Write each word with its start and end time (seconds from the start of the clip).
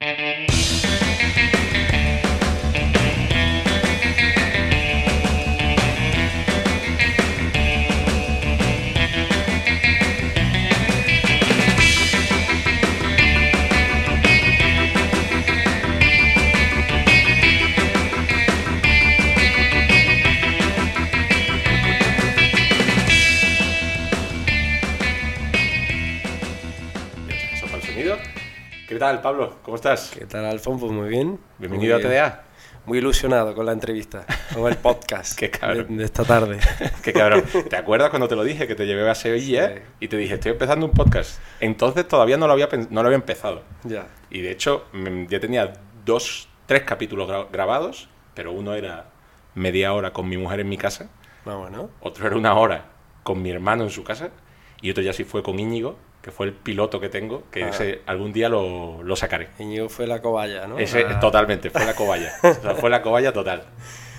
Eso 0.00 0.57
tal, 29.08 29.22
Pablo? 29.22 29.54
¿Cómo 29.62 29.76
estás? 29.76 30.10
¿Qué 30.16 30.26
tal, 30.26 30.44
Alfonso? 30.44 30.86
Pues 30.86 30.92
muy 30.98 31.08
bien. 31.08 31.38
Bienvenido 31.58 31.96
Muy 31.98 32.04
a 32.06 32.08
TDA. 32.08 32.42
Muy 32.84 32.98
ilusionado 32.98 33.54
con 33.54 33.64
la 33.64 33.72
entrevista, 33.72 34.26
con 34.54 34.70
el 34.70 34.76
podcast 34.76 35.38
Qué 35.38 35.48
de, 35.48 35.84
de 35.84 36.04
esta 36.04 36.24
tarde. 36.24 36.58
Qué 37.02 37.14
cabrón. 37.14 37.42
¿Te 37.70 37.76
acuerdas 37.76 38.10
cuando 38.10 38.28
te 38.28 38.36
lo 38.36 38.44
dije 38.44 38.66
que 38.66 38.74
te 38.74 38.84
llevé 38.86 39.08
a 39.08 39.14
Sevilla 39.14 39.68
Sí. 39.76 39.82
y 40.00 40.08
te 40.08 40.18
dije, 40.18 40.34
estoy 40.34 40.52
empezando 40.52 40.84
un 40.84 40.92
podcast? 40.92 41.40
Entonces 41.60 42.06
todavía 42.06 42.36
no 42.36 42.46
lo 42.46 42.52
había, 42.52 42.68
no 42.90 43.02
lo 43.02 43.08
había 43.08 43.16
empezado. 43.16 43.62
ya. 43.84 44.08
Y 44.30 44.42
de 44.42 44.50
hecho, 44.50 44.84
mm, 44.92 45.26
ya 45.28 45.40
tenía 45.40 45.72
dos, 46.04 46.48
tres 46.66 46.82
capítulos 46.82 47.30
gra- 47.30 47.46
grabados, 47.50 48.10
pero 48.34 48.52
uno 48.52 48.74
era 48.74 49.06
media 49.54 49.94
hora 49.94 50.12
con 50.12 50.28
mi 50.28 50.36
mujer 50.36 50.60
en 50.60 50.68
mi 50.68 50.76
casa, 50.76 51.08
Ah, 51.46 51.54
bueno. 51.54 51.88
otro 52.00 52.26
era 52.26 52.36
una 52.36 52.52
hora 52.54 52.84
con 53.22 53.40
mi 53.40 53.50
hermano 53.50 53.84
en 53.84 53.90
su 53.90 54.04
casa, 54.04 54.28
y 54.82 54.90
otro 54.90 55.02
ya 55.02 55.14
sí 55.14 55.24
fue 55.24 55.42
con 55.42 55.58
Íñigo, 55.58 55.96
que 56.28 56.32
fue 56.32 56.44
el 56.44 56.52
piloto 56.52 57.00
que 57.00 57.08
tengo, 57.08 57.44
que 57.50 57.64
Ah. 57.64 57.68
ese 57.70 58.02
algún 58.04 58.34
día 58.34 58.50
lo, 58.50 59.02
lo 59.02 59.16
sacaré. 59.16 59.48
Íñigo 59.58 59.88
fue 59.88 60.06
la 60.06 60.20
cobaya, 60.20 60.66
¿no? 60.66 60.78
Ese, 60.78 61.06
Ah, 61.08 61.18
totalmente, 61.20 61.70
fue 61.70 61.86
la 61.86 61.94
cobaya. 61.94 62.32
O 62.42 62.52
sea, 62.54 62.74
fue 62.74 62.90
la 62.90 63.00
cobaya 63.00 63.32
total. 63.32 63.64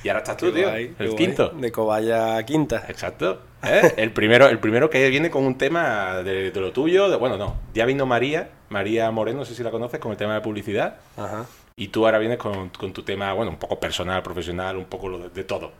Y 0.03 0.09
ahora 0.09 0.19
estás 0.19 0.37
tú, 0.37 0.51
tío, 0.51 0.67
guay, 0.69 0.95
el 0.97 1.07
guay. 1.11 1.15
quinto. 1.15 1.49
De 1.49 1.71
cobaya 1.71 2.41
quinta. 2.45 2.85
Exacto. 2.87 3.41
¿eh? 3.63 3.93
El, 3.97 4.11
primero, 4.11 4.47
el 4.47 4.57
primero 4.57 4.89
que 4.89 5.07
viene 5.09 5.29
con 5.29 5.43
un 5.43 5.55
tema 5.57 6.23
de, 6.23 6.49
de 6.49 6.59
lo 6.61 6.71
tuyo, 6.71 7.09
de, 7.09 7.17
bueno, 7.17 7.37
no, 7.37 7.57
ya 7.75 7.85
vino 7.85 8.05
María, 8.07 8.49
María 8.69 9.11
Moreno, 9.11 9.39
no 9.39 9.45
sé 9.45 9.53
si 9.53 9.61
la 9.61 9.69
conoces, 9.69 9.99
con 9.99 10.11
el 10.11 10.17
tema 10.17 10.33
de 10.33 10.41
publicidad, 10.41 10.95
Ajá. 11.15 11.45
y 11.75 11.89
tú 11.89 12.05
ahora 12.05 12.17
vienes 12.17 12.37
con, 12.39 12.69
con 12.69 12.91
tu 12.93 13.03
tema, 13.03 13.33
bueno, 13.33 13.51
un 13.51 13.59
poco 13.59 13.79
personal, 13.79 14.23
profesional, 14.23 14.77
un 14.77 14.85
poco 14.85 15.15
de, 15.19 15.29
de 15.29 15.43
todo. 15.43 15.73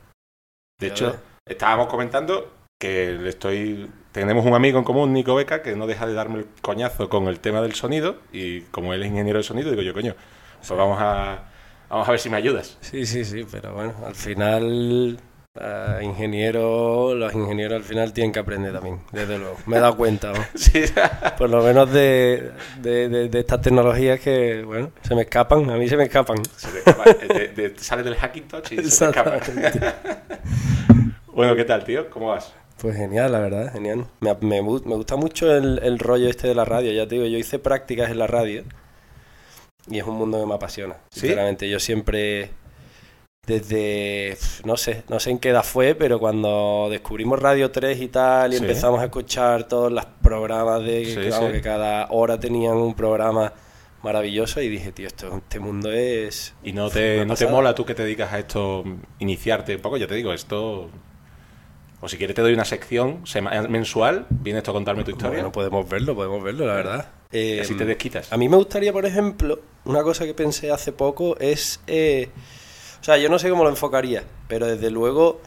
De 0.80 0.88
Ya 0.90 0.94
hecho, 0.94 1.06
ves. 1.12 1.20
estábamos 1.48 1.88
comentando 1.88 2.52
que 2.80 3.12
le 3.12 3.28
estoy 3.30 3.90
tenemos 4.14 4.46
un 4.46 4.54
amigo 4.54 4.80
en 4.80 4.86
común, 4.86 5.14
Nico 5.14 5.36
Beca, 5.36 5.62
que 5.62 5.76
no 5.76 5.86
deja 5.86 6.08
de 6.08 6.14
darme 6.14 6.40
el 6.40 6.46
coñazo 6.62 7.10
con 7.10 7.28
el 7.28 7.40
tema 7.40 7.62
del 7.62 7.76
sonido, 7.76 8.18
y 8.32 8.62
como 8.62 8.94
él 8.94 9.04
es 9.04 9.10
ingeniero 9.10 9.38
de 9.38 9.44
sonido, 9.44 9.70
digo 9.70 9.82
yo, 9.84 9.94
coño, 9.94 10.16
pues 10.66 10.70
vamos 10.72 10.98
a, 11.00 11.44
vamos 11.90 12.08
a 12.08 12.12
ver 12.12 12.20
si 12.20 12.30
me 12.30 12.38
ayudas. 12.38 12.78
Sí, 12.82 13.06
sí, 13.06 13.24
sí, 13.26 13.46
pero 13.52 13.74
bueno, 13.74 13.94
al 14.06 14.16
final, 14.16 15.20
eh, 15.60 16.00
ingeniero, 16.04 17.14
los 17.16 17.34
ingenieros 17.36 17.76
al 17.78 17.84
final 17.84 18.14
tienen 18.14 18.32
que 18.32 18.40
aprender 18.40 18.72
también, 18.74 19.00
desde 19.12 19.38
luego. 19.38 19.58
Me 19.68 19.78
he 19.78 19.80
dado 19.82 19.96
cuenta, 19.98 20.32
¿no? 20.32 20.40
Sí. 20.56 20.84
Por 21.38 21.50
lo 21.50 21.62
menos 21.62 21.92
de, 21.92 22.50
de, 22.82 23.10
de- 23.10 23.30
de 23.30 23.40
estas 23.42 23.62
tecnologías 23.62 24.20
que, 24.22 24.64
bueno, 24.64 24.92
se 25.04 25.14
me 25.16 25.22
escapan, 25.24 25.70
a 25.70 25.76
mí 25.76 25.88
se 25.88 25.98
me 25.98 26.06
escapan. 26.06 26.38
Se 26.56 26.70
te 26.70 26.78
escapa, 26.80 27.04
de- 27.14 27.48
de- 27.50 27.78
sale 27.78 28.04
del 28.04 28.16
hacking 28.16 28.48
touch 28.48 28.72
y 28.72 28.76
se 28.78 28.82
te 28.82 28.88
escapa. 28.88 29.36
Exactamente. 29.36 29.80
Bueno, 31.32 31.56
¿qué 31.56 31.64
tal, 31.64 31.86
tío? 31.86 32.10
¿Cómo 32.10 32.30
vas? 32.30 32.54
Pues 32.82 32.96
genial, 32.96 33.32
la 33.32 33.40
verdad, 33.40 33.74
genial. 33.74 34.06
Me, 34.22 34.34
me 34.42 34.62
gu- 34.62 34.84
me 34.86 34.96
gusta 34.96 35.16
mucho 35.18 35.54
el, 35.56 35.80
el 35.84 36.00
rollo 36.00 36.30
este 36.30 36.48
de 36.48 36.56
la 36.56 36.66
radio, 36.66 36.92
ya 36.92 37.08
te 37.08 37.16
digo, 37.16 37.28
yo 37.28 37.38
hice 37.38 37.60
prácticas 37.60 38.10
en 38.10 38.20
la 38.20 38.28
radio 38.28 38.64
y 39.90 39.98
es 40.00 40.06
un 40.06 40.16
mundo 40.16 40.40
que 40.40 40.46
me 40.46 40.54
apasiona, 40.54 40.96
¿Sí? 41.12 41.22
sinceramente. 41.22 41.70
Yo 41.70 41.80
siempre, 41.80 42.52
desde, 43.46 44.38
no 44.64 44.78
sé, 44.78 45.04
no 45.10 45.20
sé 45.20 45.32
en 45.32 45.40
qué 45.40 45.50
edad 45.50 45.64
fue, 45.64 45.96
pero 45.96 46.20
cuando 46.20 46.88
descubrimos 46.92 47.40
Radio 47.40 47.72
3 47.72 48.00
y 48.00 48.08
tal 48.08 48.54
y 48.54 48.58
Sí. 48.58 48.62
empezamos 48.64 49.02
a 49.02 49.06
escuchar 49.06 49.68
todos 49.68 49.92
los 49.92 50.06
programas 50.22 50.82
de 50.84 51.06
Sí, 51.06 51.52
que, 51.52 51.62
cada 51.62 52.08
hora 52.12 52.40
tenían 52.40 52.76
un 52.78 52.94
programa 52.94 53.52
maravilloso 54.04 54.62
y 54.62 54.70
dije, 54.70 54.92
tío, 54.94 55.08
esto, 55.08 55.36
este 55.38 55.60
mundo 55.60 55.92
es... 55.92 56.54
¿Y 56.64 56.72
no 56.72 56.90
te, 56.90 57.26
no 57.26 57.36
te 57.36 57.48
mola 57.48 57.76
tú 57.76 57.84
que 57.86 57.94
te 57.96 58.04
dedicas 58.04 58.32
a 58.32 58.40
esto, 58.40 58.84
iniciarte 59.20 59.76
un 59.76 59.82
poco? 59.82 59.98
Ya 59.98 60.08
te 60.08 60.16
digo, 60.16 60.32
esto... 60.32 60.90
O 62.02 62.08
si 62.08 62.18
quieres 62.18 62.36
te 62.36 62.42
doy 62.42 62.54
una 62.54 62.66
sección 62.66 63.26
sema- 63.26 63.68
mensual, 63.68 64.26
vienes 64.30 64.64
tú 64.64 64.72
a 64.72 64.74
contarme 64.74 65.04
tu 65.04 65.12
historia. 65.12 65.36
Bueno, 65.40 65.52
podemos 65.52 65.90
verlo, 65.90 66.16
podemos 66.16 66.42
verlo, 66.44 66.66
la 66.66 66.76
verdad. 66.76 67.10
Eh, 67.32 67.60
así 67.62 67.76
te 67.76 67.86
desquitas. 67.86 68.32
A 68.32 68.38
mí 68.38 68.48
me 68.50 68.56
gustaría, 68.58 68.94
por 68.94 69.06
ejemplo, 69.06 69.60
una 69.86 70.02
cosa 70.04 70.26
que 70.26 70.34
pensé 70.34 70.72
hace 70.72 70.92
poco 70.94 71.38
es... 71.40 71.82
eh, 71.88 72.30
o 73.02 73.04
sea, 73.04 73.18
yo 73.18 73.30
no 73.30 73.38
sé 73.40 73.50
cómo 73.50 73.64
lo 73.64 73.70
enfocaría, 73.70 74.24
pero 74.48 74.66
desde 74.68 74.90
luego, 74.92 75.42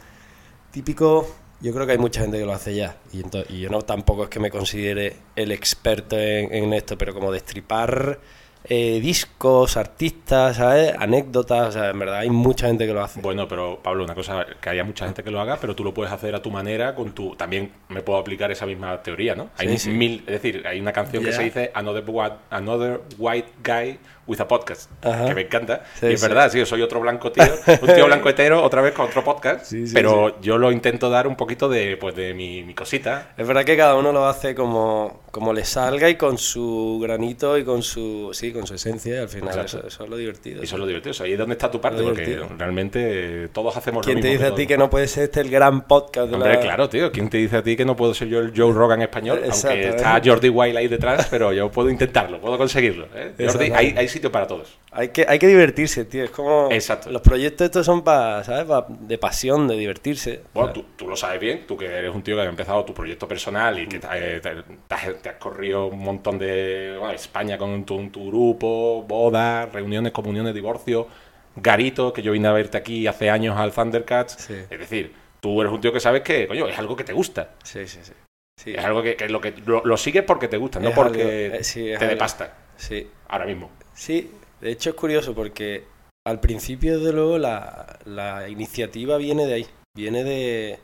típico... 0.71 1.27
Yo 1.61 1.73
creo 1.73 1.85
que 1.85 1.93
hay 1.93 1.97
mucha 1.97 2.19
gente 2.21 2.37
que 2.37 2.45
lo 2.45 2.51
hace 2.51 2.75
ya. 2.75 2.97
Y, 3.13 3.21
ento- 3.23 3.45
y 3.49 3.61
yo 3.61 3.69
no 3.69 3.81
tampoco 3.83 4.23
es 4.23 4.29
que 4.29 4.39
me 4.41 4.49
considere 4.51 5.15
el 5.37 5.51
experto 5.53 6.17
en, 6.19 6.53
en 6.53 6.73
esto, 6.73 6.97
pero 6.97 7.13
como 7.13 7.31
destripar 7.31 8.19
eh, 8.65 8.99
discos, 9.01 9.77
artistas, 9.77 10.57
¿sabes? 10.57 10.93
Anécdotas, 10.97 11.69
o 11.69 11.71
sea, 11.71 11.89
en 11.89 11.99
verdad 11.99 12.19
hay 12.19 12.29
mucha 12.29 12.67
gente 12.67 12.85
que 12.85 12.93
lo 12.93 13.03
hace. 13.03 13.19
Bueno, 13.21 13.47
pero 13.47 13.79
Pablo, 13.83 14.03
una 14.03 14.15
cosa, 14.15 14.45
que 14.61 14.69
haya 14.69 14.83
mucha 14.83 15.05
gente 15.05 15.23
que 15.23 15.31
lo 15.31 15.39
haga, 15.41 15.57
pero 15.59 15.75
tú 15.75 15.83
lo 15.83 15.93
puedes 15.93 16.11
hacer 16.13 16.33
a 16.35 16.41
tu 16.41 16.51
manera, 16.51 16.95
con 16.95 17.11
tu... 17.13 17.35
También 17.35 17.71
me 17.89 18.01
puedo 18.01 18.19
aplicar 18.19 18.51
esa 18.51 18.65
misma 18.65 19.01
teoría, 19.01 19.35
¿no? 19.35 19.49
Hay 19.57 19.67
Sí, 19.69 19.77
sí. 19.77 19.89
mil... 19.89 20.19
Es 20.27 20.41
decir, 20.41 20.65
hay 20.65 20.79
una 20.79 20.93
canción 20.93 21.23
que 21.23 21.31
se 21.33 21.43
dice 21.43 21.71
Another, 21.73 22.03
Another 22.49 23.01
White 23.17 23.51
Guy 23.63 23.99
with 24.25 24.39
a 24.39 24.47
Podcast, 24.47 24.89
Ajá. 25.03 25.25
que 25.27 25.35
me 25.35 25.41
encanta. 25.41 25.83
Sí, 25.99 26.07
y 26.07 26.13
es 26.13 26.21
sí. 26.21 26.27
verdad, 26.27 26.49
sí, 26.51 26.57
yo 26.59 26.65
soy 26.65 26.81
otro 26.81 26.99
blanco 27.01 27.31
tío, 27.31 27.43
un 27.81 27.93
tío 27.93 28.05
blanco 28.05 28.29
hetero, 28.29 28.63
otra 28.63 28.81
vez 28.81 28.93
con 28.93 29.05
otro 29.07 29.23
podcast, 29.23 29.65
Sí, 29.65 29.85
pero 29.93 30.39
yo 30.41 30.57
lo 30.57 30.71
intento 30.71 31.09
dar 31.09 31.27
un 31.27 31.35
poquito 31.35 31.67
de, 31.69 31.97
pues, 31.97 32.15
de 32.15 32.33
mi, 32.33 32.63
mi 32.63 32.73
cosita. 32.73 33.33
Es 33.37 33.45
verdad 33.47 33.63
que 33.65 33.75
cada 33.75 33.95
uno 33.95 34.11
lo 34.11 34.25
hace 34.25 34.55
como, 34.55 35.23
como 35.31 35.51
le 35.53 35.65
salga 35.65 36.09
y 36.09 36.15
con 36.15 36.37
su 36.37 36.99
granito 37.01 37.57
y 37.57 37.63
con 37.65 37.83
su 37.83 38.29
sí, 38.33 38.51
con 38.53 38.65
su 38.65 38.75
esencia 38.75 39.15
y 39.15 39.17
al 39.17 39.29
final 39.29 39.49
Exacto. 39.49 39.77
eso, 39.79 39.87
eso 39.87 40.03
es 40.05 40.09
lo 40.09 40.15
divertido. 40.17 40.61
Eso 40.63 40.75
es 40.75 40.79
lo 40.79 40.85
divertido. 40.87 41.11
o 41.11 41.13
sea, 41.15 41.25
ahí 41.25 41.33
es 41.33 41.39
donde 41.39 41.53
está 41.53 41.69
tu 41.69 41.81
parte, 41.81 42.01
porque 42.01 42.25
divertido. 42.25 42.57
realmente 42.57 43.43
eh, 43.43 43.47
todos 43.51 43.75
hacemos 43.75 44.05
¿Quién 44.05 44.17
lo 44.17 44.21
te 44.21 44.29
mismo. 44.29 44.43
dice 44.45 44.53
a 44.53 44.55
ti 44.55 44.67
que 44.67 44.77
no 44.77 44.89
puede 44.89 45.07
ser 45.07 45.23
este 45.25 45.41
el 45.41 45.49
gran 45.49 45.81
podcast 45.87 46.29
de 46.29 46.35
Hombre, 46.35 46.53
la... 46.53 46.59
claro, 46.61 46.87
tío. 46.89 47.11
¿Quién 47.11 47.29
te 47.29 47.37
dice 47.39 47.57
a 47.57 47.63
ti 47.63 47.75
que 47.75 47.83
no 47.85 47.95
puedo 47.95 48.13
ser 48.13 48.27
yo 48.29 48.39
el 48.39 48.53
Joe 48.55 48.71
Rogan 48.71 49.01
español? 49.01 49.37
Aunque 49.39 49.49
Exactamente. 49.49 49.95
está 49.97 50.21
Jordi 50.23 50.49
Wild 50.49 50.77
ahí 50.77 50.87
detrás, 50.87 51.27
pero 51.29 51.51
yo 51.51 51.69
puedo 51.69 51.89
intentarlo, 51.89 52.39
puedo 52.39 52.57
conseguirlo. 52.57 53.07
¿eh? 53.13 53.33
Jordi, 53.45 53.71
hay, 53.73 53.93
hay 53.97 54.07
sitio 54.13 54.31
para 54.31 54.47
todos. 54.47 54.77
Hay 54.91 55.09
que, 55.09 55.25
hay 55.27 55.37
que 55.39 55.47
divertirse, 55.47 56.05
tío. 56.05 56.23
Es 56.23 56.29
como... 56.29 56.69
Exacto. 56.71 57.09
Los 57.11 57.21
proyectos 57.21 57.65
estos 57.65 57.85
son 57.85 58.03
para, 58.03 58.43
¿sabes? 58.43 58.63
Pa- 58.65 58.85
de 58.87 59.17
pasión, 59.17 59.67
de 59.67 59.75
divertirse. 59.75 60.41
Bueno, 60.53 60.71
tú, 60.71 60.85
tú 60.95 61.07
lo 61.07 61.15
sabes 61.17 61.39
bien, 61.41 61.65
tú 61.67 61.75
que 61.75 61.85
eres 61.87 62.13
un 62.13 62.23
tío 62.23 62.35
que 62.35 62.41
ha 62.43 62.45
empezado 62.45 62.85
tu 62.85 62.93
proyecto 62.93 63.27
personal 63.27 63.77
y 63.79 63.87
que 63.87 63.99
te, 63.99 64.07
eh, 64.13 64.39
te- 64.39 64.55
te 64.87 64.95
has, 64.95 65.21
te 65.21 65.29
has 65.29 65.35
corrido 65.35 65.87
un 65.87 65.99
montón 65.99 66.37
de 66.39 66.95
bueno, 66.97 67.13
España 67.13 67.57
con 67.57 67.83
tu, 67.85 68.09
tu 68.09 68.27
grupo, 68.27 69.03
bodas, 69.07 69.71
reuniones, 69.73 70.11
comuniones, 70.13 70.53
divorcios, 70.53 71.07
Garito, 71.55 72.13
que 72.13 72.21
yo 72.21 72.31
vine 72.31 72.47
a 72.47 72.51
verte 72.53 72.77
aquí 72.77 73.05
hace 73.07 73.29
años 73.29 73.57
al 73.57 73.71
Thundercats. 73.71 74.33
Sí. 74.39 74.55
Es 74.69 74.79
decir, 74.79 75.13
tú 75.39 75.61
eres 75.61 75.73
un 75.73 75.81
tío 75.81 75.91
que 75.93 75.99
sabes 75.99 76.21
que, 76.21 76.47
coño, 76.47 76.67
es 76.67 76.77
algo 76.79 76.95
que 76.95 77.03
te 77.03 77.13
gusta. 77.13 77.49
Sí, 77.63 77.85
sí, 77.87 77.99
sí. 78.01 78.13
Sí, 78.55 78.73
Es 78.75 78.85
algo 78.85 79.01
que, 79.01 79.15
que 79.15 79.27
lo, 79.29 79.41
que 79.41 79.51
lo, 79.65 79.83
lo 79.83 79.97
sigues 79.97 80.23
porque 80.23 80.47
te 80.47 80.57
gusta, 80.57 80.79
no 80.79 80.91
porque 80.91 81.47
algo- 81.47 81.55
eh, 81.57 81.63
sí, 81.63 81.91
te 81.97 82.07
dé 82.07 82.15
pasta. 82.15 82.53
sí. 82.75 83.07
Ahora 83.27 83.45
mismo. 83.45 83.71
Sí, 83.93 84.31
de 84.61 84.71
hecho 84.71 84.91
es 84.91 84.95
curioso 84.95 85.33
porque 85.33 85.85
al 86.25 86.39
principio, 86.39 86.97
desde 86.97 87.13
luego, 87.13 87.37
la, 87.37 87.99
la 88.05 88.47
iniciativa 88.49 89.17
viene 89.17 89.45
de 89.45 89.53
ahí. 89.53 89.67
Viene 89.95 90.23
de, 90.23 90.79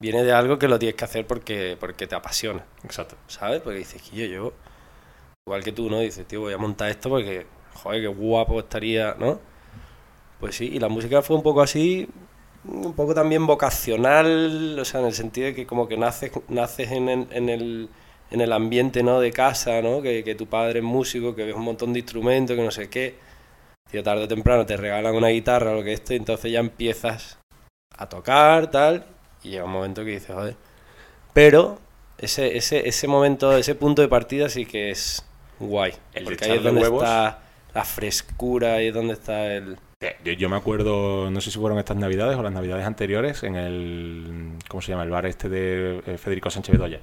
viene 0.00 0.22
de 0.22 0.32
algo 0.32 0.58
que 0.58 0.68
lo 0.68 0.78
tienes 0.78 0.96
que 0.96 1.04
hacer 1.04 1.26
porque, 1.26 1.76
porque 1.80 2.06
te 2.06 2.14
apasiona, 2.14 2.64
Exacto. 2.84 3.16
¿sabes? 3.26 3.62
Porque 3.62 3.78
dices, 3.78 4.02
que 4.02 4.28
yo, 4.28 4.52
igual 5.46 5.64
que 5.64 5.72
tú, 5.72 5.90
¿no? 5.90 6.00
Dices, 6.00 6.26
tío, 6.26 6.40
voy 6.40 6.52
a 6.52 6.58
montar 6.58 6.90
esto 6.90 7.08
porque, 7.08 7.46
joder, 7.74 8.02
qué 8.02 8.08
guapo 8.08 8.60
estaría, 8.60 9.14
¿no? 9.18 9.40
Pues 10.40 10.56
sí, 10.56 10.70
y 10.72 10.78
la 10.78 10.88
música 10.88 11.22
fue 11.22 11.36
un 11.36 11.42
poco 11.42 11.62
así, 11.62 12.08
un 12.64 12.94
poco 12.94 13.14
también 13.14 13.46
vocacional, 13.46 14.78
o 14.78 14.84
sea, 14.84 15.00
en 15.00 15.06
el 15.06 15.14
sentido 15.14 15.46
de 15.46 15.54
que 15.54 15.66
como 15.66 15.88
que 15.88 15.96
naces, 15.96 16.32
naces 16.48 16.92
en, 16.92 17.08
el, 17.08 17.26
en, 17.30 17.48
el, 17.48 17.88
en 18.34 18.40
el 18.40 18.52
ambiente, 18.52 19.02
¿no? 19.02 19.20
De 19.20 19.30
casa, 19.30 19.80
¿no? 19.80 20.02
Que, 20.02 20.24
que 20.24 20.34
tu 20.34 20.46
padre 20.46 20.80
es 20.80 20.84
músico, 20.84 21.34
que 21.36 21.44
ves 21.44 21.54
un 21.54 21.62
montón 21.62 21.92
de 21.92 22.00
instrumentos, 22.00 22.56
que 22.56 22.62
no 22.62 22.70
sé 22.72 22.90
qué. 22.90 23.14
Y 23.92 24.02
tarde 24.02 24.24
o 24.24 24.28
temprano 24.28 24.66
te 24.66 24.76
regalan 24.76 25.14
una 25.14 25.28
guitarra 25.28 25.70
o 25.70 25.74
lo 25.76 25.84
que 25.84 25.92
esto, 25.92 26.14
y 26.14 26.16
entonces 26.16 26.50
ya 26.50 26.58
empiezas 26.58 27.38
a 27.96 28.08
tocar, 28.08 28.68
tal, 28.70 29.06
y 29.44 29.50
llega 29.50 29.64
un 29.64 29.70
momento 29.70 30.04
que 30.04 30.10
dices, 30.10 30.34
joder. 30.34 30.56
Pero 31.32 31.78
ese, 32.18 32.56
ese, 32.56 32.88
ese 32.88 33.06
momento, 33.06 33.56
ese 33.56 33.76
punto 33.76 34.02
de 34.02 34.08
partida 34.08 34.48
sí 34.48 34.66
que 34.66 34.90
es 34.90 35.24
guay. 35.60 35.92
El 36.12 36.24
porque 36.24 36.44
ahí 36.46 36.56
es 36.56 36.62
donde 36.64 36.82
huevos. 36.82 37.04
está 37.04 37.38
la 37.72 37.84
frescura, 37.84 38.74
ahí 38.74 38.88
es 38.88 38.94
donde 38.94 39.14
está 39.14 39.54
el... 39.54 39.76
Eh, 40.00 40.16
Yo, 40.24 40.32
yo 40.32 40.48
me 40.48 40.56
acuerdo, 40.56 41.30
no 41.30 41.40
sé 41.40 41.52
si 41.52 41.58
fueron 41.60 41.78
estas 41.78 41.96
navidades 41.96 42.36
o 42.36 42.42
las 42.42 42.52
navidades 42.52 42.84
anteriores, 42.84 43.44
en 43.44 43.54
el. 43.54 44.52
¿Cómo 44.68 44.82
se 44.82 44.90
llama? 44.90 45.04
El 45.04 45.10
bar 45.10 45.24
este 45.26 45.48
de 45.48 46.02
eh, 46.04 46.18
Federico 46.18 46.50
Sánchez 46.50 46.72
Bedoya. 46.72 46.98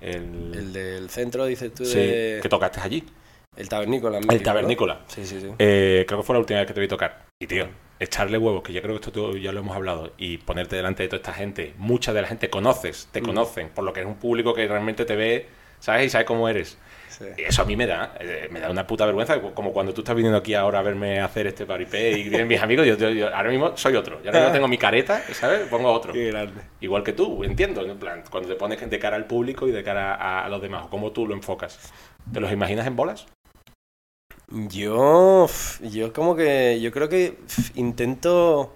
El, 0.00 0.52
El 0.54 0.72
del 0.72 1.10
centro, 1.10 1.46
dices 1.46 1.72
tú, 1.74 1.84
sí, 1.84 1.98
de... 1.98 2.38
que 2.42 2.48
tocaste 2.48 2.80
allí. 2.80 3.04
El 3.56 3.68
tabernícola. 3.68 4.18
El 4.18 4.42
tabernícola. 4.42 5.00
Sí, 5.08 5.24
sí, 5.24 5.40
sí. 5.40 5.48
Eh, 5.58 6.04
creo 6.06 6.20
que 6.20 6.26
fue 6.26 6.34
la 6.34 6.40
última 6.40 6.58
vez 6.60 6.66
que 6.68 6.74
te 6.74 6.80
vi 6.80 6.88
tocar. 6.88 7.24
Y 7.40 7.46
tío, 7.46 7.66
echarle 7.98 8.36
huevos, 8.36 8.62
que 8.62 8.72
yo 8.74 8.82
creo 8.82 8.94
que 8.94 9.00
esto 9.08 9.12
tú, 9.12 9.38
ya 9.38 9.50
lo 9.52 9.60
hemos 9.60 9.74
hablado, 9.74 10.12
y 10.18 10.36
ponerte 10.38 10.76
delante 10.76 11.02
de 11.02 11.08
toda 11.08 11.18
esta 11.18 11.32
gente, 11.32 11.72
mucha 11.78 12.12
de 12.12 12.20
la 12.22 12.28
gente 12.28 12.50
conoces, 12.50 13.08
te 13.12 13.22
Mm. 13.22 13.24
conocen, 13.24 13.68
por 13.70 13.84
lo 13.84 13.92
que 13.94 14.00
es 14.00 14.06
un 14.06 14.16
público 14.16 14.52
que 14.52 14.68
realmente 14.68 15.06
te 15.06 15.16
ve, 15.16 15.46
¿sabes? 15.80 16.06
Y 16.06 16.10
sabe 16.10 16.26
cómo 16.26 16.48
eres. 16.50 16.76
Sí. 17.16 17.24
Y 17.38 17.42
eso 17.44 17.62
a 17.62 17.64
mí 17.64 17.76
me 17.76 17.86
da, 17.86 18.14
eh, 18.20 18.48
me 18.50 18.60
da 18.60 18.70
una 18.70 18.86
puta 18.86 19.06
vergüenza, 19.06 19.40
como 19.40 19.72
cuando 19.72 19.94
tú 19.94 20.02
estás 20.02 20.14
viniendo 20.14 20.36
aquí 20.38 20.52
ahora 20.54 20.80
a 20.80 20.82
verme 20.82 21.20
hacer 21.20 21.46
este 21.46 21.64
paripé 21.64 22.10
y 22.10 22.28
vienen 22.28 22.46
mis 22.46 22.60
amigos, 22.60 22.86
yo, 22.86 22.96
yo- 22.96 23.08
yo 23.10 23.34
ahora 23.34 23.48
mismo 23.50 23.76
soy 23.76 23.96
otro. 23.96 24.20
Yo 24.22 24.28
ahora 24.30 24.40
mismo 24.40 24.52
tengo 24.52 24.68
mi 24.68 24.76
careta, 24.78 25.22
¿sabes? 25.32 25.60
Pongo 25.68 25.90
otro. 25.92 26.12
Qué 26.12 26.26
grande. 26.26 26.60
Igual 26.80 27.02
que 27.02 27.12
tú, 27.14 27.42
entiendo, 27.42 27.80
en 27.86 27.98
plan, 27.98 28.22
cuando 28.30 28.48
te 28.50 28.54
pones 28.56 28.90
de 28.90 28.98
cara 28.98 29.16
al 29.16 29.24
público 29.24 29.66
y 29.66 29.70
de 29.72 29.82
cara 29.82 30.14
a, 30.14 30.44
a 30.44 30.48
los 30.50 30.60
demás, 30.60 30.84
o 30.86 30.90
cómo 30.90 31.12
tú 31.12 31.26
lo 31.26 31.34
enfocas. 31.34 31.92
¿Te 32.32 32.40
los 32.40 32.52
imaginas 32.52 32.86
en 32.86 32.96
bolas? 32.96 33.26
Yo, 34.48 35.48
yo 35.82 36.12
como 36.12 36.36
que, 36.36 36.78
yo 36.80 36.92
creo 36.92 37.08
que 37.08 37.38
intento, 37.74 38.75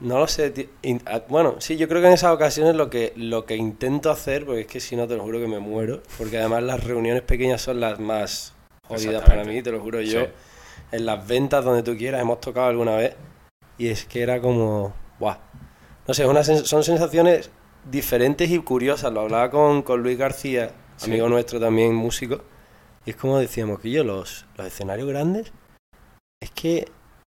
no 0.00 0.18
lo 0.18 0.26
sé, 0.26 0.68
bueno, 1.28 1.56
sí, 1.58 1.76
yo 1.76 1.86
creo 1.88 2.00
que 2.00 2.06
en 2.08 2.14
esas 2.14 2.32
ocasiones 2.32 2.74
lo 2.74 2.88
que, 2.90 3.12
lo 3.16 3.44
que 3.44 3.56
intento 3.56 4.10
hacer, 4.10 4.44
porque 4.46 4.62
es 4.62 4.66
que 4.66 4.80
si 4.80 4.96
no 4.96 5.06
te 5.06 5.16
lo 5.16 5.22
juro 5.24 5.38
que 5.38 5.46
me 5.46 5.58
muero, 5.58 6.02
porque 6.16 6.38
además 6.38 6.62
las 6.62 6.82
reuniones 6.84 7.22
pequeñas 7.22 7.60
son 7.62 7.80
las 7.80 7.98
más 8.00 8.54
jodidas 8.88 9.22
para 9.28 9.44
mí, 9.44 9.62
te 9.62 9.70
lo 9.70 9.80
juro 9.80 10.00
yo, 10.00 10.20
Sí. 10.22 10.26
en 10.92 11.06
las 11.06 11.26
ventas 11.26 11.64
donde 11.64 11.82
tú 11.82 11.96
quieras 11.96 12.20
hemos 12.22 12.40
tocado 12.40 12.66
alguna 12.68 12.96
vez 12.96 13.14
y 13.78 13.88
es 13.88 14.04
que 14.06 14.22
era 14.22 14.40
como, 14.40 14.92
guau, 15.18 15.36
no 16.08 16.14
sé, 16.14 16.26
una 16.26 16.40
sens- 16.40 16.64
son 16.64 16.82
sensaciones 16.82 17.50
diferentes 17.90 18.50
y 18.50 18.58
curiosas, 18.58 19.12
lo 19.12 19.20
hablaba 19.20 19.50
con, 19.50 19.82
con 19.82 20.02
Luis 20.02 20.18
García, 20.18 20.70
Sí. 20.96 21.10
amigo 21.10 21.28
nuestro 21.28 21.58
también 21.60 21.94
músico, 21.94 22.42
y 23.06 23.10
es 23.10 23.16
como 23.16 23.38
decíamos 23.38 23.80
que 23.80 23.90
yo, 23.90 24.02
los, 24.04 24.46
los 24.56 24.66
escenarios 24.66 25.08
grandes, 25.08 25.52
es 26.42 26.50
que, 26.50 26.86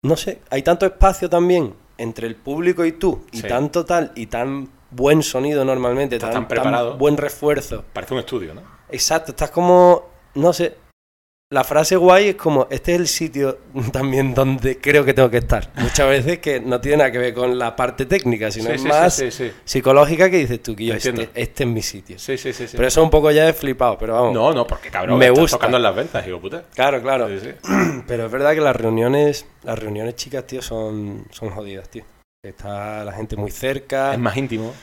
no 0.04 0.18
sé, 0.18 0.42
hay 0.50 0.62
tanto 0.64 0.86
espacio 0.86 1.30
también 1.30 1.74
entre 1.98 2.28
el 2.28 2.36
público 2.36 2.86
y 2.86 2.92
tú, 2.94 3.22
y 3.32 3.42
Sí. 3.42 3.48
tanto 3.48 3.86
tal, 3.86 4.12
y 4.16 4.28
tan 4.28 4.70
buen 4.92 5.24
sonido 5.24 5.66
normalmente, 5.66 6.20
tan, 6.20 6.32
tan 6.32 6.48
preparado. 6.48 6.98
buen 6.98 7.18
refuerzo. 7.18 7.84
Parece 7.94 8.14
un 8.14 8.20
estudio, 8.22 8.54
¿no? 8.54 8.62
Exacto, 8.90 9.32
estás 9.32 9.52
como, 9.52 10.06
no 10.36 10.54
sé, 10.54 10.78
la 11.52 11.64
frase 11.64 11.96
guay 11.96 12.30
es 12.30 12.36
como, 12.36 12.68
este 12.72 12.96
es 12.96 13.00
el 13.00 13.08
sitio 13.08 13.60
también 13.92 14.34
donde 14.34 14.80
creo 14.80 15.06
que 15.06 15.14
tengo 15.14 15.30
que 15.30 15.38
estar. 15.38 15.72
Muchas 15.76 16.10
veces 16.10 16.40
que 16.40 16.60
no 16.60 16.82
tiene 16.82 16.98
nada 16.98 17.12
que 17.12 17.20
ver 17.20 17.34
con 17.34 17.58
la 17.58 17.76
parte 17.76 18.06
técnica, 18.06 18.50
sino 18.52 18.68
Sí, 18.70 18.72
es 18.74 18.82
sí, 18.82 18.88
más 18.88 19.14
sí, 19.16 19.52
psicológica 19.64 20.30
que 20.30 20.38
dices 20.38 20.62
tú, 20.64 20.76
que 20.76 20.86
yo, 20.86 20.94
Te 20.98 21.10
este, 21.10 21.30
este 21.36 21.64
es 21.64 21.70
mi 21.70 21.82
sitio. 21.82 22.18
Sí, 22.18 22.38
sí, 22.38 22.52
sí. 22.52 22.66
Pero 22.72 22.88
eso 22.88 23.04
un 23.04 23.10
poco 23.10 23.30
ya 23.32 23.48
es 23.48 23.56
flipado, 23.56 23.98
pero 23.98 24.14
vamos. 24.14 24.34
No, 24.34 24.54
no, 24.54 24.66
porque 24.66 24.90
cabrón, 24.90 25.20
Me 25.20 25.28
estás 25.28 25.40
gusta. 25.40 25.58
tocando 25.58 25.78
en 25.78 25.84
las 25.84 25.96
ventas, 25.96 26.26
digo, 26.26 26.42
puta. 26.42 26.64
Claro, 26.74 27.02
claro. 27.02 27.28
Pero 28.08 28.26
es 28.26 28.32
verdad 28.32 28.54
que 28.54 28.62
las 28.62 28.76
reuniones, 28.76 29.46
las 29.64 29.78
reuniones 29.78 30.16
chicas, 30.16 30.46
tío, 30.48 30.62
son, 30.62 31.26
son 31.32 31.50
jodidas, 31.50 31.90
tío. 31.90 32.04
Está 32.44 33.04
la 33.04 33.12
gente 33.12 33.36
muy 33.36 33.52
cerca. 33.52 34.14
Es 34.14 34.20
más 34.20 34.36
íntimo, 34.38 34.74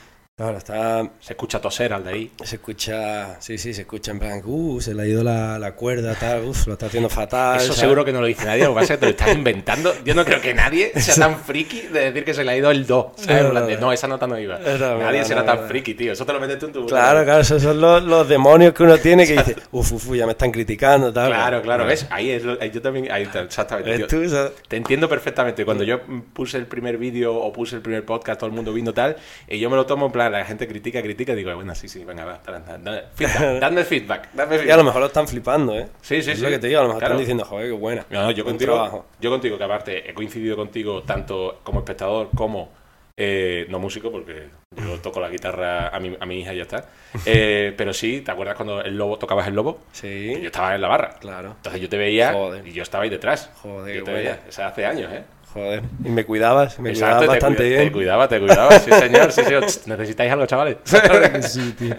Claro, 0.43 0.59
está. 0.59 1.09
se 1.21 1.35
escucha 1.35 1.61
toser 1.61 1.93
al 1.93 2.03
de 2.03 2.11
ahí. 2.11 2.33
Se 2.43 2.57
escucha. 2.57 3.41
Sí, 3.41 3.59
sí, 3.59 3.73
se 3.73 3.83
escucha 3.83 4.11
en 4.11 4.19
plan. 4.19 4.43
Uh, 4.45 4.81
se 4.81 4.93
le 4.93 5.03
ha 5.03 5.07
ido 5.07 5.23
la, 5.23 5.57
la 5.57 5.73
cuerda, 5.77 6.17
tal. 6.17 6.47
Uf, 6.47 6.67
lo 6.67 6.73
está 6.73 6.87
haciendo 6.87 7.09
fatal. 7.09 7.59
Eso 7.59 7.67
¿sabes? 7.67 7.79
seguro 7.79 8.05
que 8.05 8.13
no 8.13 8.21
lo 8.21 8.27
dice 8.27 8.45
nadie, 8.45 8.65
lo 8.65 8.71
que 8.75 8.81
pasa 8.81 8.95
es 8.95 8.99
que 8.99 9.07
te 9.07 9.07
lo 9.07 9.11
estás 9.11 9.35
inventando. 9.37 9.95
Yo 10.05 10.15
no 10.17 10.25
creo 10.25 10.41
que 10.41 10.53
nadie 10.53 10.93
sea 11.01 11.15
tan 11.15 11.39
friki 11.39 11.83
de 11.83 12.01
decir 12.11 12.25
que 12.25 12.35
se 12.35 12.43
le 12.43 12.51
ha 12.51 12.57
ido 12.57 12.73
el 12.73 12.87
do. 12.89 13.15
no, 13.81 13.93
esa 13.93 14.09
nota 14.09 14.27
no 14.27 14.37
iba. 14.37 14.59
Nadie 14.59 15.25
será 15.25 15.45
tan 15.45 15.69
friki, 15.69 15.95
tío. 15.95 16.13
Eso 16.13 16.27
te 16.27 16.33
lo 16.33 16.41
metes 16.41 16.59
tú 16.59 16.67
en 16.67 16.73
tu 16.73 16.87
Claro, 16.87 17.23
claro, 17.23 17.41
esos 17.41 17.63
son 17.63 17.81
los, 17.81 18.03
los 18.03 18.29
demonios 18.29 18.75
que 18.75 18.83
uno 18.83 18.99
tiene 18.99 19.25
que 19.27 19.35
dice, 19.35 19.57
uf, 19.71 19.93
uf, 19.93 20.13
ya 20.17 20.27
me 20.27 20.33
están 20.33 20.51
criticando, 20.51 21.13
tal. 21.13 21.29
Claro, 21.29 21.63
claro, 21.63 21.87
¿ves? 21.87 22.05
Ahí 22.11 22.31
es 22.31 22.43
lo- 22.43 22.61
ahí 22.61 22.73
yo 22.73 22.83
también, 22.83 23.13
ahí 23.13 23.23
está, 23.23 23.43
exactamente. 23.43 24.07
Te 24.67 24.77
entiendo 24.77 25.09
perfectamente. 25.09 25.65
Cuando 25.65 25.85
yo 25.85 26.01
puse 26.33 26.57
el 26.57 26.67
primer 26.67 26.99
vídeo 26.99 27.35
o 27.37 27.53
puse 27.53 27.77
el 27.77 27.83
primer 27.83 28.05
podcast, 28.05 28.41
todo 28.41 28.49
el 28.51 28.57
mundo 28.57 28.73
viendo 28.73 28.93
tal, 28.93 29.17
y 29.49 29.61
yo 29.61 29.71
me 29.71 29.77
lo 29.77 29.87
tomo 29.87 30.07
en 30.07 30.13
plan, 30.13 30.32
la 30.33 30.45
gente 30.45 30.67
critica, 30.67 31.01
critica, 31.03 31.35
digo, 31.35 31.55
bueno, 31.55 31.75
sí, 31.75 31.89
sí, 31.89 32.05
venga, 32.05 32.25
va, 32.25 32.41
dale, 32.45 32.61
dale, 32.83 33.03
feedback, 33.15 33.39
dadme 33.61 33.85
feedback, 33.85 34.29
Y 34.67 34.71
a 34.71 34.77
lo 34.77 34.85
mejor 34.85 35.01
lo 35.01 35.07
están 35.07 35.29
flipando, 35.29 35.75
¿eh? 35.79 35.87
Sí, 36.01 36.23
sí, 36.23 36.31
es 36.33 36.39
sí. 36.39 36.45
lo 36.45 36.51
que 36.51 36.59
te 36.59 36.67
digo, 36.67 36.81
a 36.81 36.83
lo 36.83 36.89
mejor 36.89 37.01
Claro. 37.01 37.15
están 37.15 37.21
diciendo, 37.23 37.45
joder, 37.45 37.67
qué 37.67 37.73
buena. 37.73 38.07
No, 38.11 38.23
no, 38.23 38.31
yo 38.33 38.43
Buen 38.45 38.55
contigo, 38.57 38.75
trabajo. 38.75 39.07
yo 39.21 39.31
contigo, 39.31 39.59
que 39.59 39.65
aparte 39.65 40.11
he 40.11 40.15
coincidido 40.15 40.57
contigo 40.57 41.03
tanto 41.03 41.61
como 41.63 41.81
espectador 41.81 42.31
como 42.35 42.71
eh, 43.17 43.67
no 43.69 43.79
músico, 43.79 44.11
porque 44.11 44.49
yo 44.77 44.99
toco 45.01 45.21
la 45.21 45.29
guitarra 45.29 45.89
a 45.89 46.01
mi, 46.01 46.17
a 46.19 46.25
mi 46.25 46.41
hija 46.41 46.55
y 46.55 46.57
ya 46.57 46.63
está. 46.63 46.85
Eh, 47.27 47.75
pero 47.77 47.93
sí, 47.93 48.23
¿te 48.23 48.31
acuerdas 48.31 48.57
cuando 48.57 48.81
el 48.81 48.97
lobo 48.97 49.19
tocabas 49.19 49.47
el 49.47 49.55
lobo? 49.55 49.81
Y 49.83 49.85
yo 49.85 50.01
Sí, 50.01 50.47
estaba 50.47 50.75
en 50.75 50.81
la 50.81 50.89
barra. 50.89 51.11
claro. 51.21 51.51
Entonces 51.57 51.81
yo 51.83 51.89
te 51.91 51.99
veía 51.99 52.33
Joder. 52.33 52.67
y 52.67 52.73
yo 52.73 52.83
estaba 52.83 53.05
ahí 53.05 53.11
detrás. 53.11 53.51
Joder, 53.61 53.97
yo 53.99 54.05
te 54.05 54.13
veía. 54.13 54.41
O 54.49 54.51
sea, 54.53 54.69
hace 54.69 54.87
años, 54.87 55.13
¿eh? 55.13 55.23
Joder. 55.53 55.83
Y 56.05 56.09
me 56.09 56.25
cuidabas, 56.25 56.79
me 56.81 56.91
Exacto, 56.91 57.19
cuidabas 57.19 57.39
te 57.39 57.45
bastante 57.45 57.69
bien. 57.69 57.85
Te 57.85 57.93
cuidaba, 57.93 58.29
te 58.29 58.41
cuidaba. 58.41 58.79
Sí, 58.79 58.91
señor. 58.91 59.33
Sí, 59.33 59.45
señor. 59.45 59.65
¿Necesitáis 59.87 60.33
algo, 60.33 60.47
chavales? 60.47 60.77
Sí, 61.53 61.75
tío. 61.79 61.95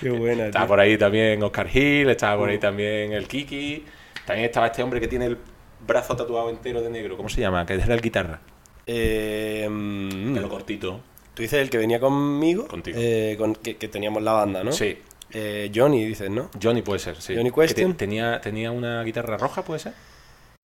Qué 0.00 0.10
buena, 0.10 0.46
Estaba 0.46 0.64
tío. 0.64 0.68
por 0.68 0.80
ahí 0.80 0.98
también 0.98 1.42
Oscar 1.42 1.68
Hill, 1.74 2.10
estaba 2.10 2.36
por 2.38 2.48
ahí 2.50 2.58
también 2.58 3.12
el 3.12 3.26
Kiki. 3.26 3.84
También 4.26 4.46
estaba 4.46 4.66
este 4.66 4.82
hombre 4.82 5.00
que 5.00 5.08
tiene 5.08 5.26
el 5.26 5.38
brazo 5.86 6.14
tatuado 6.16 6.50
entero 6.50 6.82
de 6.82 6.90
negro. 6.90 7.16
¿Cómo 7.16 7.28
se 7.28 7.40
llama? 7.40 7.64
Que 7.66 7.74
era 7.74 7.94
el 7.94 8.00
guitarra. 8.00 8.40
Eh, 8.86 9.66
mm, 9.70 10.34
Pelo 10.34 10.48
cortito. 10.48 11.00
Tú 11.34 11.42
dices 11.42 11.60
el 11.60 11.70
que 11.70 11.78
venía 11.78 11.98
conmigo, 11.98 12.68
Contigo. 12.68 12.96
eh, 13.00 13.34
con, 13.38 13.54
que, 13.54 13.76
que 13.76 13.88
teníamos 13.88 14.22
la 14.22 14.32
banda, 14.32 14.62
¿no? 14.62 14.72
Sí. 14.72 14.98
Eh, 15.32 15.70
Johnny, 15.74 16.04
dices, 16.04 16.30
¿no? 16.30 16.48
Johnny 16.62 16.82
puede 16.82 17.00
ser, 17.00 17.20
sí. 17.20 17.34
Johnny 17.34 17.50
Que 17.50 17.60
Question. 17.62 17.92
te- 17.92 17.98
tenía, 17.98 18.40
tenía 18.40 18.70
una 18.70 19.02
guitarra 19.02 19.36
roja, 19.36 19.62
¿puede 19.64 19.80
ser? 19.80 19.94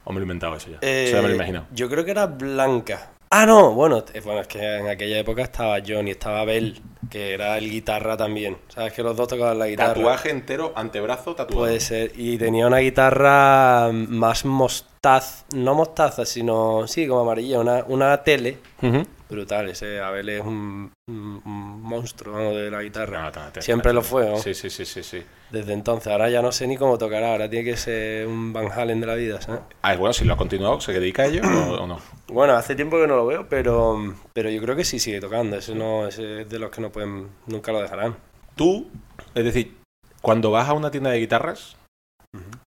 ¿O 0.05 0.13
me 0.13 0.17
lo 0.17 0.21
he 0.21 0.25
inventado 0.25 0.57
eso 0.57 0.71
ya? 0.71 0.79
Eh, 0.81 1.05
eso 1.07 1.17
ya 1.17 1.23
me 1.23 1.29
lo 1.29 1.35
he 1.35 1.37
imaginado. 1.37 1.67
Yo 1.73 1.89
creo 1.89 2.05
que 2.05 2.11
era 2.11 2.27
blanca. 2.27 3.11
Ah, 3.33 3.47
no, 3.47 3.75
bueno, 3.75 4.05
eh, 4.13 4.21
bueno, 4.25 4.41
es 4.41 4.49
que 4.49 4.79
en 4.79 4.89
aquella 4.89 5.19
época 5.19 5.43
estaba 5.43 5.79
Johnny, 5.87 6.11
estaba 6.11 6.45
Bell, 6.45 6.83
que 7.09 7.33
era 7.33 7.59
el 7.59 7.71
guitarra 7.71 8.17
también. 8.17 8.59
¿Sabes 8.69 8.93
que 8.93 9.05
los 9.05 9.17
dos 9.17 9.29
tocaban 9.29 9.57
la 9.57 9.69
guitarra? 9.69 9.95
Tatuaje 9.95 10.31
entero, 10.31 10.73
antebrazo, 10.75 11.37
tatuado. 11.37 11.61
Puede 11.61 11.79
ser. 11.79 12.11
Y 12.17 12.39
tenía 12.39 12.67
una 12.67 12.79
guitarra 12.79 13.91
más 13.93 14.45
mostaz, 14.45 15.45
no 15.55 15.75
mostaza, 15.77 16.27
sino, 16.27 16.89
sí, 16.89 17.07
como 17.07 17.21
amarilla, 17.21 17.61
una, 17.61 17.85
una 17.87 18.21
tele. 18.25 18.59
Ujú. 18.83 19.07
Brutal, 19.31 19.69
ese 19.69 20.01
Abel 20.01 20.29
es 20.29 20.41
un, 20.45 20.93
un- 21.09 21.43
un 21.45 21.83
monstruo 21.83 22.55
de 22.55 22.71
la 22.71 22.83
guitarra. 22.83 23.23
No, 23.23 23.31
no, 23.45 23.53
te- 23.53 23.63
Siempre 23.63 23.93
lo 23.93 24.03
fue, 24.03 24.29
¿no? 24.29 24.37
Sí, 24.39 24.55
sí, 24.55 24.69
sí, 24.71 24.85
sí, 24.85 25.03
sí. 25.03 25.23
Desde 25.51 25.73
entonces, 25.73 26.13
ahora 26.13 26.29
ya 26.31 26.43
no 26.43 26.53
sé 26.53 26.67
ni 26.67 26.77
cómo 26.77 26.99
tocará, 26.99 27.33
ahora 27.33 27.49
tiene 27.49 27.65
que 27.71 27.77
ser 27.77 28.27
un 28.27 28.53
Van 28.53 28.71
Halen 28.73 29.01
de 29.01 29.07
la 29.07 29.15
vida, 29.15 29.41
¿sabes? 29.41 29.61
Ah, 29.83 29.95
bueno, 29.97 30.13
si 30.13 30.25
lo 30.25 30.35
ha 30.35 30.37
continuado, 30.37 30.81
¿se 30.81 30.93
dedica 30.93 31.23
a 31.23 31.27
ello 31.27 31.43
o, 31.45 31.87
no? 31.87 31.99
Bueno, 32.31 32.53
hace 32.55 32.77
tiempo 32.77 32.97
que 33.01 33.09
no 33.09 33.17
lo 33.17 33.27
veo, 33.27 33.49
pero, 33.49 34.15
pero 34.33 34.51
yo 34.51 34.63
creo 34.63 34.77
que 34.77 34.85
sí 34.85 35.01
sigue 35.01 35.21
tocando. 35.21 35.57
Ese, 35.57 35.75
no, 35.75 36.07
ese 36.07 36.43
es 36.43 36.49
de 36.49 36.59
los 36.61 36.71
que 36.71 36.81
no 36.81 36.91
pueden, 36.93 37.27
nunca 37.47 37.73
lo 37.73 37.83
dejarán. 37.83 38.17
Tú, 38.55 38.89
es 39.35 39.45
decir, 39.45 39.77
cuando 40.23 40.53
vas 40.53 40.69
a 40.69 40.73
una 40.75 40.93
tienda 40.93 41.11
de 41.11 41.19
guitarras, 41.19 41.77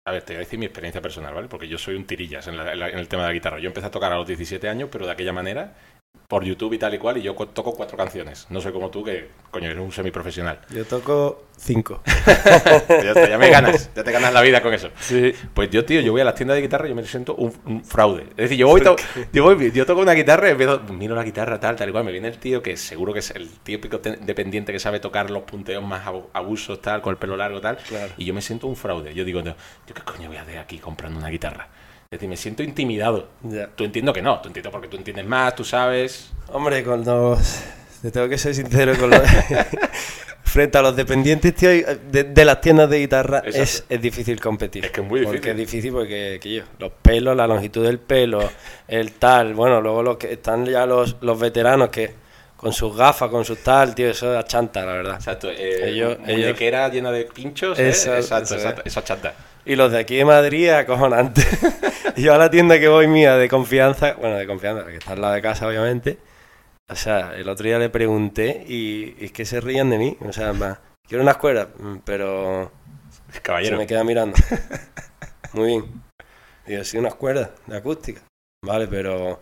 a 0.05 0.11
ver, 0.11 0.23
te 0.23 0.33
voy 0.33 0.37
a 0.37 0.39
decir 0.39 0.59
mi 0.59 0.65
experiencia 0.65 1.01
personal, 1.01 1.33
¿vale? 1.33 1.47
Porque 1.47 1.69
yo 1.69 1.77
soy 1.77 1.95
un 1.95 2.03
tirillas 2.05 2.45
en, 2.47 2.57
la- 2.57 2.73
en 2.73 2.79
la- 2.79 2.89
en 2.89 2.99
el 2.99 3.07
tema 3.07 3.21
de 3.23 3.29
la 3.29 3.33
guitarra. 3.33 3.59
Yo 3.59 3.67
empecé 3.67 3.87
a 3.87 3.91
tocar 3.91 4.11
a 4.11 4.17
los 4.17 4.27
17 4.27 4.67
años, 4.67 4.89
pero 4.91 5.05
de 5.05 5.13
aquella 5.13 5.31
manera, 5.31 5.75
por 6.27 6.43
YouTube 6.43 6.73
y 6.73 6.79
tal 6.79 6.93
y 6.93 6.97
cual, 6.97 7.17
y 7.17 7.21
yo 7.21 7.35
toco 7.35 7.73
cuatro 7.75 7.95
canciones. 7.97 8.47
No 8.49 8.59
soy 8.59 8.71
como 8.71 8.89
tú, 8.89 9.03
que, 9.03 9.29
coño, 9.51 9.69
eres 9.69 9.79
un 9.83 9.91
semiprofesional. 9.91 10.59
Yo 10.71 10.83
toco 10.85 11.43
cinco. 11.57 12.01
ya, 12.25 12.97
está, 13.11 13.29
ya 13.29 13.37
me 13.37 13.49
ganas, 13.49 13.91
ya 13.93 14.03
te 14.03 14.11
ganas 14.11 14.33
la 14.33 14.41
vida 14.41 14.61
con 14.61 14.73
eso. 14.73 14.89
Sí. 14.99 15.33
Pues 15.53 15.69
yo, 15.69 15.85
tío, 15.85 16.01
yo 16.01 16.11
voy 16.11 16.21
a 16.21 16.23
las 16.23 16.33
tiendas 16.33 16.55
de 16.55 16.61
guitarra 16.63 16.87
y 16.87 16.89
yo 16.89 16.95
me 16.95 17.03
siento 17.05 17.35
un, 17.35 17.53
un 17.65 17.83
fraude. 17.85 18.23
Es 18.31 18.35
decir, 18.37 18.57
yo 18.57 18.67
voy, 18.67 18.81
to- 18.81 18.95
yo 19.31 19.43
voy, 19.43 19.71
yo 19.71 19.85
toco 19.85 20.01
una 20.01 20.13
guitarra 20.13 20.47
y 20.47 20.51
empiezo, 20.51 20.79
miro 20.89 21.13
la 21.13 21.23
guitarra 21.23 21.59
tal, 21.59 21.75
tal 21.75 21.89
y 21.89 21.91
cual. 21.91 22.03
Me 22.03 22.11
viene 22.11 22.29
el 22.29 22.37
tío 22.39 22.63
que 22.63 22.77
seguro 22.77 23.13
que 23.13 23.19
es 23.19 23.29
el 23.31 23.49
típico 23.59 23.99
te- 23.99 24.15
dependiente 24.17 24.71
que 24.71 24.79
sabe 24.79 24.99
tocar 24.99 25.29
los 25.29 25.43
punteos 25.43 25.83
más 25.83 26.07
abu- 26.07 26.29
abusos, 26.33 26.81
tal, 26.81 27.01
con 27.03 27.11
el 27.11 27.17
pelo 27.17 27.37
largo, 27.37 27.61
tal. 27.61 27.77
Claro. 27.77 28.11
Y 28.17 28.25
yo 28.25 28.33
me 28.33 28.41
siento 28.41 28.65
un 28.65 28.75
fraude. 28.75 29.13
Yo 29.13 29.23
digo, 29.23 29.41
no, 29.43 29.55
¿yo 29.87 29.93
qué 29.93 30.01
coño 30.01 30.29
voy 30.29 30.37
a 30.37 30.41
hacer 30.41 30.57
aquí 30.57 30.79
comprando 30.79 31.19
una 31.19 31.29
guitarra? 31.29 31.67
Es 32.13 32.19
decir, 32.19 32.29
me 32.29 32.37
siento 32.37 32.61
intimidado. 32.61 33.27
Ya. 33.41 33.67
Tú 33.75 33.83
entiendo 33.83 34.13
que 34.13 34.21
no, 34.21 34.39
tú 34.39 34.47
entiendo 34.49 34.69
porque 34.69 34.87
tú 34.87 34.97
entiendes 34.97 35.25
más, 35.25 35.55
tú 35.55 35.63
sabes. 35.65 36.29
Hombre, 36.49 36.83
los... 36.83 37.59
Te 38.03 38.11
tengo 38.11 38.29
que 38.29 38.37
ser 38.37 38.53
sincero 38.53 38.95
con 38.99 39.09
los... 39.09 39.19
Frente 40.43 40.77
a 40.77 40.83
los 40.83 40.95
dependientes, 40.95 41.55
tío, 41.55 41.69
de, 41.69 42.23
de 42.25 42.45
las 42.45 42.61
tiendas 42.61 42.87
de 42.87 42.99
guitarra 42.99 43.41
es, 43.43 43.83
es 43.89 43.99
difícil 43.99 44.39
competir. 44.39 44.85
Es 44.85 44.91
que 44.91 45.01
es 45.01 45.07
muy 45.07 45.21
difícil. 45.21 45.39
Porque 45.39 45.51
es 45.51 45.57
difícil 45.57 45.91
porque, 45.91 46.39
que 46.39 46.53
yo, 46.53 46.63
los 46.77 46.91
pelos, 47.01 47.35
la 47.35 47.47
longitud 47.47 47.83
del 47.83 47.97
pelo, 47.97 48.47
el 48.87 49.13
tal, 49.13 49.55
bueno, 49.55 49.81
luego 49.81 50.03
los 50.03 50.17
que 50.17 50.33
están 50.33 50.65
ya 50.67 50.85
los, 50.85 51.15
los 51.21 51.39
veteranos 51.39 51.89
que 51.89 52.13
con 52.55 52.71
sus 52.73 52.95
gafas, 52.95 53.31
con 53.31 53.43
sus 53.43 53.63
tal, 53.63 53.95
tío, 53.95 54.11
eso 54.11 54.37
es 54.37 54.45
chanta, 54.45 54.85
la 54.85 54.93
verdad. 54.93 55.15
Exacto. 55.15 55.49
Eh, 55.49 55.89
Ellos- 55.89 56.19
muñequera 56.19 56.87
llena 56.89 57.11
de 57.11 57.23
pinchos. 57.25 57.79
¿eh? 57.79 57.89
Eso, 57.89 58.15
exacto, 58.15 58.53
eso 58.55 58.69
es. 58.69 58.75
exacto. 58.85 59.01
Chata. 59.01 59.33
Y 59.65 59.75
los 59.75 59.91
de 59.91 59.99
aquí 59.99 60.17
de 60.17 60.25
Madrid, 60.25 60.69
acojonante. 60.69 61.41
Yo 62.17 62.33
a 62.33 62.37
la 62.37 62.49
tienda 62.49 62.79
que 62.79 62.87
voy 62.87 63.07
mía 63.07 63.37
de 63.37 63.47
confianza, 63.47 64.13
bueno, 64.13 64.37
de 64.37 64.45
confianza, 64.45 64.85
que 64.85 64.97
está 64.97 65.13
al 65.13 65.21
lado 65.21 65.33
de 65.33 65.41
casa, 65.41 65.67
obviamente. 65.67 66.17
O 66.89 66.95
sea, 66.95 67.33
el 67.35 67.47
otro 67.47 67.65
día 67.65 67.79
le 67.79 67.89
pregunté 67.89 68.65
y, 68.67 69.15
y 69.19 69.25
es 69.25 69.31
que 69.31 69.45
se 69.45 69.61
rían 69.61 69.89
de 69.89 69.97
mí. 69.97 70.17
O 70.19 70.33
sea, 70.33 70.53
plan, 70.53 70.77
quiero 71.07 71.23
una 71.23 71.31
escuela, 71.31 71.69
mm, 71.79 71.97
pero 72.03 72.71
se 73.31 73.41
Caballero. 73.41 73.77
me 73.77 73.87
queda 73.87 74.03
mirando. 74.03 74.35
muy 75.53 75.67
bien. 75.67 76.03
Y 76.67 76.73
yo, 76.73 76.83
sí, 76.83 76.97
unas 76.97 77.15
cuerdas 77.15 77.51
de 77.65 77.77
acústica. 77.77 78.21
Vale, 78.65 78.87
pero. 78.87 79.41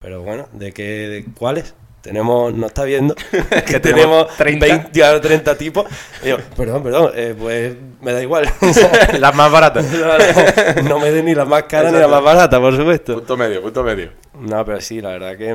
Pero 0.00 0.22
bueno, 0.22 0.48
¿de 0.52 0.72
qué? 0.72 0.84
De, 1.08 1.24
¿Cuáles? 1.36 1.74
Tenemos, 2.06 2.54
no 2.54 2.68
está 2.68 2.84
viendo, 2.84 3.16
que 3.66 3.80
tenemos 3.80 4.28
30, 4.36 4.64
20, 4.64 5.04
o 5.04 5.20
30 5.20 5.58
tipos. 5.58 5.86
Y 6.22 6.28
yo, 6.28 6.36
perdón, 6.56 6.84
perdón, 6.84 7.10
eh, 7.16 7.34
pues 7.36 7.74
me 8.00 8.12
da 8.12 8.22
igual. 8.22 8.48
las 9.18 9.34
más 9.34 9.50
baratas. 9.50 9.84
no 10.84 11.00
me 11.00 11.10
den 11.10 11.24
ni 11.24 11.34
las 11.34 11.48
más 11.48 11.64
caras 11.64 11.92
ni 11.92 11.98
las 11.98 12.08
más 12.08 12.22
baratas, 12.22 12.60
por 12.60 12.76
supuesto. 12.76 13.14
Punto 13.14 13.36
medio, 13.36 13.60
punto 13.60 13.82
medio. 13.82 14.12
No, 14.34 14.64
pero 14.64 14.80
sí, 14.80 15.00
la 15.00 15.10
verdad 15.10 15.36
que 15.36 15.50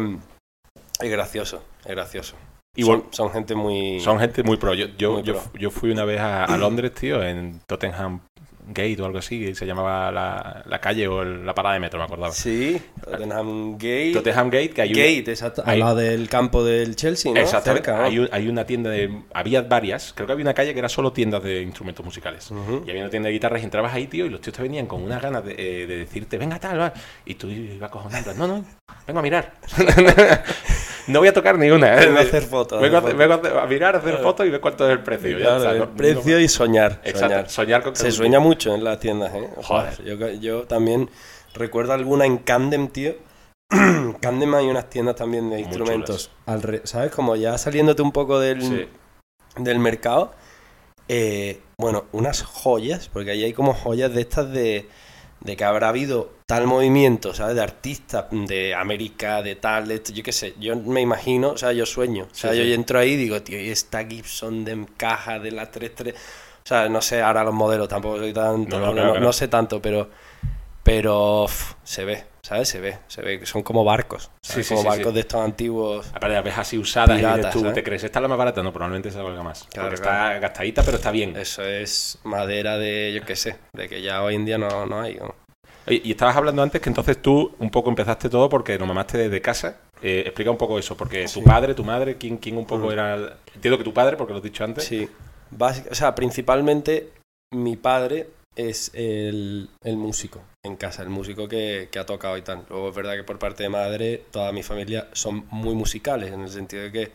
es 1.00 1.10
gracioso, 1.10 1.64
es 1.86 1.92
gracioso. 1.92 2.36
Y 2.76 2.84
son, 2.84 3.06
son 3.12 3.32
gente 3.32 3.56
muy... 3.56 4.02
Son 4.02 4.20
gente 4.20 4.44
muy 4.44 4.58
pro. 4.58 4.74
Yo, 4.74 4.88
yo, 4.98 5.22
yo, 5.22 5.42
yo 5.58 5.72
fui 5.72 5.92
una 5.92 6.04
vez 6.04 6.20
a, 6.20 6.44
a 6.44 6.58
Londres, 6.58 6.94
tío, 6.94 7.24
en 7.24 7.62
Tottenham 7.66 8.20
Gate 8.74 9.02
o 9.02 9.06
algo 9.06 9.20
así, 9.20 9.54
se 9.56 9.66
llamaba 9.66 10.12
la, 10.12 10.64
la 10.66 10.80
calle 10.80 11.08
o 11.08 11.22
el, 11.22 11.46
la 11.46 11.54
parada 11.54 11.74
de 11.74 11.80
metro, 11.80 12.00
me 12.00 12.06
acordaba. 12.06 12.34
Sí, 12.34 12.82
Tottenham 13.04 13.74
Gate. 13.74 14.12
Tottenham 14.14 14.50
Gate, 14.50 14.70
que 14.72 14.82
hay 14.82 14.90
Gate, 14.90 15.32
exacto, 15.32 15.64
al 15.66 15.80
lado 15.80 15.96
del 15.96 16.30
campo 16.30 16.64
del 16.64 16.96
Chelsea, 16.96 17.34
¿no? 17.34 17.40
Exacto, 17.40 17.72
Cerca, 17.72 17.98
¿no? 17.98 18.04
Hay, 18.04 18.20
un, 18.20 18.30
hay, 18.32 18.48
una 18.48 18.66
tienda 18.66 18.90
de... 18.90 19.24
Había 19.34 19.62
varias, 19.62 20.14
creo 20.14 20.28
que 20.28 20.34
había 20.34 20.44
una 20.44 20.54
calle 20.54 20.74
que 20.74 20.80
era 20.80 20.90
solo 20.90 21.12
tiendas 21.14 21.44
de 21.44 21.62
instrumentos 21.62 22.06
musicales. 22.06 22.50
Uh 22.52 22.56
-huh. 22.56 22.88
Y 22.88 22.90
había 22.90 23.04
una 23.04 23.12
tienda 23.12 23.28
de 23.28 23.34
guitarras 23.34 23.62
y 23.62 23.66
entrabas 23.66 23.94
ahí, 23.94 24.08
tío, 24.08 24.26
y 24.26 24.30
los 24.30 24.42
tíos 24.42 24.56
te 24.56 24.62
venían 24.62 24.88
con 24.88 25.02
unas 25.02 25.22
ganas 25.22 25.44
de, 25.46 25.54
eh, 25.58 25.88
de 25.88 25.98
decirte, 25.98 26.38
venga 26.38 26.60
tal, 26.60 26.80
va. 26.80 26.94
Y 27.26 27.36
tú 27.36 27.48
ibas 27.48 27.90
cojonando, 27.90 28.34
no, 28.34 28.48
no, 28.48 28.66
vengo 29.08 29.20
a 29.20 29.24
mirar. 29.24 29.54
no 31.08 31.20
voy 31.20 31.28
a 31.28 31.34
tocar 31.34 31.58
ni 31.58 31.70
una. 31.70 31.96
Vengo 31.96 32.18
a 32.18 32.22
hacer 32.22 32.44
fotos. 32.44 32.82
Vengo, 32.82 32.98
a, 32.98 33.02
vengo 33.02 33.34
a, 33.34 33.66
mirar, 33.68 33.96
a 33.96 34.00
hacer 34.00 34.18
fotos 34.18 34.46
y 34.46 34.50
ver 34.50 34.62
cuánto 34.62 34.86
es 34.86 34.92
el 34.92 35.04
precio. 35.04 35.38
Claro, 35.38 35.64
ya, 35.64 35.72
el 35.72 35.88
precio 35.90 36.40
y 36.40 36.48
soñar. 36.48 37.02
Exacto, 37.04 37.28
soñar, 37.28 37.50
soñar 37.50 37.84
con 37.84 37.96
Se 37.96 38.12
sueña 38.12 38.40
mucho 38.40 38.74
en 38.74 38.84
las 38.84 39.00
tiendas, 39.00 39.34
¿eh? 39.36 39.50
Joder. 39.64 40.04
Yo, 40.04 40.30
yo 40.32 40.64
también 40.64 41.10
recuerdo 41.54 41.94
alguna 41.94 42.26
en 42.26 42.38
Candem, 42.38 42.88
tío. 42.88 43.16
Candem 44.22 44.54
hay 44.56 44.68
unas 44.68 44.90
tiendas 44.90 45.16
también 45.16 45.50
de 45.50 45.62
instrumentos. 45.62 46.32
Al 46.46 46.62
re, 46.62 46.82
¿Sabes? 46.84 47.12
Como 47.12 47.36
ya 47.36 47.58
saliéndote 47.58 48.02
un 48.02 48.12
poco 48.12 48.40
del, 48.40 48.62
sí. 48.62 48.88
del 49.58 49.80
mercado. 49.80 50.34
Eh, 51.08 51.60
bueno, 51.78 52.06
unas 52.12 52.44
joyas, 52.44 53.10
porque 53.10 53.32
ahí 53.32 53.44
hay 53.44 53.54
como 53.54 53.74
joyas 53.74 54.14
de 54.14 54.22
estas 54.22 54.52
de, 54.52 54.88
de 55.42 55.58
que 55.58 55.64
habrá 55.64 55.90
habido 55.90 56.32
tal 56.52 56.68
movimiento, 56.68 57.34
¿sabes? 57.34 57.56
De 57.56 57.62
artistas 57.62 58.26
de 58.30 58.76
América, 58.76 59.42
de 59.42 59.56
tal, 59.56 59.88
de 59.88 59.96
esto, 59.96 60.12
yo 60.12 60.22
qué 60.22 60.34
sé, 60.34 60.54
yo 60.60 60.76
me 60.76 61.00
imagino, 61.00 61.52
o 61.52 61.58
sea, 61.58 61.72
yo 61.72 61.86
sueño, 61.86 62.28
o 62.30 62.36
sea, 62.36 62.52
sí, 62.52 62.58
yo 62.58 62.64
sí. 62.66 62.74
entro 62.74 63.00
ahí 63.00 63.12
y 63.12 63.16
digo, 63.16 63.42
tío, 63.42 63.58
y 63.58 63.70
esta 63.70 64.04
Gibson 64.04 64.66
de 64.66 64.86
caja 64.98 65.40
de 65.40 65.52
la 65.52 65.72
33, 65.72 66.14
o 66.14 66.68
sea, 66.68 66.90
no 66.90 67.02
sé 67.02 67.22
ahora 67.22 67.46
los 67.46 67.54
modelos, 67.54 67.88
tampoco 67.88 68.18
soy 68.18 68.34
tanto, 68.34 68.82
no, 68.82 68.94
no, 68.94 69.14
no, 69.14 69.20
no 69.22 69.32
sé 69.32 69.48
tanto, 69.48 69.82
pero, 69.82 70.10
pero 70.84 71.46
se 71.86 72.04
ve, 72.04 72.26
¿sabes? 72.42 72.68
Se 72.68 72.82
ve, 72.82 72.98
se 73.08 73.22
ve 73.22 73.40
que 73.40 73.46
son 73.46 73.64
como 73.64 73.86
barcos. 73.86 74.30
Sí, 74.42 74.62
como 74.68 74.82
sí, 74.82 74.88
barcos 74.90 75.14
de 75.14 75.22
estos 75.22 75.40
antiguos. 75.40 76.10
Aparte, 76.10 76.36
las 76.36 76.44
ves 76.44 76.58
así 76.58 76.78
usadas 76.78 77.16
Piratas, 77.16 77.34
y 77.34 77.38
dices 77.38 77.54
tú, 77.54 77.60
¿sabes? 77.62 77.76
¿te 77.76 77.84
crees? 77.84 78.04
¿Esta 78.04 78.20
es 78.20 78.24
la 78.24 78.28
más 78.28 78.38
barata? 78.38 78.62
No, 78.62 78.74
probablemente 78.74 79.08
esa 79.08 79.24
valga 79.24 79.42
más. 79.42 79.68
Claro, 79.72 79.88
porque 79.88 80.02
claro. 80.02 80.34
está 80.34 80.40
gastadita, 80.40 80.84
pero 80.84 80.98
está 80.98 81.12
bien. 81.12 81.38
Eso 81.38 81.64
es 81.64 82.20
madera 82.26 82.78
de, 82.78 83.14
yo 83.16 83.26
qué 83.26 83.38
sé, 83.38 83.56
de 83.72 83.88
que 83.88 84.02
ya 84.02 84.22
hoy 84.22 84.36
en 84.36 84.44
día 84.44 84.58
no, 84.58 84.86
no 84.86 85.00
hay. 85.00 85.16
¿no? 85.16 85.34
Oye, 85.92 86.02
y 86.06 86.12
estabas 86.12 86.38
hablando 86.38 86.64
antes 86.64 86.80
que 86.82 86.90
entonces 86.90 87.22
tú 87.22 87.54
un 87.60 87.70
poco 87.70 87.90
empezaste 87.90 88.30
todo 88.30 88.48
porque 88.48 88.80
nos 88.80 88.88
mamaste 88.88 89.18
desde 89.18 89.42
casa. 89.42 89.76
Eh, 90.02 90.24
explica 90.26 90.50
un 90.50 90.58
poco 90.58 90.80
eso, 90.80 90.96
porque 90.96 91.28
Sí. 91.28 91.40
tu 91.42 91.46
padre, 91.46 91.74
tu 91.74 91.84
madre, 91.84 92.16
¿quién, 92.18 92.38
quién 92.38 92.56
un 92.58 92.66
poco 92.66 92.88
Mm. 92.88 92.92
era? 92.92 93.14
el- 93.16 93.34
Entiendo 93.56 93.78
que 93.78 93.84
tu 93.84 93.94
padre, 93.94 94.16
porque 94.16 94.32
lo 94.34 94.38
has 94.38 94.44
dicho 94.44 94.64
antes. 94.64 94.86
Sí, 94.86 95.10
Básic- 95.52 95.92
o 95.92 95.96
sea, 95.96 96.16
principalmente 96.16 97.10
mi 97.54 97.76
padre 97.76 98.28
es 98.56 98.90
el, 98.94 99.70
el 99.84 99.98
músico 99.98 100.42
en 100.64 100.78
casa, 100.78 101.04
el 101.04 101.10
músico 101.10 101.50
que, 101.50 101.90
que 101.92 102.00
ha 102.00 102.06
tocado 102.06 102.38
y 102.38 102.42
tal. 102.42 102.64
Luego 102.70 102.88
es 102.90 102.96
verdad 102.96 103.16
que 103.18 103.24
por 103.26 103.38
parte 103.38 103.64
de 103.64 103.70
madre 103.70 104.24
toda 104.32 104.54
mi 104.54 104.64
familia 104.64 105.10
son 105.12 105.46
muy 105.52 105.76
musicales, 105.76 106.32
en 106.32 106.40
el 106.42 106.50
sentido 106.50 106.84
de 106.84 106.92
que 106.94 107.12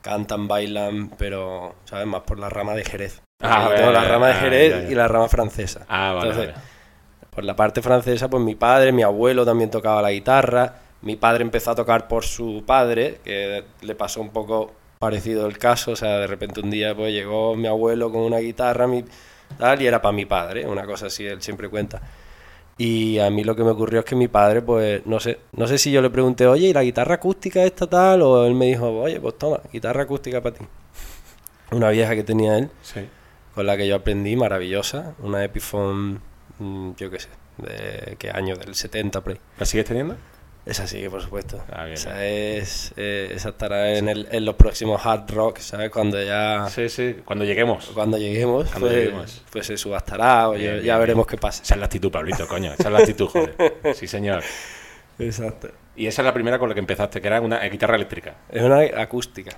cantan, 0.00 0.46
bailan, 0.48 1.10
pero, 1.18 1.74
¿sabes? 1.86 2.06
Más 2.06 2.22
por 2.22 2.38
la 2.38 2.48
rama 2.48 2.74
de 2.74 2.84
Jerez. 2.84 3.20
Ah, 3.42 3.70
tengo 3.74 3.90
vale, 3.90 3.92
la 3.92 4.04
rama 4.08 4.26
de 4.28 4.32
ah, 4.34 4.36
Jerez 4.40 4.70
ya, 4.70 4.82
ya. 4.82 4.90
y 4.90 4.94
la 4.94 5.08
rama 5.08 5.28
francesa. 5.28 5.84
Ah, 5.88 6.12
vale, 6.12 6.28
Entonces, 6.30 6.54
vale. 6.54 6.69
Por 7.30 7.44
la 7.44 7.54
parte 7.56 7.80
francesa, 7.82 8.28
pues 8.28 8.42
mi 8.42 8.54
padre, 8.54 8.92
mi 8.92 9.02
abuelo 9.02 9.44
también 9.44 9.70
tocaba 9.70 10.02
la 10.02 10.10
guitarra. 10.10 10.74
Mi 11.02 11.16
padre 11.16 11.42
empezó 11.42 11.70
a 11.70 11.74
tocar 11.74 12.08
por 12.08 12.24
su 12.24 12.64
padre, 12.66 13.20
que 13.24 13.64
le 13.82 13.94
pasó 13.94 14.20
un 14.20 14.30
poco 14.30 14.72
parecido 14.98 15.46
el 15.46 15.56
caso. 15.56 15.92
O 15.92 15.96
sea, 15.96 16.18
de 16.18 16.26
repente 16.26 16.60
un 16.60 16.70
día 16.70 16.94
pues 16.94 17.12
llegó 17.12 17.54
mi 17.56 17.68
abuelo 17.68 18.10
con 18.10 18.20
una 18.22 18.38
guitarra 18.38 18.86
mi, 18.86 19.04
tal, 19.58 19.80
y 19.80 19.86
era 19.86 20.02
para 20.02 20.12
mi 20.12 20.26
padre, 20.26 20.66
una 20.66 20.84
cosa 20.84 21.06
así, 21.06 21.24
él 21.26 21.40
siempre 21.40 21.68
cuenta. 21.68 22.00
Y 22.76 23.18
a 23.18 23.28
mí 23.30 23.44
lo 23.44 23.54
que 23.54 23.62
me 23.62 23.70
ocurrió 23.70 24.00
es 24.00 24.06
que 24.06 24.16
mi 24.16 24.28
padre, 24.28 24.62
pues, 24.62 25.04
no 25.06 25.20
sé, 25.20 25.38
no 25.52 25.66
sé 25.66 25.76
si 25.76 25.92
yo 25.92 26.00
le 26.00 26.08
pregunté, 26.08 26.46
oye, 26.46 26.68
¿y 26.68 26.72
la 26.72 26.82
guitarra 26.82 27.16
acústica 27.16 27.62
esta 27.62 27.86
tal? 27.86 28.22
O 28.22 28.46
él 28.46 28.54
me 28.54 28.66
dijo, 28.66 28.88
oye, 29.02 29.20
pues 29.20 29.36
toma, 29.38 29.60
guitarra 29.70 30.02
acústica 30.04 30.40
para 30.40 30.56
ti. 30.56 30.64
Una 31.72 31.90
vieja 31.90 32.14
que 32.14 32.24
tenía 32.24 32.56
él 32.58 32.70
Sí. 32.82 33.00
con 33.54 33.66
la 33.66 33.76
que 33.76 33.86
yo 33.86 33.96
aprendí, 33.96 34.34
maravillosa, 34.34 35.14
una 35.22 35.44
Epiphone, 35.44 36.20
yo 36.96 37.10
qué 37.10 37.18
sé, 37.18 37.28
de 37.58 38.16
qué 38.18 38.30
año, 38.30 38.56
del 38.56 38.74
70 38.74 39.20
por 39.20 39.32
ahí. 39.32 39.40
¿La 39.58 39.66
sigues 39.66 39.86
teniendo? 39.86 40.16
Esa 40.66 40.86
sí, 40.86 41.08
por 41.08 41.22
supuesto. 41.22 41.62
Ah, 41.72 41.84
bien, 41.84 41.94
esa, 41.94 42.24
es, 42.24 42.92
eh, 42.96 43.32
esa 43.34 43.48
estará 43.48 43.96
en, 43.96 44.08
el, 44.08 44.28
en 44.30 44.44
los 44.44 44.54
próximos 44.56 45.04
hard 45.04 45.30
rock, 45.30 45.58
¿sabes? 45.58 45.90
Cuando 45.90 46.22
ya... 46.22 46.68
Sí, 46.68 46.88
sí, 46.90 47.16
cuando 47.24 47.44
lleguemos. 47.46 47.86
Cuando 47.94 48.18
lleguemos, 48.18 48.68
Cuando 48.68 48.88
pues, 48.88 48.98
lleguemos. 48.98 49.42
pues 49.50 49.66
se 49.66 49.76
subastará 49.78 50.50
o 50.50 50.52
Bien, 50.52 50.76
ya, 50.76 50.82
ya 50.82 50.98
veremos 50.98 51.26
qué 51.26 51.38
pasa. 51.38 51.62
Esa 51.62 51.74
es 51.74 51.80
la 51.80 51.86
actitud, 51.86 52.10
Pablito, 52.10 52.46
coño. 52.46 52.74
Esa 52.74 52.84
es 52.84 52.92
la 52.92 52.98
actitud, 52.98 53.26
joder. 53.28 53.54
Sí, 53.94 54.06
señor. 54.06 54.42
Exacto. 55.18 55.70
Y 56.00 56.06
esa 56.06 56.22
es 56.22 56.26
la 56.26 56.32
primera 56.32 56.58
con 56.58 56.68
la 56.68 56.74
que 56.74 56.80
empezaste, 56.80 57.20
que 57.20 57.26
era 57.26 57.40
una 57.42 57.58
guitarra 57.68 57.96
eléctrica. 57.96 58.36
Es 58.48 58.62
una 58.62 58.78
acústica. 59.02 59.50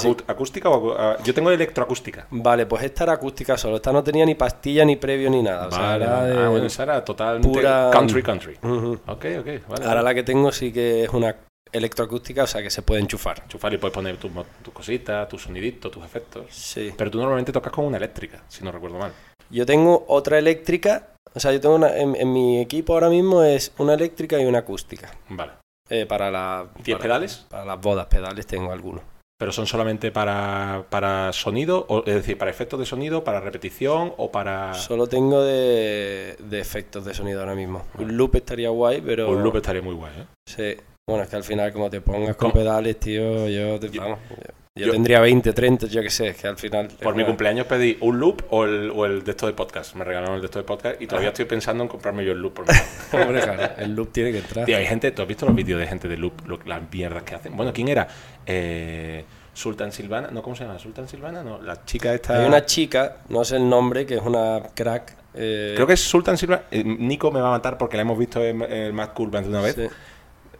Sí. 0.00 0.16
¿Acústica 0.26 0.68
o 0.68 0.82
acu- 0.82 0.96
ah, 0.98 1.16
Yo 1.22 1.32
tengo 1.32 1.52
electroacústica. 1.52 2.26
Vale, 2.30 2.66
pues 2.66 2.82
esta 2.82 3.04
era 3.04 3.12
acústica 3.12 3.56
solo. 3.56 3.76
Esta 3.76 3.92
no 3.92 4.02
tenía 4.02 4.26
ni 4.26 4.34
pastilla, 4.34 4.84
ni 4.84 4.96
previo, 4.96 5.30
ni 5.30 5.40
nada. 5.40 5.68
O 5.68 5.70
sea, 5.70 5.94
era 5.94 6.24
de- 6.24 6.36
Ah, 6.36 6.48
bueno, 6.48 6.66
esa 6.66 6.82
era 6.82 7.04
totalmente 7.04 7.48
pura- 7.48 7.90
country, 7.92 8.22
country. 8.24 8.56
Ujú. 8.62 8.94
Ok, 9.06 9.24
ok. 9.38 9.46
Vale, 9.68 9.84
Ahora 9.86 10.02
la 10.02 10.14
que 10.14 10.24
tengo 10.24 10.50
sí 10.50 10.72
que 10.72 11.04
es 11.04 11.10
una 11.10 11.36
electroacústica, 11.70 12.42
o 12.42 12.46
sea 12.48 12.60
que 12.62 12.70
se 12.70 12.82
puede 12.82 13.00
enchufar. 13.00 13.40
Enchufar 13.44 13.72
y 13.74 13.78
puedes 13.78 13.94
poner 13.94 14.16
tus 14.16 14.30
tus 14.62 14.74
cositas, 14.74 15.28
tus 15.28 15.42
soniditos, 15.42 15.92
tus 15.92 16.04
efectos. 16.04 16.46
Sí. 16.50 16.92
Pero 16.96 17.10
tú 17.10 17.18
normalmente 17.18 17.52
tocas 17.52 17.72
con 17.72 17.84
una 17.84 17.98
eléctrica, 17.98 18.42
si 18.48 18.64
no 18.64 18.72
recuerdo 18.72 18.98
mal. 18.98 19.12
Yo 19.50 19.64
tengo 19.66 20.04
otra 20.08 20.38
eléctrica, 20.38 21.08
o 21.34 21.38
sea, 21.40 21.52
yo 21.52 21.60
tengo 21.60 21.74
una, 21.76 21.96
en, 21.96 22.16
en 22.16 22.32
mi 22.32 22.60
equipo 22.60 22.94
ahora 22.94 23.08
mismo 23.08 23.42
es 23.44 23.72
una 23.78 23.94
eléctrica 23.94 24.38
y 24.40 24.44
una 24.46 24.58
acústica. 24.60 25.10
Vale. 25.28 25.52
Eh, 25.90 26.06
para 26.06 26.30
la 26.30 26.66
¿Tienes 26.82 26.92
para- 26.98 27.02
pedales? 27.02 27.46
Para 27.50 27.64
las 27.64 27.80
bodas, 27.80 28.06
pedales 28.06 28.46
tengo 28.46 28.72
algunos. 28.72 29.02
¿Pero 29.36 29.52
son 29.52 29.66
solamente 29.66 30.12
para, 30.12 30.84
para 30.88 31.32
sonido? 31.32 31.84
O, 31.88 31.98
es 32.06 32.14
decir, 32.14 32.38
para 32.38 32.50
efectos 32.50 32.78
de 32.78 32.86
sonido, 32.86 33.24
para 33.24 33.40
repetición 33.40 34.14
o 34.16 34.30
para... 34.30 34.72
Solo 34.74 35.08
tengo 35.08 35.42
de, 35.42 36.36
de 36.38 36.60
efectos 36.60 37.04
de 37.04 37.12
sonido 37.14 37.40
ahora 37.40 37.54
mismo. 37.54 37.82
Un 37.98 38.16
loop 38.16 38.36
estaría 38.36 38.70
guay, 38.70 39.00
pero. 39.02 39.28
Un 39.30 39.42
loop 39.42 39.56
estaría 39.56 39.82
muy 39.82 39.94
guay, 39.94 40.12
¿eh? 40.20 40.26
Sí. 40.46 40.82
Bueno, 41.06 41.24
es 41.24 41.28
que 41.30 41.36
al 41.36 41.44
final, 41.44 41.72
como 41.72 41.90
te 41.90 42.00
pongas 42.00 42.36
con 42.36 42.52
¿Cómo? 42.52 42.62
pedales, 42.62 42.98
tío, 43.00 43.48
yo, 43.48 43.78
te- 43.80 43.88
vamos. 43.98 44.20
Yo, 44.30 44.36
yo 44.76 44.86
yo- 44.86 44.92
tendría 44.92 45.20
20, 45.20 45.52
30, 45.52 45.86
yo 45.86 46.02
qué 46.02 46.10
sé, 46.10 46.28
es 46.28 46.36
que 46.36 46.48
al 46.48 46.56
final. 46.56 46.88
Por 47.00 47.14
mi 47.14 47.24
cumpleaños 47.24 47.64
pedí 47.68 47.96
un 48.00 48.18
loop 48.18 48.42
o 48.50 48.64
el, 48.64 48.90
o 48.90 49.06
el 49.06 49.22
de 49.22 49.30
esto 49.30 49.46
de 49.46 49.52
podcast. 49.52 49.94
Me 49.94 50.02
regalaron 50.02 50.34
el 50.34 50.40
de 50.40 50.46
esto 50.46 50.58
de 50.58 50.64
podcast 50.64 51.00
y 51.00 51.06
todavía 51.06 51.28
estoy 51.28 51.44
pensando 51.44 51.84
en 51.84 51.88
comprarme 51.88 52.24
yo 52.24 52.32
el 52.32 52.38
loop. 52.40 52.54
Por. 52.54 52.64
Hombre, 53.12 53.40
claro, 53.40 53.72
el 53.78 53.94
loop 53.94 54.10
tiene 54.10 54.32
que 54.32 54.38
entrar. 54.38 54.66
Tío, 54.66 54.76
hay 54.76 54.86
gente, 54.86 55.12
¿tú 55.12 55.22
has 55.22 55.28
visto 55.28 55.46
los 55.46 55.54
vídeos 55.54 55.78
de 55.78 55.86
gente 55.86 56.08
de 56.08 56.16
loop, 56.16 56.44
lo- 56.48 56.58
las 56.66 56.80
mierdas 56.92 57.22
que 57.22 57.36
hacen? 57.36 57.56
Bueno, 57.56 57.72
¿quién 57.72 57.86
era? 57.86 58.08
Eh, 58.44 59.24
Sultan 59.52 59.92
Silvana, 59.92 60.30
no, 60.32 60.42
¿cómo 60.42 60.56
se 60.56 60.64
llama? 60.64 60.76
¿Sultan 60.80 61.06
Silvana? 61.06 61.44
No, 61.44 61.62
la 61.62 61.84
chica 61.84 62.12
esta... 62.12 62.40
Hay 62.40 62.44
una 62.48 62.64
chica, 62.66 63.18
no 63.28 63.44
sé 63.44 63.54
el 63.54 63.68
nombre, 63.68 64.04
que 64.04 64.16
es 64.16 64.22
una 64.22 64.60
crack. 64.74 65.14
eh, 65.34 65.74
Creo 65.76 65.86
que 65.86 65.92
es 65.92 66.00
Sultan 66.00 66.36
Silvana. 66.36 66.64
eh, 66.72 66.82
Nico 66.82 67.30
me 67.30 67.40
va 67.40 67.46
a 67.46 67.50
matar 67.52 67.78
porque 67.78 67.96
la 67.96 68.02
hemos 68.02 68.18
visto 68.18 68.42
en 68.44 68.60
el 68.62 68.92
Mad 68.92 69.10
Cool 69.14 69.28
una 69.28 69.60
vez. 69.60 69.76
Sí, 69.76 69.86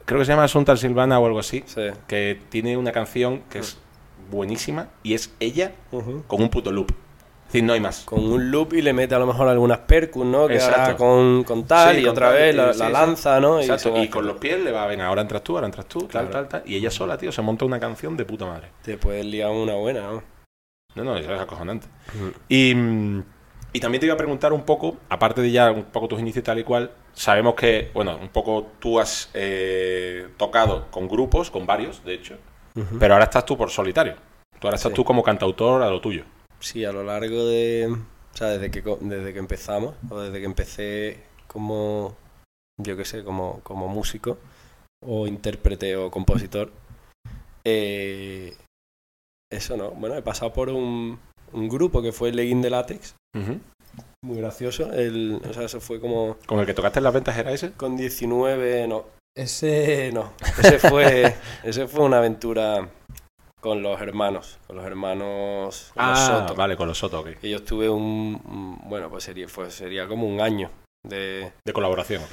Creo 0.04 0.20
que 0.20 0.24
se 0.26 0.30
llama 0.30 0.46
Sultan 0.46 0.76
Silvana 0.76 1.18
o 1.18 1.26
algo 1.26 1.40
así. 1.40 1.64
sí. 1.66 1.88
Que 2.06 2.38
tiene 2.50 2.76
una 2.76 2.92
canción 2.92 3.40
que 3.50 3.58
es 3.58 3.78
buenísima 4.30 4.88
y 5.02 5.14
es 5.14 5.32
ella 5.40 5.72
con 5.90 6.42
un 6.42 6.48
puto 6.48 6.70
loop. 6.72 6.90
Es 6.90 7.52
decir, 7.58 7.64
no 7.64 7.72
hay 7.74 7.80
más. 7.80 8.00
Con 8.04 8.24
un 8.24 8.50
loop 8.50 8.72
y 8.72 8.82
le 8.82 8.92
mete 8.92 9.14
a 9.14 9.18
lo 9.18 9.26
mejor 9.26 9.46
algunas 9.46 9.78
percus, 9.78 10.24
¿no? 10.26 10.48
Que 10.48 10.58
ahora 10.60 10.96
con, 10.96 11.44
con 11.44 11.64
tal 11.66 11.94
Sí, 11.94 12.00
y 12.00 12.04
con 12.04 12.12
otra 12.12 12.28
tal, 12.30 12.36
vez 12.36 12.54
la, 12.56 12.72
sí, 12.72 12.78
la 12.80 12.86
sí. 12.86 12.92
lanza, 12.92 13.40
¿no? 13.40 13.60
Exacto, 13.60 14.02
y 14.02 14.08
con 14.08 14.26
los 14.26 14.38
pies 14.38 14.58
le 14.60 14.72
va, 14.72 14.86
venga, 14.86 15.06
ahora 15.06 15.22
entras 15.22 15.42
tú, 15.44 15.54
ahora 15.54 15.66
entras 15.66 15.86
tú, 15.86 16.00
tal, 16.00 16.08
Claro. 16.08 16.30
tal, 16.30 16.48
tal. 16.48 16.62
Y 16.70 16.74
ella 16.76 16.90
sola, 16.90 17.16
tío, 17.16 17.30
se 17.30 17.42
monta 17.42 17.64
una 17.64 17.78
canción 17.78 18.16
de 18.16 18.24
puta 18.24 18.46
madre. 18.46 18.70
Te 18.82 18.96
puedes 18.98 19.24
liar 19.24 19.50
una 19.50 19.74
buena, 19.74 20.00
¿no? 20.00 20.22
No, 20.96 21.04
no, 21.04 21.16
eso 21.16 21.32
es 21.32 21.40
acojonante. 21.40 21.86
Y, 22.48 22.72
y 23.72 23.80
también 23.80 24.00
te 24.00 24.06
iba 24.06 24.14
a 24.14 24.18
preguntar 24.18 24.52
un 24.52 24.62
poco, 24.62 24.96
aparte 25.08 25.40
de 25.42 25.50
ya 25.50 25.70
un 25.70 25.84
poco 25.84 26.08
tus 26.08 26.20
inicios 26.20 26.44
tal 26.44 26.58
y 26.58 26.64
cual, 26.64 26.90
sabemos 27.12 27.54
que, 27.54 27.90
bueno, 27.94 28.16
un 28.20 28.28
poco 28.30 28.68
tú 28.80 28.98
has 28.98 29.30
eh, 29.34 30.28
tocado 30.38 30.86
con 30.90 31.08
grupos, 31.08 31.50
con 31.50 31.66
varios, 31.66 32.04
de 32.04 32.14
hecho, 32.14 32.36
Pero 32.98 33.14
ahora 33.14 33.24
estás 33.24 33.44
tú 33.46 33.56
por 33.56 33.70
solitario. 33.70 34.14
Tú 34.58 34.66
ahora 34.66 34.76
estás 34.76 34.90
Sí. 34.90 34.96
tú 34.96 35.04
como 35.04 35.22
cantautor 35.22 35.82
a 35.82 35.90
lo 35.90 36.00
tuyo. 36.00 36.24
Sí, 36.60 36.84
a 36.84 36.92
lo 36.92 37.04
largo 37.04 37.46
de, 37.46 37.88
O 38.32 38.36
sea, 38.36 38.48
desde 38.48 38.70
que, 38.70 38.82
desde 39.00 39.32
que 39.32 39.38
empezamos, 39.38 39.94
o 40.10 40.18
desde 40.20 40.40
que 40.40 40.46
empecé 40.46 41.22
como, 41.46 42.16
yo 42.82 42.96
qué 42.96 43.04
sé, 43.04 43.22
como, 43.22 43.60
como 43.62 43.86
músico, 43.88 44.38
o 45.06 45.26
intérprete 45.26 45.96
o 45.96 46.10
compositor. 46.10 46.72
eh, 47.64 48.56
eso 49.52 49.76
no. 49.76 49.90
Bueno, 49.92 50.16
he 50.16 50.22
pasado 50.22 50.52
por 50.52 50.68
un, 50.70 51.18
un 51.52 51.68
grupo 51.68 52.02
que 52.02 52.12
fue 52.12 52.32
Legging 52.32 52.62
de 52.62 52.70
Látex, 52.70 53.14
muy 54.24 54.38
gracioso. 54.38 54.92
El, 54.92 55.40
o 55.48 55.52
sea, 55.52 55.64
eso 55.64 55.80
fue 55.80 56.00
como 56.00 56.36
¿Con 56.46 56.58
el 56.58 56.66
que 56.66 56.74
tocaste 56.74 56.98
en 56.98 57.04
las 57.04 57.12
ventas 57.14 57.36
era 57.36 57.52
ese? 57.52 57.72
con 57.72 57.96
19, 57.96 58.88
no. 58.88 59.04
Ese 59.36 60.10
no. 60.12 60.32
Ese 60.58 60.78
fue, 60.78 61.34
ese 61.64 61.86
fue 61.88 62.04
una 62.04 62.18
aventura 62.18 62.88
con 63.60 63.82
los 63.82 64.00
hermanos, 64.00 64.58
con 64.66 64.76
los 64.76 64.84
hermanos 64.84 65.90
con 65.94 66.06
los 66.06 66.18
Ah, 66.18 66.42
Soto. 66.46 66.54
vale, 66.54 66.76
con 66.76 66.86
los 66.86 66.98
Soto, 66.98 67.20
ok. 67.20 67.30
Que 67.40 67.50
yo 67.50 67.56
estuve 67.56 67.88
un, 67.88 68.40
un- 68.44 68.78
bueno, 68.88 69.08
pues 69.10 69.24
sería, 69.24 69.48
fue, 69.48 69.70
sería 69.70 70.06
como 70.06 70.26
un 70.28 70.40
año 70.40 70.70
de... 71.02 71.50
De 71.64 71.72
colaboración, 71.72 72.22
ok. 72.22 72.32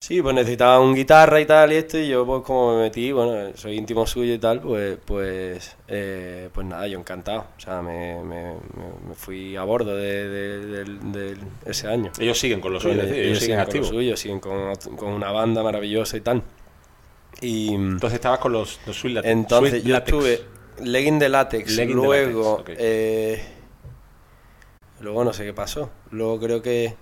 Sí, 0.00 0.20
pues 0.20 0.34
necesitaba 0.34 0.80
un 0.80 0.94
guitarra 0.94 1.40
y 1.40 1.46
tal 1.46 1.72
y 1.72 1.76
esto 1.76 1.96
y 1.96 2.08
yo 2.08 2.26
pues 2.26 2.42
como 2.42 2.76
me 2.76 2.82
metí, 2.82 3.10
bueno, 3.10 3.56
soy 3.56 3.76
íntimo 3.78 4.06
suyo 4.06 4.34
y 4.34 4.38
tal, 4.38 4.60
pues 4.60 4.98
pues 5.02 5.76
eh, 5.88 6.50
pues 6.52 6.66
nada, 6.66 6.86
yo 6.86 6.98
encantado. 6.98 7.46
O 7.56 7.60
sea, 7.60 7.80
me, 7.80 8.22
me, 8.22 8.52
me- 8.52 9.08
me 9.08 9.14
fui 9.14 9.56
a 9.56 9.64
bordo 9.64 9.96
de, 9.96 11.38
ese 11.64 11.88
año. 11.88 12.12
Ellos 12.18 12.38
siguen 12.38 12.60
con 12.60 12.74
lo 12.74 12.80
suyo, 12.80 13.00
Ellos, 13.02 13.38
siguen 13.38 13.56
con 13.56 13.56
lo 13.56 13.62
activos. 13.62 13.88
suyo, 13.88 14.16
siguen 14.18 14.40
con, 14.40 14.74
con 14.96 15.08
una 15.10 15.32
banda 15.32 15.62
maravillosa 15.62 16.18
y 16.18 16.20
tal. 16.20 16.42
Y 17.40 17.72
Entonces 17.74 18.16
estabas 18.16 18.40
con 18.40 18.52
los, 18.52 18.80
los 18.86 18.96
Sweet 18.98 19.14
Latex. 19.14 19.32
entonces 19.32 19.70
Sweet 19.70 19.84
yo 19.84 19.92
Latex. 19.94 20.08
estuve 20.18 20.40
legging 20.84 21.18
de 21.18 21.28
látex, 21.30 21.76
Legging 21.76 21.96
luego 21.96 22.58
látex, 22.58 22.78
eh, 22.78 23.42
luego 25.00 25.24
no 25.24 25.32
sé 25.32 25.44
qué 25.44 25.54
pasó. 25.54 25.90
Luego 26.10 26.38
creo 26.40 26.60
que 26.62 26.94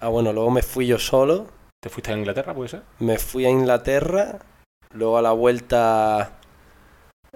ah 0.00 0.08
bueno, 0.08 0.32
luego 0.32 0.50
me 0.50 0.62
fui 0.62 0.86
yo 0.86 0.98
solo, 0.98 1.46
¿Te 1.86 1.90
fuiste 1.90 2.10
a 2.10 2.16
Inglaterra, 2.16 2.52
puede 2.52 2.68
ser? 2.68 2.82
me 2.98 3.16
fui 3.16 3.46
a 3.46 3.48
Inglaterra, 3.48 4.40
luego 4.90 5.18
a 5.18 5.22
la 5.22 5.30
vuelta 5.30 6.32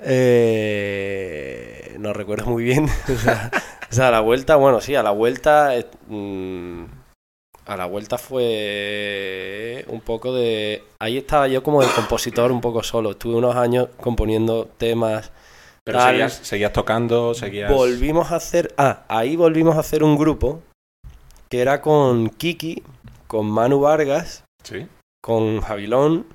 eh, 0.03 1.95
no 2.01 2.13
recuerdo 2.13 2.47
muy 2.47 2.65
bien. 2.65 2.89
o, 3.09 3.17
sea, 3.17 3.49
o 3.89 3.95
sea, 3.95 4.09
a 4.09 4.11
la 4.11 4.19
vuelta, 4.19 4.57
bueno, 4.57 4.81
sí, 4.81 4.97
a 4.97 5.05
la 5.05 5.13
vuelta 5.13 5.77
eh, 5.77 5.87
mm, 6.09 6.83
a 7.65 7.77
la 7.77 7.87
vuelta 7.87 8.19
fue 8.19 9.85
un 9.87 10.01
poco 10.01 10.35
de 10.35 10.83
ahí 10.99 11.19
estaba 11.19 11.47
yo 11.47 11.63
como 11.63 11.81
de 11.81 11.89
compositor 11.95 12.51
un 12.51 12.61
poco 12.61 12.83
solo. 12.83 13.13
Estuve 13.13 13.37
unos 13.37 13.55
años 13.55 13.91
componiendo 13.99 14.69
temas 14.79 15.31
Pero 15.85 15.99
Tal. 15.99 16.11
seguías, 16.11 16.33
seguías 16.43 16.73
tocando, 16.73 17.35
seguías... 17.35 17.71
Volvimos 17.71 18.33
a 18.33 18.35
hacer. 18.35 18.75
Ah, 18.77 19.05
ahí 19.07 19.37
volvimos 19.37 19.77
a 19.77 19.79
hacer 19.79 20.03
un 20.03 20.19
grupo 20.19 20.61
que 21.49 21.61
era 21.61 21.81
con 21.81 22.31
Kiki, 22.31 22.83
con 23.31 23.49
Manu 23.49 23.79
Vargas, 23.79 24.43
Sí. 24.65 24.89
con 25.23 25.61
Javilón. 25.61 26.27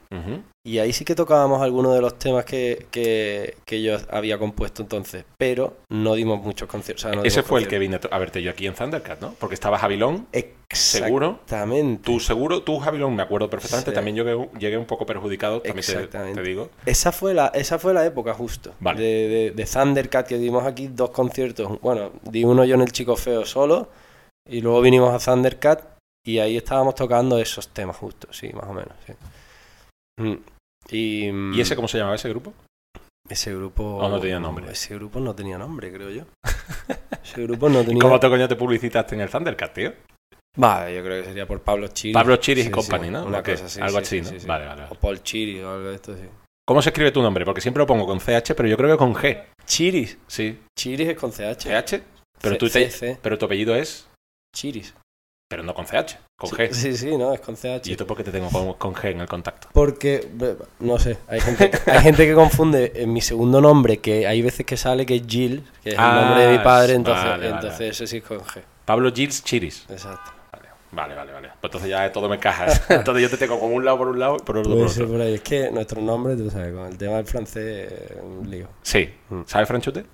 Y 0.68 0.80
ahí 0.80 0.94
sí 0.94 1.04
que 1.06 1.14
tocábamos 1.14 1.62
algunos 1.62 1.94
de 1.94 2.02
los 2.02 2.18
temas 2.18 2.44
que, 2.46 2.88
que, 2.90 3.56
que 3.66 3.84
yo 3.84 3.98
había 4.10 4.40
compuesto 4.40 4.82
entonces. 4.82 5.26
Pero 5.38 5.76
no 5.90 6.16
dimos 6.16 6.42
muchos 6.42 6.68
conciertos. 6.70 7.06
o 7.06 7.10
sea, 7.10 7.16
no 7.18 7.24
Ese 7.24 7.44
fue 7.44 7.60
el 7.60 7.68
que 7.68 7.78
vine 7.78 8.00
a 8.10 8.18
verte 8.18 8.42
yo 8.42 8.50
aquí 8.50 8.66
en 8.66 8.74
Thundercat, 8.74 9.22
¿no? 9.22 9.36
Porque 9.38 9.54
estaba 9.54 9.78
Javilón, 9.78 10.26
seguro. 10.72 11.40
Exactamente. 11.44 12.02
Tú 12.04 12.20
seguro, 12.20 12.64
tú 12.64 12.80
Javilón, 12.80 13.16
me 13.16 13.22
acuerdo 13.24 13.48
perfectamente. 13.50 13.92
Sí. 13.92 13.96
También 13.96 14.16
yo 14.16 14.24
llegué, 14.24 14.50
llegué 14.58 14.78
un 14.78 14.86
poco 14.86 15.06
perjudicado, 15.06 15.62
también 15.62 15.86
te, 15.86 15.92
Exactamente. 15.92 16.42
te 16.42 16.48
digo. 16.48 16.70
Esa 16.88 17.12
fue 17.12 17.34
la, 17.36 17.48
esa 17.54 17.78
fue 17.78 17.94
la 17.94 18.06
época 18.06 18.34
justo. 18.34 18.74
Vale. 18.80 19.02
De, 19.04 19.28
de, 19.28 19.52
de 19.52 19.66
Thundercat, 19.66 20.26
que 20.28 20.38
dimos 20.40 20.64
aquí 20.66 20.88
dos 20.88 21.10
conciertos. 21.12 21.80
Bueno, 21.82 22.12
di 22.24 22.44
uno 22.46 22.64
yo 22.66 22.74
en 22.76 22.82
el 22.82 22.92
Chico 22.92 23.16
Feo 23.18 23.46
solo. 23.46 23.90
Y 24.50 24.62
luego 24.62 24.82
vinimos 24.82 25.14
a 25.14 25.20
Thundercat. 25.34 25.95
Y 26.26 26.40
ahí 26.40 26.58
estábamos 26.58 26.96
tocando 26.96 27.38
esos 27.40 27.68
temas 27.70 27.96
justo, 27.98 28.28
sí, 28.34 28.52
más 28.54 28.66
o 28.66 28.74
menos. 28.74 28.94
Sí. 29.06 29.14
Mm. 30.22 30.38
Y, 30.90 31.58
¿Y 31.58 31.62
ese 31.62 31.76
cómo 31.76 31.88
se 31.88 31.98
llamaba 31.98 32.16
ese 32.16 32.30
grupo? 32.30 32.54
ese 33.30 33.54
grupo. 33.56 33.84
¿O 33.98 34.10
no 34.10 34.20
tenía 34.20 34.40
nombre? 34.40 34.72
Ese 34.72 34.94
grupo 34.96 35.20
no 35.20 35.34
tenía 35.34 35.58
nombre, 35.58 35.92
creo 35.92 36.10
yo. 36.12 36.24
Ese 37.24 37.42
grupo 37.42 37.70
no 37.70 37.82
¿Y 37.82 37.86
tenía. 37.86 38.02
cómo 38.02 38.20
te 38.20 38.30
coño 38.30 38.48
te 38.48 38.56
publicitaste 38.56 39.16
en 39.16 39.22
el 39.22 39.30
Thundercat, 39.30 39.74
tío? 39.74 39.94
Vale, 40.58 40.96
yo 40.96 41.04
creo 41.04 41.22
que 41.24 41.30
sería 41.30 41.48
por 41.48 41.60
Pablo 41.62 41.88
Chiri. 41.88 42.14
Pablo 42.14 42.36
Chiris 42.38 42.66
Sí, 42.66 42.70
y 42.70 42.72
Company, 42.72 43.06
sí, 43.06 43.12
¿no? 43.12 43.26
Una 43.26 43.42
cosa 43.44 43.66
así. 43.66 43.82
Algo 43.82 44.00
sí, 44.04 44.20
así, 44.20 44.40
sí, 44.40 44.46
¿no? 44.46 44.54
Vale, 44.54 44.66
vale. 44.68 44.84
O 44.90 44.96
Paul 44.96 45.24
Chiri 45.24 45.60
o 45.62 45.72
algo 45.72 45.90
de 45.90 45.96
esto, 45.96 46.16
sí. 46.16 46.22
¿Cómo 46.68 46.82
se 46.84 46.90
escribe 46.90 47.12
tu 47.12 47.22
nombre? 47.24 47.44
Porque 47.46 47.62
siempre 47.62 47.82
lo 47.82 47.88
pongo 47.88 48.06
con 48.06 48.20
CH, 48.20 48.54
pero 48.56 48.68
yo 48.70 48.78
creo 48.78 48.92
que 48.92 48.98
con 48.98 49.14
G. 49.16 49.44
Chiris. 49.66 50.18
Sí. 50.28 50.60
Chiris 50.78 51.10
es 51.10 51.18
con 51.18 51.32
CH. 51.32 51.64
CH, 51.68 52.02
pero 52.42 52.54
C- 52.56 52.60
tú 52.60 52.70
te, 52.70 53.18
pero 53.22 53.38
tu 53.40 53.46
apellido 53.46 53.76
es, 53.76 54.08
Chiris. 54.56 54.94
Pero 55.48 55.62
no 55.64 55.74
con 55.74 55.86
CH, 55.86 56.18
con 56.38 56.50
Sí, 56.50 56.56
G. 56.56 56.72
Sí, 56.74 56.98
sí, 56.98 57.18
no, 57.18 57.34
es 57.34 57.40
con 57.40 57.56
CH. 57.56 57.88
¿Y 57.88 57.92
esto 57.92 58.08
por 58.08 58.18
qué 58.18 58.24
te 58.24 58.32
tengo 58.32 58.50
con, 58.50 58.74
con 58.74 58.94
G 58.96 59.12
en 59.12 59.22
el 59.22 59.28
contacto? 59.28 59.68
Porque, 59.74 60.28
no 60.80 60.98
sé, 61.00 61.18
hay 61.28 61.40
gente, 61.42 61.72
hay 61.86 62.00
gente 62.02 62.26
que 62.26 62.34
confunde 62.34 62.94
en 62.96 63.14
mi 63.14 63.22
segundo 63.22 63.62
nombre, 63.62 63.98
que 63.98 64.26
hay 64.28 64.42
veces 64.42 64.66
que 64.66 64.76
sale 64.78 65.06
que 65.06 65.16
es 65.18 65.24
Jill, 65.28 65.64
que 65.84 65.92
es 65.92 65.96
Ah, 66.00 66.20
el 66.20 66.26
nombre 66.26 66.46
de 66.48 66.58
mi 66.58 66.64
padre, 66.64 66.94
entonces, 66.96 67.24
vale, 67.26 67.46
vale. 67.52 67.56
entonces 67.56 67.92
ese 67.92 68.08
sí 68.08 68.18
es 68.18 68.24
con 68.24 68.40
G. 68.40 68.62
Pablo 68.86 69.12
Gilles 69.14 69.44
Chiris. 69.44 69.86
Exacto. 69.90 70.32
Vale, 70.92 71.14
vale, 71.14 71.34
vale. 71.34 71.48
Pues 71.60 71.64
entonces 71.74 71.90
ya 71.90 72.10
todo 72.12 72.30
me 72.30 72.38
encaja. 72.38 72.68
entonces 72.96 73.22
yo 73.24 73.30
te 73.30 73.36
tengo 73.38 73.60
con 73.60 73.74
un 73.74 73.84
lado 73.84 73.98
por 73.98 74.08
un 74.08 74.18
lado 74.20 74.38
y 74.38 74.44
por 74.44 74.58
otro 74.58 74.76
por 74.78 74.88
otro. 74.88 75.08
por 75.10 75.20
ahí. 75.20 75.34
Es 75.34 75.42
que 75.42 75.70
nuestros 75.70 76.02
nombres, 76.02 76.38
tú 76.38 76.50
sabes, 76.50 76.74
con 76.74 76.86
el 76.88 76.98
tema 76.98 77.18
del 77.18 77.26
francés, 77.26 77.92
eh, 77.92 78.18
un 78.24 78.50
lío. 78.50 78.70
Sí. 78.82 79.10
Mm. 79.30 79.42
¿Sabes 79.46 79.68
franchute? 79.68 80.06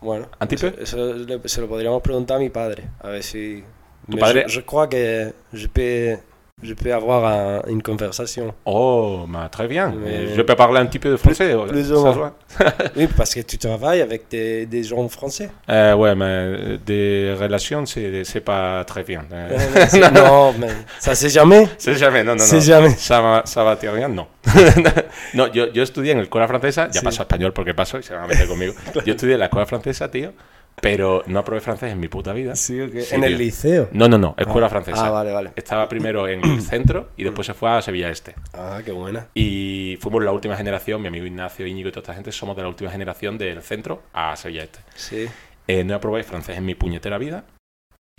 Bueno, 0.00 0.28
¿Antipe? 0.40 0.68
eso, 0.80 0.96
eso 0.98 1.14
le- 1.14 1.48
se 1.48 1.60
lo 1.60 1.68
podríamos 1.68 2.02
preguntar 2.02 2.36
a 2.38 2.40
mi 2.40 2.50
padre, 2.50 2.88
a 3.00 3.08
ver 3.08 3.22
si... 3.22 3.62
Je, 4.10 4.42
je 4.48 4.60
crois 4.60 4.86
que 4.86 5.32
je 5.52 5.66
peux, 5.66 6.16
je 6.62 6.74
peux 6.74 6.92
avoir 6.92 7.24
un- 7.26 7.62
une 7.68 7.82
conversation. 7.82 8.52
Oh, 8.64 9.26
bah, 9.28 9.48
très 9.50 9.68
bien. 9.68 9.94
Mais- 10.02 10.34
Je 10.34 10.42
peux 10.42 10.54
parler 10.56 10.80
un 10.80 10.86
petit 10.86 10.98
peu 10.98 11.10
de 11.10 11.16
français. 11.16 11.54
plus 11.68 11.92
ou 11.92 12.00
moins. 12.00 12.10
voit. 12.12 12.34
Oui, 12.96 13.06
parce 13.16 13.34
que 13.34 13.40
tu 13.40 13.58
travailles 13.58 14.00
avec 14.00 14.22
des, 14.30 14.66
des 14.66 14.82
gens 14.82 15.06
français. 15.08 15.50
Euh, 15.68 15.94
ouais, 15.94 16.14
mais 16.16 16.78
des 16.84 17.34
relations, 17.38 17.84
c'est 17.86 18.40
pas 18.44 18.82
très 18.84 19.02
bien. 19.04 19.24
Euh, 19.32 19.48
Euh, 19.52 19.86
c'est- 19.88 20.10
non, 20.10 20.54
mais 20.58 20.68
ça 20.98 21.14
c'est 21.14 21.28
jamais. 21.28 21.68
c'est 21.78 21.94
jamais, 21.94 22.24
non, 22.24 22.32
non, 22.32 22.38
C'est 22.44 22.56
non. 22.56 22.62
jamais. 22.62 22.90
Ça 22.90 23.20
va, 23.20 23.42
ça 23.44 23.62
va 23.62 23.76
te 23.76 23.86
rien, 23.86 24.08
no. 24.08 24.26
no, 25.34 25.46
yo, 25.52 25.66
yo 25.72 25.82
estudié 25.82 26.12
en 26.12 26.18
la 26.18 26.22
escuela 26.24 26.48
francesa, 26.48 26.86
ya 26.90 27.00
Sí. 27.00 27.04
paso 27.04 27.22
español 27.22 27.52
porque 27.52 27.74
paso 27.74 27.98
y 27.98 28.02
se 28.02 28.14
van 28.14 28.24
a 28.24 28.26
meter 28.26 28.48
conmigo. 28.48 28.72
Yo 29.04 29.12
estudié 29.12 29.34
en 29.34 29.40
la 29.40 29.46
escuela 29.46 29.66
francesa, 29.66 30.10
tío, 30.10 30.32
pero 30.80 31.22
no 31.26 31.38
aprobé 31.40 31.60
francés 31.60 31.92
en 31.92 32.00
mi 32.00 32.08
puta 32.08 32.32
vida. 32.32 32.54
Sí, 32.56 32.80
ok. 32.80 32.92
Sí, 33.00 33.14
en 33.14 33.24
el 33.24 33.36
liceo. 33.38 33.88
No, 33.92 34.08
no, 34.08 34.18
no, 34.18 34.34
escuela 34.38 34.66
Ah, 34.66 34.70
francesa. 34.70 35.06
Ah, 35.06 35.10
vale, 35.10 35.32
vale. 35.32 35.52
Estaba 35.56 35.88
primero 35.88 36.26
en 36.28 36.44
el 36.44 36.62
centro 36.62 37.10
y 37.16 37.24
después 37.24 37.46
se 37.46 37.54
fue 37.54 37.70
a 37.70 37.82
Sevilla 37.82 38.10
Este. 38.10 38.34
Ah, 38.52 38.80
qué 38.84 38.92
buena. 38.92 39.28
Y 39.34 39.98
fuimos 40.00 40.22
la 40.24 40.32
última 40.32 40.56
generación, 40.56 41.00
mi 41.02 41.08
amigo 41.08 41.26
Ignacio, 41.26 41.66
Íñigo 41.66 41.88
y 41.88 41.92
toda 41.92 42.02
esta 42.02 42.14
gente, 42.14 42.32
somos 42.32 42.56
de 42.56 42.62
la 42.62 42.68
última 42.68 42.90
generación 42.90 43.38
del 43.38 43.62
centro 43.62 44.02
a 44.12 44.34
Sevilla 44.36 44.64
Este. 44.64 44.78
Sí. 44.94 45.26
Eh, 45.66 45.84
no 45.84 45.94
aprobé 45.94 46.22
francés 46.22 46.56
en 46.56 46.64
mi 46.64 46.74
puñetera 46.74 47.18
vida. 47.18 47.44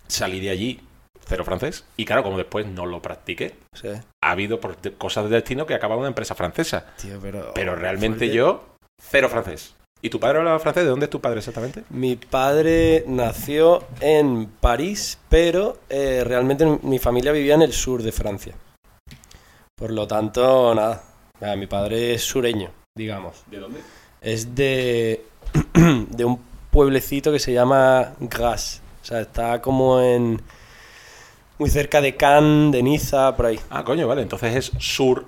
Salí 0.07 0.39
de 0.39 0.49
allí, 0.49 0.79
cero 1.25 1.43
francés. 1.45 1.85
Y 1.97 2.05
claro, 2.05 2.23
como 2.23 2.37
después 2.37 2.65
no 2.65 2.85
lo 2.85 3.01
practiqué, 3.01 3.53
Sí. 3.73 3.87
ha 4.23 4.31
habido 4.31 4.59
por 4.59 4.79
de- 4.81 4.93
cosas 4.93 5.25
del 5.25 5.33
destino 5.33 5.65
que 5.65 5.73
acaba 5.75 5.95
una 5.95 6.07
empresa 6.07 6.35
francesa. 6.35 6.85
Tío, 7.01 7.19
pero. 7.21 7.51
Pero 7.53 7.75
realmente 7.75 8.29
yo, 8.29 8.75
cero 9.01 9.29
francés. 9.29 9.75
¿Y 10.01 10.09
tu 10.09 10.19
padre 10.19 10.37
hablaba 10.39 10.59
francés? 10.59 10.83
¿De 10.83 10.89
dónde 10.89 11.05
es 11.05 11.09
tu 11.09 11.19
padre 11.19 11.39
exactamente? 11.39 11.83
Mi 11.89 12.15
padre 12.15 13.03
nació 13.07 13.83
en 13.99 14.45
París, 14.47 15.19
pero 15.27 15.79
eh, 15.89 16.23
realmente 16.25 16.65
mi 16.83 16.99
familia 16.99 17.33
vivía 17.33 17.55
en 17.55 17.63
el 17.63 17.73
sur 17.73 18.01
de 18.01 18.13
Francia. 18.13 18.53
Por 19.75 19.91
lo 19.91 20.07
tanto, 20.07 20.73
nada. 20.73 21.03
Ah, 21.41 21.55
Mi 21.55 21.67
padre 21.67 22.13
es 22.13 22.23
sureño, 22.23 22.69
digamos. 22.95 23.43
¿De 23.47 23.59
dónde? 23.59 23.79
Es 24.21 24.55
de, 24.55 25.25
de 25.73 26.25
un 26.25 26.39
pueblecito 26.71 27.31
que 27.31 27.39
se 27.39 27.53
llama 27.53 28.13
Grasse. 28.19 28.81
O 29.01 29.05
sea, 29.05 29.21
está 29.21 29.61
como 29.61 30.01
en. 30.01 30.41
Muy 31.57 31.69
cerca 31.69 31.99
de 31.99 32.15
Cannes, 32.15 32.71
de 32.71 32.83
Niza, 32.83 33.35
por 33.35 33.47
ahí. 33.47 33.59
Ah, 33.69 33.83
coño, 33.83 34.07
vale. 34.07 34.21
Entonces 34.21 34.55
es 34.55 34.71
sur, 34.79 35.25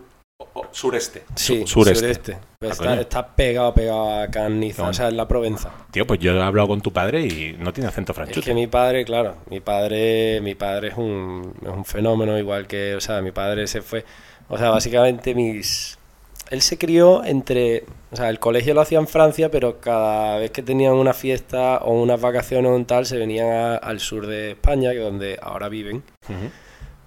sureste. 0.71 1.23
Sí, 1.35 1.61
Su- 1.65 1.83
sureste. 1.83 2.37
Pero 2.59 2.73
Ah, 2.87 2.95
está, 3.01 3.27
pegado, 3.35 3.73
pegado 3.73 4.21
a 4.21 4.27
Cannes, 4.27 4.59
Niza. 4.59 4.83
Qué 4.83 4.89
O 4.89 4.93
sea, 4.93 5.07
en 5.09 5.17
la 5.17 5.27
Provenza. 5.27 5.71
Tío, 5.91 6.05
pues 6.05 6.19
yo 6.19 6.33
he 6.33 6.41
hablado 6.41 6.67
con 6.67 6.81
tu 6.81 6.93
padre 6.93 7.21
y 7.25 7.55
no 7.59 7.73
tiene 7.73 7.89
acento 7.89 8.11
Es 8.11 8.15
franchute. 8.15 8.45
que 8.45 8.53
mi 8.53 8.67
padre, 8.67 9.03
claro, 9.05 9.35
mi 9.49 9.59
padre, 9.59 10.39
mi 10.41 10.55
padre 10.55 10.89
es 10.89 10.97
un, 10.97 11.53
es 11.61 11.67
un 11.69 11.85
fenómeno 11.85 12.37
igual 12.37 12.67
que, 12.67 12.95
o 12.95 13.01
sea, 13.01 13.21
mi 13.21 13.31
padre 13.31 13.65
se 13.67 13.81
fue, 13.81 14.05
o 14.49 14.57
sea, 14.57 14.69
básicamente 14.69 15.33
mis, 15.33 15.97
él 16.51 16.61
se 16.61 16.77
crió 16.77 17.23
entre, 17.23 17.85
o 18.11 18.15
sea, 18.15 18.29
el 18.29 18.37
colegio 18.39 18.73
lo 18.73 18.81
hacía 18.81 18.99
en 18.99 19.07
Francia, 19.07 19.49
pero 19.49 19.79
cada 19.79 20.37
vez 20.37 20.51
que 20.51 20.61
tenían 20.61 20.93
una 20.93 21.13
fiesta 21.13 21.77
o 21.77 21.93
unas 21.93 22.19
vacaciones 22.21 22.69
o 22.71 22.75
un 22.75 22.85
tal, 22.85 23.05
se 23.05 23.17
venían 23.17 23.47
a- 23.47 23.75
al 23.77 23.99
sur 23.99 24.27
de 24.27 24.51
España, 24.51 24.91
que 24.91 24.97
es 24.99 25.03
donde 25.03 25.39
ahora 25.41 25.67
viven, 25.69 26.03
o 26.29 26.33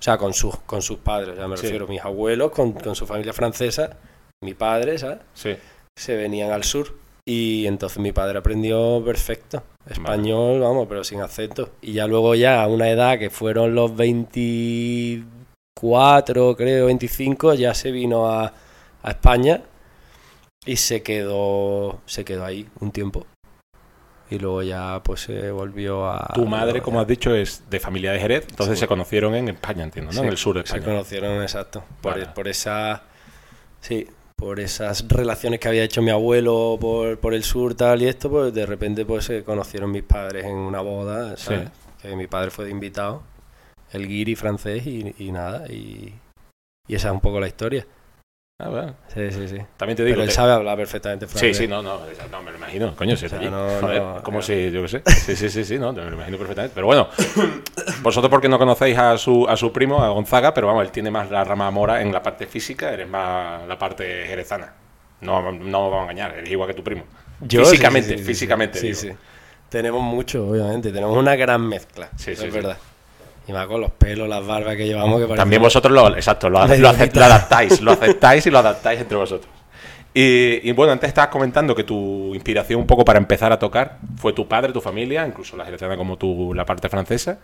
sea, 0.04 0.18
con 0.18 0.34
sus, 0.34 0.56
con 0.66 0.82
sus 0.82 0.98
padres, 0.98 1.36
ya 1.36 1.48
me 1.48 1.56
Sí. 1.56 1.62
refiero, 1.64 1.86
mis 1.88 2.00
abuelos 2.02 2.50
con, 2.52 2.72
con 2.72 2.94
su 2.94 3.06
familia 3.06 3.32
francesa, 3.32 3.96
mi 4.42 4.54
padre, 4.54 4.98
¿sabes? 4.98 5.18
Sí. 5.34 5.56
Se 5.96 6.16
venían 6.16 6.50
al 6.50 6.64
sur 6.64 6.94
Y 7.26 7.66
entonces 7.66 7.98
mi 8.00 8.12
padre 8.12 8.38
aprendió 8.38 9.02
perfecto. 9.02 9.62
Español, 9.88 10.60
vamos, 10.60 10.86
pero 10.88 11.02
sin 11.04 11.22
acento. 11.22 11.70
Y 11.80 11.94
ya 11.94 12.06
luego 12.06 12.34
ya 12.34 12.62
a 12.62 12.68
una 12.68 12.90
edad 12.90 13.18
que 13.18 13.30
fueron 13.30 13.74
los 13.74 13.96
24, 13.96 16.54
creo, 16.56 16.84
25, 16.86 17.54
ya 17.54 17.72
se 17.72 17.90
vino 17.90 18.30
a, 18.30 18.52
a 19.02 19.10
España 19.10 19.62
y 20.66 20.76
se 20.76 21.02
quedó, 21.02 22.00
se 22.06 22.24
quedó 22.26 22.44
ahí 22.44 22.68
un 22.80 22.90
tiempo. 22.90 23.24
Y 24.34 24.38
luego 24.38 24.62
ya 24.62 25.00
pues 25.04 25.20
se 25.20 25.50
volvió 25.52 26.06
a... 26.10 26.32
Tu 26.34 26.44
madre, 26.44 26.82
como 26.82 27.00
has 27.00 27.06
dicho, 27.06 27.34
es 27.34 27.62
de 27.70 27.78
familia 27.78 28.10
de 28.12 28.18
Jerez, 28.18 28.46
entonces 28.50 28.76
Sí. 28.78 28.80
se 28.80 28.88
conocieron 28.88 29.34
en 29.34 29.48
España, 29.48 29.84
entiendo, 29.84 30.10
¿no? 30.10 30.18
Sí, 30.18 30.24
en 30.26 30.30
el 30.32 30.36
sur 30.36 30.56
de 30.60 30.66
Se 30.66 30.80
conocieron, 30.80 31.40
exacto. 31.42 31.84
Por, 32.00 32.12
Vale. 32.14 32.26
por 32.34 32.48
esa. 32.48 33.02
Sí, 33.80 34.08
por 34.36 34.58
esas 34.58 35.06
relaciones 35.08 35.60
que 35.60 35.68
había 35.68 35.84
hecho 35.84 36.02
mi 36.02 36.10
abuelo 36.10 36.76
por, 36.80 37.18
por 37.18 37.32
el 37.34 37.44
sur, 37.44 37.74
tal 37.76 38.02
y 38.02 38.08
esto, 38.08 38.28
pues 38.28 38.52
de 38.52 38.66
repente 38.66 39.04
pues 39.06 39.24
se 39.26 39.44
conocieron 39.44 39.92
mis 39.92 40.02
padres 40.02 40.44
en 40.46 40.56
una 40.56 40.80
boda, 40.80 41.36
¿sabes? 41.36 41.68
Que 42.02 42.16
mi 42.16 42.26
padre 42.26 42.50
fue 42.50 42.64
de 42.64 42.72
invitado, 42.72 43.22
el 43.92 44.08
guiri 44.08 44.34
francés 44.34 44.84
y, 44.86 45.14
y 45.18 45.30
nada, 45.30 45.66
y, 45.68 46.12
y 46.88 46.94
esa 46.94 47.08
es 47.08 47.14
un 47.14 47.20
poco 47.20 47.38
la 47.38 47.46
historia. 47.46 47.86
Ah, 48.60 48.68
bueno. 48.68 48.94
Sí, 49.12 49.32
sí, 49.32 49.48
sí. 49.48 49.58
También 49.76 49.96
te 49.96 50.04
digo 50.04 50.14
Pero 50.14 50.22
él 50.22 50.30
sabe 50.30 50.52
hablar 50.52 50.76
perfectamente 50.76 51.26
Sí, 51.26 51.32
francés. 51.32 51.56
sí, 51.56 51.66
no, 51.66 51.82
no, 51.82 51.98
no, 52.30 52.42
me 52.42 52.52
lo 52.52 52.56
imagino, 52.56 52.94
coño, 52.94 53.16
si 53.16 53.26
O 53.26 53.28
sea, 53.28 53.40
allí. 53.40 53.50
no, 53.50 53.66
Joder, 53.80 54.00
no, 54.00 54.22
como 54.22 54.38
no. 54.38 54.42
si, 54.42 54.70
yo 54.70 54.82
qué 54.82 54.88
sé. 54.88 55.02
Sí, 55.10 55.34
sí, 55.34 55.50
sí, 55.50 55.64
sí, 55.64 55.76
no, 55.76 55.92
me 55.92 56.04
lo 56.04 56.12
imagino 56.14 56.38
perfectamente. 56.38 56.72
Pero 56.72 56.86
bueno, 56.86 57.08
vosotros 58.02 58.30
porque 58.30 58.48
no 58.48 58.56
conocéis 58.56 58.96
a 58.96 59.18
su, 59.18 59.44
a 59.48 59.56
su 59.56 59.72
primo, 59.72 60.04
a 60.04 60.08
Gonzaga, 60.10 60.54
pero 60.54 60.68
vamos, 60.68 60.84
él 60.84 60.92
tiene 60.92 61.10
más 61.10 61.32
la 61.32 61.42
rama 61.42 61.68
mora 61.72 62.00
en 62.00 62.12
la 62.12 62.22
parte 62.22 62.46
física, 62.46 62.92
eres 62.92 63.08
más 63.08 63.66
la 63.66 63.76
parte 63.76 64.24
jerezana. 64.28 64.72
No, 65.22 65.50
no 65.50 65.90
vamos 65.90 65.98
a 65.98 66.02
engañar, 66.12 66.34
eres 66.38 66.50
igual 66.50 66.68
que 66.68 66.74
tu 66.74 66.84
primo. 66.84 67.02
Yo, 67.40 67.64
físicamente, 67.64 68.10
sí, 68.10 68.12
sí, 68.14 68.18
sí, 68.18 68.24
sí, 68.24 68.28
físicamente. 68.34 68.78
Sí, 68.78 68.86
digo. 68.86 68.98
sí. 69.00 69.10
Tenemos 69.68 70.00
mucho, 70.00 70.46
obviamente. 70.48 70.92
Tenemos 70.92 71.16
una 71.16 71.34
gran 71.34 71.66
mezcla. 71.66 72.08
Sí, 72.16 72.30
es 72.30 72.52
verdad. 72.52 72.78
Y 73.46 73.52
más 73.52 73.66
con 73.66 73.80
los 73.80 73.90
pelos, 73.92 74.28
las 74.28 74.46
barbas 74.46 74.76
que 74.76 74.86
llevamos. 74.86 75.20
Que 75.26 75.34
También 75.34 75.60
vosotros 75.60 75.92
lo, 75.92 76.14
exacto, 76.16 76.48
lo, 76.48 76.66
lo 76.66 76.76
lo 76.76 76.88
adaptáis, 76.88 77.80
lo 77.80 77.92
aceptáis 77.92 78.46
y 78.46 78.50
lo 78.50 78.58
adaptáis 78.58 79.00
entre 79.00 79.16
vosotros. 79.16 79.52
Y, 80.16 80.68
y 80.68 80.70
bueno, 80.70 80.92
antes 80.92 81.08
estabas 81.08 81.28
comentando 81.28 81.74
que 81.74 81.82
tu 81.82 82.32
inspiración 82.36 82.78
un 82.78 82.86
poco 82.86 83.04
para 83.04 83.18
empezar 83.18 83.50
a 83.50 83.58
tocar 83.58 83.98
fue 84.16 84.32
tu 84.32 84.46
padre, 84.46 84.72
tu 84.72 84.80
familia, 84.80 85.26
incluso 85.26 85.56
la 85.56 85.64
jerezana 85.64 85.96
como 85.96 86.16
tú, 86.16 86.54
la 86.54 86.64
parte 86.64 86.88
francesa. 86.88 87.40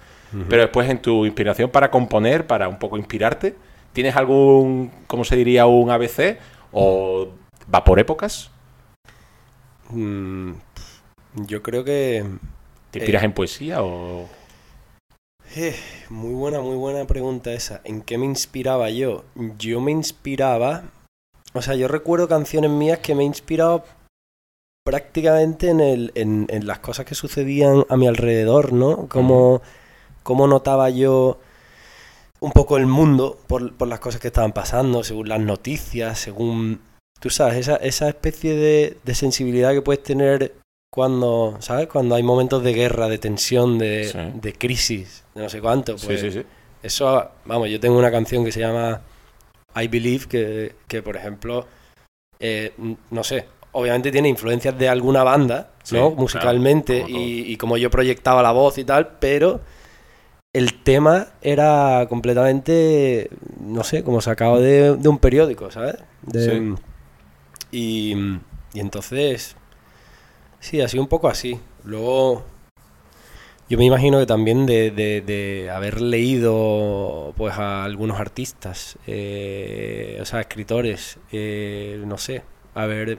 Pero 0.49 0.63
después 0.63 0.89
en 0.89 1.03
tu 1.03 1.27
inspiración 1.27 1.71
para 1.71 1.91
componer, 1.91 2.47
para 2.47 2.69
un 2.69 2.79
poco 2.79 2.97
inspirarte, 2.97 3.57
¿tienes 3.93 4.15
algún, 4.15 4.93
cómo 5.09 5.25
se 5.25 5.35
diría, 5.35 5.67
un 5.67 5.91
ABC 5.91 6.39
o 6.71 7.31
va 7.75 7.83
por 7.83 7.99
épocas? 7.99 8.53
Mm, 9.89 10.53
yo 11.47 11.63
creo 11.65 11.83
que. 11.83 12.25
¿Te 12.93 12.99
Eh. 12.99 13.03
inspiras 13.03 13.25
en 13.25 13.33
poesía 13.33 13.83
o...? 13.83 14.29
Eh, 15.57 15.75
muy 16.09 16.35
buena, 16.35 16.61
muy 16.61 16.77
buena 16.77 17.07
pregunta 17.07 17.53
esa. 17.53 17.81
¿En 17.85 18.03
qué 18.03 18.19
me 18.19 18.27
inspiraba 18.27 18.91
yo? 18.91 19.25
Yo 19.59 19.81
me 19.81 19.93
inspiraba. 19.93 20.85
O 21.53 21.63
sea, 21.63 21.75
yo 21.75 21.89
recuerdo 21.89 22.29
canciones 22.29 22.71
mías 22.71 22.99
que 23.01 23.15
me 23.15 23.23
he 23.23 23.27
inspirado 23.27 23.85
prácticamente 24.85 25.69
en, 25.71 25.81
el, 25.81 26.13
en, 26.15 26.47
en 26.51 26.67
las 26.67 26.79
cosas 26.79 27.07
que 27.07 27.15
sucedían 27.15 27.85
a 27.89 27.97
mi 27.97 28.07
alrededor, 28.07 28.73
¿no? 28.73 29.09
Como, 29.09 29.63
cómo 30.23 30.47
notaba 30.47 30.91
yo 30.91 31.39
un 32.41 32.53
poco 32.53 32.77
el 32.77 32.87
mundo 32.87 33.39
por, 33.47 33.75
por 33.75 33.89
las 33.89 34.01
cosas 34.01 34.21
que 34.21 34.29
estaban 34.29 34.53
pasando, 34.53 35.05
según 35.05 35.29
las 35.29 35.41
noticias, 35.41 36.19
según... 36.19 36.81
Tú 37.21 37.29
sabes, 37.29 37.59
esa, 37.59 37.77
esa 37.77 38.09
especie 38.09 38.57
de, 38.57 38.97
de 39.05 39.15
sensibilidad 39.15 39.73
que 39.73 39.83
puedes 39.83 40.03
tener 40.03 40.55
cuando, 40.92 41.57
¿sabes? 41.61 41.87
Cuando 41.88 42.14
hay 42.14 42.22
momentos 42.22 42.62
de 42.62 42.72
guerra, 42.74 43.09
de 43.09 43.18
tensión, 43.18 43.79
de, 43.79 44.05
Sí. 44.05 44.18
de 44.40 44.53
crisis, 44.53 45.24
de 45.35 45.42
no 45.42 45.48
sé 45.48 45.61
cuánto. 45.61 45.96
Pues, 45.96 46.20
sí, 46.20 46.31
sí. 46.31 46.42
Eso, 46.83 47.31
vamos, 47.44 47.68
yo 47.68 47.79
tengo 47.79 47.98
una 47.98 48.11
canción 48.11 48.44
que 48.44 48.53
se 48.53 48.61
llama 48.61 49.00
I 49.76 49.87
Believe, 49.88 50.26
que, 50.26 50.74
que 50.88 51.03
por 51.03 51.16
ejemplo, 51.16 51.66
eh, 52.40 52.72
no 53.11 53.22
sé, 53.22 53.46
obviamente 53.72 54.11
tiene 54.11 54.29
influencias 54.29 54.76
de 54.79 54.88
alguna 54.88 55.22
banda, 55.22 55.70
¿no? 55.79 55.87
claro, 55.88 56.11
Musicalmente, 56.12 57.03
como 57.03 57.18
y, 57.18 57.53
y 57.53 57.57
como 57.57 57.76
yo 57.76 57.90
proyectaba 57.90 58.42
la 58.42 58.50
voz 58.53 58.79
y 58.79 58.85
tal, 58.85 59.16
pero 59.20 59.61
el 60.53 60.83
tema 60.83 61.29
era 61.42 62.07
completamente, 62.09 63.31
no 63.61 63.85
sé, 63.85 64.03
como 64.03 64.20
sacado 64.20 64.59
de, 64.61 64.96
de 64.96 65.09
un 65.09 65.18
periódico, 65.18 65.70
¿sabes? 65.70 65.96
De- 66.22 66.44
Sí. 66.44 66.74
y, 67.70 68.14
y 68.74 68.81
entonces, 68.81 69.55
sí, 70.61 70.81
ha 70.81 70.88
sido 70.88 71.03
un 71.03 71.09
poco 71.09 71.29
así. 71.29 71.59
Luego, 71.85 72.44
yo 73.68 73.79
me 73.79 73.85
imagino 73.85 74.18
que 74.18 74.27
también 74.27 74.66
de, 74.66 74.90
de- 74.90 75.20
de 75.20 75.70
haber 75.70 76.01
leído 76.01 77.33
pues 77.37 77.55
a 77.57 77.85
algunos 77.85 78.18
artistas, 78.20 78.99
eh, 79.07 80.18
o 80.20 80.25
sea, 80.25 80.40
escritores, 80.40 81.18
eh, 81.33 82.03
no 82.07 82.18
sé, 82.18 82.42
haber 82.75 83.18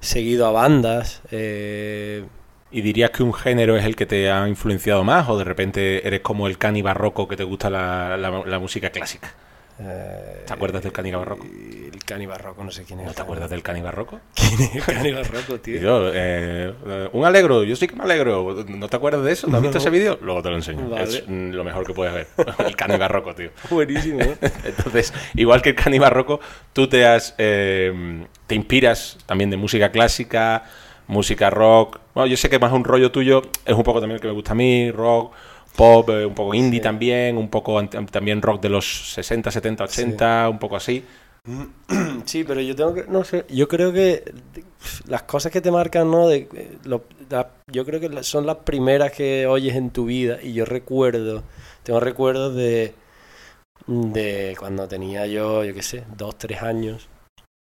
seguido 0.00 0.46
a 0.46 0.52
bandas, 0.52 1.22
eh, 1.32 2.24
¿Y 2.72 2.82
dirías 2.82 3.10
que 3.10 3.22
un 3.22 3.34
género 3.34 3.76
es 3.76 3.84
el 3.84 3.96
que 3.96 4.06
te 4.06 4.30
ha 4.30 4.48
influenciado 4.48 5.04
más 5.04 5.28
o 5.30 5.38
de 5.38 5.44
repente 5.44 6.06
eres 6.08 6.20
como 6.20 6.48
el 6.48 6.58
cani 6.58 6.82
barroco 6.82 7.28
que 7.28 7.36
te 7.36 7.44
gusta 7.44 7.70
la, 7.70 8.16
la- 8.18 8.44
la 8.46 8.58
música 8.60 8.90
clásica? 8.90 9.34
Eh, 9.80 10.44
¿Te 10.46 10.52
acuerdas 10.52 10.82
del 10.82 10.92
cani 10.92 11.10
barroco? 11.10 11.44
El 11.44 12.04
Cani 12.04 12.26
Barroco, 12.26 12.62
no 12.62 12.70
sé 12.70 12.84
quién 12.84 13.00
es. 13.00 13.06
¿No 13.06 13.12
te 13.12 13.22
acuerdas 13.22 13.48
del 13.48 13.62
cani 13.62 13.80
barroco? 13.80 14.20
¿Quién 14.34 14.60
es 14.60 14.74
el 14.74 14.82
Cani 14.82 15.12
Barroco, 15.12 15.58
tío? 15.58 15.80
Tío, 15.80 16.10
eh, 16.12 16.74
un 17.12 17.24
alegro, 17.24 17.64
yo 17.64 17.74
sí 17.76 17.88
que 17.88 17.96
me 17.96 18.04
alegro. 18.04 18.64
¿No 18.68 18.88
te 18.88 18.96
acuerdas 18.96 19.24
de 19.24 19.32
eso? 19.32 19.46
¿No 19.46 19.56
has 19.56 19.62
visto 19.62 19.78
No. 19.78 19.80
ese 19.80 19.90
vídeo? 19.90 20.18
Luego 20.20 20.42
te 20.42 20.50
lo 20.50 20.56
enseño. 20.56 20.88
Vale. 20.88 21.04
Es 21.04 21.24
mm, 21.26 21.50
lo 21.50 21.64
mejor 21.64 21.86
que 21.86 21.94
puedes 21.94 22.12
ver. 22.12 22.26
El 22.66 22.76
cani 22.76 22.96
barroco, 22.98 23.34
tío. 23.34 23.50
Buenísimo, 23.70 24.20
¿eh? 24.20 24.36
Entonces, 24.64 25.14
igual 25.34 25.62
que 25.62 25.70
el 25.70 25.74
cani 25.76 25.98
barroco, 25.98 26.40
tú 26.72 26.88
te 26.88 27.06
has 27.06 27.34
eh, 27.38 28.26
te 28.46 28.54
inspiras 28.54 29.16
también 29.26 29.48
de 29.50 29.56
música 29.56 29.90
clásica, 29.90 30.64
música 31.06 31.48
rock. 31.50 32.00
Bueno, 32.14 32.26
yo 32.26 32.36
sé 32.36 32.50
que 32.50 32.58
más 32.58 32.72
un 32.72 32.84
rollo 32.84 33.10
tuyo 33.10 33.42
es 33.64 33.74
un 33.74 33.82
poco 33.82 34.00
también 34.00 34.16
el 34.16 34.20
que 34.20 34.28
me 34.28 34.34
gusta 34.34 34.52
a 34.52 34.54
mí, 34.54 34.90
rock, 34.90 35.32
pop, 35.76 36.08
eh, 36.10 36.24
un 36.26 36.34
poco 36.34 36.54
indie 36.54 36.80
Sí. 36.80 36.82
también, 36.82 37.36
un 37.36 37.48
poco 37.48 37.82
también 38.10 38.40
rock 38.42 38.62
de 38.62 38.68
los 38.68 39.12
60, 39.14 39.50
70, 39.50 39.84
80, 39.84 40.48
un 40.48 40.58
poco 40.58 40.76
así. 40.76 41.04
Sí, 42.24 42.42
pero 42.44 42.60
yo 42.62 42.74
tengo 42.74 42.94
que, 42.94 43.04
no 43.06 43.22
sé, 43.22 43.44
yo 43.50 43.68
creo 43.68 43.92
que 43.92 44.24
las 45.06 45.24
cosas 45.24 45.52
que 45.52 45.60
te 45.60 45.70
marcan, 45.70 46.10
¿no? 46.10 46.26
De, 46.26 46.48
eh, 46.54 46.78
lo- 46.84 47.04
la- 47.28 47.50
yo 47.70 47.84
creo 47.84 48.00
que 48.00 48.22
son 48.22 48.46
las 48.46 48.56
primeras 48.58 49.12
que 49.12 49.46
oyes 49.46 49.74
en 49.76 49.90
tu 49.90 50.06
vida 50.06 50.38
y 50.42 50.54
yo 50.54 50.64
recuerdo, 50.64 51.42
tengo 51.82 52.00
recuerdos 52.00 52.54
de, 52.54 52.94
de 53.86 54.56
cuando 54.58 54.88
tenía 54.88 55.26
yo, 55.26 55.64
yo 55.64 55.74
qué 55.74 55.82
sé, 55.82 56.04
dos, 56.16 56.38
tres 56.38 56.62
años, 56.62 57.08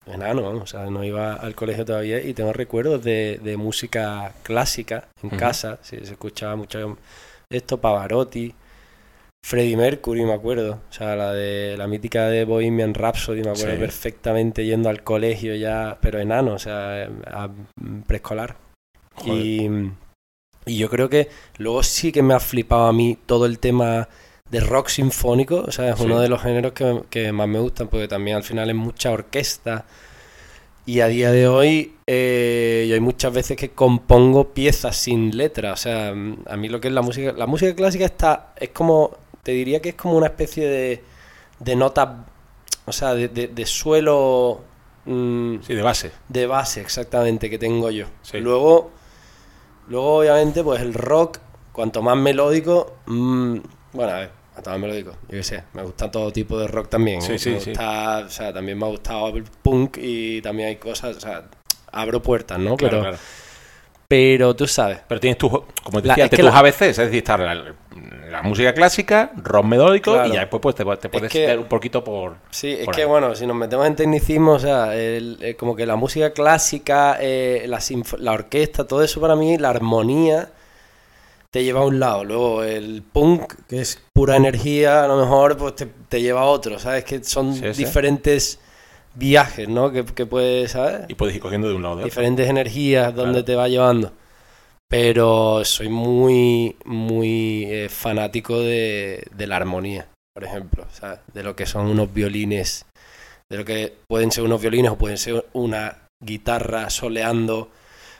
enano, 0.05 0.43
vamos, 0.43 0.63
o 0.63 0.67
sea, 0.67 0.85
no 0.89 1.03
iba 1.03 1.33
al 1.33 1.53
colegio 1.55 1.83
todavía 1.85 2.21
y 2.21 2.33
tengo 2.33 2.53
recuerdos 2.53 3.03
de, 3.03 3.39
de 3.43 3.57
música 3.57 4.33
clásica 4.43 5.09
en 5.21 5.31
casa, 5.31 5.79
sí, 5.81 5.97
se 6.03 6.13
escuchaba 6.13 6.55
mucho 6.55 6.97
esto, 7.49 7.79
Pavarotti, 7.79 8.53
Freddie 9.45 9.77
Mercury, 9.77 10.23
me 10.25 10.33
acuerdo. 10.33 10.79
O 10.89 10.93
sea, 10.93 11.15
la 11.15 11.31
de 11.33 11.75
la 11.77 11.87
mítica 11.87 12.27
de 12.29 12.45
Bohemian 12.45 12.93
Rhapsody, 12.93 13.43
me 13.43 13.51
acuerdo 13.51 13.73
Sí. 13.75 13.79
perfectamente 13.79 14.65
yendo 14.65 14.89
al 14.89 15.03
colegio 15.03 15.55
ya, 15.55 15.97
pero 16.01 16.19
enano, 16.19 16.53
o 16.53 16.59
sea, 16.59 17.03
a 17.27 17.47
mm, 17.47 18.01
preescolar. 18.07 18.55
Y, 19.25 19.69
y 20.65 20.77
yo 20.77 20.89
creo 20.89 21.09
que 21.09 21.29
luego 21.57 21.83
sí 21.83 22.11
que 22.11 22.21
me 22.23 22.33
ha 22.33 22.39
flipado 22.39 22.85
a 22.87 22.93
mí 22.93 23.17
todo 23.25 23.45
el 23.45 23.59
tema 23.59 24.09
de 24.49 24.59
rock 24.59 24.87
sinfónico, 24.89 25.63
o 25.67 25.71
sea, 25.71 25.89
es 25.91 25.99
Sí. 25.99 26.05
uno 26.05 26.19
de 26.19 26.27
los 26.29 26.41
géneros 26.41 26.73
que, 26.73 27.01
que 27.09 27.31
más 27.31 27.47
me 27.47 27.59
gustan, 27.59 27.87
porque 27.87 28.07
también 28.07 28.37
al 28.37 28.43
final 28.43 28.69
es 28.69 28.75
mucha 28.75 29.11
orquesta. 29.11 29.85
Y 30.87 30.99
a 30.99 31.07
día 31.07 31.31
de 31.31 31.47
hoy, 31.47 31.95
eh, 32.05 32.85
yo 32.87 32.93
hay 32.93 32.99
muchas 32.99 33.33
veces 33.33 33.57
que 33.57 33.71
compongo 33.71 34.49
piezas 34.53 34.95
sin 34.97 35.35
letra. 35.35 35.73
O 35.73 35.77
sea, 35.77 36.13
mm, 36.13 36.43
a 36.47 36.55
mí 36.57 36.69
lo 36.69 36.79
que 36.79 36.89
es 36.89 36.93
la 36.93 37.01
música, 37.01 37.31
la 37.33 37.47
música 37.47 37.75
clásica 37.75 38.05
está, 38.05 38.53
es 38.57 38.69
como, 38.69 39.17
te 39.41 39.51
diría 39.51 39.81
que 39.81 39.89
es 39.89 39.95
como 39.95 40.15
una 40.15 40.27
especie 40.27 40.67
de, 40.67 41.03
de 41.59 41.75
nota, 41.75 42.25
o 42.85 42.91
sea, 42.91 43.15
de, 43.15 43.29
de- 43.29 43.47
de 43.47 43.65
suelo 43.65 44.61
mm, 45.05 45.55
Sí, 45.65 45.73
de 45.73 45.81
base. 45.81 46.11
de 46.29 46.45
base 46.45 46.81
exactamente 46.81 47.49
que 47.49 47.57
tengo 47.57 47.89
yo. 47.89 48.05
Sí. 48.21 48.37
Luego, 48.39 48.91
luego 49.87 50.17
obviamente, 50.17 50.63
pues 50.63 50.81
el 50.81 50.93
rock, 50.93 51.39
cuanto 51.71 52.03
más 52.03 52.15
melódico, 52.17 52.93
mm, 53.07 53.57
bueno, 53.93 54.11
a 54.11 54.19
ver, 54.19 54.31
cuanto 54.55 54.69
más 54.71 54.79
melódico, 54.79 55.11
yo 55.23 55.37
qué 55.37 55.43
sé, 55.43 55.63
me 55.73 55.83
gusta 55.83 56.09
todo 56.09 56.31
tipo 56.31 56.57
de 56.59 56.67
rock 56.67 56.89
también. 56.89 57.21
Sí, 57.21 57.33
¿eh? 57.33 57.39
sí, 57.39 57.49
me 57.51 57.59
sí. 57.59 57.71
o 57.73 58.29
sea, 58.29 58.51
también 58.53 58.77
me 58.79 58.85
ha 58.85 58.89
gustado 58.89 59.27
el 59.37 59.43
punk 59.43 59.97
y 60.01 60.41
también 60.41 60.69
hay 60.69 60.75
cosas, 60.77 61.17
o 61.17 61.19
sea, 61.19 61.43
abro 61.91 62.21
puertas, 62.21 62.57
¿no? 62.57 62.75
Claro, 62.75 62.97
pero, 62.97 63.01
claro. 63.03 63.17
Pero 64.07 64.55
tú 64.55 64.67
sabes. 64.67 64.99
Pero 65.07 65.19
tienes 65.19 65.37
tus, 65.37 65.49
como 65.49 65.99
La- 65.99 66.13
decía 66.13 66.25
es 66.25 66.29
tus 66.31 66.39
la- 66.43 66.57
ABCs, 66.59 66.81
es 66.81 66.97
decir, 66.97 67.17
está 67.17 67.37
la, 67.37 67.55
la 67.55 68.41
música 68.43 68.71
clásica, 68.73 69.31
rock 69.35 69.65
melódico 69.65 70.13
Claro. 70.13 70.29
y 70.29 70.33
ya 70.33 70.41
después 70.41 70.61
pues, 70.61 70.75
te, 70.75 70.83
te 70.97 71.09
puedes 71.09 71.31
que- 71.31 71.47
dar 71.47 71.57
un 71.57 71.65
poquito 71.65 72.03
por... 72.03 72.35
Sí, 72.51 72.71
es 72.79 72.85
por 72.85 72.93
que 72.95 73.01
ahí. 73.01 73.07
bueno, 73.07 73.33
si 73.33 73.47
nos 73.47 73.55
metemos 73.55 73.87
en 73.87 73.95
tecnicismo, 73.95 74.53
o 74.53 74.59
sea, 74.59 74.95
el- 74.95 75.39
eh, 75.41 75.55
como 75.55 75.75
que 75.75 75.87
la 75.87 75.95
música 75.95 76.31
clásica, 76.33 77.17
eh, 77.19 77.65
la, 77.67 77.79
la 78.19 78.31
orquesta, 78.33 78.85
todo 78.85 79.01
eso 79.03 79.19
para 79.19 79.35
mí, 79.35 79.57
la 79.57 79.69
armonía, 79.71 80.49
te 81.55 81.63
lleva 81.63 81.79
a 81.79 81.85
un 81.85 82.01
lado. 82.01 82.25
Luego 82.25 82.63
el 82.63 83.01
punk, 83.01 83.53
que 83.69 83.79
es 83.79 83.97
pura 84.13 84.35
energía, 84.35 85.05
a 85.05 85.07
lo 85.07 85.15
mejor 85.15 85.55
pues 85.55 85.73
te, 85.77 85.85
te 86.09 86.21
lleva 86.21 86.41
a 86.41 86.45
otro, 86.47 86.77
¿sabes? 86.79 87.05
Que 87.05 87.23
son 87.23 87.53
Sí, 87.55 87.61
sí. 87.73 87.85
diferentes 87.85 88.59
viajes, 89.13 89.69
¿no? 89.69 89.89
Que, 89.89 90.03
que 90.03 90.25
puedes, 90.25 90.71
¿sabes? 90.71 91.05
Y 91.07 91.13
puedes 91.15 91.33
ir 91.33 91.41
cogiendo 91.41 91.69
de 91.69 91.75
un 91.75 91.81
lado 91.83 91.95
de 91.95 92.01
otro. 92.01 92.09
diferentes 92.09 92.49
energías 92.49 93.15
donde 93.15 93.31
Claro. 93.35 93.45
te 93.45 93.55
va 93.55 93.69
llevando. 93.69 94.11
Pero 94.89 95.63
soy 95.63 95.87
muy, 95.87 96.75
muy 96.83 97.63
eh, 97.69 97.87
fanático 97.89 98.59
de, 98.59 99.25
de 99.33 99.47
la 99.47 99.55
armonía, 99.55 100.09
por 100.33 100.43
ejemplo, 100.43 100.85
¿sabes? 100.91 101.19
De 101.33 101.41
lo 101.41 101.55
que 101.55 101.65
son 101.65 101.87
unos 101.87 102.13
violines, 102.13 102.85
de 103.49 103.57
lo 103.59 103.63
que 103.63 103.93
pueden 104.09 104.29
ser 104.33 104.43
unos 104.43 104.59
violines 104.59 104.91
o 104.91 104.97
pueden 104.97 105.17
ser 105.17 105.45
una 105.53 105.99
guitarra 106.21 106.89
soleando 106.89 107.69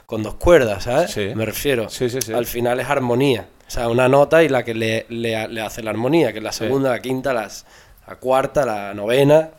con 0.06 0.24
dos 0.24 0.36
cuerdas, 0.36 0.84
¿sabes? 0.84 1.12
Sí. 1.12 1.32
Me 1.36 1.46
refiero. 1.46 1.90
Sí, 1.90 2.10
sí, 2.10 2.22
sí. 2.22 2.34
Al 2.34 2.46
final 2.46 2.80
es 2.80 2.88
armonía. 2.90 3.48
O 3.68 3.72
sea, 3.72 3.90
una 3.90 4.08
nota 4.08 4.44
y 4.44 4.50
la 4.50 4.64
que 4.64 4.74
le, 4.76 5.06
le- 5.10 5.48
le 5.48 5.62
hace 5.62 5.82
la 5.82 5.90
armonía, 5.90 6.32
que 6.32 6.38
es 6.38 6.44
la 6.44 6.52
segunda, 6.52 6.92
la 6.92 7.00
quinta, 7.02 7.34
las- 7.34 7.66
la 8.08 8.16
cuarta, 8.18 8.66
la 8.66 8.94
novena, 8.94 9.50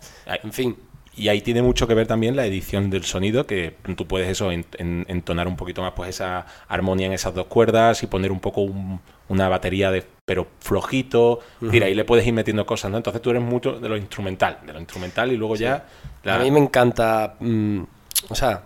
en 0.42 0.52
fin. 0.52 0.76
Y 1.18 1.28
ahí 1.28 1.40
tiene 1.40 1.62
mucho 1.62 1.88
que 1.88 1.94
ver 1.94 2.06
también 2.06 2.36
la 2.36 2.44
edición 2.44 2.90
del 2.90 3.02
sonido, 3.04 3.46
que 3.46 3.74
tú 3.96 4.06
puedes 4.06 4.28
eso, 4.28 4.52
en- 4.52 4.66
en- 4.78 5.06
entonar 5.08 5.48
un 5.48 5.56
poquito 5.56 5.80
más 5.82 5.92
pues 5.96 6.10
esa 6.10 6.44
armonía 6.68 7.06
en 7.06 7.14
esas 7.14 7.34
dos 7.34 7.46
cuerdas 7.46 8.02
y 8.02 8.06
poner 8.06 8.30
un 8.30 8.38
poco 8.38 8.60
un- 8.60 9.00
una 9.28 9.48
batería 9.48 9.90
de 9.90 10.04
pero 10.26 10.46
flojito. 10.60 11.40
Ujú. 11.62 11.72
ahí 11.82 11.94
le 11.94 12.04
puedes 12.04 12.24
ir 12.26 12.34
metiendo 12.34 12.66
cosas, 12.66 12.90
¿no? 12.90 12.98
Entonces 12.98 13.22
tú 13.22 13.30
eres 13.30 13.42
mucho 13.42 13.72
de 13.80 13.88
lo 13.88 13.96
instrumental, 13.96 14.58
de 14.66 14.72
lo 14.74 14.78
instrumental 14.78 15.32
y 15.32 15.36
luego 15.36 15.56
ya... 15.56 15.84
la- 16.22 16.36
A 16.36 16.38
mí 16.38 16.50
me 16.50 16.60
encanta, 16.60 17.34
mm, 17.40 17.80
o 18.28 18.34
sea, 18.34 18.62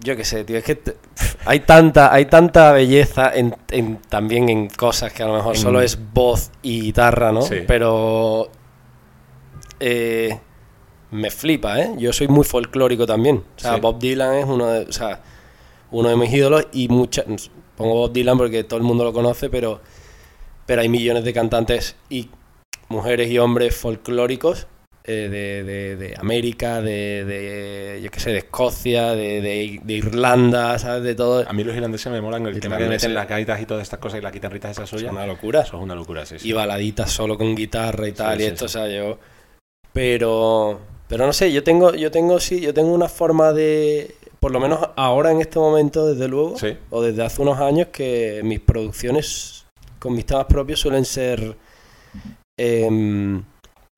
yo 0.00 0.16
qué 0.16 0.24
sé, 0.24 0.44
tío, 0.44 0.58
es 0.58 0.64
que 0.64 0.74
te- 0.76 0.96
hay 1.44 1.60
tanta, 1.60 2.12
hay 2.12 2.26
tanta 2.26 2.72
belleza 2.72 3.30
en, 3.34 3.54
en- 3.70 3.96
también 4.08 4.48
en 4.48 4.68
cosas 4.68 5.12
que 5.12 5.22
a 5.22 5.26
lo 5.26 5.34
mejor 5.34 5.54
En- 5.56 5.62
solo 5.62 5.80
es 5.80 5.98
voz 6.12 6.50
y 6.62 6.80
guitarra, 6.82 7.32
¿no? 7.32 7.42
Sí. 7.42 7.56
Pero 7.66 8.50
eh, 9.80 10.38
me 11.10 11.30
flipa, 11.30 11.80
¿eh? 11.80 11.94
Yo 11.98 12.12
soy 12.12 12.28
muy 12.28 12.44
folclórico 12.44 13.06
también. 13.06 13.42
O 13.56 13.60
sea, 13.60 13.74
Sí. 13.74 13.80
Bob 13.80 13.98
Dylan 13.98 14.34
es 14.34 14.44
uno 14.46 14.66
de, 14.66 14.80
o 14.86 14.92
sea, 14.92 15.20
uno 15.90 16.08
de 16.08 16.16
mis 16.16 16.32
ídolos 16.32 16.66
y 16.72 16.88
muchas, 16.88 17.24
pongo 17.76 17.94
Bob 17.94 18.12
Dylan 18.12 18.36
porque 18.36 18.64
todo 18.64 18.78
el 18.78 18.82
mundo 18.84 19.04
lo 19.04 19.12
conoce, 19.12 19.48
pero, 19.48 19.80
pero 20.66 20.82
hay 20.82 20.88
millones 20.88 21.24
de 21.24 21.32
cantantes 21.32 21.96
y 22.10 22.28
mujeres 22.88 23.30
y 23.30 23.38
hombres 23.38 23.74
folclóricos 23.76 24.66
eh, 25.08 25.28
de, 25.28 25.64
de- 25.64 25.96
de 25.96 26.14
América, 26.18 26.80
de, 26.82 27.24
de, 27.24 28.00
yo 28.02 28.10
qué 28.10 28.20
sé, 28.20 28.30
de 28.30 28.38
Escocia, 28.38 29.12
de, 29.12 29.80
Irlanda, 29.88 30.78
¿sabes? 30.78 31.02
De 31.02 31.14
todo. 31.14 31.44
A 31.48 31.52
mí 31.52 31.64
los 31.64 31.74
irlandeses 31.74 32.12
me 32.12 32.20
molan 32.20 32.46
el 32.46 32.60
tema 32.60 32.76
que 32.76 32.86
meten 32.86 33.14
las 33.14 33.26
gaitas 33.26 33.60
y 33.60 33.66
todas 33.66 33.82
estas 33.82 33.98
cosas 33.98 34.20
y 34.20 34.22
las 34.22 34.32
guitarritas 34.32 34.72
esas 34.72 34.84
Es 34.84 34.90
suyas. 34.90 35.10
una 35.12 35.26
locura. 35.26 35.62
Eso 35.62 35.76
es 35.78 35.82
una 35.82 35.94
locura, 35.94 36.26
sí. 36.26 36.38
sí. 36.38 36.48
y 36.48 36.52
baladitas 36.52 37.10
solo 37.10 37.36
con 37.38 37.54
guitarra 37.56 38.06
y 38.06 38.12
tal 38.12 38.36
Sí, 38.36 38.42
y 38.42 38.46
sí, 38.46 38.52
esto 38.52 38.64
o 38.66 38.68
sea 38.68 38.88
yo 38.88 39.18
pero 39.92 40.78
pero 41.08 41.26
no 41.26 41.32
sé 41.32 41.50
yo 41.52 41.62
tengo 41.64 41.94
yo 41.94 42.10
tengo 42.10 42.38
sí 42.38 42.60
yo 42.60 42.74
tengo 42.74 42.92
una 42.92 43.08
forma 43.08 43.52
de 43.52 44.14
por 44.40 44.52
lo 44.52 44.60
menos 44.60 44.80
ahora 44.96 45.32
en 45.32 45.40
este 45.40 45.58
momento 45.58 46.06
desde 46.06 46.28
luego 46.28 46.56
Sí. 46.58 46.76
o 46.90 47.02
desde 47.02 47.24
hace 47.24 47.42
unos 47.42 47.58
años 47.58 47.88
que 47.90 48.40
mis 48.44 48.60
producciones 48.60 49.64
con 49.98 50.14
mis 50.14 50.26
temas 50.26 50.44
propios 50.44 50.78
suelen 50.80 51.04
ser 51.04 51.56
em, 52.58 53.42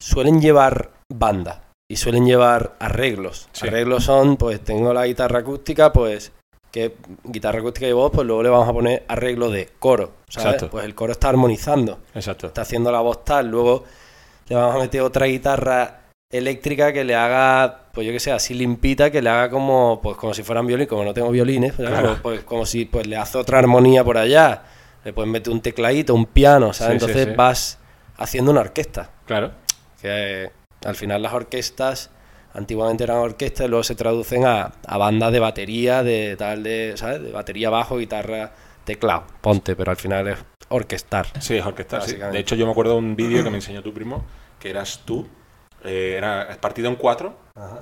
suelen 0.01 0.40
llevar 0.40 0.90
banda 1.11 1.64
y 1.90 1.96
suelen 1.96 2.25
llevar 2.25 2.77
arreglos 2.79 3.49
Sí. 3.53 3.66
arreglos 3.68 4.05
son 4.05 4.37
pues 4.37 4.61
tengo 4.62 4.94
la 4.94 5.07
guitarra 5.07 5.40
acústica 5.40 5.92
pues 5.92 6.33
que 6.73 6.94
guitarra 7.25 7.59
acústica 7.59 7.87
y 7.88 7.92
voz 7.92 8.12
pues 8.12 8.27
luego 8.27 8.42
le 8.44 8.49
vamos 8.49 8.68
a 8.68 8.73
poner 8.73 9.05
arreglo 9.09 9.51
de 9.51 9.68
coro 9.79 10.12
¿sabes? 10.29 10.46
Exacto. 10.46 10.70
pues 10.70 10.85
el 10.85 10.94
coro 10.94 11.12
está 11.12 11.29
armonizando 11.29 11.99
Exacto. 12.14 12.46
está 12.46 12.62
haciendo 12.62 12.90
la 12.92 13.01
voz 13.01 13.25
tal, 13.25 13.49
luego 13.49 13.85
le 14.49 14.57
vamos 14.57 14.77
a 14.77 14.79
meter 14.79 15.01
otra 15.03 15.27
guitarra 15.27 15.96
eléctrica 16.33 16.92
que 16.92 17.03
le 17.03 17.16
haga, 17.16 17.87
pues 17.92 18.07
yo 18.07 18.12
que 18.12 18.20
sé, 18.20 18.31
así 18.31 18.55
limpita, 18.55 19.11
que 19.11 19.20
le 19.20 19.29
haga 19.31 19.51
como, 19.51 19.99
pues 20.01 20.16
como 20.16 20.33
si 20.33 20.44
fueran 20.44 20.64
violín, 20.64 20.87
como 20.87 21.03
no 21.05 21.12
tengo 21.12 21.31
violines, 21.31 21.73
pues, 21.75 21.88
Claro. 21.88 22.18
pues 22.23 22.42
como 22.44 22.64
si 22.66 22.85
pues 22.85 23.09
le 23.09 23.16
hace 23.16 23.37
otra 23.37 23.59
armonía 23.59 24.05
por 24.05 24.16
allá, 24.16 24.62
le 25.05 25.12
puedes 25.12 25.29
meter 25.31 25.53
un 25.53 25.61
tecladito, 25.61 26.14
un 26.14 26.27
piano, 26.27 26.73
¿sabes? 26.73 27.01
Sí, 27.03 27.05
Entonces 27.07 27.29
sí. 27.31 27.35
vas 27.37 27.79
haciendo 28.16 28.53
una 28.53 28.61
orquesta, 28.61 29.11
Claro. 29.27 29.51
que 30.01 30.51
al 30.85 30.95
final 30.97 31.23
las 31.23 31.33
orquestas 31.33 32.11
antiguamente 32.55 33.05
eran 33.05 33.19
orquestas 33.19 33.66
y 33.66 33.69
luego 33.69 33.83
se 33.85 33.95
traducen 33.95 34.45
a, 34.45 34.73
a 34.87 34.99
bandas 34.99 35.33
de 35.33 35.38
batería, 35.40 36.03
de 36.03 36.37
tal, 36.37 36.62
de, 36.62 36.93
¿sabes? 36.97 37.23
De 37.23 37.31
batería 37.33 37.71
bajo, 37.71 37.99
guitarra, 37.99 38.53
teclado, 38.85 39.25
ponte, 39.40 39.77
pero 39.77 39.90
al 39.90 39.97
final 39.97 40.27
es 40.29 40.38
orquestar. 40.69 41.27
Sí, 41.40 41.57
es 41.57 41.64
orquestar, 41.66 42.03
sí. 42.03 42.16
De 42.16 42.38
hecho, 42.38 42.55
yo 42.57 42.66
me 42.66 42.73
acuerdo 42.73 42.93
de 42.95 42.99
un 42.99 43.16
vídeo 43.16 43.45
que 43.45 43.51
me 43.51 43.57
enseñó 43.57 43.83
tu 43.83 43.93
primo, 43.93 44.25
que 44.59 44.71
eras 44.71 45.03
tú. 45.05 45.27
eh, 45.85 46.14
era 46.16 46.57
partido 46.61 46.88
en 46.88 46.97
cuatro. 46.97 47.35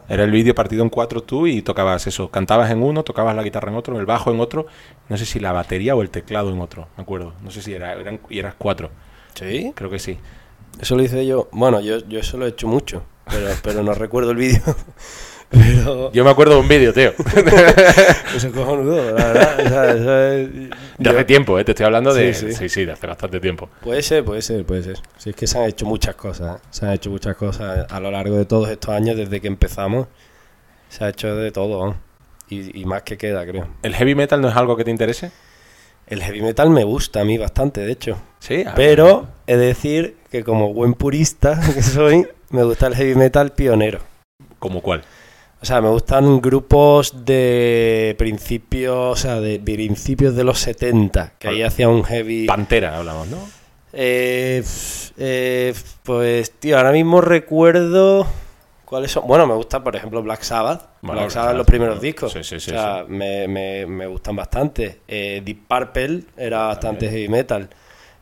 Era 0.08 0.24
el 0.24 0.30
vídeo 0.30 0.54
partido 0.54 0.82
en 0.82 0.88
cuatro 0.88 1.22
tú 1.22 1.46
y 1.46 1.62
tocabas 1.62 2.06
eso. 2.06 2.30
Cantabas 2.30 2.70
en 2.70 2.82
uno, 2.82 3.04
tocabas 3.04 3.34
la 3.36 3.42
guitarra 3.42 3.70
en 3.70 3.76
otro, 3.76 3.98
el 3.98 4.06
bajo 4.06 4.30
en 4.32 4.40
otro. 4.40 4.66
No 5.08 5.16
sé 5.16 5.24
si 5.24 5.38
la 5.40 5.52
batería 5.52 5.94
o 5.94 6.02
el 6.02 6.10
teclado 6.10 6.50
en 6.50 6.60
otro, 6.60 6.88
me 6.96 7.02
acuerdo. 7.02 7.34
No 7.42 7.50
sé 7.50 7.62
si 7.62 7.74
era, 7.74 7.92
eran, 7.94 8.20
y 8.28 8.38
eras 8.38 8.54
cuatro. 8.58 8.90
¿Sí? 9.34 9.72
Creo 9.76 9.88
que 9.90 9.98
sí. 10.00 10.18
Eso 10.80 10.96
lo 10.96 11.02
hice 11.02 11.26
yo. 11.26 11.48
Bueno, 11.52 11.80
yo, 11.80 11.98
yo 12.08 12.20
eso 12.20 12.36
lo 12.38 12.46
he 12.46 12.50
hecho 12.50 12.66
mucho, 12.68 13.02
pero, 13.30 13.48
pero 13.62 13.82
no 13.82 13.94
recuerdo 13.94 14.30
el 14.32 14.36
vídeo. 14.36 14.60
Pero 15.50 16.12
Yo 16.12 16.24
me 16.24 16.30
acuerdo 16.30 16.56
de 16.56 16.60
un 16.60 16.68
vídeo, 16.68 16.92
tío. 16.92 17.08
eso 18.36 18.48
es 18.48 18.52
cojonudo, 18.54 18.96
la 19.12 19.32
verdad. 19.32 19.60
O 19.64 19.68
sea, 19.70 19.90
eso 19.92 20.18
es- 20.34 20.52
De 20.52 20.70
yo- 20.98 21.10
hace 21.10 21.24
tiempo, 21.24 21.58
¿eh? 21.58 21.64
Te 21.64 21.72
estoy 21.72 21.86
hablando 21.86 22.12
de... 22.12 22.34
Sí, 22.34 22.48
sí. 22.48 22.54
Sí, 22.54 22.68
sí, 22.68 22.84
de 22.84 22.92
hace 22.92 23.06
bastante 23.06 23.40
tiempo. 23.40 23.70
Puede 23.80 24.02
ser, 24.02 24.24
puede 24.24 24.42
ser, 24.42 24.66
puede 24.66 24.82
ser. 24.82 24.98
Si 25.16 25.30
es 25.30 25.36
que 25.36 25.46
se 25.46 25.56
han 25.56 25.64
hecho 25.64 25.86
muchas 25.86 26.16
cosas, 26.16 26.58
¿eh? 26.58 26.62
se 26.68 26.84
han 26.84 26.92
hecho 26.92 27.08
muchas 27.08 27.34
cosas 27.36 27.90
a 27.90 27.98
lo 27.98 28.10
largo 28.10 28.36
de 28.36 28.44
todos 28.44 28.68
estos 28.68 28.90
años 28.90 29.16
desde 29.16 29.40
que 29.40 29.46
empezamos. 29.48 30.08
Se 30.90 31.04
ha 31.04 31.08
hecho 31.08 31.34
de 31.34 31.50
todo, 31.50 31.96
y, 32.50 32.78
y 32.78 32.84
más 32.84 33.02
que 33.04 33.16
queda, 33.16 33.46
creo. 33.46 33.68
¿El 33.82 33.94
heavy 33.94 34.14
metal 34.14 34.42
no 34.42 34.50
es 34.50 34.56
algo 34.56 34.76
que 34.76 34.84
te 34.84 34.90
interese? 34.90 35.30
El 36.08 36.22
heavy 36.22 36.42
metal 36.42 36.70
me 36.70 36.84
gusta 36.84 37.20
a 37.20 37.24
mí 37.24 37.36
bastante, 37.36 37.82
de 37.82 37.92
hecho. 37.92 38.18
Sí. 38.38 38.64
Pero 38.74 39.28
he 39.46 39.56
de 39.56 39.66
decir 39.66 40.16
que 40.30 40.42
como 40.42 40.72
buen 40.72 40.94
purista 40.94 41.60
que 41.74 41.82
soy, 41.82 42.26
me 42.50 42.64
gusta 42.64 42.86
el 42.86 42.94
heavy 42.94 43.14
metal 43.14 43.52
pionero. 43.52 44.00
¿Como 44.58 44.80
cuál? 44.80 45.04
O 45.60 45.66
sea, 45.66 45.80
me 45.80 45.88
gustan 45.88 46.40
grupos 46.40 47.24
de 47.24 48.14
principios, 48.16 48.94
o 48.96 49.16
sea, 49.16 49.40
de 49.40 49.58
principios 49.58 50.36
de 50.36 50.44
los 50.44 50.60
70, 50.60 51.32
que 51.38 51.48
ahí 51.48 51.62
hacía 51.62 51.88
un 51.88 52.04
heavy... 52.04 52.46
Pantera 52.46 52.96
hablamos, 52.96 53.26
¿no? 53.26 53.38
Eh, 53.92 54.62
eh, 55.16 55.74
pues, 56.04 56.52
tío, 56.52 56.76
ahora 56.76 56.92
mismo 56.92 57.20
recuerdo 57.20 58.26
cuáles 58.88 59.10
son. 59.12 59.26
Bueno, 59.26 59.46
me 59.46 59.54
gusta, 59.54 59.82
por 59.82 59.94
ejemplo, 59.94 60.22
Black 60.22 60.42
Sabbath. 60.42 60.88
Bueno, 61.02 61.20
Black 61.20 61.30
Sabbath, 61.30 61.56
los 61.56 61.66
primeros 61.66 61.96
bueno, 61.96 62.02
discos. 62.02 62.32
sí, 62.32 62.42
sí, 62.42 62.58
sí, 62.60 62.70
o 62.70 62.74
sea, 62.74 63.04
me, 63.08 63.46
me- 63.48 63.86
me 63.86 64.06
gustan 64.06 64.36
bastante. 64.36 65.00
Eh, 65.06 65.42
Deep 65.44 65.66
Purple 65.68 66.22
era 66.36 66.66
bastante 66.68 67.06
También. 67.06 67.12
heavy 67.12 67.28
metal. 67.28 67.68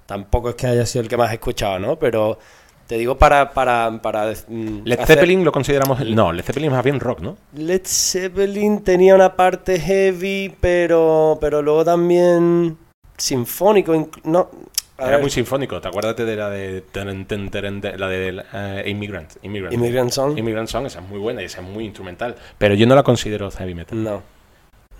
Tampoco 0.06 0.50
es 0.50 0.54
que 0.56 0.66
haya 0.66 0.86
sido 0.86 1.02
el 1.02 1.08
que 1.08 1.16
más 1.16 1.30
he 1.30 1.34
escuchado, 1.34 1.78
¿no? 1.78 1.96
Pero 1.98 2.38
te 2.86 2.96
digo 2.96 3.16
para. 3.18 3.52
para, 3.52 4.00
para 4.02 4.32
mm, 4.48 4.80
Led 4.84 5.00
hacer- 5.00 5.16
Zeppelin 5.16 5.44
lo 5.44 5.50
consideramos... 5.52 5.98
No, 6.10 6.32
Led 6.32 6.44
Zeppelin 6.44 6.68
es 6.70 6.74
más 6.76 6.84
bien 6.84 7.00
rock, 7.00 7.20
¿no? 7.20 7.36
Led 7.54 7.82
Zeppelin 7.84 8.82
tenía 8.84 9.14
una 9.14 9.34
parte 9.34 9.78
heavy, 9.80 10.54
pero, 10.60 11.38
pero 11.40 11.62
luego 11.62 11.84
también 11.84 12.76
sinfónico. 13.16 14.08
No, 14.24 14.48
a 14.98 15.02
Era 15.02 15.10
ver, 15.12 15.20
muy 15.20 15.30
sinfónico. 15.30 15.80
¿Te 15.80 15.88
acuerdas 15.88 16.16
de 16.16 16.36
la 16.36 16.48
de... 16.50 16.80
ten, 16.80 17.26
la 17.98 18.08
de 18.08 18.44
eh, 18.52 18.84
Immigrant? 18.86 19.32
Immigrant. 19.42 19.74
Immigrant 19.74 20.10
Song. 20.10 20.38
Immigrant 20.38 20.68
Song, 20.68 20.86
esa 20.86 21.00
es 21.00 21.06
muy 21.08 21.18
buena 21.18 21.42
y 21.42 21.46
esa 21.46 21.60
es 21.60 21.66
muy 21.66 21.84
instrumental. 21.84 22.34
Pero 22.58 22.74
yo 22.74 22.86
no 22.86 22.94
la 22.94 23.02
considero 23.02 23.50
heavy 23.50 23.74
metal. 23.74 24.02
No. 24.02 24.22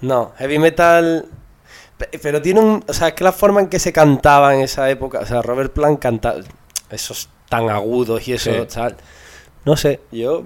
No, 0.02 0.32
heavy 0.38 0.58
metal. 0.58 1.24
pe- 1.96 2.18
Pero 2.22 2.42
tiene 2.42 2.60
un. 2.60 2.84
O 2.86 2.92
sea, 2.92 3.08
es 3.08 3.14
que 3.14 3.24
la 3.24 3.32
forma 3.32 3.60
en 3.60 3.68
que 3.68 3.78
se 3.78 3.92
cantaba 3.92 4.54
en 4.54 4.60
esa 4.60 4.90
época. 4.90 5.20
O 5.20 5.26
sea, 5.26 5.40
Robert 5.42 5.72
Plant 5.72 5.98
cantaba. 5.98 6.40
Esos 6.90 7.30
tan 7.48 7.70
agudos 7.70 8.28
y 8.28 8.34
eso, 8.34 8.52
Sí. 8.52 8.74
tal. 8.74 8.96
No 9.64 9.76
sé, 9.76 10.00
yo 10.12 10.44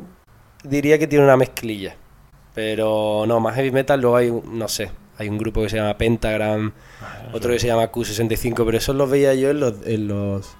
diría 0.63 0.99
que 0.99 1.07
tiene 1.07 1.25
una 1.25 1.37
mezclilla. 1.37 1.97
Pero 2.55 3.25
no, 3.27 3.41
más 3.41 3.55
heavy 3.57 3.71
metal. 3.73 4.01
Luego 4.01 4.17
hay, 4.17 4.31
no 4.31 4.69
sé, 4.69 4.91
hay 5.21 5.29
un 5.29 5.37
grupo 5.39 5.63
que 5.63 5.69
se 5.69 5.77
llama 5.77 5.99
Pentagram. 5.99 6.73
Otro 7.33 7.53
que 7.53 7.59
se 7.59 7.67
llama 7.67 7.93
Q65. 7.93 8.65
Pero 8.65 8.77
esos 8.79 8.97
los 8.97 9.11
veía 9.11 9.35
yo 9.35 9.51
en 9.51 9.61
los. 9.61 9.87
En 9.87 10.09
los 10.09 10.57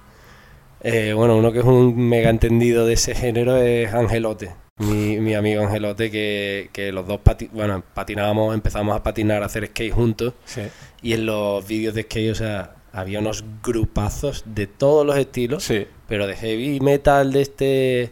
eh, 0.83 1.13
bueno, 1.15 1.37
uno 1.37 1.51
que 1.51 1.59
es 1.59 1.65
un 1.65 1.95
mega 2.09 2.29
entendido 2.29 2.85
de 2.85 2.93
ese 2.93 3.13
género 3.15 3.57
es 3.57 3.93
Angelote. 3.93 4.51
mi, 4.77 5.19
mi 5.19 5.33
amigo 5.35 5.61
Angelote, 5.63 6.09
que, 6.09 6.69
que 6.73 6.91
los 6.91 7.05
dos 7.07 7.19
pati- 7.23 7.49
bueno, 7.51 7.83
patinábamos, 7.93 8.53
empezamos 8.55 8.95
a 8.95 9.03
patinar, 9.03 9.43
a 9.43 9.47
hacer 9.47 9.67
skate 9.67 9.93
juntos. 9.93 10.33
Sí. 10.45 10.61
Y 11.03 11.13
en 11.13 11.25
los 11.25 11.67
vídeos 11.67 11.93
de 11.95 12.03
skate, 12.03 12.31
o 12.31 12.35
sea, 12.35 12.75
había 12.93 13.19
unos 13.19 13.43
grupazos 13.63 14.43
de 14.45 14.67
todos 14.67 15.05
los 15.05 15.17
estilos. 15.17 15.63
Sí. 15.63 15.85
Pero 16.07 16.27
de 16.27 16.35
heavy 16.35 16.79
metal 16.79 17.31
de 17.31 17.41
este 17.41 18.11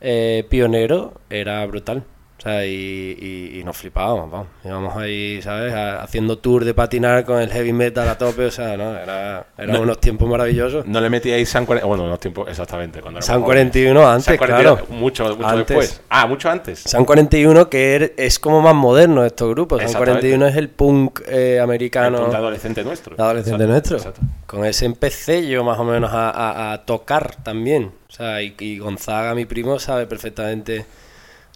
eh, 0.00 0.44
pionero 0.48 1.14
era 1.30 1.64
brutal. 1.66 2.04
O 2.38 2.40
sea, 2.40 2.64
y, 2.64 2.70
y- 2.70 3.58
y 3.58 3.64
nos 3.64 3.76
flipábamos, 3.76 4.30
vamos. 4.30 4.46
Íbamos 4.64 4.96
ahí, 4.96 5.42
¿sabes? 5.42 5.74
A- 5.74 6.02
haciendo 6.04 6.38
tour 6.38 6.64
de 6.64 6.72
patinar 6.72 7.24
con 7.24 7.40
el 7.40 7.50
heavy 7.50 7.72
metal 7.72 8.08
a 8.08 8.16
tope. 8.16 8.44
O 8.46 8.50
sea, 8.52 8.76
¿no? 8.76 8.96
Era, 8.96 9.44
eran 9.58 9.72
No. 9.74 9.80
unos 9.82 9.98
tiempos 10.00 10.28
maravillosos. 10.28 10.86
No 10.86 11.00
le 11.00 11.10
metíais 11.10 11.48
San 11.48 11.66
41. 11.66 11.88
Bueno, 11.88 12.04
unos 12.04 12.20
tiempos, 12.20 12.48
exactamente. 12.48 13.00
Cuando 13.00 13.20
San 13.22 13.34
éramos 13.34 13.46
41 13.48 14.00
jóvenes. 14.00 14.14
antes, 14.14 14.24
San 14.26 14.36
41, 14.36 14.76
claro. 14.76 14.86
Mucho, 15.00 15.24
mucho 15.36 15.48
Antes. 15.48 15.66
después. 15.66 16.00
Ah, 16.10 16.26
mucho 16.28 16.48
antes. 16.48 16.78
San 16.78 17.04
41 17.04 17.68
que 17.68 17.96
er- 17.96 18.12
es 18.16 18.38
como 18.38 18.60
más 18.60 18.74
moderno 18.76 19.24
estos 19.24 19.50
grupos. 19.50 19.78
San 19.80 19.86
Exactamente. 19.88 20.20
41 20.28 20.46
es 20.46 20.56
el 20.56 20.68
punk 20.68 21.20
eh, 21.26 21.54
El 21.56 21.62
americano. 21.62 22.20
punto 22.22 22.36
adolescente 22.36 22.84
nuestro. 22.84 23.16
de 23.16 23.22
adolescente 23.22 23.64
Exacto, 23.64 23.72
nuestro. 23.72 23.96
exacto. 23.96 24.20
Con 24.46 24.64
ese 24.64 24.84
empecé 24.86 25.44
yo 25.48 25.64
más 25.64 25.78
o 25.80 25.84
menos 25.84 26.12
a, 26.12 26.30
a- 26.30 26.72
a 26.72 26.84
tocar 26.84 27.34
también. 27.42 27.90
O 28.08 28.12
sea, 28.12 28.40
y, 28.42 28.54
y 28.60 28.78
Gonzaga, 28.78 29.34
mi 29.34 29.44
primo, 29.44 29.80
sabe 29.80 30.06
perfectamente. 30.06 30.86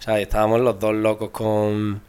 O 0.03 0.05
sea, 0.05 0.19
estábamos 0.19 0.59
los 0.59 0.77
dos 0.77 0.93
locos 0.93 1.29
con. 1.29 2.01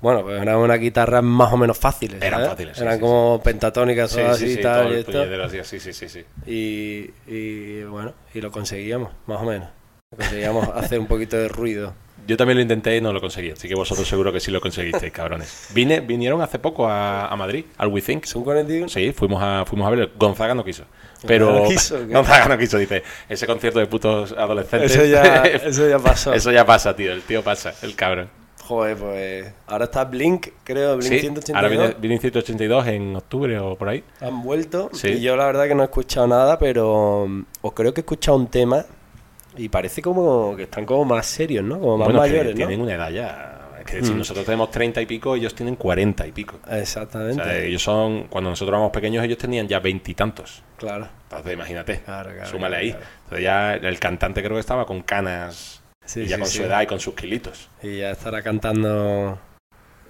Bueno, 0.00 0.22
pues 0.22 0.40
eran 0.40 0.58
unas 0.58 0.78
guitarras 0.78 1.24
más 1.24 1.52
o 1.52 1.56
menos 1.56 1.76
fáciles. 1.76 2.22
Eran 2.22 2.38
¿sabes? 2.38 2.48
fáciles, 2.50 2.76
sí, 2.76 2.82
Eran 2.84 2.94
sí, 2.94 3.00
como 3.00 3.40
pentatónicas 3.42 4.12
todas 4.12 4.38
sí, 4.38 4.44
así 4.44 4.54
sí, 4.54 4.60
y 4.60 4.62
tal. 4.62 4.86
el 4.86 4.92
y, 4.92 5.00
esto. 5.00 5.12
puñetero 5.12 5.44
así, 5.44 5.58
sí, 5.64 5.80
sí, 5.80 5.92
sí, 5.92 6.08
sí. 6.08 6.24
Y, 6.46 7.10
y 7.26 7.82
bueno, 7.82 8.14
y 8.32 8.40
lo 8.40 8.52
conseguíamos, 8.52 9.10
más 9.26 9.40
o 9.40 9.44
menos. 9.44 9.68
Conseguíamos 10.16 10.68
hacer 10.68 11.00
un 11.00 11.08
poquito 11.08 11.36
de 11.36 11.48
ruido. 11.48 11.94
Yo 12.26 12.36
también 12.36 12.56
lo 12.58 12.62
intenté 12.62 12.96
y 12.96 13.00
no 13.00 13.12
lo 13.12 13.20
conseguí, 13.20 13.50
así 13.50 13.68
que 13.68 13.74
vosotros 13.74 14.06
seguro 14.06 14.32
que 14.32 14.40
sí 14.40 14.50
lo 14.50 14.60
conseguisteis, 14.60 15.12
cabrones. 15.12 15.68
Vine, 15.74 16.00
vinieron 16.00 16.40
hace 16.42 16.58
poco 16.58 16.86
a, 16.88 17.26
a 17.26 17.36
Madrid, 17.36 17.64
al 17.78 17.88
We 17.88 18.02
Think. 18.02 18.24
¿Son 18.24 18.44
41? 18.44 18.88
Sí, 18.88 19.12
fuimos 19.12 19.42
a, 19.42 19.64
fuimos 19.66 19.86
a 19.86 19.90
ver. 19.90 20.10
Gonzaga 20.16 20.54
no 20.54 20.64
quiso. 20.64 20.84
Pero 21.26 21.52
¿No 21.52 21.64
quiso? 21.68 21.98
Gonzaga 22.08 22.48
no 22.48 22.58
quiso, 22.58 22.78
dice. 22.78 23.02
Ese 23.28 23.46
concierto 23.46 23.78
de 23.78 23.86
putos 23.86 24.32
adolescentes. 24.32 24.94
Eso 24.94 25.04
ya, 25.04 25.42
eso 25.44 25.88
ya 25.88 25.98
pasó. 25.98 26.32
Eso 26.32 26.50
ya 26.52 26.64
pasa, 26.64 26.94
tío. 26.94 27.12
El 27.12 27.22
tío 27.22 27.42
pasa, 27.42 27.74
el 27.82 27.94
cabrón. 27.96 28.28
Joder, 28.64 28.96
pues 28.96 29.52
ahora 29.66 29.86
está 29.86 30.04
Blink, 30.04 30.46
creo, 30.62 30.96
Blink 30.96 31.12
Sí, 31.12 31.18
182. 31.18 31.56
ahora 31.56 31.68
viene, 31.68 31.96
viene 31.98 32.18
182 32.20 32.86
en 32.86 33.16
octubre 33.16 33.58
o 33.58 33.74
por 33.74 33.88
ahí. 33.88 34.04
Han 34.20 34.42
vuelto 34.44 34.90
Sí. 34.92 35.08
y 35.08 35.20
yo 35.22 35.34
la 35.34 35.46
verdad 35.46 35.66
que 35.66 35.74
no 35.74 35.82
he 35.82 35.86
escuchado 35.86 36.28
nada, 36.28 36.56
pero 36.56 37.26
mm, 37.28 37.44
os 37.62 37.72
creo 37.72 37.92
que 37.92 38.00
he 38.00 38.02
escuchado 38.02 38.36
un 38.36 38.46
tema 38.46 38.84
y 39.56 39.68
parece 39.68 40.00
como 40.02 40.54
que 40.56 40.64
están 40.64 40.84
como 40.86 41.04
más 41.04 41.26
serios, 41.26 41.64
¿no? 41.64 41.78
Como 41.80 41.98
más 41.98 42.06
bueno, 42.08 42.22
que 42.22 42.28
mayores, 42.30 42.50
¿no? 42.52 42.56
tienen 42.56 42.80
una 42.80 42.94
edad 42.94 43.10
ya. 43.10 43.56
Es 43.80 43.86
que 43.86 43.96
decir, 43.96 44.14
Mm. 44.14 44.18
nosotros 44.18 44.44
tenemos 44.44 44.70
30 44.70 45.00
y 45.00 45.06
pico, 45.06 45.34
ellos 45.34 45.54
tienen 45.54 45.74
40 45.76 46.26
y 46.26 46.32
pico. 46.32 46.58
O 46.70 46.74
Exactamente. 46.74 47.42
sea, 47.42 47.58
ellos 47.58 47.82
son, 47.82 48.24
cuando 48.24 48.50
nosotros 48.50 48.74
éramos 48.74 48.92
pequeños, 48.92 49.24
ellos 49.24 49.38
tenían 49.38 49.66
ya 49.68 49.80
veintitantos. 49.80 50.62
Claro. 50.76 51.08
Entonces, 51.24 51.52
imagínate, 51.54 52.00
Claro, 52.00 52.30
claro, 52.30 52.50
súmale 52.50 52.76
ahí. 52.76 52.90
claro. 52.90 53.06
Entonces 53.24 53.44
ya 53.44 53.74
el 53.74 53.98
cantante 53.98 54.42
creo 54.42 54.54
que 54.54 54.60
estaba 54.60 54.84
con 54.86 55.02
canas 55.02 55.82
Sí, 56.04 56.20
y 56.20 56.26
ya 56.26 56.36
sí, 56.36 56.40
con 56.42 56.50
sí. 56.50 56.58
su 56.58 56.64
edad 56.64 56.82
y 56.82 56.86
con 56.86 57.00
sus 57.00 57.14
kilitos. 57.14 57.68
Y 57.82 57.98
ya 57.98 58.10
estará 58.10 58.42
cantando 58.42 59.38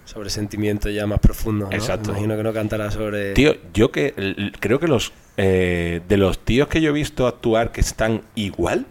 sobre 0.04 0.30
sentimientos 0.30 0.92
ya 0.92 1.06
más 1.06 1.20
profundos, 1.20 1.70
¿no? 1.70 1.76
Exacto. 1.76 2.10
Imagino 2.10 2.36
que 2.36 2.42
no 2.42 2.52
cantará 2.52 2.90
sobre... 2.90 3.34
Tío, 3.34 3.54
yo 3.72 3.92
que 3.92 4.14
creo 4.58 4.80
que 4.80 4.88
los 4.88 5.12
eh, 5.36 6.00
de 6.08 6.16
los 6.16 6.40
tíos 6.40 6.66
que 6.68 6.80
yo 6.80 6.90
he 6.90 6.92
visto 6.92 7.26
actuar 7.28 7.70
que 7.70 7.80
están 7.80 8.22
igual, 8.34 8.86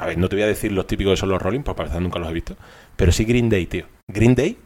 a 0.00 0.06
ver, 0.06 0.18
no 0.18 0.28
te 0.28 0.36
voy 0.36 0.42
a 0.42 0.46
decir 0.48 0.72
los 0.72 0.86
típicos 0.86 1.12
que 1.12 1.16
son 1.18 1.28
los 1.28 1.40
Rolling, 1.40 1.60
porque 1.62 1.82
para 1.84 2.00
nunca 2.00 2.18
los 2.18 2.28
he 2.30 2.32
visto, 2.32 2.56
pero 2.96 3.12
sí 3.12 3.24
Green 3.24 3.48
Day, 3.48 3.66
tío. 3.66 3.84
Green 4.08 4.34
Day 4.34 4.56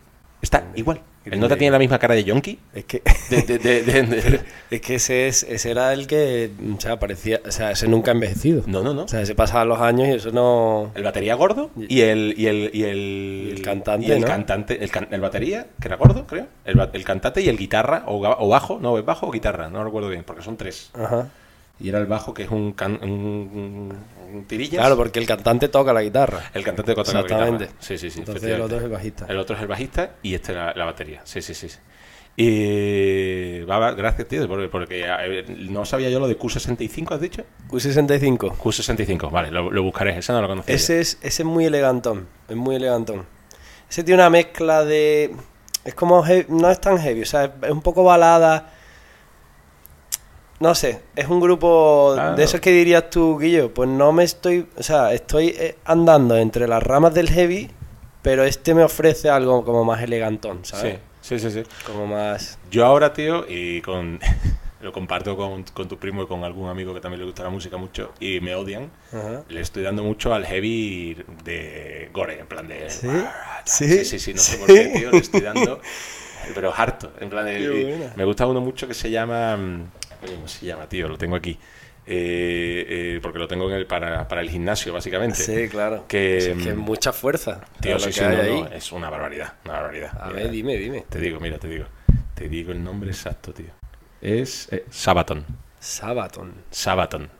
está 0.40 0.64
igual. 0.76 1.00
Green 1.24 1.34
¿El 1.36 1.40
nota 1.40 1.54
Day. 1.54 1.60
tiene 1.60 1.72
la 1.72 1.78
misma 1.78 1.98
cara 1.98 2.14
de 2.14 2.22
Yonki? 2.24 2.58
Es 2.74 2.84
que... 2.84 3.00
De, 3.30 3.40
de- 3.42 3.58
de- 3.58 3.82
de- 3.82 4.02
de- 4.04 4.40
Es 4.70 4.80
que 4.82 4.96
ese, 4.96 5.26
es, 5.26 5.42
ese 5.44 5.70
era 5.70 5.94
el 5.94 6.06
que, 6.06 6.50
o 6.76 6.78
sea, 6.78 6.98
parecía, 6.98 7.40
o 7.46 7.50
sea, 7.50 7.70
ese 7.70 7.88
nunca 7.88 8.10
ha 8.10 8.14
envejecido. 8.14 8.62
No, 8.66 8.82
no, 8.82 8.92
no. 8.92 9.04
O 9.04 9.08
sea, 9.08 9.22
ese 9.22 9.34
pasaban 9.34 9.68
los 9.68 9.80
años 9.80 10.06
y 10.08 10.10
eso 10.12 10.30
no... 10.32 10.90
El 10.94 11.02
batería 11.02 11.34
gordo 11.34 11.70
y 11.76 12.02
el 12.02 12.34
y 12.36 12.46
el 12.48 12.70
y 12.74 12.82
el, 12.84 13.46
Y 13.48 13.50
el 13.52 13.62
cantante, 13.62 14.06
y 14.06 14.10
el 14.12 14.20
¿no? 14.20 14.26
cantante, 14.26 14.84
el, 14.84 14.90
can- 14.90 15.08
el 15.10 15.22
batería 15.22 15.66
que 15.80 15.88
era 15.88 15.96
gordo, 15.96 16.26
creo. 16.26 16.46
El, 16.66 16.78
el 16.92 17.04
cantante 17.04 17.40
y 17.40 17.48
el 17.48 17.56
guitarra 17.56 18.02
o, 18.06 18.16
o 18.18 18.48
bajo, 18.50 18.78
no, 18.78 18.98
es 18.98 19.04
bajo 19.06 19.26
o 19.28 19.30
guitarra, 19.30 19.70
no 19.70 19.82
recuerdo 19.82 20.10
bien, 20.10 20.24
porque 20.24 20.42
son 20.42 20.58
tres. 20.58 20.90
Ajá. 20.92 21.28
Y 21.80 21.88
era 21.88 21.98
el 21.98 22.06
bajo 22.06 22.32
que 22.32 22.44
es 22.44 22.50
un, 22.50 22.72
can- 22.72 23.00
un, 23.02 23.92
un 24.32 24.44
tirillas. 24.44 24.80
Claro, 24.80 24.96
porque 24.96 25.18
el 25.18 25.26
cantante 25.26 25.68
toca 25.68 25.92
la 25.92 26.02
guitarra. 26.02 26.50
El 26.54 26.62
cantante 26.64 26.92
de 26.92 26.96
la 26.96 27.02
Exactamente. 27.02 27.64
guitarra. 27.64 27.80
Sí, 27.82 27.98
sí, 27.98 28.10
sí. 28.10 28.20
Entonces 28.20 28.44
el 28.44 28.60
otro 28.60 28.76
es 28.78 28.84
el 28.84 28.90
bajista. 28.90 29.26
El 29.28 29.38
otro 29.38 29.56
es 29.56 29.62
el 29.62 29.68
bajista 29.68 30.14
y 30.22 30.34
este 30.34 30.52
la, 30.52 30.72
la 30.74 30.84
batería. 30.84 31.20
Sí, 31.24 31.42
sí, 31.42 31.52
sí. 31.54 31.68
Y 32.36 33.60
va, 33.62 33.78
va, 33.78 33.92
gracias, 33.92 34.26
tío, 34.28 34.46
porque, 34.48 34.68
porque 34.68 35.04
eh, 35.06 35.44
no 35.70 35.84
sabía 35.84 36.10
yo 36.10 36.18
lo 36.20 36.26
de 36.28 36.38
Q65, 36.38 37.12
¿has 37.14 37.20
dicho? 37.20 37.44
Q65. 37.68 38.56
Q65, 38.56 39.30
vale, 39.30 39.50
lo, 39.50 39.70
lo 39.70 39.82
buscaré, 39.82 40.18
ese 40.18 40.32
no 40.32 40.42
lo 40.42 40.48
conocía. 40.48 40.74
Ese 40.74 41.00
es, 41.00 41.18
ese 41.22 41.42
es 41.42 41.46
muy 41.46 41.64
elegantón. 41.64 42.26
Es 42.48 42.56
muy 42.56 42.76
elegantón. 42.76 43.24
Ese 43.88 44.02
tiene 44.02 44.20
una 44.22 44.30
mezcla 44.30 44.84
de. 44.84 45.34
Es 45.84 45.94
como. 45.94 46.24
heavy- 46.24 46.46
no 46.48 46.70
es 46.70 46.80
tan 46.80 46.98
heavy, 46.98 47.22
o 47.22 47.26
sea, 47.26 47.52
es 47.62 47.70
un 47.70 47.82
poco 47.82 48.02
balada. 48.04 48.72
No 50.60 50.74
sé, 50.74 51.00
es 51.16 51.28
un 51.28 51.40
grupo 51.40 52.14
Ah. 52.18 52.34
de 52.36 52.44
esos 52.44 52.60
que 52.60 52.70
dirías 52.70 53.10
tú, 53.10 53.38
Guillo. 53.38 53.74
Pues 53.74 53.88
no 53.88 54.12
me 54.12 54.24
estoy. 54.24 54.66
O 54.76 54.82
sea, 54.82 55.12
estoy 55.12 55.48
eh, 55.48 55.76
andando 55.84 56.36
entre 56.36 56.68
las 56.68 56.82
ramas 56.82 57.12
del 57.12 57.28
heavy, 57.30 57.70
pero 58.22 58.44
este 58.44 58.72
me 58.74 58.82
ofrece 58.84 59.28
algo 59.28 59.64
como 59.64 59.84
más 59.84 60.02
elegantón, 60.02 60.64
¿sabes? 60.64 60.98
Sí, 61.20 61.38
sí, 61.38 61.50
sí, 61.50 61.62
sí. 61.62 61.68
Como 61.86 62.06
más. 62.06 62.58
Yo 62.70 62.86
ahora, 62.86 63.12
tío, 63.12 63.44
y 63.48 63.80
con 63.82 64.20
lo 64.80 64.92
comparto 64.92 65.36
con, 65.36 65.64
con 65.64 65.88
tu 65.88 65.98
primo 65.98 66.22
y 66.22 66.26
con 66.26 66.44
algún 66.44 66.68
amigo 66.68 66.92
que 66.94 67.00
también 67.00 67.20
le 67.20 67.26
gusta 67.26 67.42
la 67.42 67.48
música 67.50 67.76
mucho 67.78 68.12
y 68.20 68.40
me 68.40 68.54
odian, 68.54 68.90
Ajá. 69.12 69.42
le 69.48 69.60
estoy 69.62 69.82
dando 69.82 70.02
mucho 70.04 70.34
al 70.34 70.44
heavy 70.46 71.16
de 71.42 72.10
gore, 72.12 72.38
en 72.40 72.46
plan 72.46 72.68
de... 72.68 72.90
¿Sí? 72.90 73.08
Sí, 73.64 73.88
¿Sí? 73.88 74.04
sí, 74.04 74.18
sí, 74.18 74.34
no 74.34 74.40
sé 74.40 74.52
¿Sí? 74.52 74.58
por 74.58 74.66
qué, 74.66 74.84
tío, 74.94 75.10
le 75.10 75.16
estoy 75.18 75.40
dando, 75.40 75.80
pero 76.54 76.70
harto, 76.76 77.10
en 77.18 77.30
plan 77.30 77.46
de... 77.46 78.10
Me 78.14 78.24
gusta 78.26 78.46
uno 78.46 78.60
mucho 78.60 78.86
que 78.86 78.92
se 78.94 79.10
llama... 79.10 79.58
¿Cómo 80.26 80.48
se 80.48 80.66
llama, 80.66 80.88
tío? 80.88 81.08
Lo 81.08 81.18
tengo 81.18 81.36
aquí. 81.36 81.58
Eh, 82.06 82.84
eh, 83.16 83.20
porque 83.22 83.38
lo 83.38 83.48
tengo 83.48 83.68
en 83.70 83.76
el, 83.76 83.86
para, 83.86 84.28
para 84.28 84.42
el 84.42 84.50
gimnasio, 84.50 84.92
básicamente. 84.92 85.36
Sí, 85.36 85.68
claro. 85.68 86.04
Que, 86.06 86.40
Sí, 86.40 86.50
es 86.50 86.62
que 86.66 86.74
mm, 86.74 86.78
mucha 86.78 87.12
fuerza. 87.12 87.62
Tío, 87.80 87.98
sí, 87.98 88.12
sí, 88.12 88.20
no, 88.20 88.28
ahí. 88.28 88.62
no, 88.62 88.68
es 88.68 88.92
una 88.92 89.08
barbaridad, 89.08 89.54
una 89.64 89.74
barbaridad. 89.74 90.10
A 90.20 90.26
Mira, 90.26 90.42
ver, 90.42 90.50
dime, 90.50 90.76
dime. 90.76 91.04
Te 91.08 91.18
digo, 91.18 91.40
mira, 91.40 91.58
te 91.58 91.68
digo. 91.68 91.86
Te 92.34 92.48
digo 92.48 92.72
el 92.72 92.84
nombre 92.84 93.10
exacto, 93.10 93.52
tío. 93.54 93.70
Es 94.20 94.68
eh, 94.70 94.84
Sabaton. 94.90 95.46
Sabaton. 95.80 96.52
Sabaton. 96.70 97.30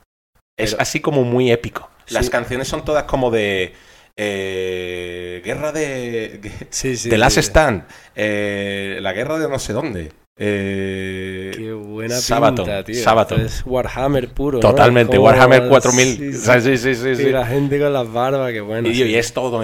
Es 0.57 0.75
así 0.79 1.01
como 1.01 1.25
muy 1.25 1.51
épico. 1.51 1.90
Las 2.09 2.31
canciones 2.31 2.68
son 2.68 2.85
todas 2.85 3.05
como 3.05 3.31
de. 3.31 3.75
eh, 4.16 5.42
guerra 5.44 5.73
de. 5.73 6.40
Sí, 6.70 6.97
sí. 6.97 7.11
de 7.11 7.18
Last. 7.18 7.38
Stand. 7.38 7.85
la 8.16 9.12
guerra 9.12 9.38
de 9.38 9.49
no 9.49 9.59
sé 9.59 9.73
dónde. 9.73 10.12
Eh, 10.37 11.53
Qué 11.57 11.73
buena 11.73 12.16
Sabaton, 12.16 12.64
pinta, 12.64 12.85
tío. 12.85 13.03
Sabaton. 13.03 13.40
Es 13.40 13.62
Warhammer 13.64 14.29
puro, 14.31 14.61
totalmente. 14.61 15.18
Warhammer 15.18 15.68
4000. 15.68 16.07
Sí, 16.16 16.29
O 16.29 16.33
sí. 16.33 16.38
sea, 16.38 16.61
sí, 16.61 16.77
sí, 16.77 16.94
sí, 16.94 17.31
la 17.31 17.47
gente 17.47 17.79
con 17.79 17.92
las 17.92 18.12
barbas, 18.12 18.53
qué 18.53 18.61
bueno. 18.61 18.90
Y, 18.90 19.14
es 19.14 19.33
todo. 19.33 19.61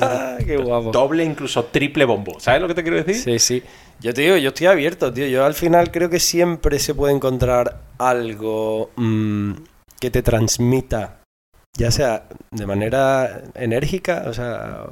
Ah, 0.00 0.38
qué 0.46 0.56
guapo. 0.56 0.90
doble, 0.90 1.24
incluso 1.24 1.64
triple 1.66 2.04
bombo. 2.04 2.38
¿Sabes 2.40 2.60
lo 2.60 2.68
que 2.68 2.74
te 2.74 2.82
quiero 2.82 3.02
decir? 3.02 3.14
Sí, 3.16 3.38
sí. 3.38 3.62
Yo 4.00 4.12
te 4.12 4.22
digo, 4.22 4.36
yo 4.36 4.48
estoy 4.48 4.66
abierto, 4.66 5.12
tío. 5.12 5.26
Yo 5.28 5.44
al 5.44 5.54
final 5.54 5.90
creo 5.90 6.10
que 6.10 6.18
siempre 6.18 6.78
se 6.78 6.94
puede 6.94 7.14
encontrar 7.14 7.80
algo 7.98 8.90
mm, 8.96 9.52
que 10.00 10.10
te 10.10 10.22
transmita, 10.22 11.20
ya 11.76 11.90
sea 11.92 12.24
de 12.50 12.66
manera 12.66 13.44
enérgica, 13.54 14.24
o 14.26 14.32
sea, 14.34 14.86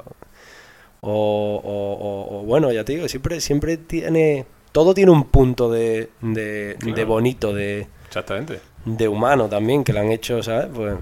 o, 1.03 1.61
o- 1.63 1.93
o- 1.93 2.39
o, 2.39 2.43
bueno, 2.43 2.71
ya 2.71 2.83
te 2.83 2.93
digo, 2.93 3.07
siempre, 3.07 3.39
siempre 3.41 3.77
tiene, 3.77 4.45
todo 4.71 4.93
tiene 4.93 5.11
un 5.11 5.25
punto 5.25 5.69
de, 5.71 6.09
de, 6.21 6.75
Claro. 6.79 6.95
de 6.95 7.05
bonito, 7.05 7.53
de, 7.53 7.87
Exactamente. 8.07 8.59
de 8.85 9.07
humano 9.07 9.47
también, 9.49 9.83
que 9.83 9.93
le 9.93 9.99
han 9.99 10.11
hecho, 10.11 10.41
¿sabes? 10.41 10.67
Pues, 10.73 10.95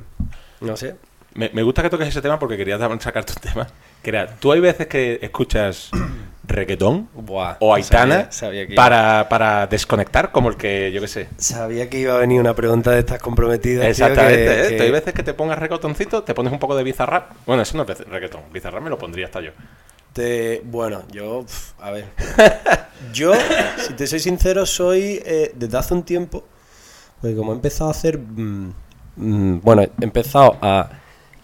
no 0.61 0.75
sé. 0.75 0.95
Me, 1.33 1.49
me 1.53 1.63
gusta 1.63 1.81
que 1.81 1.89
toques 1.89 2.07
ese 2.09 2.21
tema 2.21 2.37
porque 2.39 2.57
quería 2.57 2.77
sacarte 2.99 3.33
un 3.33 3.41
tema. 3.51 3.67
Que 4.03 4.09
era, 4.09 4.35
tú 4.35 4.51
hay 4.51 4.59
veces 4.59 4.87
que 4.87 5.19
escuchas 5.21 5.91
reggaetón 6.43 7.07
Buah, 7.13 7.57
o 7.59 7.73
Aitana 7.73 8.15
sabía- 8.15 8.31
sabía 8.31 8.67
que 8.67 8.73
iba- 8.73 8.83
para, 8.83 9.29
para 9.29 9.67
desconectar, 9.67 10.31
como 10.31 10.49
el 10.49 10.57
que, 10.57 10.91
yo 10.91 10.99
qué 11.01 11.07
sé. 11.07 11.29
Sabía 11.37 11.89
que 11.89 11.99
iba 11.99 12.15
a 12.15 12.17
venir 12.17 12.39
una 12.39 12.53
pregunta 12.55 12.91
de 12.91 12.99
estas 12.99 13.19
comprometidas. 13.21 13.81
tío, 13.83 13.89
Exactamente, 13.91 14.45
que- 14.45 14.65
¿eh? 14.73 14.77
que- 14.77 14.83
hay 14.83 14.91
veces 14.91 15.13
que 15.13 15.23
te 15.23 15.33
pongas 15.33 15.59
reggaetoncito, 15.59 16.23
te 16.23 16.33
pones 16.33 16.51
un 16.51 16.59
poco 16.59 16.75
de 16.75 16.83
bizarrap. 16.83 17.31
Bueno, 17.45 17.61
eso 17.61 17.77
no 17.77 17.83
es 17.83 17.99
reggaetón, 18.07 18.41
bizarrap 18.51 18.81
me 18.83 18.89
lo 18.89 18.97
pondría 18.97 19.25
hasta 19.27 19.41
yo. 19.41 19.51
Te- 20.13 20.61
bueno, 20.65 21.03
yo, 21.11 21.43
pf, 21.43 21.73
a 21.79 21.91
ver. 21.91 22.05
Yo, 23.13 23.33
si 23.77 23.93
te 23.93 24.05
soy 24.05 24.19
sincero, 24.19 24.65
soy 24.65 25.19
eh, 25.25 25.51
desde 25.55 25.75
hace 25.77 25.93
un 25.95 26.03
tiempo, 26.03 26.43
porque 27.19 27.35
como 27.35 27.51
he 27.51 27.55
empezado 27.55 27.89
a 27.89 27.91
hacer, 27.93 28.19
mm, 28.19 28.73
mm, 29.15 29.59
bueno, 29.61 29.81
he 29.81 29.89
empezado 30.01 30.57
a 30.61 30.87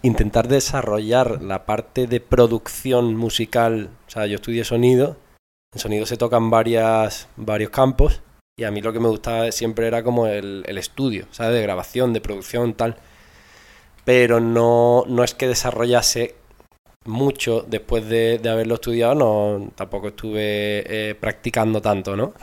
intentar 0.02 0.48
desarrollar 0.48 1.42
la 1.42 1.66
parte 1.66 2.06
de 2.06 2.20
producción 2.20 3.16
musical. 3.16 3.90
O 4.06 4.10
sea, 4.10 4.26
yo 4.26 4.36
estudié 4.36 4.64
sonido. 4.64 5.16
En 5.74 5.80
sonido 5.80 6.06
se 6.06 6.16
tocan 6.16 6.50
varias, 6.50 7.28
varios 7.36 7.70
campos. 7.70 8.22
Y 8.58 8.64
a 8.64 8.70
mí 8.70 8.80
lo 8.80 8.92
que 8.92 9.00
me 9.00 9.08
gustaba 9.08 9.52
siempre 9.52 9.86
era 9.86 10.02
como 10.02 10.26
el, 10.26 10.64
el 10.66 10.78
estudio, 10.78 11.26
¿sabes? 11.30 11.54
De 11.54 11.62
grabación, 11.62 12.12
de 12.12 12.20
producción, 12.20 12.74
tal. 12.74 12.96
Pero 14.04 14.40
no, 14.40 15.04
no 15.06 15.22
es 15.22 15.34
que 15.34 15.46
desarrollase 15.46 16.34
mucho 17.08 17.64
después 17.66 18.08
de, 18.08 18.38
de 18.38 18.48
haberlo 18.48 18.74
estudiado, 18.74 19.14
no, 19.14 19.70
tampoco 19.74 20.08
estuve 20.08 21.10
eh, 21.10 21.14
practicando 21.14 21.80
tanto, 21.80 22.16
¿no? 22.16 22.34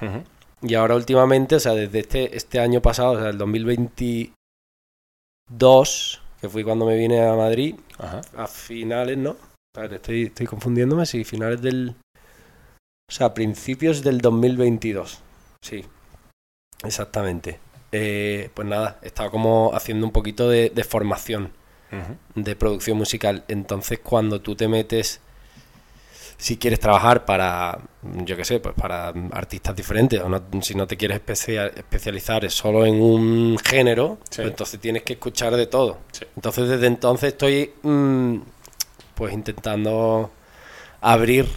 Y 0.62 0.74
ahora 0.74 0.96
últimamente, 0.96 1.56
o 1.56 1.60
sea, 1.60 1.74
desde 1.74 2.00
este, 2.00 2.36
este 2.36 2.60
año 2.60 2.82
pasado, 2.82 3.12
o 3.12 3.20
sea, 3.20 3.30
el 3.30 3.38
2022, 3.38 6.22
que 6.42 6.50
fui 6.50 6.64
cuando 6.64 6.86
me 6.86 6.96
vine 6.96 7.26
a 7.26 7.34
Madrid, 7.36 7.76
Ajá. 7.98 8.22
a 8.36 8.48
finales, 8.48 9.18
¿no? 9.18 9.36
Estoy, 9.92 10.24
estoy 10.24 10.46
confundiéndome, 10.46 11.06
sí, 11.06 11.24
finales 11.24 11.62
del... 11.62 11.96
O 13.10 13.14
sea, 13.14 13.34
principios 13.34 14.02
del 14.04 14.20
2022, 14.20 15.22
sí, 15.62 15.86
exactamente. 16.84 17.60
Eh, 17.92 18.50
pues 18.54 18.68
nada, 18.68 19.00
he 19.04 19.08
estado 19.08 19.30
como 19.32 19.72
haciendo 19.74 20.06
un 20.06 20.12
poquito 20.12 20.50
de, 20.50 20.70
de 20.70 20.84
formación 20.84 21.52
de 22.34 22.56
producción 22.56 22.98
musical. 22.98 23.46
Entonces, 23.48 24.00
cuando 24.00 24.42
tú 24.42 24.56
te 24.56 24.68
metes, 24.68 25.22
si 26.38 26.58
quieres 26.58 26.80
trabajar 26.80 27.26
para, 27.26 27.80
yo 28.26 28.36
qué 28.36 28.44
sé, 28.46 28.60
pues 28.60 28.76
para 28.76 29.14
artistas 29.32 29.76
diferentes, 29.76 30.20
o 30.22 30.28
no- 30.30 30.42
si 30.62 30.76
no 30.76 30.86
te 30.86 30.98
quieres 30.98 31.16
especia- 31.18 31.68
especializar 31.68 32.50
solo 32.52 32.86
en 32.86 33.02
un 33.02 33.58
género, 33.58 34.18
Sí. 34.30 34.38
pues 34.42 34.48
entonces 34.50 34.80
tienes 34.80 35.04
que 35.04 35.14
escuchar 35.14 35.56
de 35.56 35.68
todo. 35.68 36.00
Sí. 36.12 36.26
Entonces, 36.36 36.68
desde 36.70 36.88
entonces 36.88 37.30
estoy, 37.34 37.72
mm, 37.84 38.36
pues 39.16 39.34
intentando 39.34 40.32
abrir, 41.02 41.48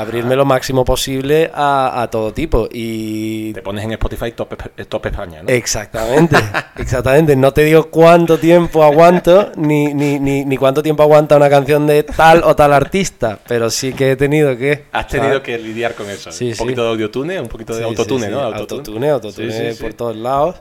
abrirme 0.00 0.36
lo 0.36 0.44
máximo 0.44 0.84
posible 0.84 1.50
a, 1.52 2.02
a 2.02 2.10
todo 2.10 2.32
tipo. 2.32 2.68
Y 2.70 3.52
Te 3.52 3.62
pones 3.62 3.84
en 3.84 3.92
Spotify 3.92 4.32
top, 4.32 4.52
Esp- 4.52 4.86
top 4.86 5.06
España, 5.06 5.42
¿no? 5.42 5.48
Exactamente, 5.48 6.36
exactamente. 6.76 7.34
No 7.36 7.52
te 7.52 7.62
digo 7.64 7.90
cuánto 7.90 8.38
tiempo 8.38 8.82
aguanto, 8.84 9.52
ni, 9.56 9.92
ni, 9.94 10.18
ni, 10.18 10.44
ni 10.44 10.56
cuánto 10.56 10.82
tiempo 10.82 11.02
aguanta 11.02 11.36
una 11.36 11.50
canción 11.50 11.86
de 11.86 12.02
tal 12.04 12.42
o 12.44 12.54
tal 12.54 12.72
artista, 12.72 13.38
pero 13.46 13.70
sí 13.70 13.92
que 13.92 14.12
he 14.12 14.16
tenido 14.16 14.56
que... 14.56 14.84
Has 14.92 15.08
tenido 15.08 15.30
¿sabes? 15.30 15.42
que 15.42 15.58
lidiar 15.58 15.94
con 15.94 16.08
eso. 16.08 16.30
Sí, 16.30 16.48
un 16.48 16.54
sí. 16.54 16.58
poquito 16.58 16.82
de 16.84 16.88
audiotune, 16.90 17.40
un 17.40 17.48
poquito 17.48 17.72
de 17.74 17.80
Sí, 17.80 17.84
autotune, 17.88 18.28
¿no? 18.28 18.40
Autotune, 18.40 19.10
autotune 19.10 19.74
por 19.74 19.94
todos 19.94 20.16
lados. 20.16 20.56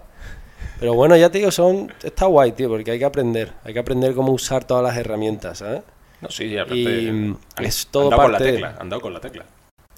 Pero 0.80 0.94
bueno, 0.94 1.16
ya 1.18 1.30
te 1.32 1.40
digo, 1.40 1.50
son, 1.52 1.92
está 2.04 2.26
guay, 2.28 2.52
tío, 2.52 2.70
porque 2.70 2.92
hay 2.92 3.00
que 3.00 3.06
aprender. 3.06 3.52
Hay 3.64 3.74
que 3.74 3.80
aprender 3.80 4.14
cómo 4.14 4.32
usar 4.32 4.64
todas 4.64 4.84
las 4.84 4.96
herramientas, 4.96 5.58
¿sabes? 5.60 5.82
No, 6.22 6.30
sí, 6.30 6.46
y 6.46 6.58
aparte. 6.58 6.76
Y, 7.02 7.12
mm, 7.12 7.38
es 7.60 7.88
todo 7.88 8.06
han 8.06 8.10
dado 8.12 8.22
con 8.24 8.32
la 8.32 8.38
parte- 8.38 8.52
tecla. 8.54 8.76
Han 8.80 8.90
dado 8.90 9.02
con 9.02 9.14
la 9.14 9.20
tecla. 9.22 9.46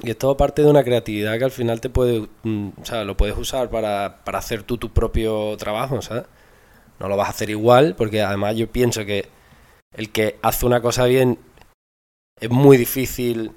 Y 0.02 0.10
es 0.12 0.18
todo 0.18 0.38
parte 0.38 0.62
de 0.62 0.70
una 0.70 0.84
creatividad 0.84 1.38
que 1.38 1.44
al 1.44 1.52
final 1.52 1.82
te 1.82 1.90
puede, 1.90 2.28
mm, 2.44 2.70
o 2.82 2.86
sea, 2.86 3.04
lo 3.04 3.18
puedes 3.18 3.38
usar 3.38 3.70
para, 3.70 4.20
para 4.24 4.40
hacer 4.40 4.64
tú 4.64 4.78
tu 4.78 4.90
propio 4.92 5.56
trabajo, 5.58 6.02
¿sabes? 6.02 6.24
No 7.00 7.08
lo 7.08 7.18
vas 7.18 7.28
a 7.28 7.32
hacer 7.32 7.50
igual, 7.50 7.96
porque 7.98 8.22
además 8.22 8.56
yo 8.56 8.68
pienso 8.70 9.06
que 9.06 9.28
el 9.96 10.10
que 10.12 10.38
hace 10.42 10.66
una 10.66 10.82
cosa 10.82 11.06
bien 11.06 11.38
es 12.40 12.50
muy 12.50 12.78
difícil 12.78 13.52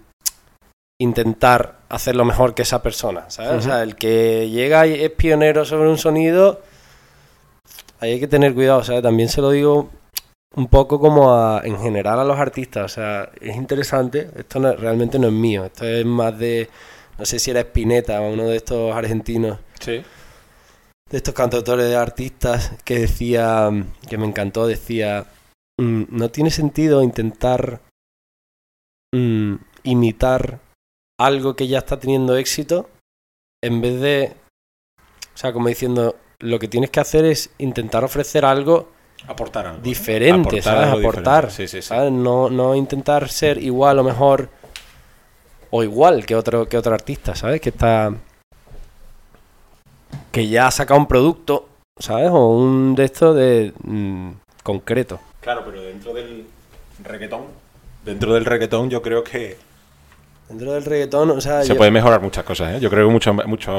intentar 1.00 1.78
hacerlo 1.88 2.24
mejor 2.24 2.54
que 2.54 2.62
esa 2.62 2.82
persona, 2.82 3.28
¿sabes? 3.30 3.52
O 3.52 3.60
sea, 3.60 3.82
el 3.82 3.96
que 3.96 4.48
llega 4.50 4.86
y 4.86 5.02
es 5.02 5.10
pionero 5.10 5.64
sobre 5.64 5.88
un 5.88 5.98
sonido, 5.98 6.60
ahí 8.00 8.12
hay 8.12 8.20
que 8.20 8.28
tener 8.28 8.54
cuidado, 8.54 8.82
¿sabes? 8.84 9.02
También 9.02 9.28
se 9.28 9.40
lo 9.40 9.50
digo 9.50 9.90
un 10.55 10.68
poco 10.68 11.00
como 11.00 11.32
a- 11.34 11.62
en 11.64 11.78
general 11.78 12.20
a 12.20 12.24
los 12.24 12.38
artistas, 12.38 12.84
o 12.84 12.94
sea, 12.94 13.30
es 13.40 13.57
interesante, 13.57 14.30
esto 14.36 14.59
no- 14.61 14.74
realmente 14.74 15.18
no 15.18 15.28
es 15.28 15.32
mío, 15.32 15.64
esto 15.64 15.84
es 15.86 16.05
más 16.05 16.38
de, 16.38 16.68
no 17.18 17.24
sé 17.24 17.38
si 17.38 17.50
era 17.50 17.61
Spinetta 17.61 18.20
o 18.20 18.32
uno 18.32 18.44
de 18.48 18.57
estos 18.57 18.94
argentinos, 18.94 19.59
Sí. 19.80 20.03
de 21.11 21.16
estos 21.16 21.34
cantautores 21.34 21.86
de 21.88 21.96
artistas 21.96 22.72
que 22.84 22.98
decía, 23.00 23.70
que 24.09 24.18
me 24.18 24.26
encantó, 24.26 24.66
decía, 24.66 25.26
"Mm, 25.80 26.05
no 26.11 26.30
tiene 26.30 26.50
sentido 26.50 27.03
intentar 27.03 27.80
mm, 29.14 29.57
imitar 29.82 30.59
algo 31.20 31.55
que 31.55 31.68
ya 31.68 31.78
está 31.78 31.98
teniendo 31.98 32.36
éxito 32.36 32.88
en 33.62 33.82
vez 33.82 34.00
de, 34.00 34.32
o 35.34 35.36
sea, 35.36 35.53
como 35.53 35.68
diciendo, 35.68 36.16
lo 36.38 36.59
que 36.59 36.66
tienes 36.66 36.90
que 36.90 37.00
hacer 37.00 37.26
es 37.26 37.50
intentar 37.59 38.05
ofrecer 38.05 38.44
algo 38.46 38.88
Aportar 39.27 39.66
algo. 39.66 39.83
diferente, 39.83 40.59
Aportar 40.59 40.62
¿sabes? 40.62 40.89
algo 40.89 40.99
Aportar, 41.09 41.47
diferente. 41.47 41.68
Sí, 41.68 41.77
sí, 41.77 41.83
sí. 41.83 41.89
¿sabes? 41.89 42.12
No, 42.12 42.51
no 42.51 42.75
intentar 42.75 43.29
ser 43.29 43.59
igual 43.59 43.99
o 43.99 44.05
mejor 44.05 44.49
o 45.70 45.83
igual 45.83 46.27
que 46.27 46.35
otro, 46.37 46.68
que 46.68 46.77
otro 46.77 46.93
artista, 46.95 47.35
¿sabes? 47.35 47.61
Que 47.61 47.70
está... 47.70 48.12
que 50.31 50.49
ya 50.49 50.66
ha 50.66 50.70
sacado 50.70 50.99
un 51.01 51.07
producto, 51.07 51.68
¿sabes? 51.99 52.31
O 52.31 52.49
un 52.57 52.95
de 52.95 53.05
estos 53.05 53.37
de... 53.37 53.73
mm, 53.85 54.31
concreto. 54.62 55.20
Claro, 55.41 55.62
pero 55.64 55.83
dentro 55.83 56.12
del 56.12 56.47
reggaetón. 57.03 57.43
Dentro 58.05 58.35
del 58.35 58.45
reggaetón, 58.45 58.91
yo 58.91 59.01
creo 59.03 59.23
que 59.25 59.57
Dentro 60.53 60.72
del 60.74 60.84
reggaetón, 60.84 61.30
o 61.30 61.40
sea... 61.40 61.62
se 61.62 61.68
yo- 61.70 61.76
puede 61.76 61.90
mejorar 61.90 62.20
muchas 62.20 62.44
cosas, 62.44 62.74
¿eh? 62.76 62.80
Yo 62.80 62.90
creo 62.90 63.07
que 63.07 63.12
mucho. 63.12 63.32
mucho... 63.34 63.72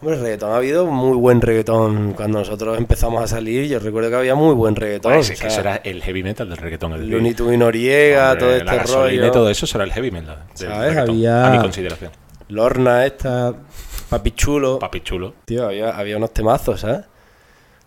Hombre, 0.00 0.16
reggaetón, 0.20 0.52
ha 0.52 0.56
habido 0.56 0.86
muy 0.86 1.16
buen 1.16 1.40
reggaetón 1.40 2.12
cuando 2.14 2.40
nosotros 2.40 2.76
empezamos 2.76 3.22
a 3.22 3.26
salir. 3.26 3.66
Yo 3.68 3.78
recuerdo 3.78 4.10
que 4.10 4.16
había 4.16 4.34
muy 4.34 4.54
buen 4.54 4.74
reggaetón. 4.76 5.12
Pues 5.14 5.30
o 5.30 5.32
es 5.32 5.40
que 5.40 5.46
eso 5.46 5.60
era 5.60 5.76
el 5.76 6.02
heavy 6.02 6.22
metal 6.22 6.48
del 6.48 6.58
reggaetón. 6.58 6.92
El 6.94 7.08
Looney 7.08 7.34
Tunes 7.34 7.58
Noriega, 7.58 8.36
todo 8.36 8.50
la 8.50 8.56
este 8.58 8.76
gasolina 8.76 9.20
rollo. 9.22 9.32
todo 9.32 9.50
eso 9.50 9.66
será 9.66 9.84
el 9.84 9.92
heavy 9.92 10.10
metal. 10.10 10.36
del 10.58 10.68
¿Sabes? 10.68 10.88
reggaetón, 10.90 11.14
Había- 11.14 11.46
A 11.46 11.50
mi 11.50 11.58
consideración. 11.58 12.10
Lorna 12.48 13.06
esta, 13.06 13.54
Papi 14.10 14.30
Chulo. 14.32 14.78
Papi 14.78 15.00
chulo. 15.02 15.34
Tío, 15.44 15.66
había, 15.66 15.90
había 15.90 16.16
unos 16.16 16.32
temazos, 16.32 16.80
¿sabes? 16.80 17.00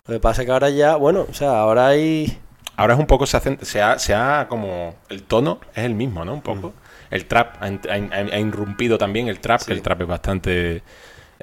Lo 0.08 0.14
que 0.14 0.20
pasa 0.20 0.42
es 0.42 0.46
que 0.46 0.52
ahora 0.52 0.70
ya, 0.70 0.96
bueno, 0.96 1.26
o 1.30 1.34
sea, 1.34 1.60
ahora 1.60 1.88
hay... 1.88 2.38
Ahora 2.78 2.94
es 2.96 3.00
un 3.00 3.06
poco, 3.08 3.26
se, 3.26 3.38
hacen, 3.38 3.60
se, 3.62 3.82
ha, 3.82 4.00
se 4.00 4.14
ha 4.16 4.48
como. 4.50 4.96
El 5.10 5.24
tono 5.24 5.60
es 5.76 5.84
el 5.84 5.94
mismo, 5.94 6.26
¿no? 6.26 6.34
Un 6.34 6.42
poco. 6.42 6.70
Mm. 6.70 6.74
El 7.12 7.26
trap 7.26 7.58
ha, 7.62 7.66
ha- 7.68 8.36
ha 8.36 8.40
irrumpido 8.40 8.98
también 8.98 9.28
el 9.28 9.40
trap, 9.40 9.62
que 9.64 9.74
el 9.74 9.82
trap 9.84 10.02
es 10.02 10.08
bastante 10.08 10.84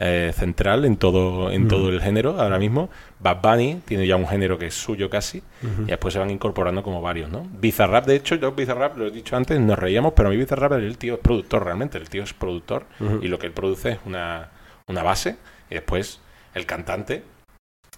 eh, 0.00 0.32
central 0.34 0.84
en 0.84 0.96
todo 0.96 1.50
en 1.50 1.66
todo 1.68 1.88
el 1.90 2.00
género 2.00 2.40
ahora 2.40 2.58
mismo. 2.58 2.88
Bad 3.20 3.42
Bunny 3.42 3.82
tiene 3.84 4.06
ya 4.06 4.14
un 4.16 4.26
género 4.28 4.56
que 4.58 4.66
es 4.66 4.74
suyo 4.74 5.10
casi. 5.10 5.42
Y 5.86 5.90
después 5.90 6.14
se 6.14 6.20
van 6.20 6.30
incorporando 6.30 6.82
como 6.84 7.02
varios, 7.02 7.30
¿no? 7.30 7.46
Bizarrap, 7.60 8.06
de 8.06 8.14
hecho, 8.16 8.36
yo 8.36 8.52
Bizarrap, 8.52 8.96
lo 8.96 9.06
he 9.08 9.10
dicho 9.10 9.36
antes, 9.36 9.58
nos 9.60 9.78
reíamos, 9.78 10.12
pero 10.14 10.28
a 10.28 10.32
mí 10.32 10.36
Bizarrap, 10.38 10.72
el 10.74 10.96
tío 10.98 11.14
es 11.14 11.20
productor 11.20 11.64
realmente. 11.64 11.98
El 11.98 12.08
tío 12.08 12.22
es 12.22 12.32
productor 12.32 12.86
y 13.22 13.28
lo 13.28 13.38
que 13.38 13.46
él 13.48 13.52
produce 13.52 13.90
es 13.92 13.98
una, 14.06 14.50
una 14.86 15.02
base 15.02 15.36
y 15.68 15.74
después 15.74 16.20
el 16.54 16.64
cantante 16.64 17.24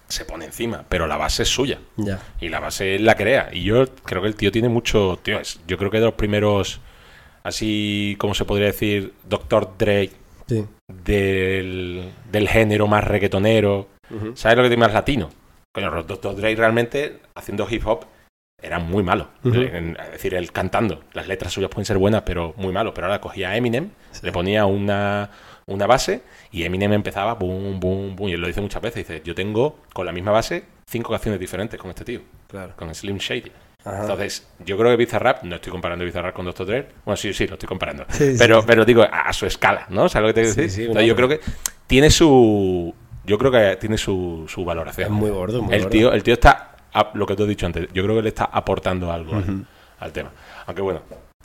se 0.07 0.25
pone 0.25 0.45
encima, 0.45 0.83
pero 0.89 1.07
la 1.07 1.15
base 1.17 1.43
es 1.43 1.49
suya. 1.49 1.77
Ya. 1.97 2.19
Y 2.41 2.49
la 2.49 2.59
base 2.59 2.99
la 2.99 3.15
crea. 3.15 3.49
Y 3.53 3.63
yo 3.63 3.85
creo 4.03 4.21
que 4.23 4.27
el 4.27 4.35
tío 4.35 4.51
tiene 4.51 4.67
mucho. 4.69 5.19
Tío, 5.21 5.39
es- 5.39 5.61
yo 5.67 5.77
creo 5.77 5.89
que 5.91 5.99
de 5.99 6.05
los 6.05 6.15
primeros. 6.15 6.81
Así 7.43 8.15
como 8.19 8.33
se 8.33 8.45
podría 8.45 8.67
decir. 8.67 9.13
Dr. 9.27 9.69
Dre 9.77 10.09
Sí. 10.47 10.65
del, 10.87 12.11
del 12.31 12.47
género 12.49 12.87
más 12.87 13.03
reggaetonero. 13.03 13.87
¿Sabes 14.35 14.57
lo 14.57 14.63
que 14.63 14.69
tiene 14.69 14.83
más 14.83 14.93
latino? 14.93 15.29
Coño, 15.73 16.03
Dr. 16.03 16.35
Dre 16.35 16.53
realmente 16.55 17.19
haciendo 17.35 17.65
hip 17.69 17.87
hop 17.87 18.05
era 18.61 18.77
muy 18.79 19.01
malo. 19.03 19.29
En- 19.45 19.97
Es 19.99 20.11
decir, 20.11 20.33
él 20.33 20.51
cantando. 20.51 21.03
Las 21.13 21.27
letras 21.27 21.53
suyas 21.53 21.69
pueden 21.69 21.85
ser 21.85 21.97
buenas, 21.97 22.23
pero 22.23 22.53
muy 22.57 22.73
malo. 22.73 22.93
Pero 22.93 23.07
ahora 23.07 23.21
cogía 23.21 23.49
a 23.51 23.55
Eminem, 23.57 23.89
Sí. 24.11 24.19
le 24.25 24.31
ponía 24.33 24.65
una, 24.65 25.29
una 25.67 25.87
base 25.87 26.21
y 26.51 26.63
Eminem 26.63 26.91
empezaba 26.93 27.33
boom, 27.35 27.79
boom, 27.79 28.15
boom. 28.17 28.29
Y 28.29 28.33
él 28.33 28.41
lo 28.41 28.47
dice 28.47 28.59
muchas 28.61 28.81
veces. 28.81 29.07
Dice, 29.07 29.21
yo 29.23 29.33
tengo 29.33 29.79
con 29.93 30.05
la 30.05 30.11
misma 30.11 30.31
base 30.31 30.65
cinco 30.85 31.11
canciones 31.11 31.39
diferentes 31.39 31.79
con 31.79 31.89
este 31.89 32.03
tío. 32.03 32.21
Claro. 32.47 32.73
Con 32.75 32.93
Slim 32.93 33.17
Shady. 33.17 33.51
Ajá. 33.83 34.01
Entonces, 34.01 34.47
yo 34.65 34.77
creo 34.77 34.91
que 34.91 34.97
Bizarrap, 34.97 35.43
no 35.43 35.55
estoy 35.55 35.71
comparando 35.71 36.05
Bizarrap 36.05 36.35
con 36.35 36.45
Dr. 36.45 36.67
Dre, 36.67 36.87
bueno, 37.05 37.17
sí, 37.17 37.33
sí, 37.33 37.47
lo 37.47 37.53
estoy 37.53 37.67
comparando, 37.67 38.05
Sí, 38.09 38.33
sí. 38.33 38.35
pero, 38.37 38.63
pero 38.65 38.85
digo, 38.85 39.01
a, 39.03 39.21
a 39.29 39.33
su 39.33 39.45
escala, 39.47 39.87
¿no? 39.89 40.07
¿Sabes 40.07 40.27
lo 40.29 40.33
que 40.33 40.41
te 40.41 40.47
quiero 40.47 40.61
decir? 40.61 40.85
Entonces, 40.87 41.07
yo 41.07 41.15
pero- 41.15 41.27
creo 41.27 41.39
que 41.39 41.45
tiene 41.87 42.09
su, 42.11 42.93
yo 43.25 43.37
creo 43.37 43.51
que 43.51 43.77
tiene 43.77 43.97
su, 43.97 44.45
su 44.47 44.63
valoración. 44.63 45.05
Es 45.07 45.11
muy 45.11 45.29
gordo, 45.31 45.61
muy 45.63 45.73
el 45.73 45.81
gordo. 45.81 45.91
tío, 45.91 46.13
el 46.13 46.21
tío 46.23 46.33
está, 46.35 46.75
a- 46.93 47.11
lo 47.15 47.25
que 47.25 47.35
tú 47.35 47.43
has 47.43 47.49
dicho 47.49 47.65
antes, 47.65 47.87
yo 47.93 48.03
creo 48.03 48.15
que 48.15 48.21
le 48.21 48.29
está 48.29 48.45
aportando 48.45 49.11
algo 49.11 49.33
al- 49.99 50.11
tema. 50.13 50.31
Aunque 50.67 50.81
bueno, 50.81 51.01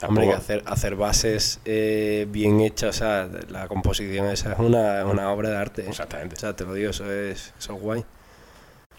Hombre, 0.07 0.27
que 0.27 0.33
hacer, 0.33 0.63
hacer 0.67 0.95
bases 0.95 1.59
eh, 1.65 2.27
bien 2.29 2.59
hechas, 2.61 2.89
o 2.97 2.99
sea, 2.99 3.27
la 3.49 3.67
composición 3.67 4.27
esa 4.27 4.53
es 4.53 4.59
una, 4.59 5.03
una 5.05 5.31
obra 5.31 5.49
de 5.49 5.57
arte. 5.57 5.81
¿eh? 5.81 5.85
Exactamente. 5.89 6.35
O 6.35 6.39
sea, 6.39 6.55
te 6.55 6.65
lo 6.65 6.73
digo, 6.75 6.91
eso 6.91 7.11
es, 7.11 7.51
eso 7.57 7.73
es 7.73 7.81
guay. 7.81 8.05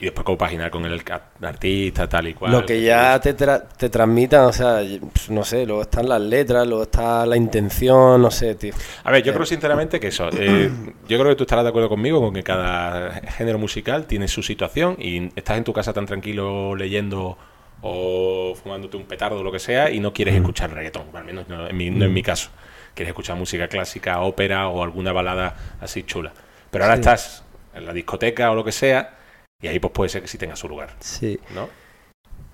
Y 0.01 0.05
después 0.05 0.25
compaginar 0.25 0.71
con 0.71 0.85
el 0.85 1.03
artista, 1.43 2.09
tal 2.09 2.29
y 2.29 2.35
cual. 2.35 2.53
Lo 2.53 2.65
que 2.65 2.81
ya 2.83 3.19
te, 3.21 3.37
tra- 3.37 3.65
te 3.77 3.89
transmitan, 3.89 4.45
o 4.45 4.53
sea, 4.53 4.81
pues, 5.13 5.29
no 5.29 5.43
sé, 5.45 5.67
luego 5.67 5.83
están 5.83 6.09
las 6.09 6.21
letras, 6.21 6.67
luego 6.69 6.85
está 6.85 7.27
la 7.27 7.37
intención, 7.37 8.23
no 8.23 8.31
sé, 8.31 8.55
tío. 8.55 8.73
A 9.03 9.11
ver, 9.11 9.25
yo 9.25 9.33
Eh. 9.33 9.35
creo 9.35 9.45
sinceramente 9.47 9.99
que 9.99 10.07
eso. 10.09 10.29
eh, 10.33 10.71
yo 11.09 11.19
creo 11.19 11.31
que 11.31 11.35
tú 11.37 11.43
estarás 11.43 11.65
de 11.65 11.71
acuerdo 11.71 11.89
conmigo 11.89 12.21
con 12.21 12.33
que 12.33 12.45
cada 12.45 13.11
género 13.33 13.59
musical 13.59 14.07
tiene 14.07 14.29
su 14.29 14.41
situación 14.43 14.95
y 15.01 15.31
estás 15.35 15.59
en 15.59 15.65
tu 15.65 15.73
casa 15.73 15.93
tan 15.93 16.07
tranquilo 16.07 16.77
leyendo 16.77 17.37
o 17.81 18.55
fumándote 18.63 18.97
un 18.97 19.05
petardo 19.05 19.41
o 19.41 19.43
lo 19.43 19.51
que 19.53 19.59
sea 19.59 19.91
y 19.91 20.01
no 20.01 20.13
quieres 20.13 20.35
escuchar 20.37 20.73
reggaetón, 20.73 21.05
al 21.15 21.25
menos 21.25 21.49
no 21.49 21.67
en, 21.69 21.77
mi, 21.77 21.91
no 21.91 22.05
en 22.05 22.13
mi 22.13 22.23
caso. 22.23 22.51
Quieres 22.95 23.11
escuchar 23.11 23.37
música 23.37 23.69
clásica, 23.69 24.21
ópera 24.21 24.69
o 24.69 24.83
alguna 24.83 25.13
balada 25.13 25.57
así 25.81 26.03
chula. 26.05 26.33
Pero 26.71 26.85
ahora 26.85 26.97
Sí. 26.97 27.01
estás 27.01 27.45
en 27.75 27.87
la 27.87 27.93
discoteca 27.93 28.51
o 28.51 28.55
lo 28.55 28.65
que 28.65 28.73
sea 28.73 29.18
y 29.63 29.67
ahí 29.69 29.79
pues 29.79 29.93
puede 29.93 30.09
ser 30.11 30.23
que 30.23 30.29
sí 30.29 30.39
tenga 30.39 30.57
su 30.57 30.69
lugar, 30.69 30.95
Sí. 31.01 31.39
¿no? 31.55 31.69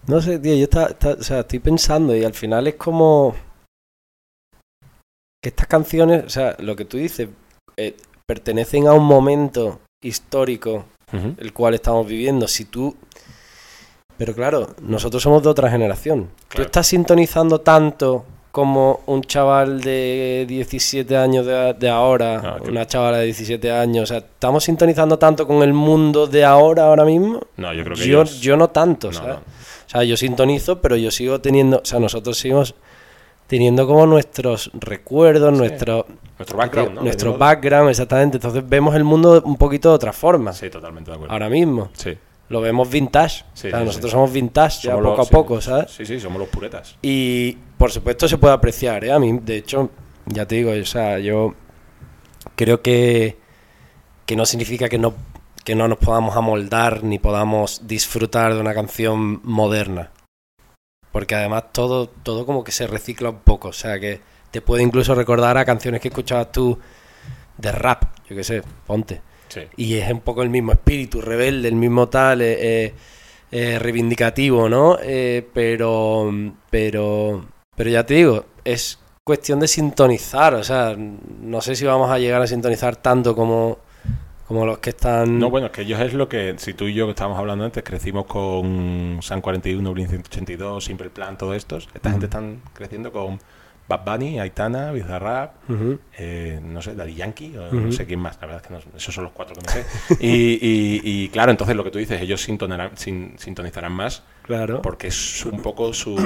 No 0.06 0.20
sé, 0.20 0.38
tío, 0.38 0.54
yo 0.54 0.64
está, 0.64 0.86
está- 0.86 1.12
o 1.18 1.22
sea, 1.22 1.40
estoy 1.40 1.58
pensando 1.60 2.14
y 2.14 2.24
al 2.24 2.34
final 2.34 2.66
es 2.66 2.74
como 2.74 3.34
que 5.42 5.48
estas 5.50 5.66
canciones, 5.66 6.24
o 6.24 6.30
sea, 6.30 6.56
lo 6.60 6.76
que 6.76 6.84
tú 6.84 6.96
dices, 6.96 7.28
eh, 7.76 7.96
pertenecen 8.26 8.86
a 8.86 8.92
un 8.94 9.04
momento 9.04 9.80
histórico 10.02 10.84
el 11.38 11.52
cual 11.52 11.74
estamos 11.74 12.08
viviendo. 12.08 12.48
Si 12.48 12.64
tú... 12.64 12.96
Pero 14.18 14.34
claro, 14.34 14.74
nosotros 14.82 15.22
somos 15.22 15.42
de 15.44 15.48
otra 15.48 15.70
generación. 15.70 16.28
Tú 16.48 16.62
estás 16.62 16.88
sintonizando 16.88 17.60
tanto 17.60 18.24
como 18.54 19.00
un 19.06 19.22
chaval 19.22 19.80
de 19.80 20.44
17 20.48 21.16
años 21.16 21.44
de, 21.44 21.74
de 21.74 21.88
ahora, 21.88 22.40
Ah, 22.44 22.56
una 22.68 22.86
chavala 22.86 23.18
de 23.18 23.24
17 23.24 23.72
años. 23.72 24.04
O 24.04 24.06
sea, 24.06 24.18
estamos 24.18 24.62
sintonizando 24.62 25.18
tanto 25.18 25.44
con 25.44 25.60
el 25.64 25.72
mundo 25.72 26.28
de 26.28 26.44
ahora, 26.44 26.84
ahora 26.84 27.04
mismo. 27.04 27.40
No, 27.56 27.72
yo 27.74 27.82
creo 27.82 27.96
que 27.96 28.06
Yo, 28.06 28.20
ellos- 28.22 28.40
yo 28.40 28.56
no 28.56 28.68
tanto, 28.70 29.08
no, 29.08 29.12
¿sabes? 29.12 29.34
no. 29.34 29.40
O 29.40 29.90
sea, 29.90 30.04
yo 30.04 30.16
sintonizo, 30.16 30.80
pero 30.80 30.94
yo 30.96 31.10
sigo 31.10 31.40
teniendo, 31.40 31.78
o 31.78 31.84
sea, 31.84 31.98
nosotros 31.98 32.38
seguimos 32.38 32.76
teniendo 33.48 33.88
como 33.88 34.06
nuestros 34.06 34.70
recuerdos, 34.74 35.52
Sí. 35.52 35.58
nuestro, 35.58 36.06
Nuestro 36.38 36.56
background, 36.56 36.94
¿no? 36.94 37.02
nuestro 37.02 37.36
background, 37.36 37.90
exactamente. 37.90 38.36
Entonces 38.36 38.62
vemos 38.68 38.94
el 38.94 39.02
mundo 39.02 39.42
un 39.44 39.56
poquito 39.56 39.88
de 39.88 39.96
otra 39.96 40.12
forma, 40.12 40.52
Sí, 40.52 40.70
totalmente 40.70 41.10
de 41.10 41.16
acuerdo. 41.16 41.32
ahora 41.32 41.48
mismo. 41.48 41.88
Sí. 41.94 42.16
Lo 42.48 42.60
vemos 42.60 42.90
vintage. 42.90 43.44
Sí, 43.54 43.68
o 43.68 43.70
sea, 43.70 43.80
sí, 43.80 43.84
nosotros 43.86 44.10
sí. 44.10 44.14
somos 44.14 44.32
vintage 44.32 44.88
ya 44.88 44.94
poco 44.94 45.16
los- 45.16 45.26
a 45.28 45.30
poco, 45.30 45.60
¿sabes? 45.60 45.90
Sí, 45.90 46.04
sí, 46.04 46.20
somos 46.20 46.38
los 46.38 46.48
puretas. 46.48 46.96
Y 47.02 47.52
por 47.78 47.90
supuesto 47.90 48.28
se 48.28 48.36
puede 48.38 48.54
apreciar, 48.54 49.04
¿eh? 49.04 49.12
A 49.12 49.18
mí, 49.18 49.38
de 49.42 49.56
hecho, 49.56 49.90
ya 50.26 50.46
te 50.46 50.56
digo, 50.56 50.70
o 50.72 50.84
sea, 50.84 51.18
yo 51.18 51.54
creo 52.56 52.82
que, 52.82 53.38
que 54.26 54.36
no 54.36 54.44
significa 54.46 54.88
que 54.88 54.98
no, 54.98 55.14
que 55.64 55.74
no 55.74 55.88
nos 55.88 55.98
podamos 55.98 56.36
amoldar 56.36 57.02
ni 57.02 57.18
podamos 57.18 57.86
disfrutar 57.86 58.54
de 58.54 58.60
una 58.60 58.74
canción 58.74 59.40
moderna. 59.42 60.10
Porque 61.12 61.34
además 61.34 61.64
todo, 61.72 62.08
todo 62.08 62.44
como 62.44 62.64
que 62.64 62.72
se 62.72 62.86
recicla 62.86 63.30
un 63.30 63.38
poco. 63.38 63.68
O 63.68 63.72
sea, 63.72 63.98
que 63.98 64.20
te 64.50 64.60
puede 64.60 64.82
incluso 64.82 65.14
recordar 65.14 65.56
a 65.56 65.64
canciones 65.64 66.00
que 66.00 66.08
escuchabas 66.08 66.52
tú 66.52 66.78
de 67.56 67.72
rap, 67.72 68.04
yo 68.28 68.36
qué 68.36 68.44
sé, 68.44 68.62
ponte. 68.86 69.22
Sí. 69.54 69.62
Y 69.76 69.94
es 69.94 70.10
un 70.10 70.20
poco 70.20 70.42
el 70.42 70.50
mismo 70.50 70.72
espíritu, 70.72 71.20
rebelde, 71.20 71.68
el 71.68 71.76
mismo 71.76 72.08
tal, 72.08 72.42
eh, 72.42 72.56
eh, 72.86 72.94
eh, 73.56 73.78
reivindicativo, 73.78 74.68
¿no? 74.68 74.98
Eh, 75.00 75.46
pero, 75.54 76.28
pero, 76.70 77.44
pero 77.76 77.90
ya 77.90 78.04
te 78.04 78.14
digo, 78.14 78.46
es 78.64 78.98
cuestión 79.22 79.60
de 79.60 79.68
sintonizar, 79.68 80.54
o 80.54 80.64
sea, 80.64 80.96
no 80.96 81.60
sé 81.60 81.76
si 81.76 81.84
vamos 81.84 82.10
a 82.10 82.18
llegar 82.18 82.42
a 82.42 82.48
sintonizar 82.48 82.96
tanto 82.96 83.36
como, 83.36 83.78
como 84.48 84.66
los 84.66 84.78
que 84.78 84.90
están... 84.90 85.38
No, 85.38 85.50
bueno, 85.50 85.68
es 85.68 85.72
que 85.72 85.82
ellos 85.82 86.00
es 86.00 86.14
lo 86.14 86.28
que, 86.28 86.56
si 86.58 86.74
tú 86.74 86.86
y 86.86 86.94
yo 86.94 87.06
que 87.06 87.10
estábamos 87.10 87.38
hablando 87.38 87.64
antes, 87.64 87.84
crecimos 87.84 88.26
con 88.26 89.20
San 89.22 89.40
41, 89.40 89.92
Blink 89.92 90.08
182, 90.08 90.84
Simple 90.84 91.10
Plan, 91.10 91.38
todos 91.38 91.54
estos. 91.54 91.88
Esta 91.94 92.10
gente 92.10 92.26
están 92.26 92.60
creciendo 92.72 93.12
con 93.12 93.38
Bad 93.86 94.04
Bunny, 94.04 94.38
Aitana, 94.40 94.92
Bizarrap, 94.92 95.56
eh, 96.18 96.58
no 96.62 96.80
sé, 96.80 96.94
Daddy 96.94 97.14
Yankee, 97.14 97.56
o 97.56 97.70
no 97.72 97.92
sé 97.92 98.06
quién 98.06 98.18
más, 98.20 98.36
la 98.40 98.46
verdad 98.46 98.62
es 98.62 98.68
que 98.68 98.74
no, 98.74 98.96
esos 98.96 99.14
son 99.14 99.24
los 99.24 99.32
cuatro 99.32 99.54
que 99.54 99.60
me 99.60 99.68
sé. 99.72 99.84
y, 100.20 100.54
y- 100.54 101.00
y, 101.04 101.28
claro, 101.28 101.50
entonces 101.50 101.76
lo 101.76 101.84
que 101.84 101.90
tú 101.90 101.98
dices, 101.98 102.20
ellos 102.20 102.40
sintonarán- 102.48 102.96
sin- 102.96 103.38
sintonizarán 103.38 103.92
más 103.92 104.22
Claro. 104.42 104.80
porque 104.80 105.08
es 105.08 105.44
un 105.44 105.60
poco 105.60 105.92
su, 105.92 106.16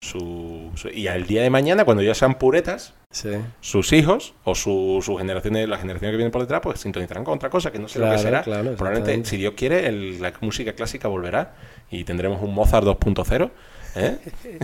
su, 0.00 0.70
su- 0.74 0.88
Y 0.90 1.08
al 1.08 1.26
día 1.26 1.42
de 1.42 1.50
mañana, 1.50 1.84
cuando 1.84 2.02
ya 2.02 2.14
sean 2.14 2.34
puretas, 2.36 2.94
Sí. 3.10 3.30
sus 3.60 3.92
hijos 3.94 4.34
o 4.44 4.54
su, 4.54 5.00
su 5.02 5.16
generación, 5.16 5.54
la 5.70 5.78
generación 5.78 6.10
que 6.10 6.16
viene 6.16 6.30
por 6.30 6.42
detrás, 6.42 6.60
pues 6.62 6.78
sintonizarán 6.80 7.24
con 7.24 7.34
otra 7.36 7.48
cosa 7.48 7.72
que 7.72 7.78
no 7.78 7.88
sé 7.88 7.98
lo 8.00 8.10
que 8.10 8.18
será. 8.18 8.42
claro, 8.42 8.74
Probablemente, 8.76 9.28
si 9.30 9.36
Dios 9.38 9.54
quiere, 9.56 9.86
el- 9.88 10.20
la 10.20 10.32
música 10.40 10.72
clásica 10.74 11.08
volverá 11.08 11.54
y 11.90 12.04
tendremos 12.04 12.42
un 12.42 12.52
Mozart 12.54 12.84
2.0. 12.84 13.50
¿eh? 13.98 14.18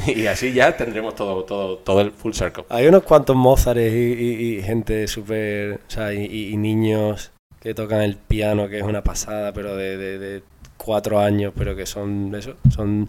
y 0.16 0.26
así 0.26 0.52
ya 0.52 0.76
tendremos 0.76 1.14
todo, 1.14 1.44
todo, 1.44 1.78
todo 1.78 2.00
el 2.00 2.10
full 2.12 2.32
circle. 2.32 2.64
Hay 2.68 2.86
unos 2.86 3.02
cuantos 3.02 3.36
Mozares 3.36 3.92
y, 3.92 3.96
y- 3.96 4.58
y 4.58 4.62
gente 4.62 5.06
súper... 5.08 5.74
O 5.86 5.90
sea, 5.90 6.12
y, 6.12 6.56
niños 6.56 7.32
que 7.60 7.74
tocan 7.74 8.02
el 8.02 8.16
piano, 8.16 8.68
que 8.68 8.78
es 8.78 8.84
una 8.84 9.02
pasada, 9.02 9.52
pero 9.52 9.74
de, 9.76 9.96
de- 9.96 10.18
de 10.18 10.42
cuatro 10.76 11.18
años, 11.18 11.52
pero 11.56 11.74
que 11.76 11.86
son 11.86 12.34
eso, 12.34 12.54
son... 12.74 13.08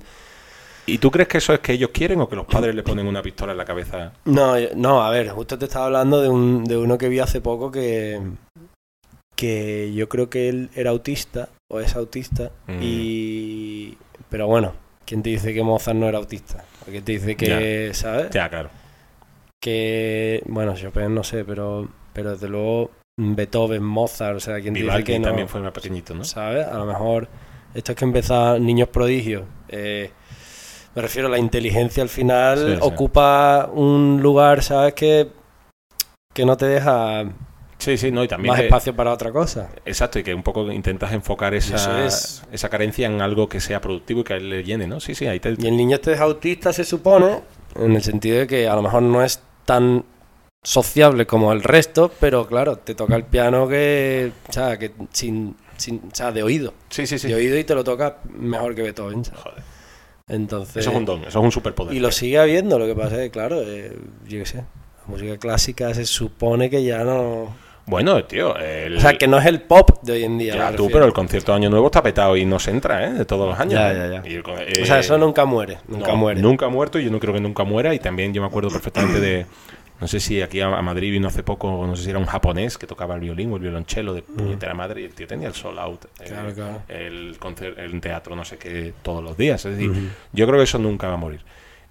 ¿Y 0.88 1.00
tú 1.00 1.10
crees 1.10 1.28
que 1.28 1.40
eso 1.40 1.52
es 1.52 1.60
que 1.62 1.74
ellos 1.74 1.90
quieren 1.92 2.22
o 2.22 2.30
que 2.30 2.36
los 2.36 2.46
padres 2.46 2.76
le 2.76 2.84
ponen 2.84 3.08
una 3.08 3.22
pistola 3.24 3.54
en 3.54 3.58
la 3.58 3.66
cabeza? 3.66 4.14
No, 4.26 4.54
no, 4.76 5.02
a 5.04 5.10
ver, 5.10 5.30
justo 5.30 5.58
te 5.58 5.66
estaba 5.66 5.88
hablando 5.88 6.22
de, 6.22 6.30
un, 6.30 6.64
de 6.64 6.78
uno 6.78 6.98
que 6.98 7.10
vi 7.10 7.18
hace 7.20 7.42
poco 7.42 7.72
que, 7.72 8.22
que 9.36 9.92
yo 9.94 10.08
creo 10.08 10.30
que 10.30 10.48
él 10.50 10.70
era 10.76 10.92
autista 10.92 11.50
o 11.72 11.80
es 11.80 11.96
autista 11.96 12.52
Mm. 12.68 12.80
y... 12.82 13.98
Pero 14.30 14.48
bueno, 14.48 14.74
¿quién 15.06 15.22
te 15.24 15.30
dice 15.32 15.54
que 15.54 15.64
Mozart 15.64 15.98
no 15.98 16.08
era 16.08 16.18
autista? 16.18 16.64
¿O 16.88 16.92
¿Quién 16.92 17.04
te 17.04 17.14
dice 17.14 17.36
que, 17.36 17.92
¿sabes? 17.94 18.30
Ya, 18.32 18.50
claro. 18.50 18.70
Que, 19.62 20.42
bueno, 20.46 20.76
Chopin 20.76 21.14
no 21.14 21.24
sé, 21.24 21.44
pero, 21.44 21.88
pero 22.14 22.32
desde 22.32 22.48
luego 22.48 22.92
Beethoven, 23.18 23.84
Mozart, 23.84 24.38
o 24.38 24.40
sea, 24.40 24.60
¿quién 24.62 24.74
te 24.74 24.84
dice 24.84 25.04
que 25.04 25.20
no? 25.20 25.28
también 25.28 25.48
fue 25.48 25.62
más 25.62 25.72
pequeñito, 25.72 26.14
¿no? 26.14 26.24
¿Sabes? 26.24 26.68
A 26.68 26.78
lo 26.78 26.86
mejor 26.86 27.28
esto 27.74 27.92
es 27.94 27.98
que 27.98 28.06
empezar 28.06 28.60
niños 28.60 28.90
prodigios. 28.90 29.44
eh, 29.70 30.12
me 30.94 31.02
refiero 31.02 31.28
a 31.28 31.32
la 31.32 31.38
inteligencia 31.40 32.02
al 32.04 32.08
final 32.08 32.58
Sí, 32.58 32.74
sí. 32.76 32.80
ocupa 32.82 33.70
un 33.74 34.22
lugar, 34.22 34.64
¿sabes? 34.64 34.94
Que, 34.94 35.28
que 36.34 36.46
no 36.46 36.56
te 36.56 36.68
deja 36.68 37.26
Sí, 37.78 37.98
sí, 37.98 38.10
no, 38.12 38.24
y 38.24 38.28
también 38.28 38.52
más 38.52 38.60
que- 38.62 38.66
espacio 38.68 38.96
para 38.96 39.12
otra 39.12 39.32
cosa. 39.32 39.70
Exacto, 39.86 40.18
y 40.20 40.24
que 40.24 40.34
un 40.34 40.44
poco 40.44 40.72
intentas 40.72 41.12
enfocar 41.14 41.54
esa, 41.54 42.06
es. 42.06 42.42
esa 42.52 42.70
carencia 42.70 43.06
en 43.08 43.22
algo 43.22 43.48
que 43.50 43.60
sea 43.60 43.82
productivo 43.82 44.22
y 44.22 44.24
que 44.24 44.40
le 44.40 44.64
llene, 44.64 44.88
¿no? 44.88 45.00
Sí, 45.00 45.14
sí, 45.14 45.28
ahí 45.28 45.40
te... 45.40 45.56
Y 45.58 45.68
el 45.68 45.76
niño 45.78 45.96
este 45.96 46.14
es 46.14 46.20
autista, 46.20 46.72
se 46.74 46.84
supone, 46.84 47.42
en 47.76 47.92
el 47.96 48.02
sentido 48.02 48.40
de 48.40 48.48
que 48.48 48.68
a 48.68 48.76
lo 48.76 48.82
mejor 48.82 49.02
no 49.04 49.24
es 49.24 49.42
tan 49.66 50.04
sociable 50.64 51.28
como 51.28 51.52
el 51.52 51.62
resto, 51.62 52.12
pero 52.20 52.48
claro, 52.48 52.78
te 52.78 52.96
toca 52.96 53.16
el 53.16 53.24
piano 53.26 53.68
que, 53.68 54.32
o 54.50 54.54
sea, 54.54 54.80
que 54.80 54.92
sin, 55.12 55.56
sin, 55.78 55.98
o 56.12 56.16
sea, 56.16 56.32
de 56.32 56.42
oído. 56.44 56.74
Sí, 56.90 57.06
sí, 57.06 57.20
sí. 57.20 57.28
De 57.28 57.36
oído 57.36 57.58
y 57.58 57.64
te 57.66 57.76
lo 57.76 57.84
toca 57.84 58.18
mejor 58.34 58.74
que 58.74 58.82
Beethoven. 58.82 59.24
¿sabes? 59.26 59.42
Joder, 59.44 59.64
Entonces, 60.30 60.78
eso 60.78 60.90
es 60.90 60.96
un 60.96 61.06
don, 61.06 61.20
eso 61.20 61.40
es 61.40 61.46
un 61.46 61.52
superpoder. 61.52 61.94
Y 61.94 62.00
lo 62.00 62.12
sigue 62.12 62.40
habiendo, 62.40 62.80
lo 62.80 62.88
que 62.88 62.96
pasa 62.96 63.16
es 63.16 63.22
que, 63.24 63.32
claro, 63.32 63.62
eh, 63.62 63.96
yo 64.28 64.40
qué 64.40 64.46
sé, 64.46 64.58
la 64.58 65.06
música 65.08 65.38
clásica 65.38 65.94
se 65.94 66.06
supone 66.06 66.70
que 66.70 66.84
ya 66.84 67.04
no... 67.04 67.54
Bueno, 67.88 68.24
tío, 68.26 68.58
el... 68.58 68.98
O 68.98 69.00
sea, 69.00 69.14
que 69.14 69.28
no 69.28 69.38
es 69.38 69.46
el 69.46 69.62
pop 69.62 70.02
de 70.02 70.14
hoy 70.14 70.24
en 70.24 70.38
día. 70.40 70.56
Ya, 70.56 70.76
tú, 70.76 70.90
pero 70.92 71.06
el 71.06 71.14
concierto 71.14 71.52
de 71.52 71.58
Año 71.58 71.70
Nuevo 71.70 71.86
está 71.88 72.02
petado 72.02 72.36
y 72.36 72.44
no 72.46 72.58
se 72.60 72.72
entra, 72.72 73.06
¿eh? 73.06 73.14
De 73.14 73.26
todos 73.26 73.48
los 73.48 73.60
años. 73.60 73.74
Ya, 73.74 73.94
ya, 73.94 74.08
ya. 74.08 74.22
El 74.26 74.42
O 74.82 74.86
sea, 74.86 74.98
eh, 74.98 75.02
eso 75.02 75.18
nunca 75.20 75.46
muere, 75.46 75.78
nunca 75.88 76.08
no, 76.14 76.18
muere. 76.18 76.42
Nunca 76.42 76.66
ha 76.66 76.70
muerto 76.70 77.00
y 77.00 77.06
yo 77.06 77.12
no 77.12 77.20
creo 77.20 77.34
que 77.34 77.40
nunca 77.40 77.64
muera. 77.64 77.94
Y 77.94 78.00
también 78.00 78.34
yo 78.34 78.42
me 78.42 78.48
acuerdo 78.48 78.70
perfectamente 78.70 79.20
de. 79.20 79.46
No 80.02 80.08
sé 80.10 80.20
si 80.20 80.42
aquí 80.42 80.60
a, 80.60 80.82
Madrid 80.82 81.10
vino 81.12 81.30
hace 81.30 81.42
poco, 81.42 81.86
no 81.88 81.96
sé 81.96 82.04
si 82.04 82.10
era 82.10 82.20
un 82.20 82.26
japonés 82.26 82.78
que 82.78 82.86
tocaba 82.86 83.14
el 83.16 83.22
violín 83.22 83.54
o 83.54 83.56
el 83.56 83.62
violonchelo 83.62 84.14
de 84.14 84.24
puñetera 84.24 84.74
madre 84.74 85.02
y 85.02 85.06
el 85.06 85.14
tío 85.14 85.26
tenía 85.26 85.48
el 85.48 85.54
soul 85.54 85.80
out. 85.80 86.06
eh, 86.20 86.24
Mm. 86.24 86.28
Claro, 86.28 86.54
claro. 86.54 86.82
El, 86.90 87.38
el 87.78 88.02
teatro, 88.02 88.36
no 88.36 88.44
sé 88.44 88.58
qué, 88.58 88.94
todos 89.04 89.24
los 89.24 89.38
días. 89.38 89.64
Es 89.64 89.78
decir, 89.78 89.92
yo 90.34 90.48
creo 90.48 90.58
que 90.58 90.64
eso 90.66 90.80
nunca 90.80 91.08
va 91.08 91.14
a 91.14 91.18
morir. 91.18 91.42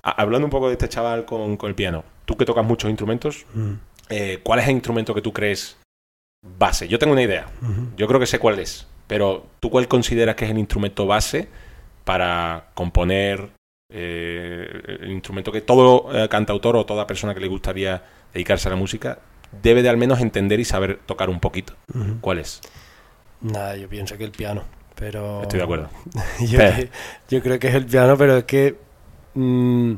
A- 0.03 0.21
hablando 0.21 0.45
un 0.47 0.51
poco 0.51 0.67
de 0.67 0.73
este 0.75 0.87
chaval 0.89 1.25
con, 1.25 1.57
con 1.57 1.71
el 1.71 1.75
piano, 1.75 2.05
tú 2.27 2.37
que 2.37 2.45
tocas 2.45 2.65
muchos 2.65 2.91
instrumentos, 2.91 3.47
Mm. 3.55 3.73
eh, 4.11 4.41
¿cuál 4.43 4.59
es 4.59 4.67
el 4.67 4.73
instrumento 4.73 5.15
que 5.15 5.23
tú 5.23 5.33
crees 5.33 5.79
base? 6.59 6.89
Yo 6.89 6.99
tengo 6.99 7.13
una 7.13 7.23
idea. 7.23 7.47
Yo 7.97 8.07
creo 8.07 8.21
que 8.21 8.27
sé 8.27 8.39
cuál 8.39 8.59
es. 8.59 8.87
Pero 9.07 9.47
¿tú 9.61 9.71
cuál 9.71 9.89
consideras 9.89 10.35
que 10.37 10.45
es 10.47 10.51
el 10.51 10.59
instrumento 10.59 11.07
base 11.07 11.49
para 12.05 12.69
componer 12.75 13.51
eh, 13.93 14.67
el 15.01 15.11
instrumento 15.11 15.53
que 15.53 15.61
todo 15.61 16.09
eh, 16.17 16.29
cantautor 16.29 16.77
o 16.77 16.87
toda 16.87 17.07
persona 17.07 17.35
que 17.35 17.41
le 17.41 17.49
gustaría 17.49 18.03
dedicarse 18.33 18.69
a 18.69 18.71
la 18.71 18.77
música 18.77 19.19
debe 19.63 19.83
de 19.83 19.89
al 19.89 19.97
menos 19.97 20.21
entender 20.21 20.59
y 20.59 20.65
saber 20.65 20.99
tocar 21.07 21.29
un 21.31 21.39
poquito? 21.41 21.75
¿Cuál 22.21 22.39
es? 22.41 22.61
Nada, 23.41 23.77
yo 23.77 23.89
pienso 23.89 24.17
que 24.17 24.25
el 24.25 24.33
piano, 24.33 24.65
pero... 24.97 25.43
Estoy 25.43 25.59
de 25.59 25.65
acuerdo. 25.65 25.91
yo, 26.41 26.59
Pero- 26.59 26.77
que- 26.77 26.91
yo 27.29 27.43
creo 27.43 27.59
que 27.59 27.69
es 27.69 27.75
el 27.75 27.87
piano, 27.87 28.17
pero 28.17 28.39
es 28.39 28.45
que... 28.45 28.77
mm, 29.35 29.93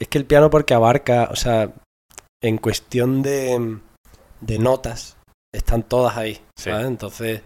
es 0.00 0.08
que 0.08 0.18
el 0.18 0.24
piano 0.24 0.48
porque 0.50 0.74
abarca, 0.74 1.28
o 1.30 1.36
sea, 1.36 1.70
en 2.42 2.56
cuestión 2.58 3.22
de, 3.22 3.78
de 4.40 4.58
notas, 4.58 5.16
están 5.52 5.82
todas 5.82 6.16
ahí, 6.16 6.34
Sí. 6.56 6.70
¿sabes? 6.70 6.86
Entonces, 6.86 7.42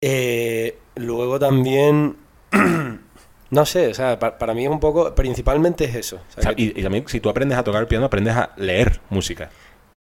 eh, 0.00 0.78
luego 0.96 1.38
también... 1.38 2.16
No 3.50 3.64
sé, 3.64 3.88
o 3.88 3.94
sea, 3.94 4.18
pa- 4.18 4.36
para, 4.36 4.52
mí 4.52 4.66
es 4.66 4.70
un 4.70 4.78
poco, 4.78 5.14
principalmente 5.14 5.86
es 5.86 5.94
eso. 5.94 6.20
o 6.36 6.42
sea, 6.42 6.52
y, 6.54 6.78
y 6.78 6.82
también 6.82 7.08
si 7.08 7.18
tú 7.18 7.30
aprendes 7.30 7.56
a 7.56 7.64
tocar 7.64 7.80
el 7.80 7.88
piano, 7.88 8.04
aprendes 8.04 8.36
a 8.36 8.50
leer 8.58 9.00
música. 9.08 9.48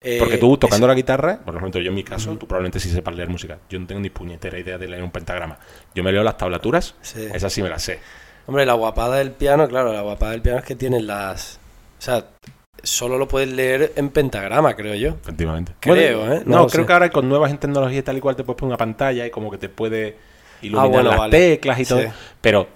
eh, 0.01 0.17
Porque 0.19 0.37
tú 0.37 0.57
tocando 0.57 0.85
eso- 0.85 0.87
la 0.89 0.93
guitarra, 0.95 1.39
por 1.45 1.55
ejemplo, 1.55 1.79
yo 1.79 1.87
en 1.87 1.95
mi 1.95 2.03
caso, 2.03 2.35
tú 2.37 2.45
probablemente 2.45 2.81
sí 2.81 2.89
sepas 2.89 3.15
leer 3.15 3.29
música. 3.29 3.57
Yo 3.69 3.79
no 3.79 3.87
tengo 3.87 4.01
ni 4.01 4.09
puñetera 4.09 4.59
idea 4.59 4.77
de 4.77 4.89
leer 4.89 5.01
un 5.01 5.11
pentagrama. 5.11 5.59
Yo 5.95 6.03
me 6.03 6.11
leo 6.11 6.23
las 6.23 6.37
tablaturas, 6.37 6.95
sí. 7.01 7.25
esas 7.33 7.53
sí 7.53 7.61
me 7.63 7.69
las 7.69 7.83
sé. 7.83 8.01
Hombre, 8.47 8.65
la 8.65 8.73
guapada 8.73 9.15
del 9.15 9.31
piano, 9.31 9.65
claro, 9.69 9.93
la 9.93 10.01
guapada 10.01 10.33
del 10.33 10.41
piano 10.41 10.59
es 10.59 10.65
que 10.65 10.75
tiene 10.75 10.99
las... 10.99 11.61
O 11.99 12.01
sea, 12.01 12.25
solo 12.83 13.17
lo 13.17 13.27
puedes 13.27 13.51
leer 13.51 13.93
en 13.95 14.09
pentagrama, 14.09 14.75
creo 14.75 14.95
yo. 14.95 15.09
Efectivamente. 15.21 15.73
Creo, 15.79 16.19
Bueno, 16.19 16.33
¿eh? 16.35 16.43
No, 16.45 16.67
creo 16.67 16.83
sé. 16.83 16.87
que 16.87 16.93
ahora 16.93 17.09
con 17.09 17.27
nuevas 17.29 17.57
tecnologías 17.59 18.03
tal 18.03 18.17
y 18.17 18.21
cual 18.21 18.35
te 18.35 18.43
puedes 18.43 18.57
poner 18.59 18.71
una 18.71 18.77
pantalla 18.77 19.25
y 19.25 19.29
como 19.31 19.49
que 19.51 19.57
te 19.57 19.69
puede 19.69 20.15
iluminar 20.61 20.85
Ah, 20.85 20.89
bueno, 20.89 21.09
las 21.09 21.19
vale. 21.19 21.37
teclas 21.37 21.79
y 21.79 21.85
todo. 21.85 22.01
Sí. 22.01 22.07
Pero 22.41 22.67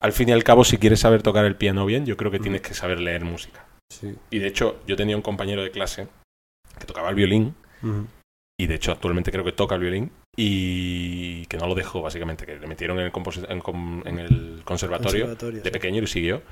al 0.00 0.12
fin 0.12 0.28
y 0.28 0.32
al 0.32 0.44
cabo, 0.44 0.64
si 0.64 0.78
quieres 0.78 1.00
saber 1.00 1.22
tocar 1.22 1.44
el 1.44 1.56
piano 1.56 1.86
bien, 1.86 2.06
yo 2.06 2.16
creo 2.16 2.30
que 2.30 2.38
tienes 2.38 2.60
que 2.60 2.74
saber 2.74 3.00
leer 3.00 3.24
música. 3.24 3.64
Sí. 3.90 4.14
Y 4.30 4.38
de 4.38 4.48
hecho, 4.48 4.80
yo 4.86 4.96
tenía 4.96 5.16
un 5.16 5.22
compañero 5.22 5.62
de 5.62 5.70
clase 5.70 6.08
que 6.78 6.86
tocaba 6.86 7.08
el 7.08 7.14
violín 7.14 7.54
Ujú. 7.82 8.06
y 8.60 8.66
de 8.66 8.74
hecho 8.74 8.92
actualmente 8.92 9.30
creo 9.32 9.44
que 9.44 9.52
toca 9.52 9.76
el 9.76 9.80
violín 9.80 10.10
y 10.36 11.46
que 11.46 11.56
no 11.56 11.66
lo 11.66 11.74
dejó 11.74 12.02
básicamente, 12.02 12.44
que 12.44 12.56
le 12.56 12.66
metieron 12.66 12.98
en 12.98 13.06
el, 13.06 13.12
en 13.12 14.18
el 14.18 14.62
conservatorio 14.64 15.24
Conservatorio, 15.26 15.60
de 15.62 15.64
sí. 15.64 15.70
pequeño 15.70 15.98
y 15.98 16.00
lo 16.02 16.06
siguió. 16.06 16.42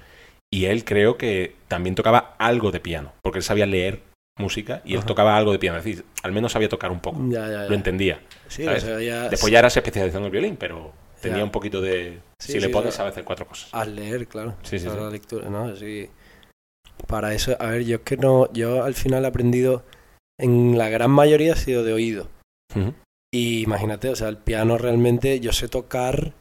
Y 0.55 0.67
él 0.67 0.85
creo 0.85 1.17
que 1.17 1.57
también 1.67 1.97
tocaba 1.97 2.37
algo 2.39 2.71
de 2.71 2.79
piano, 2.79 3.13
porque 3.23 3.39
él 3.39 3.43
sabía 3.43 3.67
leer 3.67 4.03
música 4.39 4.83
y 4.85 4.93
él 4.93 4.99
Ajá. 4.99 5.07
tocaba 5.09 5.37
algo 5.37 5.51
de 5.51 5.59
piano, 5.59 5.79
es 5.79 5.85
decir, 5.85 6.05
al 6.23 6.31
menos 6.31 6.53
sabía 6.53 6.69
tocar 6.69 6.93
un 6.93 7.01
poco, 7.01 7.19
Ya, 7.29 7.47
ya, 7.49 7.63
ya. 7.63 7.69
lo 7.69 7.75
entendía. 7.75 8.21
Sí, 8.47 8.65
o 8.67 8.79
sea, 8.81 9.01
ya 9.01 9.29
Después 9.29 9.53
ya 9.53 9.59
era 9.59 9.69
se 9.71 9.81
especializó 9.81 10.19
en 10.19 10.25
el 10.25 10.31
violín, 10.31 10.57
pero 10.57 10.93
tenía 11.21 11.43
un 11.43 11.51
poquito 11.51 11.81
de... 11.81 12.21
Sí, 12.39 12.53
si 12.53 12.61
le 12.61 12.69
pones, 12.69 12.95
sabe 12.95 13.09
hacer 13.09 13.25
cuatro 13.25 13.47
cosas. 13.47 13.69
Al 13.73 13.97
leer, 13.97 14.29
claro. 14.29 14.55
Sí, 14.63 14.79
sí, 14.79 14.87
la 14.87 15.11
lectura, 15.11 15.49
¿no? 15.49 15.75
Sí. 15.75 16.09
Para 17.09 17.35
eso, 17.35 17.57
a 17.59 17.67
ver, 17.71 17.85
yo 17.85 17.97
es 17.97 18.03
que 18.03 18.17
no, 18.17 18.53
yo 18.53 18.85
al 18.85 18.95
final 18.95 19.25
he 19.25 19.29
aprendido, 19.29 19.83
en 20.39 20.79
la 20.79 20.89
gran 20.89 21.11
mayoría 21.11 21.55
ha 21.55 21.57
sido 21.57 21.83
de 21.83 21.93
oído. 21.95 22.29
Y 23.33 23.63
imagínate, 23.63 24.09
o 24.09 24.15
sea, 24.17 24.29
el 24.29 24.37
piano 24.37 24.79
realmente 24.79 25.41
yo 25.41 25.53
sé 25.53 25.69
tocar 25.69 26.33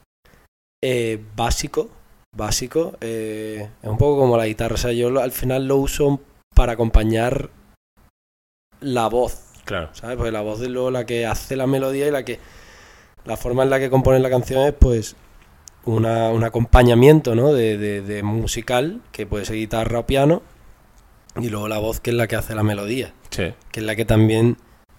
eh, 0.84 1.20
básico, 1.36 1.90
básico, 2.36 2.96
eh, 3.02 3.70
es 3.82 3.90
un 3.90 3.98
poco 3.98 4.20
como 4.20 4.38
la 4.38 4.46
guitarra, 4.48 4.76
o 4.76 4.78
sea, 4.78 4.92
yo 4.92 5.08
al 5.22 5.32
final 5.32 5.68
lo 5.68 5.78
uso 5.78 6.20
para 6.56 6.74
acompañar 6.74 7.50
la 8.82 9.08
voz, 9.08 9.40
Claro. 9.66 9.90
¿sabes? 9.94 10.18
Porque 10.18 10.32
la 10.32 10.42
voz 10.42 10.62
es 10.62 10.70
luego 10.70 10.92
la 10.92 11.06
que 11.06 11.26
hace 11.26 11.56
la 11.56 11.68
melodía 11.68 12.08
y 12.08 12.12
la 12.12 12.24
que 12.26 12.40
la 13.26 13.38
forma 13.38 13.64
en 13.64 13.70
la 13.70 13.80
que 13.80 13.90
componen 13.90 14.22
la 14.22 14.30
canción 14.30 14.62
es 14.68 14.74
pues 14.74 15.16
una, 15.86 16.30
un 16.30 16.44
acompañamiento, 16.44 17.36
¿no? 17.36 17.54
De, 17.54 17.78
de- 17.78 18.02
de 18.02 18.24
musical, 18.24 19.02
que 19.12 19.26
puede 19.26 19.46
ser 19.46 19.56
guitarra 19.56 20.00
o 20.00 20.06
piano, 20.06 20.42
y 21.40 21.50
luego 21.50 21.68
la 21.68 21.78
voz 21.80 22.00
que 22.00 22.10
es 22.12 22.16
la 22.16 22.28
que 22.28 22.36
hace 22.36 22.56
la 22.56 22.64
melodía, 22.64 23.14
Sí, 23.30 23.54
que 23.72 23.80
es 23.80 23.86
la 23.86 23.96
que 23.96 24.06
también 24.06 24.58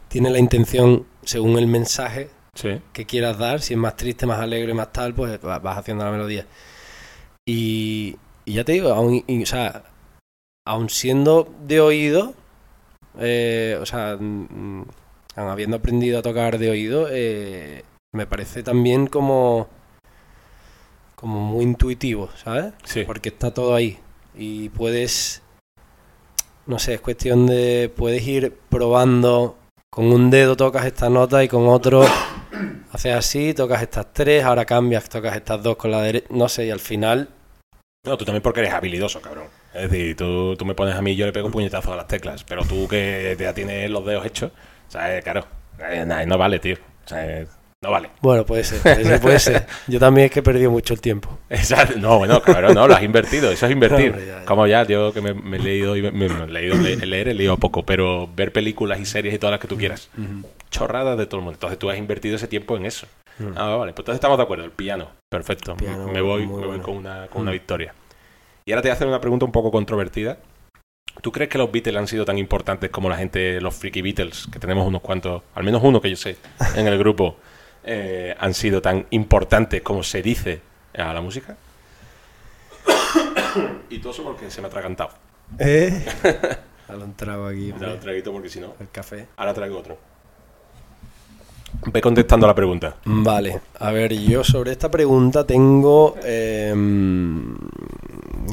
tiene 0.08 0.30
la 0.30 0.38
intención, 0.38 1.06
según 1.22 1.58
el 1.58 1.66
mensaje 1.66 2.30
sí. 2.54 2.80
que 2.92 3.04
quieras 3.06 3.38
dar, 3.38 3.60
si 3.60 3.74
es 3.74 3.78
más 3.78 3.96
triste, 3.96 4.26
más 4.26 4.40
alegre, 4.40 4.72
más 4.74 4.92
tal, 4.92 5.14
pues 5.14 5.38
va- 5.44 5.58
vas 5.58 5.78
haciendo 5.78 6.04
la 6.04 6.10
melodía. 6.10 6.46
Y, 7.46 8.16
y 8.44 8.54
ya 8.54 8.64
te 8.64 8.72
digo, 8.72 8.90
aun, 8.90 9.22
y- 9.26 9.42
o 9.42 9.46
sea, 9.46 9.84
aun 10.66 10.88
siendo 10.88 11.52
de 11.66 11.80
oído, 11.80 12.34
eh, 13.18 13.78
o 13.80 13.86
sea, 13.86 14.16
mm, 14.18 14.46
mm, 14.80 14.86
aun 15.36 15.48
habiendo 15.50 15.76
aprendido 15.76 16.18
a 16.18 16.22
tocar 16.22 16.58
de 16.58 16.70
oído, 16.70 17.08
eh, 17.10 17.84
me 18.14 18.26
parece 18.26 18.62
también 18.62 19.06
como, 19.06 19.68
como 21.16 21.40
muy 21.40 21.64
intuitivo, 21.64 22.30
¿sabes? 22.36 22.72
Sí. 22.84 23.02
Porque 23.04 23.28
está 23.30 23.52
todo 23.52 23.74
ahí. 23.74 23.98
Y 24.36 24.68
puedes, 24.70 25.42
no 26.66 26.78
sé, 26.78 26.94
es 26.94 27.00
cuestión 27.00 27.46
de, 27.46 27.92
puedes 27.94 28.26
ir 28.26 28.56
probando, 28.70 29.56
con 29.90 30.06
un 30.06 30.30
dedo 30.30 30.56
tocas 30.56 30.86
esta 30.86 31.08
nota 31.10 31.44
y 31.44 31.48
con 31.48 31.68
otro 31.68 32.04
haces 32.92 33.14
así, 33.14 33.54
tocas 33.54 33.82
estas 33.82 34.12
tres, 34.12 34.44
ahora 34.44 34.64
cambias, 34.64 35.08
tocas 35.08 35.36
estas 35.36 35.62
dos 35.62 35.76
con 35.76 35.90
la 35.90 36.00
derecha, 36.02 36.26
no 36.30 36.48
sé, 36.48 36.66
y 36.66 36.70
al 36.70 36.80
final, 36.80 37.28
No, 38.04 38.16
tú 38.18 38.24
también 38.24 38.42
porque 38.42 38.60
eres 38.60 38.72
habilidoso, 38.72 39.20
cabrón. 39.20 39.46
Es 39.72 39.90
decir, 39.90 40.16
tú, 40.16 40.54
tú 40.56 40.64
me 40.64 40.74
pones 40.74 40.94
a 40.94 41.02
mí 41.02 41.12
y 41.12 41.16
yo 41.16 41.26
le 41.26 41.32
pego 41.32 41.46
un 41.46 41.52
puñetazo 41.52 41.92
a 41.92 41.96
las 41.96 42.06
teclas, 42.06 42.44
pero 42.44 42.64
tú 42.64 42.86
que 42.86 43.36
ya 43.38 43.54
tienes 43.54 43.90
los 43.90 44.04
dedos 44.04 44.26
hechos, 44.26 44.52
o 44.88 44.90
sea, 44.90 45.20
claro, 45.22 45.46
eh, 45.80 46.04
no 46.26 46.38
vale, 46.38 46.58
tío. 46.58 46.76
O 47.04 47.08
sea, 47.08 47.44
no 47.84 47.90
vale. 47.92 48.10
bueno, 48.20 48.44
puede 48.44 48.64
ser, 48.64 48.80
puede 48.80 49.04
ser, 49.04 49.20
puede 49.20 49.38
ser. 49.38 49.66
Yo 49.86 50.00
también 50.00 50.24
es 50.26 50.30
que 50.32 50.40
he 50.40 50.42
perdido 50.42 50.70
mucho 50.70 50.92
el 50.94 51.00
tiempo. 51.00 51.38
Exacto. 51.50 51.98
No, 51.98 52.18
bueno, 52.18 52.40
cabrón, 52.42 52.74
no, 52.74 52.88
lo 52.88 52.94
has 52.94 53.02
invertido, 53.02 53.50
eso 53.52 53.66
es 53.66 53.72
invertir. 53.72 54.10
Hombre, 54.10 54.26
ya, 54.26 54.40
ya. 54.40 54.44
Como 54.46 54.66
ya, 54.66 54.84
yo 54.86 55.12
que 55.12 55.20
me, 55.20 55.34
me 55.34 55.58
he 55.58 55.60
leído, 55.60 55.96
y 55.96 56.02
me, 56.02 56.10
me 56.10 56.26
he 56.26 56.46
leído 56.48 56.76
le- 56.76 56.96
leer, 57.06 57.28
he 57.28 57.34
leído 57.34 57.56
poco, 57.58 57.84
pero 57.84 58.28
ver 58.34 58.52
películas 58.52 58.98
y 58.98 59.04
series 59.06 59.34
y 59.34 59.38
todas 59.38 59.52
las 59.52 59.60
que 59.60 59.68
tú 59.68 59.76
quieras. 59.76 60.08
Chorradas 60.70 61.16
de 61.18 61.26
todo 61.26 61.38
el 61.38 61.44
mundo. 61.44 61.56
Entonces 61.56 61.78
tú 61.78 61.90
has 61.90 61.98
invertido 61.98 62.36
ese 62.36 62.48
tiempo 62.48 62.76
en 62.76 62.86
eso. 62.86 63.06
Mm. 63.38 63.48
Ah, 63.56 63.76
vale, 63.76 63.92
pues 63.92 64.00
entonces 64.00 64.14
estamos 64.16 64.38
de 64.38 64.44
acuerdo. 64.44 64.64
El 64.64 64.70
piano, 64.70 65.08
perfecto. 65.30 65.76
Piano, 65.76 66.08
me 66.08 66.20
voy, 66.20 66.46
me 66.46 66.52
voy 66.52 66.66
bueno. 66.66 66.82
con 66.82 66.96
una, 66.96 67.26
con 67.28 67.42
una 67.42 67.50
Mm. 67.50 67.54
victoria. 67.54 67.94
Y 68.66 68.72
ahora 68.72 68.82
te 68.82 68.88
voy 68.88 68.92
a 68.92 68.94
hacer 68.94 69.06
una 69.06 69.20
pregunta 69.20 69.44
un 69.44 69.52
poco 69.52 69.70
controvertida. 69.70 70.38
¿Tú 71.20 71.30
crees 71.30 71.48
que 71.48 71.58
los 71.58 71.70
Beatles 71.70 71.96
han 71.96 72.08
sido 72.08 72.24
tan 72.24 72.38
importantes 72.38 72.90
como 72.90 73.08
la 73.08 73.16
gente, 73.16 73.60
los 73.60 73.74
Freaky 73.76 74.02
Beatles, 74.02 74.48
que 74.52 74.58
tenemos 74.58 74.86
unos 74.86 75.00
cuantos, 75.00 75.42
al 75.54 75.62
menos 75.62 75.80
uno 75.84 76.00
que 76.00 76.10
yo 76.10 76.16
sé, 76.16 76.36
en 76.74 76.88
el 76.88 76.98
grupo, 76.98 77.36
eh, 77.84 78.34
han 78.38 78.54
sido 78.54 78.80
tan 78.80 79.06
importantes 79.10 79.82
como 79.82 80.02
se 80.02 80.22
dice 80.22 80.60
a 80.96 81.12
la 81.12 81.20
música? 81.20 81.56
y 83.90 83.98
todo 83.98 84.12
eso 84.12 84.22
porque 84.22 84.50
se 84.50 84.60
me 84.60 84.66
ha 84.66 84.68
atragantado. 84.68 85.10
¿Eh? 85.58 86.04
Entrado 86.88 87.46
aquí, 87.46 87.72
un 87.72 88.00
traguito 88.00 88.32
porque 88.32 88.48
si 88.48 88.60
no, 88.60 88.74
el 88.78 88.90
café. 88.90 89.26
ahora 89.36 89.54
traigo 89.54 89.78
otro. 89.78 89.98
Ve 91.86 92.00
contestando 92.00 92.46
a 92.46 92.48
la 92.48 92.54
pregunta. 92.54 92.96
Vale, 93.04 93.60
a 93.78 93.90
ver, 93.90 94.12
yo 94.14 94.44
sobre 94.44 94.72
esta 94.72 94.90
pregunta 94.90 95.44
tengo... 95.44 96.16
eh, 96.22 96.72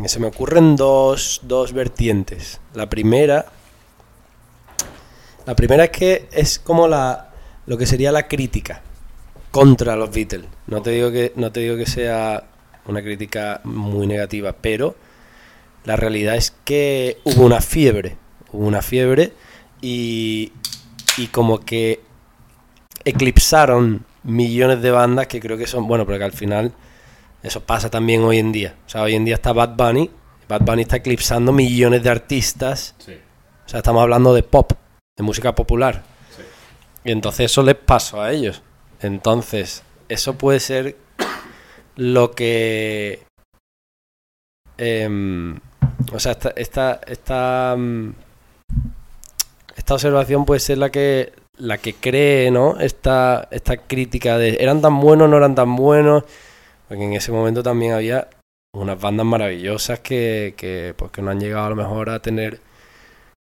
se 0.05 0.19
me 0.19 0.27
ocurren 0.27 0.75
dos, 0.75 1.41
dos 1.43 1.71
vertientes. 1.73 2.59
La 2.73 2.89
primera... 2.89 3.45
La 5.45 5.55
primera 5.55 5.85
es 5.85 5.89
que 5.91 6.27
es 6.31 6.59
como 6.59 6.87
la, 6.87 7.31
lo 7.65 7.77
que 7.77 7.85
sería 7.85 8.11
la 8.11 8.27
crítica 8.27 8.81
contra 9.51 9.95
los 9.95 10.11
Beatles. 10.11 10.45
No 10.67 10.81
te 10.81 10.91
digo 10.91 11.11
que, 11.11 11.33
no 11.35 11.51
te 11.51 11.59
digo 11.59 11.77
que 11.77 11.85
sea 11.85 12.43
una 12.85 13.01
crítica 13.01 13.61
muy 13.63 14.07
negativa, 14.07 14.53
pero 14.59 14.95
la 15.83 15.95
realidad 15.95 16.35
es 16.35 16.51
que 16.63 17.19
hubo 17.23 17.45
una 17.45 17.61
fiebre. 17.61 18.17
Hubo 18.51 18.65
una 18.67 18.81
fiebre 18.81 19.33
y, 19.81 20.51
y 21.17 21.27
como 21.27 21.59
que 21.59 22.01
eclipsaron 23.05 24.05
millones 24.23 24.81
de 24.81 24.91
bandas 24.91 25.27
que 25.27 25.39
creo 25.39 25.57
que 25.57 25.67
son, 25.67 25.87
bueno, 25.87 26.05
porque 26.05 26.23
al 26.23 26.31
final 26.31 26.73
eso 27.43 27.61
pasa 27.61 27.89
también 27.89 28.23
hoy 28.23 28.37
en 28.37 28.51
día. 28.51 28.75
O 28.85 28.89
sea, 28.89 29.01
hoy 29.03 29.15
en 29.15 29.25
día 29.25 29.35
está 29.35 29.53
Bad 29.53 29.75
Bunny, 29.75 30.09
Bad 30.47 30.61
Bunny 30.61 30.83
está 30.83 30.97
eclipsando 30.97 31.51
millones 31.51 32.03
de 32.03 32.09
artistas, 32.09 32.95
Sí. 32.99 33.13
o 33.65 33.69
sea, 33.69 33.79
estamos 33.79 34.01
hablando 34.01 34.33
de 34.33 34.43
pop, 34.43 34.73
de 35.17 35.23
música 35.23 35.55
popular. 35.55 36.03
Sí. 36.35 36.43
Y 37.05 37.11
entonces 37.11 37.51
eso 37.51 37.63
les 37.63 37.75
pasó 37.75 38.21
a 38.21 38.31
ellos. 38.31 38.61
Entonces, 39.01 39.83
eso 40.09 40.35
puede 40.35 40.59
ser 40.59 40.95
lo 41.95 42.31
que... 42.31 43.23
em, 44.77 45.59
o 46.13 46.19
sea, 46.19 46.37
esta, 46.55 46.99
esta, 47.05 47.75
mm, 47.77 48.13
esta 49.75 49.93
observación 49.93 50.45
puede 50.45 50.59
ser 50.59 50.77
la 50.77 50.89
que 50.89 51.33
la 51.61 51.77
que 51.77 51.93
cree, 51.93 52.51
¿no? 52.51 52.79
Esta, 52.79 53.47
esta 53.51 53.77
crítica 53.77 54.37
de 54.37 54.57
eran 54.59 54.81
tan 54.81 54.99
buenos, 54.99 55.29
no 55.29 55.37
eran 55.37 55.55
tan 55.55 55.75
buenos. 55.75 56.23
Porque 56.87 57.03
en 57.05 57.13
ese 57.13 57.31
momento 57.31 57.63
también 57.63 57.93
había 57.93 58.27
unas 58.73 58.99
bandas 58.99 59.25
maravillosas 59.25 59.99
que, 59.99 60.55
que, 60.57 60.93
pues, 60.97 61.11
no 61.19 61.31
han 61.31 61.39
llegado 61.39 61.67
a 61.67 61.69
lo 61.69 61.75
mejor 61.75 62.09
a 62.09 62.21
tener 62.21 62.59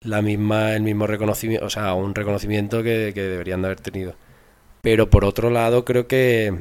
la 0.03 0.21
misma, 0.21 0.75
el 0.75 0.83
mismo 0.83 1.07
reconocimiento, 1.07 1.65
o 1.65 1.69
sea, 1.69 1.93
un 1.93 2.15
reconocimiento 2.15 2.83
que, 2.83 3.11
que 3.13 3.21
deberían 3.21 3.61
de 3.61 3.67
haber 3.69 3.81
tenido. 3.81 4.15
Pero 4.81 5.09
por 5.09 5.25
otro 5.25 5.49
lado, 5.49 5.85
creo 5.85 6.07
que, 6.07 6.57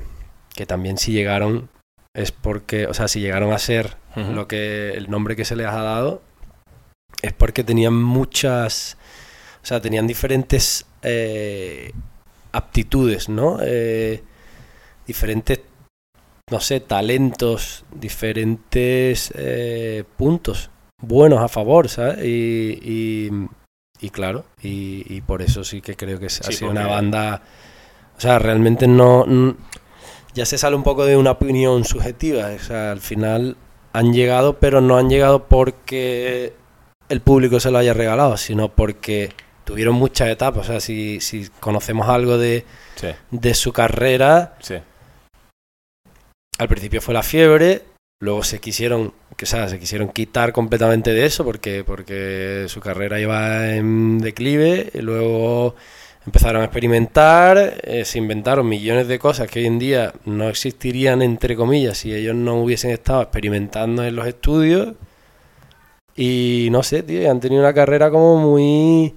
que 0.54 0.66
también 0.66 0.98
si 0.98 1.12
llegaron 1.12 1.68
es 2.14 2.32
porque, 2.32 2.86
o 2.86 2.94
sea, 2.94 3.08
si 3.08 3.20
llegaron 3.20 3.52
a 3.52 3.58
ser 3.58 3.96
lo 4.16 4.48
que 4.48 4.90
el 4.90 5.08
nombre 5.08 5.36
que 5.36 5.44
se 5.44 5.54
les 5.54 5.68
ha 5.68 5.82
dado 5.82 6.22
es 7.22 7.32
porque 7.32 7.62
tenían 7.62 7.94
muchas, 7.94 8.96
o 9.62 9.66
sea, 9.66 9.80
tenían 9.80 10.06
diferentes 10.06 10.86
eh, 11.02 11.92
aptitudes, 12.52 13.28
¿no? 13.28 13.58
Eh, 13.62 14.22
diferentes, 15.06 15.60
no 16.50 16.60
sé, 16.60 16.80
talentos, 16.80 17.84
diferentes 17.92 19.32
eh, 19.36 20.04
puntos 20.16 20.70
buenos 21.00 21.40
a 21.40 21.48
favor, 21.48 21.88
¿sabes? 21.88 22.24
Y, 22.24 22.78
y, 22.82 23.30
y 24.00 24.10
claro, 24.10 24.44
y, 24.62 25.04
y 25.08 25.20
por 25.20 25.42
eso 25.42 25.64
sí 25.64 25.80
que 25.80 25.96
creo 25.96 26.18
que 26.18 26.26
ha 26.26 26.30
sido 26.30 26.70
una 26.70 26.86
banda, 26.86 27.42
o 28.20 28.22
sea, 28.22 28.38
realmente 28.38 28.86
no, 28.86 29.24
ya 30.34 30.44
se 30.44 30.58
sale 30.58 30.76
un 30.76 30.82
poco 30.82 31.06
de 31.06 31.16
una 31.16 31.30
opinión 31.30 31.86
subjetiva, 31.86 32.50
o 32.54 32.58
sea, 32.58 32.92
al 32.92 33.00
final 33.00 33.56
han 33.94 34.12
llegado, 34.12 34.58
pero 34.58 34.82
no 34.82 34.98
han 34.98 35.08
llegado 35.08 35.48
porque 35.48 36.52
el 37.08 37.22
público 37.22 37.60
se 37.60 37.70
lo 37.70 37.78
haya 37.78 37.94
regalado, 37.94 38.36
sino 38.36 38.68
porque 38.68 39.32
tuvieron 39.64 39.94
muchas 39.94 40.28
etapas, 40.28 40.68
o 40.68 40.70
sea, 40.70 40.80
si, 40.80 41.22
si 41.22 41.48
conocemos 41.60 42.10
algo 42.10 42.36
de, 42.36 42.66
Sí, 42.96 43.08
de 43.30 43.54
su 43.54 43.72
carrera, 43.72 44.54
sí. 44.60 44.74
al 46.58 46.68
principio 46.68 47.00
fue 47.00 47.14
la 47.14 47.22
fiebre, 47.22 47.84
Luego 48.22 48.42
se 48.42 48.60
quisieron, 48.60 49.14
que, 49.34 49.46
o 49.46 49.48
sea, 49.48 49.66
se 49.70 49.78
quisieron 49.78 50.10
quitar 50.10 50.52
completamente 50.52 51.14
de 51.14 51.24
eso 51.24 51.42
porque, 51.42 51.84
porque 51.84 52.66
su 52.68 52.78
carrera 52.80 53.18
iba 53.18 53.74
en 53.74 54.18
declive. 54.18 54.90
Y 54.92 54.98
luego 54.98 55.74
empezaron 56.26 56.62
a 56.62 56.66
experimentar, 56.66 57.80
eh, 57.82 58.04
se 58.04 58.18
inventaron 58.18 58.68
millones 58.68 59.08
de 59.08 59.18
cosas 59.18 59.48
que 59.48 59.60
hoy 59.60 59.66
en 59.66 59.78
día 59.78 60.12
no 60.24 60.48
existirían, 60.48 61.22
entre 61.22 61.56
comillas, 61.56 61.98
si 61.98 62.14
ellos 62.14 62.34
no 62.34 62.56
hubiesen 62.62 62.90
estado 62.90 63.22
experimentando 63.22 64.04
en 64.04 64.16
los 64.16 64.26
estudios. 64.26 64.94
Y 66.16 66.68
no 66.70 66.82
sé, 66.82 67.02
tío, 67.02 67.30
han 67.30 67.40
tenido 67.40 67.62
una 67.62 67.72
carrera 67.72 68.10
como 68.10 68.36
muy 68.36 69.14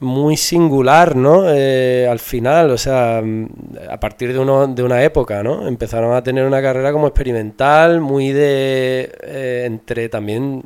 muy 0.00 0.36
singular, 0.36 1.16
¿no? 1.16 1.44
Eh, 1.48 2.06
al 2.08 2.18
final, 2.20 2.70
o 2.70 2.78
sea, 2.78 3.20
mm, 3.22 3.48
a 3.90 3.98
partir 3.98 4.32
de, 4.32 4.38
uno, 4.38 4.66
de 4.68 4.82
una 4.82 5.02
época, 5.02 5.42
¿no? 5.42 5.66
Empezaron 5.66 6.14
a 6.14 6.22
tener 6.22 6.46
una 6.46 6.62
carrera 6.62 6.92
como 6.92 7.08
experimental, 7.08 8.00
muy 8.00 8.32
de... 8.32 9.12
Eh, 9.22 9.62
entre 9.66 10.08
también 10.08 10.62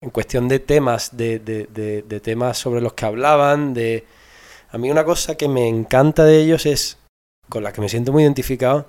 en 0.00 0.10
cuestión 0.10 0.48
de 0.48 0.60
temas, 0.60 1.16
de, 1.16 1.38
de, 1.38 1.66
de, 2.02 2.20
temas 2.20 2.58
sobre 2.58 2.80
los 2.80 2.94
que 2.94 3.06
hablaban, 3.06 3.74
de... 3.74 4.04
A 4.74 4.78
mí 4.78 4.90
una 4.90 5.04
cosa 5.04 5.36
que 5.36 5.46
me 5.46 5.68
encanta 5.68 6.24
de 6.24 6.42
ellos 6.42 6.66
es, 6.66 6.98
con 7.48 7.62
la 7.62 7.72
que 7.72 7.80
me 7.80 7.88
siento 7.88 8.10
muy 8.10 8.24
identificado, 8.24 8.86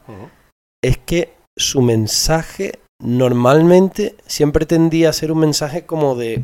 es 0.83 0.97
que 0.97 1.35
su 1.55 1.83
mensaje 1.83 2.79
normalmente 3.03 4.15
siempre 4.25 4.65
tendía 4.65 5.09
a 5.09 5.13
ser 5.13 5.31
un 5.31 5.37
mensaje 5.37 5.85
como 5.85 6.15
de 6.15 6.43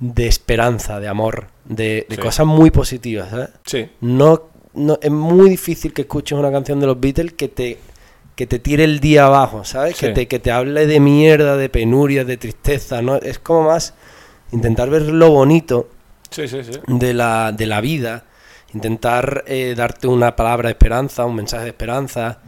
de 0.00 0.26
esperanza, 0.26 0.98
de 0.98 1.06
amor, 1.06 1.46
de, 1.64 2.06
cosas 2.20 2.44
muy 2.44 2.72
positivas. 2.72 3.30
¿sabes? 3.30 3.50
Sí. 3.64 3.88
No, 4.00 4.42
no, 4.74 4.98
es 5.00 5.10
muy 5.12 5.48
difícil 5.48 5.92
que 5.92 6.02
escuches 6.02 6.36
una 6.36 6.50
canción 6.50 6.80
de 6.80 6.86
los 6.88 6.98
Beatles 6.98 7.34
que 7.34 7.46
te, 7.46 7.78
que 8.34 8.48
te 8.48 8.58
tire 8.58 8.82
el 8.82 8.98
día 8.98 9.26
abajo, 9.26 9.64
¿sabes? 9.64 9.96
Que, 9.96 10.08
te, 10.08 10.26
que 10.26 10.40
te 10.40 10.50
hable 10.50 10.88
de 10.88 10.98
mierda, 10.98 11.56
de 11.56 11.68
penuria, 11.68 12.24
de 12.24 12.36
tristeza. 12.36 13.00
¿no? 13.00 13.14
Es 13.14 13.38
como 13.38 13.62
más 13.68 13.94
intentar 14.50 14.90
ver 14.90 15.02
lo 15.02 15.30
bonito 15.30 15.88
de, 16.86 17.14
la, 17.14 17.52
de 17.52 17.66
la 17.66 17.80
vida, 17.80 18.24
intentar 18.74 19.44
eh, 19.46 19.74
darte 19.76 20.06
una 20.06 20.36
palabra 20.36 20.68
de 20.68 20.72
esperanza, 20.72 21.24
un 21.24 21.36
mensaje 21.36 21.64
de 21.64 21.70
esperanza. 21.70 22.40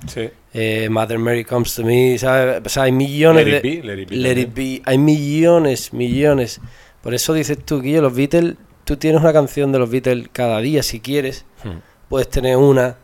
Eh, 0.54 0.88
Mother 0.90 1.18
Mary 1.18 1.44
Comes 1.44 1.74
to 1.74 1.84
Me, 1.84 2.16
¿sabes? 2.18 2.62
O 2.64 2.68
sea, 2.68 2.84
hay 2.84 2.92
millones 2.92 3.44
de... 3.44 4.06
let 4.10 4.38
it 4.38 4.54
be. 4.54 4.82
Hay 4.84 4.98
millones, 4.98 5.92
millones 5.92 6.60
por 7.02 7.14
eso 7.14 7.32
dices 7.32 7.58
tú, 7.64 7.80
Guillo, 7.80 8.02
los 8.02 8.14
Beatles, 8.14 8.56
tú 8.84 8.96
tienes 8.96 9.20
una 9.20 9.32
canción 9.32 9.72
de 9.72 9.78
los 9.78 9.90
Beatles 9.90 10.28
cada 10.32 10.60
día 10.60 10.82
si 10.82 11.00
quieres. 11.00 11.44
Hmm. 11.62 11.78
Puedes 12.08 12.28
tener 12.28 12.56
una 12.56 12.96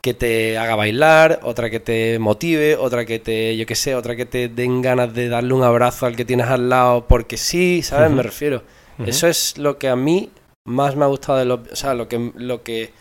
que 0.00 0.12
te 0.12 0.58
haga 0.58 0.76
bailar, 0.76 1.40
otra 1.42 1.70
que 1.70 1.80
te 1.80 2.18
motive, 2.18 2.76
otra 2.76 3.06
que 3.06 3.18
te, 3.18 3.56
yo 3.56 3.64
qué 3.64 3.74
sé, 3.74 3.94
otra 3.94 4.14
que 4.16 4.26
te 4.26 4.48
den 4.48 4.82
ganas 4.82 5.14
de 5.14 5.28
darle 5.28 5.54
un 5.54 5.62
abrazo 5.62 6.04
al 6.04 6.14
que 6.14 6.26
tienes 6.26 6.46
al 6.46 6.68
lado 6.68 7.08
porque 7.08 7.38
sí, 7.38 7.82
¿sabes? 7.82 8.10
Me 8.10 8.22
refiero. 8.22 8.62
Eso 8.98 9.28
es 9.28 9.58
lo 9.58 9.78
que 9.78 9.88
a 9.88 9.96
mí 9.96 10.30
más 10.64 10.96
me 10.96 11.04
ha 11.04 11.08
gustado 11.08 11.38
de 11.38 11.44
los, 11.44 11.60
o 11.72 11.76
sea, 11.76 11.94
lo 11.94 12.08
que 12.08 12.32
lo 12.36 12.62
que 12.62 12.92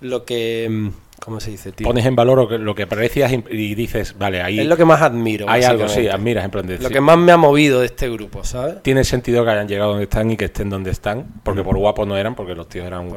lo 0.00 0.24
que 0.24 0.68
mm, 0.70 0.88
¿Cómo 1.24 1.38
se 1.38 1.52
dice, 1.52 1.70
tío? 1.70 1.86
Pones 1.86 2.04
en 2.04 2.16
valor 2.16 2.58
lo 2.58 2.74
que, 2.74 2.82
aprecias 2.82 3.30
y, 3.32 3.74
dices, 3.76 4.18
vale, 4.18 4.42
ahí. 4.42 4.58
Es 4.58 4.66
lo 4.66 4.76
que 4.76 4.84
más 4.84 5.02
admiro. 5.02 5.48
Hay 5.48 5.62
algo, 5.62 5.86
sí, 5.86 6.08
admiras, 6.08 6.50
Lo 6.80 6.90
que 6.90 7.00
más 7.00 7.16
me 7.16 7.30
ha 7.30 7.36
movido 7.36 7.78
de 7.78 7.86
este 7.86 8.10
grupo, 8.10 8.42
¿sabes? 8.42 8.82
Tiene 8.82 9.04
sentido 9.04 9.44
que 9.44 9.50
hayan 9.52 9.68
llegado 9.68 9.90
donde 9.90 10.04
están 10.04 10.32
y 10.32 10.36
que 10.36 10.46
estén 10.46 10.68
donde 10.68 10.90
están, 10.90 11.26
porque 11.44 11.62
por 11.62 11.76
guapos 11.76 12.08
no 12.08 12.16
eran, 12.16 12.34
porque 12.34 12.56
los 12.56 12.68
tíos 12.68 12.86
eran 12.86 13.08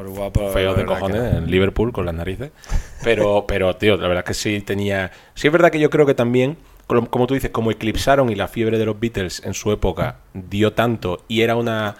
feos 0.52 0.76
de 0.76 0.84
cojones 0.84 1.34
en 1.34 1.50
Liverpool 1.50 1.92
con 1.92 2.06
las 2.06 2.14
narices. 2.14 2.52
Pero, 3.02 3.44
pero, 3.46 3.76
tío, 3.76 3.96
la 3.96 4.08
verdad 4.08 4.24
es 4.24 4.28
que 4.28 4.34
sí 4.34 4.60
tenía. 4.62 5.12
Sí, 5.34 5.46
es 5.46 5.52
verdad 5.52 5.70
que 5.70 5.78
yo 5.78 5.90
creo 5.90 6.06
que 6.06 6.14
también 6.14 6.56
como 6.86 7.26
tú 7.26 7.34
dices, 7.34 7.50
como 7.50 7.70
eclipsaron 7.70 8.30
y 8.30 8.34
la 8.34 8.48
fiebre 8.48 8.78
de 8.78 8.86
los 8.86 8.98
Beatles 8.98 9.42
en 9.44 9.54
su 9.54 9.72
época 9.72 10.20
dio 10.34 10.72
tanto 10.72 11.24
y 11.28 11.42
era 11.42 11.56
una... 11.56 11.96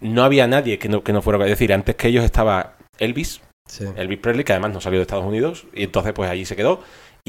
No 0.00 0.22
había 0.22 0.46
nadie 0.46 0.78
que 0.78 0.88
no, 0.88 1.02
que 1.02 1.12
no 1.12 1.22
fuera... 1.22 1.42
Es 1.44 1.50
decir, 1.50 1.72
antes 1.72 1.96
que 1.96 2.08
ellos 2.08 2.24
estaba 2.24 2.76
Elvis, 2.98 3.40
Elvis 3.96 4.18
Presley, 4.18 4.44
que 4.44 4.52
además 4.52 4.72
no 4.72 4.80
salió 4.80 4.98
de 4.98 5.02
Estados 5.02 5.24
Unidos, 5.24 5.66
y 5.74 5.84
entonces 5.84 6.12
pues 6.12 6.30
allí 6.30 6.44
se 6.44 6.56
quedó. 6.56 6.80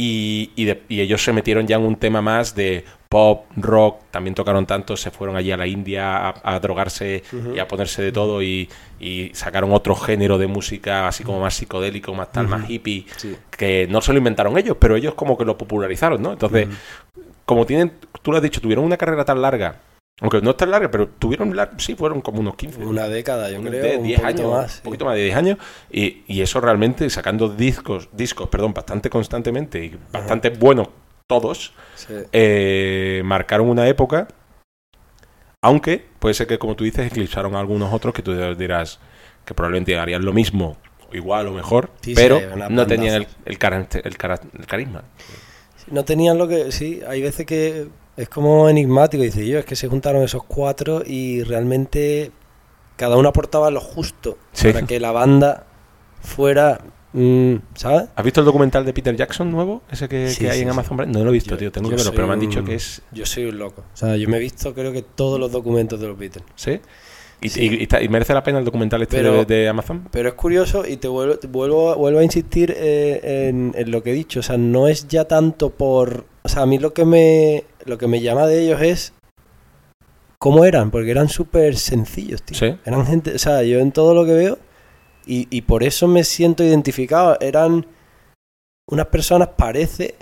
Y, 0.02 0.52
ellos 0.88 1.22
se 1.22 1.34
metieron 1.34 1.68
ya 1.68 1.76
en 1.76 1.82
un 1.82 1.98
tema 1.98 2.22
más 2.22 2.56
de 2.56 2.86
pop, 3.10 3.48
rock, 3.58 4.04
también 4.12 4.34
tocaron 4.34 4.66
tanto, 4.66 4.96
se 4.96 5.12
fueron 5.12 5.36
allí 5.36 5.52
a 5.52 5.58
la 5.58 5.68
India 5.68 6.34
a, 6.42 6.60
drogarse 6.62 7.24
y 7.54 7.60
a 7.60 7.68
ponerse 7.68 8.02
de 8.02 8.14
todo 8.14 8.42
y, 8.42 8.70
sacaron 9.34 9.74
otro 9.74 9.96
género 9.96 10.38
de 10.38 10.48
música 10.48 11.10
así 11.10 11.26
como 11.26 11.42
más 11.42 11.56
psicodélico, 11.56 12.14
más 12.14 12.32
tal, 12.32 12.48
más 12.48 12.70
hippie, 12.70 13.06
que 13.50 13.88
no 13.90 14.00
se 14.00 14.14
lo 14.14 14.20
inventaron 14.20 14.58
ellos, 14.58 14.78
pero 14.80 14.96
ellos 14.96 15.16
como 15.16 15.38
que 15.38 15.44
lo 15.44 15.58
popularizaron, 15.58 16.22
¿no? 16.22 16.32
Entonces, 16.32 16.70
como 17.46 17.66
tienen, 17.66 17.92
tú 18.22 18.32
lo 18.32 18.38
has 18.38 18.44
dicho, 18.44 18.62
tuvieron 18.62 18.86
una 18.86 18.96
carrera 18.96 19.26
tan 19.26 19.42
larga 19.42 19.76
aunque 20.22 20.42
no 20.42 20.52
es 20.52 20.58
tan 20.58 20.72
larga, 20.72 20.92
pero 20.92 21.08
tuvieron, 21.08 21.56
sí, 21.78 21.96
fueron 21.96 22.22
como 22.22 22.42
unos 22.42 22.56
15. 22.56 22.84
Una 22.84 23.08
década, 23.08 23.50
yo 23.50 23.62
creo. 23.62 24.02
10 24.02 24.24
años. 24.24 24.52
Más, 24.52 24.78
Un 24.78 24.84
poquito 24.84 25.06
más 25.06 25.16
de 25.16 25.24
10 25.24 25.36
años. 25.36 25.58
Y, 25.90 26.24
y, 26.28 26.42
eso 26.42 26.60
realmente, 26.60 27.10
sacando 27.10 27.48
discos, 27.50 28.10
discos, 28.12 28.50
perdón, 28.50 28.74
bastante 28.74 29.10
constantemente 29.10 29.84
y 29.84 29.98
bastante 30.12 30.50
buenos 30.50 30.90
todos, 31.28 31.74
eh, 32.32 33.22
marcaron 33.24 33.70
una 33.70 33.88
época. 33.88 34.28
Aunque 35.62 36.04
puede 36.20 36.34
ser 36.34 36.48
que, 36.48 36.58
como 36.58 36.76
tú 36.76 36.84
dices, 36.84 37.08
eclipsaron 37.08 37.56
a 37.56 37.60
algunos 37.60 37.94
otros 37.94 38.14
que 38.14 38.22
tú 38.22 38.34
dirás 38.56 39.00
que 39.46 39.54
probablemente 39.54 39.98
harían 39.98 40.26
lo 40.26 40.34
mismo, 40.34 40.78
igual 41.14 41.48
o 41.48 41.52
mejor, 41.52 41.92
pero 42.16 42.42
no 42.70 42.88
tenían 42.88 43.16
el, 43.16 43.28
el, 43.46 43.58
el 43.58 44.68
carisma. 44.68 45.04
No 45.88 46.06
tenían 46.06 46.38
lo 46.38 46.48
que. 46.48 46.72
Sí, 46.72 47.02
hay 47.08 47.22
veces 47.22 47.46
que 47.46 47.88
es 48.20 48.28
como 48.28 48.68
enigmático, 48.68 49.24
dice 49.24 49.48
yo, 49.48 49.60
es 49.60 49.66
que 49.66 49.78
se 49.78 49.88
juntaron 49.88 50.22
esos 50.24 50.44
cuatro 50.44 51.04
y 51.06 51.42
realmente 51.44 52.32
cada 52.98 53.16
uno 53.16 53.30
aportaba 53.30 53.72
lo 53.72 53.80
justo 53.80 54.38
para 54.62 54.82
que 54.86 55.00
la 55.00 55.12
banda 55.12 55.66
fuera, 56.22 56.82
mm, 57.14 57.56
¿sabes? 57.76 58.10
¿Has 58.14 58.26
visto 58.26 58.42
el 58.42 58.46
documental 58.46 58.84
de 58.84 58.92
Peter 58.92 59.16
Jackson 59.16 59.50
nuevo? 59.50 59.84
Ese 59.90 60.10
que, 60.10 60.36
hay 60.52 60.60
en 60.60 60.70
Amazon 60.70 61.10
No 61.10 61.24
lo 61.24 61.30
he 61.30 61.34
visto, 61.34 61.56
tío, 61.56 61.72
tengo 61.72 61.90
que 61.90 61.96
verlo, 61.96 62.12
pero 62.12 62.28
me 62.28 62.34
han 62.34 62.42
dicho 62.42 62.62
que 62.62 62.76
es... 62.76 63.02
Yo 63.14 63.26
soy 63.26 63.46
un 63.46 63.58
loco. 63.58 63.86
O 63.94 63.98
sea, 63.98 64.18
yo 64.18 64.28
me 64.28 64.36
he 64.36 64.42
visto 64.42 64.74
creo 64.74 64.92
que 64.92 65.02
todos 65.02 65.40
los 65.40 65.50
documentos 65.54 65.98
de 66.02 66.08
los 66.10 66.18
Beatles. 66.18 66.44
¿Sí? 66.56 66.82
¿Y, 67.42 68.10
merece 68.10 68.34
la 68.34 68.44
pena 68.44 68.60
el 68.60 68.66
documental 68.66 69.02
este 69.02 69.24
de, 69.24 69.70
Amazon? 69.70 70.10
Pero 70.12 70.28
es 70.28 70.36
curioso 70.36 70.86
y 70.86 70.98
te 70.98 71.08
vuelvo, 71.08 71.36
vuelvo, 71.48 71.96
vuelvo 71.96 72.20
a 72.20 72.24
insistir 72.26 72.76
eh, 72.76 73.48
en, 73.48 73.72
en, 73.78 73.92
lo 73.92 74.04
que 74.04 74.10
he 74.10 74.14
dicho. 74.14 74.42
O 74.42 74.44
sea, 74.44 74.58
no 74.58 74.90
es 74.90 75.08
ya 75.08 75.24
tanto 75.24 75.70
por... 75.70 76.26
O 76.44 76.50
sea, 76.50 76.64
a 76.64 76.66
mí 76.66 76.80
lo 76.80 76.94
que 76.94 77.06
me, 77.06 77.64
lo 77.90 77.98
que 77.98 78.08
me 78.08 78.22
llama 78.22 78.46
de 78.46 78.64
ellos 78.64 78.82
es 78.82 79.14
cómo 80.38 80.64
eran, 80.64 80.92
porque 80.92 81.12
eran 81.12 81.28
súper 81.28 81.76
sencillos, 81.76 82.44
tío. 82.44 82.80
Eran 82.86 83.06
gente, 83.06 83.36
o 83.36 83.40
sea, 83.40 83.64
yo 83.64 83.80
en 83.80 83.92
todo 83.92 84.14
lo 84.14 84.26
que 84.26 84.34
veo, 84.34 84.60
y, 85.26 85.62
por 85.62 85.84
eso 85.84 86.08
me 86.08 86.24
siento 86.24 86.64
identificado, 86.64 87.38
eran 87.40 87.86
unas 88.90 89.06
personas, 89.08 89.50
parece, 89.56 90.16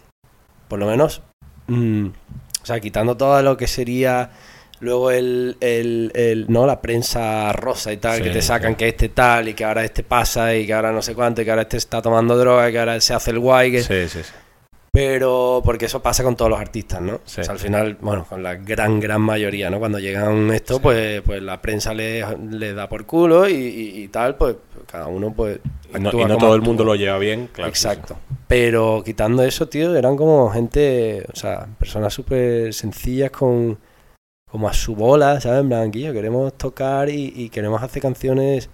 por 0.68 0.80
lo 0.80 0.88
menos, 0.88 1.22
mm, 1.68 2.08
o 2.62 2.66
sea, 2.66 2.82
quitando 2.82 3.16
todo 3.16 3.42
lo 3.42 3.56
que 3.56 3.68
sería 3.68 4.32
luego 4.82 5.12
el, 5.12 5.56
el, 5.62 6.46
no 6.50 6.66
la 6.66 6.82
prensa 6.82 7.54
rosa 7.54 7.94
y 7.94 7.98
tal 7.98 8.22
que 8.22 8.30
te 8.30 8.42
sacan 8.42 8.76
que 8.76 8.90
este 8.90 9.10
tal 9.10 9.48
y 9.48 9.54
que 9.54 9.64
ahora 9.64 9.84
este 9.84 10.04
pasa 10.04 10.54
y 10.56 10.68
que 10.68 10.74
ahora 10.74 10.92
no 10.92 11.02
sé 11.02 11.16
cuánto 11.16 11.42
y 11.42 11.46
que 11.46 11.50
ahora 11.50 11.64
este 11.64 11.78
está 11.78 12.00
tomando 12.00 12.38
droga 12.38 12.70
y 12.70 12.74
que 12.74 12.80
ahora 12.80 13.02
se 13.02 13.16
hace 13.16 13.32
el 13.32 13.40
guay 13.40 13.72
que 13.72 13.82
sí, 13.82 14.08
sí, 14.08 14.24
sí. 14.24 14.34
Pero 14.98 15.62
porque 15.64 15.86
eso 15.86 16.02
pasa 16.02 16.24
con 16.24 16.36
todos 16.36 16.50
los 16.50 16.60
artistas, 16.60 17.00
¿no? 17.00 17.20
al 17.48 17.60
final, 17.60 17.98
bueno, 18.02 18.26
con 18.28 18.42
la 18.42 18.56
gran, 18.56 19.00
gran 19.00 19.22
mayoría, 19.22 19.70
¿no? 19.70 19.78
Cuando 19.78 20.00
llegan 20.00 20.52
esto, 20.52 20.82
pues, 20.82 21.22
pues 21.22 21.40
la 21.44 21.62
prensa 21.62 21.94
le, 21.94 22.74
da 22.74 22.90
por 22.90 23.06
culo 23.06 23.48
y, 23.48 24.10
tal, 24.12 24.38
pues 24.38 24.56
cada 24.88 25.06
uno 25.06 25.32
pues... 25.32 25.60
Y 25.96 26.00
no, 26.00 26.10
todo 26.10 26.56
el 26.56 26.64
mundo 26.64 26.84
lo 26.84 26.96
lleva 26.96 27.20
bien, 27.20 27.48
claro. 27.54 27.70
Exacto. 27.70 28.18
Pero 28.48 29.04
quitando 29.06 29.44
eso, 29.44 29.68
tío, 29.68 29.96
eran 29.96 30.18
como 30.18 30.50
gente, 30.50 31.24
o 31.32 31.36
sea, 31.36 31.68
personas 31.78 32.12
súper 32.12 32.74
sencillas 32.74 33.30
con 33.30 33.78
como 34.50 34.68
a 34.68 34.74
su 34.74 34.96
bola, 34.96 35.40
¿sabes? 35.40 35.60
En 35.60 35.70
blanquillo, 35.70 36.12
queremos 36.12 36.58
tocar 36.58 37.08
y, 37.10 37.50
queremos 37.50 37.84
hacer 37.84 38.02
canciones, 38.02 38.72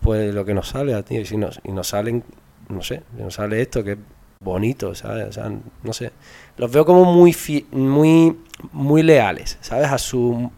pues 0.00 0.34
lo 0.34 0.44
que 0.44 0.54
nos 0.54 0.70
sale, 0.70 1.00
tío. 1.04 1.20
Y 1.20 1.24
si 1.24 1.36
nos, 1.36 1.60
y 1.62 1.70
nos 1.70 1.86
salen, 1.86 2.24
no 2.68 2.82
sé, 2.82 3.04
nos 3.16 3.34
sale 3.34 3.62
esto, 3.62 3.84
que 3.84 3.96
bonitos, 4.42 4.98
¿sabes? 4.98 5.28
O 5.28 5.32
sea, 5.32 5.50
no 5.82 5.92
sé. 5.92 6.12
Los 6.56 6.70
veo 6.70 6.84
como 6.84 7.04
muy, 7.04 7.34
muy, 7.70 8.38
muy 8.72 9.02
leales, 9.02 9.58
¿sabes? 9.60 9.90
A 9.90 9.98
su, 9.98 10.50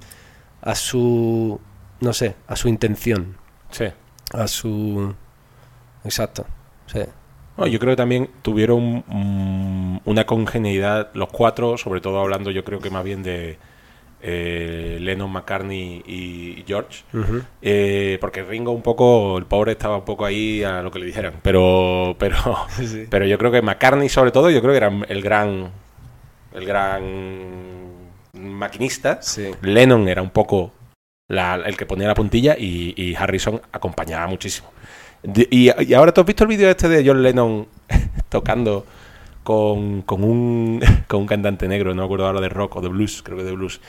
a 0.63 0.75
su, 0.75 1.61
no 2.01 2.13
sé, 2.13 2.35
a 2.47 2.57
su 2.57 2.69
intención. 2.69 3.37
Sí. 3.71 3.87
A 4.33 4.49
su, 4.49 5.15
exacto, 6.05 6.47
sí. 6.87 7.01
yo 7.71 7.79
creo 7.79 7.93
que 7.93 7.97
también 7.97 8.31
tuvieron 8.43 9.05
mm, 9.07 10.01
una 10.05 10.27
congenialidad 10.27 11.11
los 11.15 11.29
cuatro, 11.29 11.77
sobre 11.77 12.01
todo 12.01 12.21
hablando 12.21 12.51
yo 12.51 12.65
creo 12.65 12.81
que 12.81 12.91
más 12.91 13.05
bien 13.05 13.23
de 13.23 13.59
eh, 14.27 14.97
Lennon, 15.01 15.31
McCartney 15.31 16.03
y 16.07 16.65
George, 16.67 17.05
eh, 17.61 18.17
porque 18.23 18.43
Ringo 18.43 18.73
un 18.73 18.81
poco, 18.81 19.37
el 19.37 19.45
pobre 19.45 19.73
estaba 19.73 19.99
un 19.99 20.05
poco 20.07 20.25
ahí 20.25 20.63
a 20.65 20.81
lo 20.81 20.91
que 20.91 20.99
le 20.99 21.07
dijeran, 21.07 21.35
pero 21.43 22.17
pero 22.19 22.37
pero 23.11 23.27
yo 23.27 23.37
creo 23.37 23.53
que 23.53 23.61
McCartney 23.61 24.09
sobre 24.09 24.31
todo, 24.31 24.49
yo 24.51 24.61
creo 24.63 24.73
que 24.73 24.79
era 24.79 24.93
el 25.09 25.21
gran 25.23 25.71
el 26.55 26.65
gran 26.65 27.03
maquinista, 28.33 29.21
Sí. 29.23 29.51
Lennon 29.63 30.09
era 30.09 30.23
un 30.23 30.31
poco 30.31 30.73
la- 31.29 31.57
el 31.57 31.77
que 31.77 31.87
ponía 31.87 32.09
la 32.09 32.15
puntilla 32.15 32.57
y, 32.59 32.95
y 32.97 33.15
Harrison 33.15 33.61
acompañaba 33.73 34.27
muchísimo. 34.27 34.69
De- 35.23 35.49
y, 35.51 35.71
y 35.83 35.95
ahora 35.95 36.13
tú 36.13 36.21
has 36.21 36.27
visto 36.27 36.45
el 36.45 36.49
vídeo 36.49 36.69
este 36.71 36.89
de 36.89 37.07
John 37.07 37.23
Lennon 37.23 37.67
tocando 38.29 38.87
con, 39.45 40.03
con 40.03 40.25
un, 40.25 40.83
con 41.07 41.21
un 41.21 41.27
cantante 41.27 41.69
negro, 41.69 41.95
no 41.95 42.03
me 42.03 42.07
acuerdo 42.07 42.27
ahora 42.27 42.41
de 42.41 42.49
rock 42.49 42.77
o 42.77 42.81
de 42.81 42.89
blues, 42.89 43.23
creo 43.23 43.39
que 43.39 43.45
de 43.45 43.53
blues, 43.53 43.81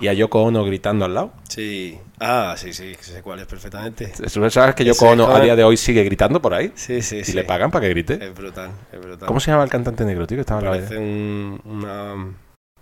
y 0.00 0.08
a 0.08 0.14
Yoko 0.14 0.42
Ono 0.42 0.64
gritando 0.64 1.04
al 1.04 1.14
lado. 1.14 1.32
Sí. 1.48 1.98
Ah, 2.20 2.54
sí, 2.56 2.72
sí, 2.72 2.94
sé 3.00 3.20
cuál 3.20 3.40
es 3.40 3.46
perfectamente. 3.46 4.12
¿Tú 4.32 4.50
¿Sabes 4.50 4.74
que 4.74 4.84
Yoko 4.84 5.10
Ono 5.10 5.26
a 5.26 5.40
día 5.40 5.56
de 5.56 5.64
hoy 5.64 5.76
sigue 5.76 6.04
gritando 6.04 6.40
por 6.40 6.54
ahí? 6.54 6.72
Sí, 6.76 7.02
sí, 7.02 7.18
¿Y 7.18 7.24
sí. 7.24 7.32
le 7.32 7.44
pagan 7.44 7.70
para 7.70 7.82
que 7.82 7.90
grite? 7.90 8.24
Es 8.24 8.34
brutal, 8.34 8.70
es 8.92 9.00
brutal. 9.00 9.26
¿Cómo 9.26 9.40
se 9.40 9.50
llama 9.50 9.64
el 9.64 9.70
cantante 9.70 10.04
negro, 10.04 10.26
tío? 10.26 10.36
Que 10.36 10.42
estaba 10.42 10.60
en 10.60 10.66
la 10.66 10.70
Parece 10.70 10.96
un, 10.96 11.60
una, 11.64 12.14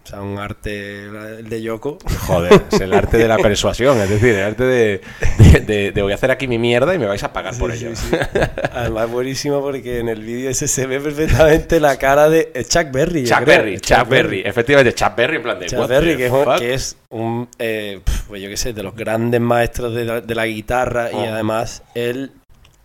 o 0.03 0.07
sea, 0.09 0.23
un 0.23 0.39
arte 0.39 1.05
el 1.05 1.49
de 1.49 1.63
Yoko. 1.63 1.99
Joder, 2.27 2.63
es 2.73 2.81
el 2.81 2.93
arte 2.95 3.19
de 3.19 3.29
la 3.29 3.37
persuasión, 3.39 3.99
es 4.01 4.09
decir, 4.09 4.35
el 4.35 4.43
arte 4.45 4.65
de, 4.65 5.01
de, 5.39 5.61
de- 5.61 5.93
de 5.93 6.03
voy 6.03 6.13
a 6.13 6.15
hacer 6.15 6.31
aquí 6.31 6.49
mi 6.49 6.59
mierda 6.59 6.95
y 6.95 6.99
me 6.99 7.07
vais 7.07 7.23
a 7.23 7.33
pagar 7.33 7.57
por 7.59 7.71
ello. 7.71 7.95
sí, 7.95 8.09
sí. 8.11 8.17
Además, 8.73 9.11
buenísimo 9.11 9.61
porque 9.61 9.99
en 10.01 10.09
el 10.09 10.23
vídeo 10.23 10.51
ese 10.51 10.69
se 10.69 10.87
ve 10.87 11.01
perfectamente 11.01 11.79
la 11.81 11.97
cara 11.99 12.29
de 12.31 12.51
eh, 12.55 12.65
Chuck 12.65 12.91
Berry. 12.91 13.25
Chuck. 13.25 13.45
Berry, 13.45 13.79
Chuck 13.81 14.09
Berry, 14.09 14.43
efectivamente, 14.45 14.95
Chuck 14.95 15.15
Berry 15.17 15.37
en 15.37 15.43
plan 15.43 15.59
de 15.59 15.67
Chuck 15.67 15.87
Berry, 15.87 16.17
que 16.17 16.27
es, 16.27 16.33
un, 16.33 16.45
fuck? 16.45 16.59
que 16.59 16.75
es 16.75 16.97
un, 17.11 17.49
eh, 17.59 18.01
pues 18.29 18.43
yo 18.43 18.49
qué 18.49 18.57
sé, 18.57 18.73
de 18.73 18.83
los 18.83 18.95
grandes 18.97 19.41
maestros 19.41 19.95
de 19.95 20.05
la, 20.05 20.21
de 20.21 20.35
la 20.35 20.47
guitarra 20.47 21.11
y 21.13 21.17
Oh. 21.17 21.25
además 21.33 21.83
él, 21.95 22.33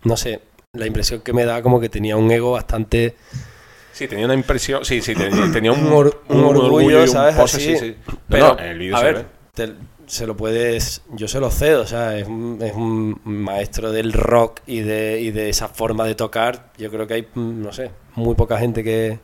no 0.04 0.16
sé, 0.16 0.40
la 0.74 0.86
impresión 0.86 1.20
que 1.22 1.32
me 1.32 1.44
da 1.46 1.62
como 1.62 1.80
que 1.80 1.88
tenía 1.88 2.16
un 2.16 2.30
ego 2.30 2.52
bastante... 2.52 3.14
Sí, 3.96 4.06
tenía 4.08 4.26
una 4.26 4.34
impresión, 4.34 4.84
sí, 4.84 5.00
sí, 5.00 5.14
tenía, 5.14 5.50
tenía 5.52 5.72
un, 5.72 5.86
Un 5.86 5.92
or- 5.92 6.22
un 6.28 6.44
orgullo, 6.44 7.06
¿sabes? 7.06 7.34
pose, 7.34 7.56
Así. 7.56 7.76
sí, 7.78 7.96
Pero, 8.28 8.54
no, 8.54 8.58
el 8.58 8.78
vídeo 8.78 8.94
a 8.96 9.00
se 9.00 9.04
ver, 9.06 9.26
te- 9.54 9.72
se 10.06 10.26
lo 10.26 10.36
puedes, 10.36 11.02
yo 11.14 11.26
se 11.28 11.40
lo 11.40 11.50
cedo, 11.50 11.82
o 11.82 11.86
sea, 11.86 12.16
es 12.18 12.28
un, 12.28 12.58
es 12.62 12.74
un 12.74 13.18
maestro 13.24 13.90
del 13.90 14.12
rock 14.12 14.60
y 14.66 14.80
de, 14.80 15.20
y 15.20 15.30
de 15.30 15.48
esa 15.48 15.68
forma 15.68 16.04
de 16.04 16.14
tocar. 16.14 16.70
Yo 16.76 16.90
creo 16.90 17.06
que 17.06 17.14
hay, 17.14 17.28
no 17.34 17.72
sé, 17.72 17.90
muy 18.14 18.34
poca 18.34 18.58
gente 18.58 18.84
que, 18.84 19.18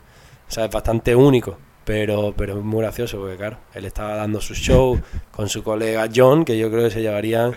o 0.48 0.50
sea, 0.50 0.64
es 0.64 0.70
bastante 0.72 1.14
único, 1.14 1.56
pero, 1.84 2.32
pero 2.36 2.58
es 2.58 2.64
muy 2.64 2.80
gracioso 2.80 3.18
porque, 3.18 3.36
claro, 3.36 3.58
él 3.74 3.84
estaba 3.84 4.14
dando 4.16 4.40
su 4.40 4.54
show 4.54 4.98
con 5.30 5.48
su 5.50 5.62
colega 5.62 6.08
John, 6.12 6.44
que 6.44 6.56
yo 6.58 6.70
creo 6.70 6.84
que 6.84 6.90
se 6.90 7.02
llevarían 7.02 7.52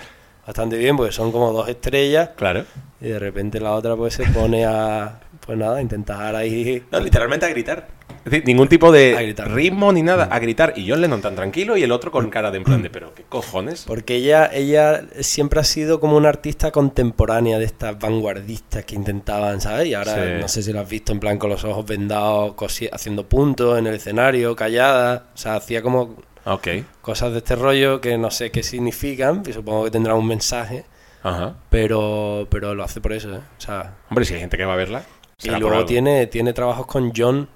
bastante 0.45 0.77
bien, 0.77 0.95
porque 0.97 1.11
son 1.13 1.31
como 1.31 1.51
dos 1.53 1.67
estrellas, 1.69 2.29
Claro. 2.35 2.65
y 3.01 3.07
de 3.07 3.17
repente 3.19 3.59
la 3.59 3.71
otra 3.73 3.95
pues 3.95 4.13
se 4.13 4.25
pone 4.25 4.65
a, 4.65 5.19
pues 5.45 5.57
nada, 5.57 5.81
intentar 5.81 6.35
ahí... 6.35 6.83
No, 6.91 6.99
literalmente 6.99 7.45
a 7.45 7.49
gritar. 7.49 7.87
Es 8.25 8.31
decir, 8.31 8.43
ningún 8.47 8.67
tipo 8.67 8.91
de 8.91 9.35
ritmo 9.45 9.91
ni 9.93 10.01
nada, 10.01 10.25
a 10.31 10.39
gritar. 10.39 10.73
Y 10.75 10.89
John 10.89 10.99
Lennon 11.01 11.21
tan 11.21 11.35
tranquilo 11.35 11.77
y 11.77 11.83
el 11.83 11.91
otro 11.91 12.09
con 12.09 12.29
cara 12.31 12.49
de 12.49 12.57
en 12.57 12.63
plan 12.63 12.81
de, 12.81 12.89
pero 12.89 13.13
qué 13.13 13.21
cojones. 13.29 13.83
Porque 13.85 14.15
ella, 14.15 14.49
ella 14.51 15.03
siempre 15.19 15.59
ha 15.59 15.63
sido 15.63 15.99
como 15.99 16.17
una 16.17 16.29
artista 16.29 16.71
contemporánea 16.71 17.59
de 17.59 17.65
estas 17.65 17.99
vanguardistas 17.99 18.83
que 18.85 18.95
intentaban, 18.95 19.61
¿sabes? 19.61 19.87
Y 19.87 19.93
ahora 19.93 20.15
Sí. 20.15 20.41
no 20.41 20.47
sé 20.47 20.63
si 20.63 20.73
lo 20.73 20.79
has 20.79 20.89
visto 20.89 21.11
en 21.11 21.19
plan 21.19 21.37
con 21.37 21.51
los 21.51 21.63
ojos 21.63 21.85
vendados, 21.85 22.55
haciendo 22.91 23.27
puntos 23.29 23.77
en 23.77 23.85
el 23.85 23.93
escenario, 23.93 24.55
callada. 24.55 25.27
O 25.35 25.37
sea, 25.37 25.55
hacía 25.57 25.83
como 25.83 26.15
Ok, 26.47 26.67
cosas 27.01 27.31
de 27.31 27.39
este 27.39 27.55
rollo 27.55 28.01
que 28.01 28.17
no 28.17 28.29
sé 28.31 28.49
qué 28.51 28.61
significan, 28.63 29.43
y 29.47 29.53
supongo 29.53 29.85
que 29.85 29.91
tendrá 29.91 30.13
un 30.15 30.27
mensaje, 30.27 30.85
ajá. 31.23 31.55
pero, 31.71 32.47
pero 32.51 32.75
lo 32.75 32.83
hace 32.83 33.01
por 33.01 33.13
eso, 33.13 33.33
¿eh? 33.33 33.39
O 33.57 33.61
sea, 33.61 33.95
Hombre, 34.09 34.25
si 34.25 34.35
hay 34.35 34.39
gente 34.41 34.55
que 34.57 34.65
va 34.65 34.73
a 34.73 34.77
verla. 34.77 35.03
Y 35.43 35.49
luego 35.49 35.85
tiene, 35.85 36.27
tiene 36.27 36.53
trabajos 36.53 36.85
con 36.85 37.11
John, 37.15 37.47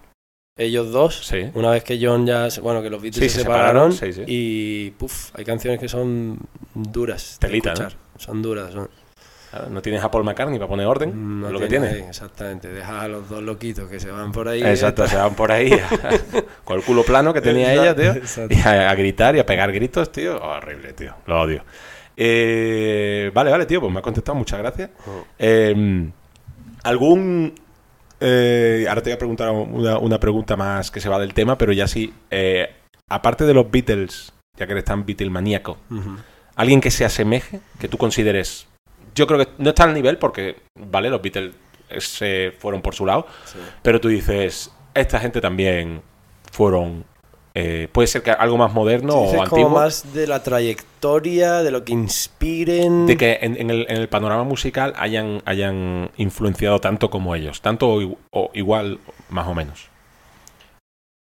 ellos 0.57 0.91
dos. 0.91 1.25
Sí. 1.25 1.49
Una 1.53 1.71
vez 1.71 1.83
que 1.83 1.97
John 2.01 2.25
ya, 2.25 2.47
bueno, 2.61 2.81
que 2.81 2.89
los 2.89 3.01
Beatles 3.01 3.23
Sí, 3.23 3.29
se, 3.29 3.35
se 3.37 3.41
separaron, 3.43 3.93
separaron, 3.93 4.15
sí, 4.15 4.23
sí. 4.23 4.23
y 4.27 4.91
puf, 4.91 5.29
hay 5.35 5.45
canciones 5.45 5.79
que 5.79 5.87
son 5.87 6.37
duras. 6.73 7.37
de 7.39 7.47
Telita, 7.47 7.73
¿no? 7.73 7.87
Son 8.17 8.41
duras, 8.41 8.73
son. 8.73 8.89
No 9.71 9.81
tienes 9.81 10.03
a 10.03 10.11
Paul 10.11 10.25
McCartney 10.25 10.59
para 10.59 10.69
poner 10.69 10.85
orden. 10.85 11.41
No 11.41 11.49
lo 11.49 11.59
que 11.59 11.65
tiene 11.67 11.87
tiene. 11.87 12.03
ahí, 12.03 12.09
exactamente, 12.09 12.67
dejas 12.67 13.03
a 13.03 13.07
los 13.07 13.27
dos 13.29 13.41
loquitos 13.41 13.89
que 13.89 13.99
se 13.99 14.11
van 14.11 14.31
por 14.31 14.47
ahí. 14.47 14.61
Exacto, 14.61 15.07
se 15.07 15.15
van 15.15 15.33
por 15.33 15.51
ahí 15.51 15.71
con 16.63 16.77
el 16.77 16.83
culo 16.85 17.03
plano 17.03 17.33
que 17.33 17.41
tenía 17.41 17.73
ella, 17.73 17.95
tío. 17.95 18.11
Exacto. 18.11 18.53
Y 18.53 18.59
a, 18.59 18.91
a 18.91 18.95
gritar 18.95 19.35
y 19.35 19.39
a 19.39 19.45
pegar 19.47 19.71
gritos, 19.71 20.11
tío. 20.11 20.39
Horrible, 20.39 20.93
tío. 20.93 21.15
Lo 21.25 21.41
odio. 21.41 21.63
Eh, 22.15 23.31
vale, 23.33 23.49
vale, 23.49 23.65
tío, 23.65 23.79
pues 23.79 23.91
me 23.91 23.99
ha 23.99 24.01
contestado, 24.03 24.37
muchas 24.37 24.59
gracias. 24.59 24.89
Oh. 25.07 25.23
Eh, 25.39 26.11
¿Algún... 26.83 27.55
eh, 28.19 28.85
ahora 28.89 29.01
te 29.01 29.09
voy 29.09 29.15
a 29.15 29.19
preguntar 29.19 29.51
una, 29.51 29.97
una 29.97 30.19
pregunta 30.19 30.55
más 30.55 30.91
que 30.91 30.99
se 30.99 31.09
va 31.09 31.19
del 31.19 31.33
tema, 31.33 31.57
pero 31.57 31.71
ya 31.73 31.87
sí. 31.87 32.13
eh, 32.31 32.69
aparte 33.09 33.45
de 33.45 33.53
los 33.53 33.69
Beatles, 33.71 34.33
ya 34.57 34.65
que 34.65 34.73
eres 34.73 34.85
tan 34.85 35.05
Beatlemaníaco, 35.05 35.77
Ujú. 35.89 36.17
alguien 36.55 36.81
que 36.81 36.91
se 36.91 37.05
asemeje, 37.05 37.59
que 37.79 37.87
tú 37.87 37.97
consideres... 37.97 38.67
Yo 39.15 39.25
creo 39.27 39.39
que 39.39 39.47
no 39.57 39.69
está 39.69 39.83
al 39.85 39.93
nivel 39.93 40.17
porque, 40.17 40.57
vale, 40.79 41.09
los 41.09 41.21
Beatles 41.21 41.53
eh, 41.89 42.01
se 42.01 42.51
fueron 42.57 42.81
por 42.81 42.93
su 42.95 43.05
lado, 43.05 43.25
Sí. 43.45 43.57
pero 43.81 43.99
tú 43.99 44.07
dices, 44.09 44.71
esta 44.93 45.19
gente 45.19 45.41
también 45.41 46.01
fueron... 46.51 47.05
eh, 47.61 47.87
puede 47.91 48.07
ser 48.07 48.23
que 48.23 48.31
algo 48.31 48.57
más 48.57 48.73
moderno 48.73 49.11
Sí, 49.13 49.17
o 49.17 49.23
dices 49.23 49.39
antiguo. 49.41 49.63
como 49.65 49.79
más 49.79 50.13
de 50.13 50.27
la 50.27 50.41
trayectoria, 50.43 51.63
de 51.63 51.71
lo 51.71 51.83
que 51.83 51.93
inspiren. 51.93 53.05
De 53.07 53.17
que 53.17 53.39
en, 53.41 53.55
en 53.59 53.69
el, 53.69 53.85
en 53.89 53.97
el 53.97 54.09
panorama 54.09 54.43
musical 54.43 54.93
hayan, 54.97 55.41
hayan 55.45 56.09
influenciado 56.17 56.79
tanto 56.79 57.09
como 57.09 57.35
ellos. 57.35 57.61
Tanto 57.61 57.97
o, 58.31 58.51
igual, 58.53 58.99
más 59.29 59.47
o 59.47 59.53
menos. 59.53 59.87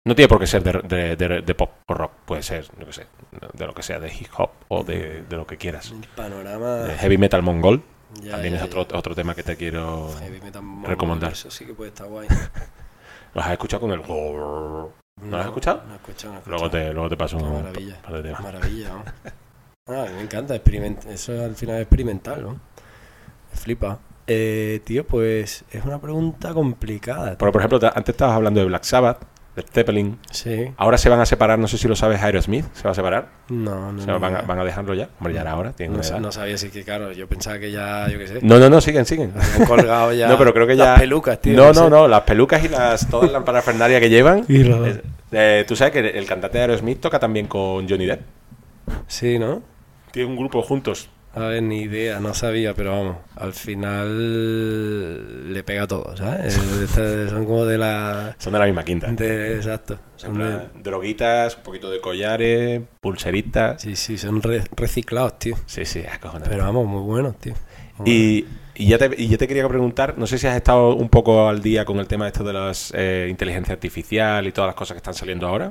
No 0.07 0.15
tiene 0.15 0.29
por 0.29 0.39
qué 0.39 0.47
ser 0.47 0.63
de, 0.63 0.73
de- 0.83 1.17
de- 1.17 1.43
de 1.43 1.55
pop 1.55 1.71
o 1.89 1.95
rock. 1.95 2.13
Puede 2.27 2.43
ser, 2.43 2.67
yo 2.79 2.87
qué 2.87 2.93
sé, 2.93 3.07
de 3.55 3.67
lo 3.67 3.75
que 3.75 3.83
sea, 3.83 3.99
de 3.99 4.09
hip 4.15 4.29
hop 4.39 4.51
o 4.69 4.85
de, 4.85 5.25
lo 5.31 5.47
que 5.47 5.57
quieras. 5.57 5.91
El 5.91 6.07
panorama. 6.15 6.75
De 6.85 6.95
heavy 6.95 7.19
metal 7.19 7.43
mongol. 7.43 7.83
ya, 8.23 8.33
también 8.33 8.55
ya, 8.55 8.61
es 8.61 8.65
otro, 8.67 8.87
otro 8.97 9.15
tema 9.17 9.35
que 9.35 9.43
te 9.43 9.57
quiero... 9.57 10.09
ya. 10.15 10.21
Heavy 10.21 10.41
metal 10.41 10.63
recomendar. 10.85 11.33
Eso 11.33 11.51
sí 11.51 11.65
que 11.67 11.75
puede 11.75 11.89
estar 11.89 12.07
guay. 12.07 12.29
¿Los 13.35 13.45
has 13.45 13.53
escuchado 13.53 13.81
con 13.81 13.91
el... 13.91 14.01
¿No 15.23 15.31
lo 15.31 15.39
has 15.39 15.47
escuchado? 15.47 15.83
No 15.87 15.95
he 15.95 15.97
escuchado, 15.97 16.35
no 16.35 16.41
he 16.41 16.49
Luego 16.51 16.71
te, 16.71 16.93
luego 16.93 17.09
te 17.09 17.17
paso 17.17 17.39
Qué 17.39 17.45
un 17.45 17.53
maravilla. 17.55 18.03
par 18.03 18.13
de 18.15 18.23
temas. 18.23 18.41
Maravilla, 18.43 18.89
¿no? 18.91 19.05
Ah, 19.89 20.05
me 20.17 20.21
encanta, 20.21 20.53
experiment- 20.57 21.07
eso 21.07 21.45
al 21.45 21.55
final 21.55 21.77
es 21.77 21.83
experimental, 21.83 22.43
¿no? 22.43 22.51
Me 22.55 23.57
flipa. 23.57 24.01
Eh, 24.27 24.81
tío, 24.85 25.07
pues 25.07 25.65
es 25.71 25.85
una 25.85 26.01
pregunta 26.01 26.53
complicada. 26.53 27.39
Por, 27.39 27.53
por 27.53 27.61
ejemplo, 27.61 27.79
te- 27.79 27.87
antes 27.87 28.09
estabas 28.09 28.35
hablando 28.35 28.59
de 28.59 28.67
Black 28.67 28.83
Sabbath, 28.83 29.23
de 29.57 29.63
Zeppelin. 29.63 30.19
Sí. 30.31 30.71
Ahora 30.77 30.99
se 30.99 31.09
van 31.09 31.19
a 31.21 31.27
separar, 31.27 31.59
no 31.59 31.67
sé 31.67 31.79
si 31.79 31.89
lo 31.89 31.97
sabes, 31.97 32.23
Aerosmith. 32.23 32.67
¿Se 32.75 32.83
va 32.85 32.91
a 32.91 32.95
separar? 32.95 33.29
No, 33.49 33.91
no. 33.91 34.05
No, 34.07 34.21
van, 34.21 34.37
a, 34.37 34.43
no. 34.43 34.47
van 34.47 34.59
a 34.61 34.65
dejarlo 34.65 34.93
ya. 34.95 35.09
Hombre, 35.19 35.33
ya 35.35 35.41
era 35.41 35.57
hora, 35.57 35.73
No, 35.79 36.01
edad. 36.01 36.21
no 36.21 36.31
sabía 36.31 36.59
si 36.59 36.69
que, 36.71 36.85
claro, 36.85 37.11
yo 37.13 37.27
pensaba 37.27 37.59
que 37.59 37.73
ya, 37.73 38.07
yo 38.09 38.19
qué 38.19 38.27
sé, 38.29 38.39
No, 38.43 38.59
no, 38.59 38.69
no, 38.69 38.81
siguen, 38.81 39.07
siguen. 39.07 39.33
habían 39.55 39.67
colgado 39.67 40.13
ya. 40.13 40.29
No, 40.29 40.37
pero 40.39 40.53
creo 40.53 40.67
que 40.67 40.77
ya. 40.77 40.85
Las 40.93 41.01
pelucas, 41.01 41.41
tío. 41.41 41.55
No, 41.57 41.69
no, 41.73 41.85
sé. 41.85 41.91
no, 41.91 42.07
las 42.07 42.21
pelucas 42.23 42.63
y 42.65 42.69
las 42.69 43.09
todas 43.09 43.33
las 43.33 43.43
parafernalia 43.43 43.99
que 43.99 44.11
llevan. 44.11 44.45
Y 44.49 44.63
los- 44.63 44.87
Eh, 44.89 45.03
eh, 45.33 45.65
Tú 45.67 45.75
sabes 45.75 45.93
que 45.93 46.01
el 46.01 46.27
cantante 46.27 46.59
de 46.59 46.63
Aerosmith 46.65 47.01
toca 47.01 47.19
también 47.19 47.47
con 47.47 47.89
Johnny 47.89 48.07
Depp. 48.07 48.21
Sí, 49.07 49.39
¿no? 49.39 49.63
Tienen 50.13 50.33
un 50.33 50.39
grupo 50.39 50.63
juntos. 50.63 51.09
A 51.37 51.49
ver, 51.49 51.63
ni 51.63 51.83
idea, 51.83 52.19
no 52.19 52.33
sabía, 52.33 52.73
pero 52.75 52.93
vamos, 52.93 53.17
al 53.37 53.53
final 53.53 55.53
le 55.53 55.63
pega 55.65 55.87
todo, 55.87 56.17
¿sabes? 56.17 56.57
Este- 56.83 57.29
Son 57.29 57.45
como 57.45 57.67
de 57.67 57.77
la... 57.79 58.35
Son 58.39 58.53
de 58.55 58.59
la 58.59 58.65
misma 58.65 58.85
quinta. 58.85 59.09
De, 59.13 59.57
exacto. 59.57 59.99
Son 60.17 60.39
de- 60.39 60.81
droguitas, 60.83 61.57
un 61.59 61.63
poquito 61.63 61.91
de 61.91 62.01
collares, 62.01 62.81
pulseritas. 63.01 63.83
sí, 63.83 63.97
sí, 63.97 64.17
son 64.17 64.41
re- 64.43 64.65
reciclados, 64.77 65.39
tío. 65.39 65.57
Sí, 65.67 65.85
sí, 65.85 66.03
acojonante. 66.11 66.49
Pero 66.49 66.65
vamos, 66.65 66.87
muy 66.87 67.03
buenos, 67.03 67.37
tío. 67.39 67.53
Muy 67.99 68.11
Y, 68.11 68.47
y 68.75 68.89
ya 68.89 68.97
te, 68.99 69.11
y 69.23 69.29
ya 69.29 69.37
te 69.37 69.47
quería 69.47 69.69
preguntar, 69.69 70.15
no 70.17 70.27
sé 70.27 70.39
si 70.39 70.47
has 70.47 70.57
estado 70.57 70.95
un 70.95 71.11
poco 71.11 71.49
al 71.49 71.61
día 71.63 71.85
con 71.85 71.99
el 71.99 72.07
tema 72.07 72.27
esto 72.27 72.45
de 72.45 72.53
las 72.55 72.93
eh, 72.97 73.27
inteligencia 73.31 73.75
artificial 73.75 74.47
y 74.47 74.53
todas 74.53 74.69
las 74.69 74.75
cosas 74.75 74.95
que 74.95 74.99
están 74.99 75.15
saliendo 75.15 75.47
ahora. 75.47 75.71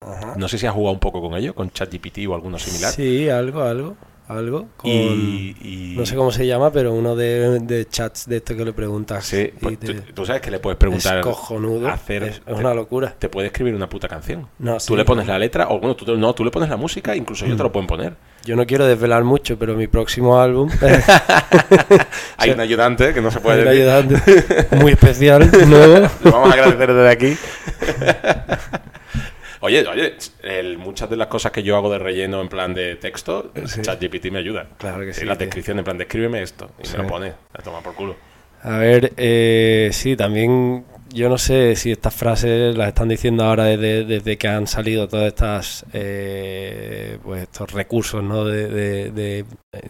Ajá. 0.00 0.34
No 0.36 0.48
sé 0.48 0.58
si 0.58 0.66
has 0.66 0.74
jugado 0.74 0.92
un 0.92 1.00
poco 1.00 1.20
con 1.20 1.34
ello, 1.34 1.54
con 1.54 1.70
ChatGPT 1.70 2.26
o 2.28 2.34
alguno 2.34 2.58
similar. 2.58 2.92
Sí, 2.92 3.28
algo, 3.28 3.62
algo, 3.62 3.96
algo. 4.28 4.68
Con... 4.76 4.90
Y, 4.90 5.54
y- 5.62 5.94
No 5.96 6.06
sé 6.06 6.16
cómo 6.16 6.30
se 6.32 6.46
llama, 6.46 6.70
pero 6.72 6.92
uno 6.92 7.14
de, 7.16 7.60
de 7.60 7.86
chats 7.88 8.26
de 8.28 8.36
esto 8.38 8.56
que 8.56 8.64
le 8.64 8.72
preguntas. 8.72 9.24
Sí, 9.24 9.50
pues 9.60 9.78
te- 9.78 9.94
tú, 9.94 10.12
tú 10.14 10.26
sabes 10.26 10.40
que 10.42 10.50
le 10.50 10.58
puedes 10.58 10.78
preguntar, 10.78 11.18
Es 11.18 11.24
cojonudo. 11.24 11.88
hacer- 11.88 12.22
es, 12.24 12.42
es 12.46 12.56
una 12.58 12.72
locura. 12.74 13.14
te 13.18 13.28
puede 13.28 13.46
escribir 13.48 13.74
una 13.74 13.88
puta 13.88 14.08
canción. 14.08 14.48
No, 14.58 14.74
Tú 14.74 14.80
sí. 14.80 14.96
le 14.96 15.04
pones 15.04 15.26
la 15.26 15.38
letra, 15.38 15.68
o 15.68 15.78
bueno, 15.78 15.94
tú, 15.96 16.16
no, 16.16 16.34
tú 16.34 16.44
le 16.44 16.50
pones 16.50 16.68
la 16.68 16.76
música, 16.76 17.14
incluso 17.14 17.44
ellos 17.44 17.56
te 17.56 17.62
lo 17.62 17.70
pueden 17.72 17.86
poner. 17.86 18.14
Yo 18.44 18.56
no 18.56 18.66
quiero 18.66 18.86
desvelar 18.86 19.24
mucho, 19.24 19.58
pero 19.58 19.74
mi 19.74 19.86
próximo 19.86 20.38
álbum 20.38 20.68
Hay 22.36 22.50
un 22.50 22.60
ayudante 22.60 23.14
que 23.14 23.22
no 23.22 23.30
se 23.30 23.40
puede 23.40 23.64
decir. 23.64 23.88
ayudante 23.88 24.76
muy 24.76 24.92
especial, 24.92 25.50
nuevo. 25.66 26.08
Lo 26.24 26.30
vamos 26.30 26.50
a 26.50 26.52
agradecer 26.52 26.92
desde 26.92 27.08
aquí. 27.10 27.36
Oye, 29.64 29.86
oye, 29.86 30.14
el- 30.42 30.76
muchas 30.76 31.08
de 31.08 31.16
las 31.16 31.28
cosas 31.28 31.50
que 31.50 31.62
yo 31.62 31.74
hago 31.76 31.90
de 31.90 31.98
relleno 31.98 32.42
en 32.42 32.48
plan 32.50 32.74
de 32.74 32.96
texto, 32.96 33.50
Sí. 33.64 33.80
ChatGPT 33.80 34.26
me 34.30 34.40
ayuda. 34.40 34.66
Claro 34.76 35.00
que 35.00 35.14
sí, 35.14 35.24
La 35.24 35.36
tío. 35.38 35.46
descripción 35.46 35.78
en 35.78 35.84
plan, 35.84 35.96
descríbeme 35.96 36.42
esto. 36.42 36.70
Y 36.82 36.86
Sí. 36.86 36.96
me 36.98 37.04
lo 37.04 37.08
pone. 37.08 37.32
La 37.54 37.64
toma 37.64 37.80
por 37.80 37.94
culo. 37.94 38.14
A 38.62 38.76
ver, 38.76 39.14
eh, 39.16 39.88
sí, 39.92 40.16
también 40.16 40.84
yo 41.14 41.30
no 41.30 41.38
sé 41.38 41.76
si 41.76 41.92
estas 41.92 42.14
frases 42.14 42.76
las 42.76 42.88
están 42.88 43.08
diciendo 43.08 43.42
ahora 43.44 43.64
desde, 43.64 44.04
desde 44.04 44.36
que 44.36 44.48
han 44.48 44.66
salido 44.66 45.08
todas 45.08 45.28
estas 45.28 45.86
eh, 45.94 47.18
pues 47.22 47.44
estos 47.44 47.72
recursos 47.72 48.22
¿no? 48.22 48.44
de, 48.44 48.68
de- 48.68 49.10
de 49.12 49.44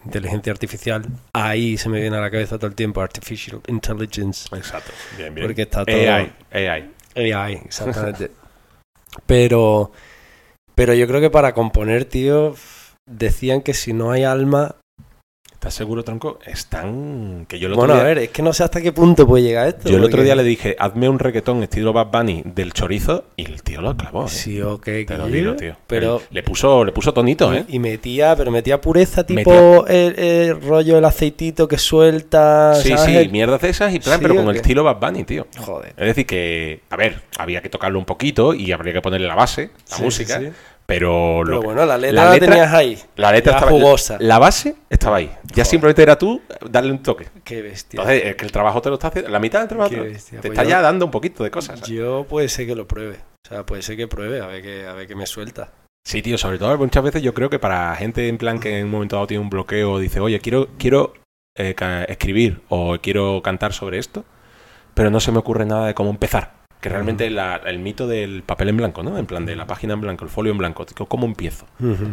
inteligencia 0.05 0.53
artificial. 0.53 1.05
Ahí 1.33 1.77
se 1.79 1.89
me 1.89 2.01
viene 2.01 2.17
a 2.17 2.21
la 2.21 2.31
cabeza 2.31 2.59
todo 2.59 2.69
el 2.69 2.77
tiempo 2.77 3.01
artificial 3.01 3.61
intelligence. 3.67 4.55
Exacto. 4.55 4.93
Bien, 5.19 5.35
bien. 5.35 5.49
Porque 5.49 5.63
está 5.63 5.85
todo 5.85 5.97
AI, 5.97 6.33
AI. 6.53 7.33
AI, 7.33 7.55
exactamente. 7.65 8.31
pero 9.27 9.91
pero 10.75 10.95
yo 10.95 11.07
creo 11.07 11.21
que 11.21 11.31
para 11.31 11.55
componer, 11.55 12.05
tío, 12.05 12.55
decían 13.07 13.63
que 13.63 13.75
si 13.75 13.93
no 13.93 14.11
hay 14.11 14.25
alma, 14.25 14.77
¿Estás 15.65 15.77
seguro, 15.77 16.05
tronco? 16.05 16.39
Están. 16.45 17.47
Que 17.49 17.59
yo 17.59 17.69
el 17.69 17.73
otro 17.73 17.81
bueno, 17.87 17.95
día. 17.95 18.03
a 18.03 18.07
ver, 18.07 18.19
es 18.19 18.29
que 18.29 18.43
no 18.43 18.53
sé 18.53 18.65
hasta 18.65 18.83
qué 18.83 18.93
punto 18.93 19.27
puede 19.27 19.45
llegar 19.45 19.67
esto. 19.69 19.89
Yo 19.89 19.97
el 19.97 20.05
otro 20.05 20.23
día 20.23 20.35
le 20.35 20.43
dije, 20.45 20.77
hazme 20.79 21.09
un 21.09 21.19
reggaetón 21.19 21.63
estilo 21.63 21.95
Bad 21.95 22.09
Bunny 22.13 22.43
del 22.45 22.75
chorizo 22.75 23.25
y 23.35 23.47
el 23.47 23.63
tío 23.63 23.81
lo 23.81 23.97
clavó. 23.97 24.27
¿eh? 24.27 24.29
Sí, 24.29 24.61
ok, 24.61 24.85
Te 24.85 25.17
lo 25.17 25.27
digo, 25.27 25.57
tío. 25.57 25.75
Pero 25.87 26.21
le 26.31 26.43
puso, 26.43 26.85
le 26.85 26.93
puso 26.93 27.15
tonito, 27.15 27.55
¿eh? 27.55 27.65
Y 27.69 27.79
metía, 27.79 28.37
pero 28.37 28.51
metía 28.51 28.79
pureza, 28.79 29.25
tipo 29.25 29.87
el, 29.87 30.19
el 30.19 30.61
rollo, 30.61 30.99
el 30.99 31.05
aceitito 31.07 31.67
que 31.67 31.79
suelta. 31.79 32.75
Sí, 32.75 32.91
¿sabes? 32.91 33.05
sí, 33.05 33.17
El- 33.17 33.31
mierdas 33.31 33.63
de 33.63 33.71
esas 33.71 33.95
y 33.95 34.01
plan, 34.01 34.19
Sí, 34.19 34.23
pero 34.23 34.35
¿o 34.35 34.37
con 34.45 34.51
el 34.51 34.57
estilo 34.57 34.85
Bad 34.85 35.01
Bunny, 35.01 35.25
tío. 35.25 35.47
Joder. 35.61 35.95
Es 35.97 36.07
decir, 36.09 36.27
que, 36.27 36.81
a 36.91 36.97
ver, 36.97 37.23
había 37.39 37.63
que 37.63 37.71
tocarlo 37.71 37.99
un 37.99 38.05
poquito 38.05 38.53
y 38.53 38.71
habría 38.71 38.93
que 38.93 39.01
ponerle 39.01 39.27
la 39.29 39.35
base, 39.35 39.71
la 39.91 39.97
Sí, 39.97 40.03
música, 40.03 40.41
sí, 40.41 40.49
pero, 40.87 41.43
lo 41.43 41.47
Pero 41.47 41.61
que- 41.61 41.67
bueno, 41.67 41.87
la 41.87 41.97
letra 41.99 42.25
la, 42.31 42.39
tenías 42.39 42.73
ahí. 42.73 42.99
la 43.17 43.33
letra 43.33 43.55
estaba 43.55 43.71
jugosa. 43.71 44.17
La 44.21 44.39
base 44.39 44.75
estaba 44.91 45.17
ahí. 45.17 45.27
Ya 45.45 45.55
Joder. 45.55 45.67
simplemente 45.67 46.03
era 46.03 46.19
tú 46.19 46.43
darle 46.69 46.91
un 46.93 47.03
toque. 47.03 47.27
Qué 47.43 47.63
bestia. 47.63 47.99
Entonces, 48.01 48.25
es 48.27 48.37
que 48.37 48.45
el 48.45 48.53
trabajo 48.53 48.83
te 48.83 48.89
lo 48.91 48.95
está 48.97 49.09
haciendo. 49.09 49.31
La 49.31 49.39
mitad 49.39 49.61
del 49.61 49.69
trabajo 49.69 49.91
Qué 49.91 49.97
te, 49.97 50.03
bestia, 50.03 50.41
te 50.41 50.49
pues 50.49 50.59
está 50.59 50.65
yo- 50.65 50.71
ya 50.71 50.81
dando 50.83 51.05
un 51.07 51.11
poquito 51.11 51.43
de 51.45 51.51
cosas. 51.51 51.79
¿sabes? 51.81 51.95
Yo 51.95 52.25
puede 52.29 52.49
ser 52.49 52.67
que 52.67 52.75
lo 52.75 52.87
pruebe. 52.87 53.17
O 53.47 53.49
sea, 53.49 53.65
puede 53.67 53.83
ser 53.83 53.97
que 53.97 54.09
pruebe, 54.09 54.41
a 54.41 54.47
ver 54.47 54.63
qué, 54.63 54.87
a 54.87 54.93
ver 54.93 55.07
qué 55.07 55.15
me 55.15 55.27
suelta. 55.27 55.71
Sí, 56.07 56.21
tío, 56.21 56.37
sobre 56.37 56.59
todo 56.59 56.77
muchas 56.77 57.03
veces 57.03 57.23
yo 57.23 57.33
creo 57.33 57.49
que 57.49 57.59
para 57.59 57.95
gente 57.97 58.29
en 58.29 58.37
plan 58.37 58.59
que 58.61 58.79
en 58.79 58.85
un 58.87 58.91
momento 58.91 59.17
dado 59.17 59.27
tiene 59.27 59.43
un 59.43 59.49
bloqueo, 59.51 59.99
dice, 59.99 60.21
oye, 60.21 60.39
quiero, 60.39 60.69
quiero 60.79 61.15
eh, 61.57 61.75
escribir 62.09 62.61
o 62.69 62.99
quiero 63.01 63.41
cantar 63.43 63.73
sobre 63.73 63.99
esto, 63.99 64.25
pero 64.93 65.11
no 65.11 65.19
se 65.21 65.33
me 65.33 65.39
ocurre 65.39 65.65
nada 65.65 65.87
de 65.87 65.95
cómo 65.95 66.11
empezar. 66.11 66.64
Que 66.85 66.91
realmente 66.91 67.31
la- 67.31 67.57
el 67.65 67.79
mito 67.79 68.07
del 68.07 68.43
papel 68.43 68.69
en 68.69 68.77
blanco, 68.77 69.03
¿no? 69.03 69.17
En 69.17 69.25
plan 69.25 69.47
de 69.47 69.57
la 69.57 69.67
página 69.67 69.95
en 69.95 70.03
blanco, 70.03 70.23
el 70.27 70.31
folio 70.31 70.53
en 70.53 70.59
blanco, 70.59 70.85
¿cómo 71.09 71.25
empiezo? 71.25 71.65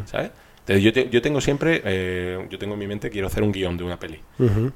¿Sabes? 0.05 0.31
Entonces 0.59 0.81
yo, 0.81 0.93
te- 0.93 1.09
yo 1.09 1.21
tengo 1.21 1.41
siempre, 1.41 1.81
eh, 1.83 2.47
yo 2.49 2.57
tengo 2.57 2.75
en 2.75 2.79
mi 2.79 2.87
mente, 2.87 3.09
quiero 3.09 3.27
hacer 3.27 3.43
un 3.43 3.51
guion 3.51 3.75
de 3.75 3.83
una 3.83 3.99
peli. 3.99 4.21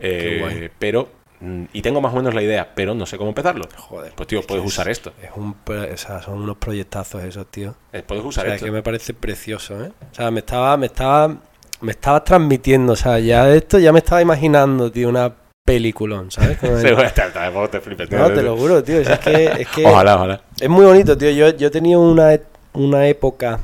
Eh, 0.02 0.70
pero, 0.78 1.08
mm, 1.40 1.64
y 1.72 1.82
tengo 1.82 2.02
más 2.02 2.14
o 2.14 2.18
menos 2.18 2.34
la 2.34 2.42
idea, 2.42 2.74
pero 2.76 2.94
no 2.94 3.06
sé 3.06 3.18
cómo 3.18 3.30
empezarlo. 3.30 3.66
Joder. 3.78 4.12
Pues 4.16 4.28
tío, 4.28 4.42
puedes 4.42 4.66
es- 4.66 4.72
usar 4.74 4.90
esto. 4.90 5.14
Es 5.24 5.30
un, 5.36 5.56
o 5.66 5.98
sea, 5.98 6.22
son 6.22 6.42
unos 6.42 6.58
proyectazos 6.58 7.24
esos, 7.24 7.48
tío. 7.50 7.76
Eh, 7.94 8.04
Puedes 8.06 8.26
O 8.26 8.28
usar 8.28 8.46
sea, 8.48 8.56
esto. 8.56 8.66
que 8.66 8.72
me 8.74 8.84
parece 8.84 9.14
precioso, 9.14 9.82
¿eh? 9.82 9.92
O 10.12 10.16
sea, 10.16 10.30
me 10.30 10.40
estaba, 10.40 10.76
me 10.76 10.88
estaba, 10.88 11.38
me 11.80 11.92
estaba 11.92 12.22
transmitiendo, 12.22 12.92
o 12.92 12.96
sea, 12.98 13.18
ya 13.20 13.50
esto 13.56 13.80
ya 13.80 13.94
me 13.94 14.00
estaba 14.00 14.22
imaginando, 14.22 14.92
tío, 14.92 15.08
una 15.08 15.34
peliculón, 15.66 16.32
¿sabes? 16.32 16.58
Como 16.58 16.78
Sí, 16.82 16.92
bueno, 16.92 17.12
tampoco 17.34 17.70
te 17.70 17.82
flipes, 17.82 18.08
tío. 18.08 18.20
no, 18.20 18.32
te 18.32 18.44
lo 18.44 18.56
juro, 18.56 18.84
tío. 18.84 19.00
Es 19.00 19.20
que, 19.20 19.46
es 19.62 19.68
que 19.68 19.86
Ojalá, 19.86 20.16
ojalá. 20.16 20.42
es 20.60 20.70
muy 20.70 20.86
bonito, 20.86 21.18
tío. 21.18 21.32
Yo, 21.32 21.50
yo 21.58 21.68
he 21.68 21.72
tenido 21.72 22.00
una, 22.00 22.36
e- 22.36 22.44
una 22.74 23.08
época, 23.08 23.60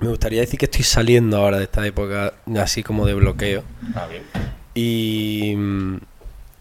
me 0.00 0.08
gustaría 0.08 0.40
decir 0.40 0.58
que 0.58 0.66
estoy 0.66 0.84
saliendo 0.84 1.36
ahora 1.38 1.58
de 1.58 1.64
esta 1.64 1.84
época 1.84 2.32
así 2.58 2.82
como 2.82 3.04
de 3.06 3.14
bloqueo. 3.14 3.62
Ah, 3.94 4.06
bien. 4.08 4.22
Y, 4.74 5.56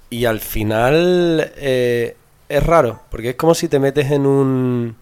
y 0.09 0.25
al 0.25 0.39
final 0.39 1.51
eh, 1.57 2.15
es 2.49 2.63
raro, 2.63 3.01
porque 3.11 3.29
es 3.31 3.35
como 3.35 3.53
si 3.53 3.67
te 3.67 3.79
metes 3.79 4.09
en 4.11 4.25
un... 4.25 4.95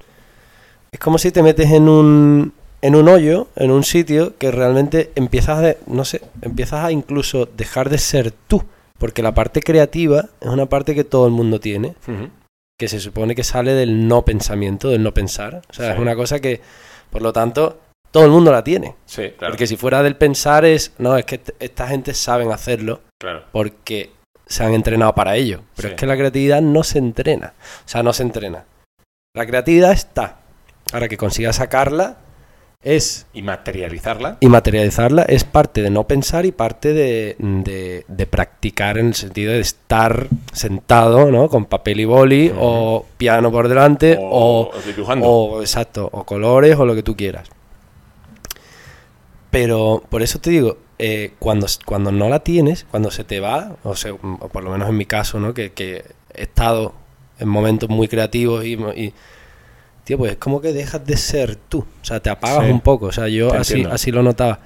Es 0.91 0.99
como 0.99 1.18
si 1.18 1.32
te 1.32 1.41
metes 1.41 1.72
en 1.72 1.88
un, 1.89 2.53
en 2.82 2.95
un 2.95 3.07
hoyo, 3.07 3.47
en 3.55 3.72
un 3.72 3.84
sitio 3.84 4.38
que 4.38 4.51
realmente 4.51 5.11
empiezas 5.16 5.64
a, 5.64 5.76
no 5.88 6.05
sé, 6.05 6.22
empiezas 6.41 6.84
a 6.84 6.91
incluso 6.91 7.47
dejar 7.57 7.89
de 7.89 7.97
ser 7.97 8.32
tú. 8.47 8.64
Porque 9.04 9.22
la 9.22 9.34
parte 9.34 9.60
creativa 9.62 10.30
es 10.39 10.47
una 10.47 10.68
parte 10.68 10.95
que 10.95 11.04
todo 11.04 11.26
el 11.28 11.34
mundo 11.34 11.60
tiene, 11.60 11.93
que 12.80 12.88
se 12.88 13.01
supone 13.01 13.36
que 13.36 13.43
sale 13.43 13.74
del 13.74 14.08
no 14.08 14.24
pensamiento, 14.24 14.88
del 14.88 15.04
no 15.04 15.14
pensar. 15.14 15.62
O 15.70 15.74
sea, 15.74 15.88
Sí. 15.88 15.93
es 15.95 15.99
una 15.99 16.16
cosa 16.16 16.39
que, 16.39 16.62
por 17.10 17.22
lo 17.22 17.34
tanto, 17.34 17.82
todo 18.12 18.24
el 18.24 18.32
mundo 18.32 18.49
la 18.54 18.64
tiene. 18.64 18.95
Sí, 19.06 19.32
claro. 19.38 19.51
Porque 19.51 19.68
si 19.68 19.76
fuera 19.76 20.04
del 20.04 20.16
pensar 20.16 20.64
es, 20.64 20.93
no, 20.99 21.18
es 21.18 21.26
que 21.26 21.36
est- 21.36 21.49
esta 21.60 21.86
gente 21.89 22.14
saben 22.14 22.54
hacerlo 22.54 23.01
claro. 23.20 23.43
porque 23.51 24.12
se 24.45 24.64
han 24.64 24.74
entrenado 24.74 25.14
para 25.14 25.36
ello. 25.36 25.64
Pero 25.76 25.89
Sí. 25.89 25.95
es 25.95 25.99
que 25.99 26.06
la 26.06 26.16
creatividad 26.16 26.62
no 26.62 26.84
se 26.84 26.99
entrena. 26.99 27.56
O 27.86 27.89
sea, 27.89 28.04
no 28.04 28.14
se 28.14 28.24
entrena. 28.24 28.64
La 29.36 29.45
creatividad 29.45 29.91
está. 29.91 30.39
Ahora 30.93 31.10
que 31.10 31.18
consigas 31.18 31.58
sacarla 31.58 32.20
es 32.84 33.25
Y 33.34 33.41
materializarla. 33.41 34.38
y 34.41 34.47
materializarla 34.47 35.23
es 35.23 35.43
parte 35.45 35.81
de 35.81 35.89
no 35.89 36.05
pensar 36.05 36.45
y 36.45 36.51
parte 36.51 36.93
de, 36.93 37.36
de- 37.39 38.05
de 38.07 38.25
practicar 38.27 38.97
en 38.97 39.07
el 39.07 39.13
sentido 39.15 39.53
de 39.53 39.59
estar 39.61 40.27
sentado, 40.51 41.31
¿no? 41.31 41.47
Con 41.49 41.65
papel 41.65 41.99
y 42.01 42.05
boli 42.05 42.51
o 42.57 43.05
piano 43.17 43.51
por 43.51 43.67
delante 43.69 44.17
o, 44.19 44.71
o 44.73 44.81
dibujando. 44.86 45.25
o 45.25 45.61
exacto, 45.61 46.09
o 46.11 46.23
colores 46.25 46.75
o 46.77 46.86
lo 46.86 46.93
que 46.95 47.03
tú 47.03 47.15
quieras. 47.15 47.49
Pero 49.51 50.03
por 50.09 50.23
eso 50.23 50.39
te 50.39 50.49
digo, 50.49 50.77
eh, 50.99 51.34
cuando, 51.39 51.67
cuando 51.86 52.11
no 52.11 52.27
la 52.29 52.39
tienes, 52.39 52.86
cuando 52.89 53.11
se 53.11 53.23
te 53.23 53.39
va, 53.39 53.75
o, 53.84 53.95
sea, 53.95 54.13
o 54.13 54.49
por 54.49 54.63
lo 54.63 54.71
menos 54.71 54.89
en 54.89 54.97
mi 54.97 55.05
caso, 55.05 55.39
¿no? 55.39 55.53
Que, 55.53 55.71
que 55.71 56.03
he 56.34 56.41
estado 56.43 56.93
en 57.39 57.47
momentos 57.49 57.89
muy 57.89 58.07
creativos 58.07 58.65
y, 58.65 58.73
y, 58.73 59.13
tío, 60.04 60.18
pues 60.18 60.32
es 60.34 60.38
como 60.38 60.60
que 60.62 60.74
dejas 60.74 61.06
de 61.06 61.18
ser 61.18 61.56
tú. 61.56 61.80
O 61.80 62.06
sea, 62.06 62.20
te 62.20 62.30
apagas 62.30 62.66
Sí. 62.66 62.72
un 62.72 62.82
poco. 62.82 63.08
O 63.08 63.12
sea, 63.12 63.28
yo 63.28 63.54
así, 63.54 63.74
entiendo. 63.74 63.95
así 63.95 64.12
lo 64.12 64.24
notaba. 64.24 64.60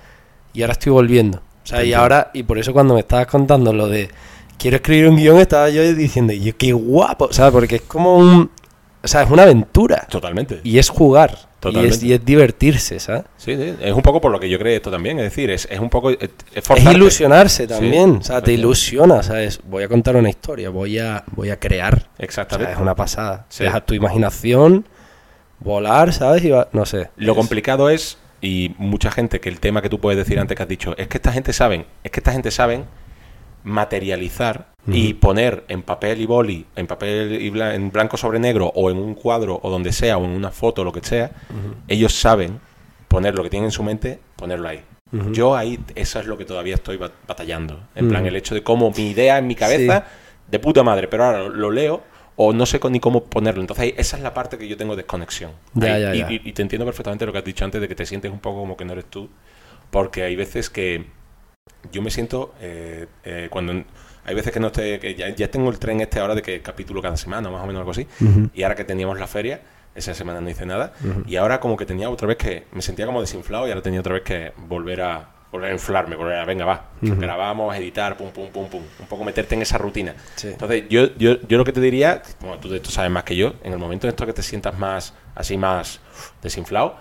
Y 0.54 0.62
ahora 0.62 0.74
estoy 0.74 0.92
volviendo. 0.92 1.38
O 1.38 1.68
sea, 1.68 1.80
Te 1.80 1.84
y 1.84 1.88
entiendo. 1.88 2.02
ahora, 2.04 2.32
y 2.34 2.44
por 2.44 2.58
eso 2.58 2.74
cuando 2.74 2.94
me 2.94 3.02
estabas 3.02 3.28
contando 3.28 3.74
lo 3.74 3.88
de 3.88 4.10
quiero 4.58 4.78
escribir 4.78 5.08
un 5.10 5.16
guion, 5.18 5.38
estaba 5.40 5.70
yo 5.70 5.82
diciendo, 5.94 6.34
yo 6.34 6.56
qué 6.58 6.72
guapo. 6.74 7.26
O 7.26 7.34
sea, 7.34 7.52
porque 7.52 7.76
es 7.78 7.82
como 7.84 8.16
un. 8.18 8.50
O 9.04 9.08
sea, 9.08 9.24
es 9.24 9.30
una 9.30 9.44
aventura. 9.44 10.08
Totalmente. 10.10 10.60
Y 10.64 10.80
es 10.80 10.90
jugar. 10.90 11.32
Y 11.32 11.36
es, 11.36 11.60
Totalmente. 11.74 12.06
y 12.06 12.14
es 12.14 12.24
divertirse, 12.26 13.00
¿sabes? 13.00 13.24
Sí, 13.38 13.56
sí, 13.56 13.74
es 13.82 13.92
un 13.94 14.02
poco 14.02 14.22
por 14.22 14.32
lo 14.32 14.40
que 14.40 14.48
yo 14.50 14.58
creo 14.60 14.76
esto 14.76 14.92
también. 14.92 15.18
Es 15.20 15.26
decir, 15.26 15.50
es, 15.50 15.68
es 15.70 15.80
un 15.80 15.90
poco. 15.90 16.12
Es, 16.12 16.20
es 16.54 16.86
ilusionarse 16.86 17.68
también. 17.68 18.18
o 18.18 18.24
sea, 18.24 18.42
te 18.42 18.54
ilusiona, 18.54 19.24
¿sabes? 19.24 19.60
Voy 19.66 19.84
a 19.84 19.88
contar 19.88 20.16
una 20.16 20.30
historia, 20.30 20.70
voy 20.70 21.00
a, 21.00 21.24
voy 21.36 21.50
a 21.50 21.60
crear. 21.60 21.96
O 21.96 22.00
sea, 22.00 22.26
Exactamente. 22.26 22.74
es 22.74 22.80
una 22.80 22.96
pasada. 22.96 23.46
Sí. 23.50 23.64
Dejas 23.64 23.86
tu 23.86 23.94
imaginación 23.96 24.86
volar, 25.60 26.14
¿sabes? 26.14 26.44
Y 26.44 26.50
va- 26.50 26.68
no 26.74 26.86
sé. 26.86 27.10
Lo 27.18 27.32
Es- 27.34 27.38
complicado 27.38 27.90
es, 27.90 28.18
y 28.42 28.76
mucha 28.78 29.12
gente, 29.12 29.40
que 29.40 29.50
el 29.50 29.60
tema 29.60 29.82
que 29.82 29.90
tú 29.90 30.00
puedes 30.00 30.18
decir 30.18 30.40
antes 30.40 30.56
que 30.56 30.64
has 30.64 30.70
dicho, 30.70 30.96
es 30.98 31.08
que 31.08 31.18
esta 31.18 31.32
gente 31.32 31.54
saben, 31.54 31.86
es 32.04 32.12
que 32.12 32.20
esta 32.20 32.32
gente 32.32 32.52
saben 32.52 32.86
materializar 33.64 34.68
y 34.90 35.16
poner 35.16 35.66
en 35.68 35.82
papel 35.82 36.22
y 36.22 36.26
boli, 36.26 36.66
en 36.78 36.88
papel 36.88 37.42
y 37.42 37.48
en 37.62 37.92
blanco 37.92 38.16
sobre 38.16 38.40
negro, 38.40 38.72
o 38.74 38.90
en 38.90 38.98
un 38.98 39.14
cuadro, 39.16 39.60
o 39.62 39.70
donde 39.70 39.92
sea, 39.92 40.18
o 40.18 40.24
en 40.24 40.32
una 40.32 40.50
foto, 40.52 40.86
lo 40.86 40.94
que 40.94 41.02
sea, 41.04 41.32
ellos 41.90 42.14
saben 42.14 42.60
poner 43.10 43.36
lo 43.36 43.44
que 43.44 43.50
tienen 43.50 43.66
en 43.66 43.72
su 43.72 43.84
mente, 43.84 44.20
ponerlo 44.38 44.70
ahí. 44.70 44.82
Yo 45.32 45.56
ahí, 45.56 45.80
eso 45.96 46.20
es 46.20 46.26
lo 46.28 46.38
que 46.38 46.46
todavía 46.46 46.76
estoy 46.76 46.98
bat- 46.98 47.12
batallando. 47.28 47.80
En 47.96 48.08
plan, 48.10 48.26
el 48.26 48.36
hecho 48.36 48.56
de 48.56 48.64
cómo 48.64 48.92
mi 48.92 49.10
idea 49.12 49.38
en 49.38 49.48
mi 49.48 49.56
cabeza, 49.56 50.06
de 50.50 50.60
puta 50.60 50.84
madre, 50.84 51.08
pero 51.10 51.26
ahora 51.26 51.40
lo, 51.40 51.50
lo 51.50 51.72
leo 51.72 52.02
o 52.38 52.54
no 52.54 52.66
sé 52.66 52.80
ni 52.90 53.00
cómo 53.00 53.26
ponerlo. 53.26 53.62
Entonces, 53.62 53.94
esa 53.98 54.16
es 54.16 54.24
la 54.24 54.34
parte 54.34 54.58
que 54.58 54.68
yo 54.68 54.78
tengo 54.78 54.96
desconexión. 54.96 55.52
Ya, 55.74 55.96
Ahí. 55.96 56.02
ya, 56.04 56.16
y, 56.16 56.20
ya. 56.20 56.32
y- 56.32 56.42
y 56.50 56.54
te 56.54 56.62
entiendo 56.62 56.86
perfectamente 56.86 57.26
lo 57.26 57.32
que 57.34 57.40
has 57.40 57.44
dicho 57.44 57.66
antes 57.66 57.82
de 57.82 57.88
que 57.88 57.96
te 57.96 58.06
sientes 58.06 58.32
un 58.32 58.40
poco 58.40 58.60
como 58.60 58.78
que 58.78 58.86
no 58.86 58.94
eres 58.94 59.06
tú, 59.06 59.30
porque 59.92 60.24
hay 60.24 60.36
veces 60.36 60.70
que 60.70 61.06
yo 61.92 62.02
me 62.02 62.12
siento 62.12 62.54
eh, 62.62 63.08
eh, 63.26 63.48
cuando 63.50 63.84
hay 64.26 64.36
veces 64.36 64.54
que 64.54 64.60
no 64.60 64.68
estoy, 64.68 65.00
que 65.00 65.16
ya, 65.16 65.30
ya 65.30 65.50
tengo 65.50 65.70
el 65.70 65.80
tren 65.80 66.00
este 66.02 66.20
ahora 66.20 66.36
de 66.36 66.42
que 66.42 66.62
capítulo 66.62 67.02
cada 67.02 67.18
semana, 67.18 67.50
más 67.50 67.64
o 67.64 67.66
menos 67.68 67.80
algo 67.80 67.92
así, 67.92 68.08
y 68.54 68.64
ahora 68.64 68.76
que 68.76 68.84
teníamos 68.84 69.20
la 69.20 69.28
feria, 69.28 69.62
esa 69.96 70.14
semana 70.14 70.42
no 70.42 70.50
hice 70.50 70.66
nada, 70.66 70.94
y 71.26 71.38
ahora 71.38 71.60
como 71.60 71.76
que 71.78 71.86
tenía 71.86 72.10
otra 72.10 72.28
vez 72.28 72.38
que, 72.38 72.66
me 72.74 72.82
sentía 72.82 73.06
como 73.06 73.22
desinflado 73.22 73.68
y 73.68 73.72
ahora 73.72 73.82
tenía 73.82 74.02
otra 74.02 74.14
vez 74.14 74.24
que 74.24 74.52
volver 74.68 75.02
a, 75.02 75.30
volver 75.52 75.72
a 75.72 75.74
inflarme, 75.74 76.16
volver 76.16 76.40
a, 76.40 76.46
venga, 76.46 76.66
va, 76.66 76.90
grabamos, 77.02 77.76
editar, 77.76 78.18
pum, 78.18 78.32
pum, 78.32 78.50
pum, 78.52 78.68
pum, 78.70 78.82
un 79.00 79.08
poco 79.08 79.24
meterte 79.24 79.56
en 79.56 79.62
esa 79.62 79.78
rutina. 79.78 80.16
Sí. 80.36 80.50
Entonces, 80.50 80.84
yo, 80.90 81.16
yo, 81.18 81.40
yo 81.48 81.58
lo 81.58 81.64
que 81.66 81.72
te 81.72 81.82
diría, 81.82 82.22
como 82.40 82.58
tú 82.58 82.70
de 82.70 82.78
esto 82.78 82.90
sabes 82.90 83.12
más 83.12 83.24
que 83.24 83.36
yo, 83.36 83.54
en 83.64 83.74
el 83.74 83.80
momento 83.80 84.08
en 84.08 84.10
esto 84.10 84.26
que 84.26 84.34
te 84.34 84.44
sientas 84.44 84.78
más, 84.78 85.14
así 85.36 85.58
más 85.58 86.00
desinflado, 86.42 86.96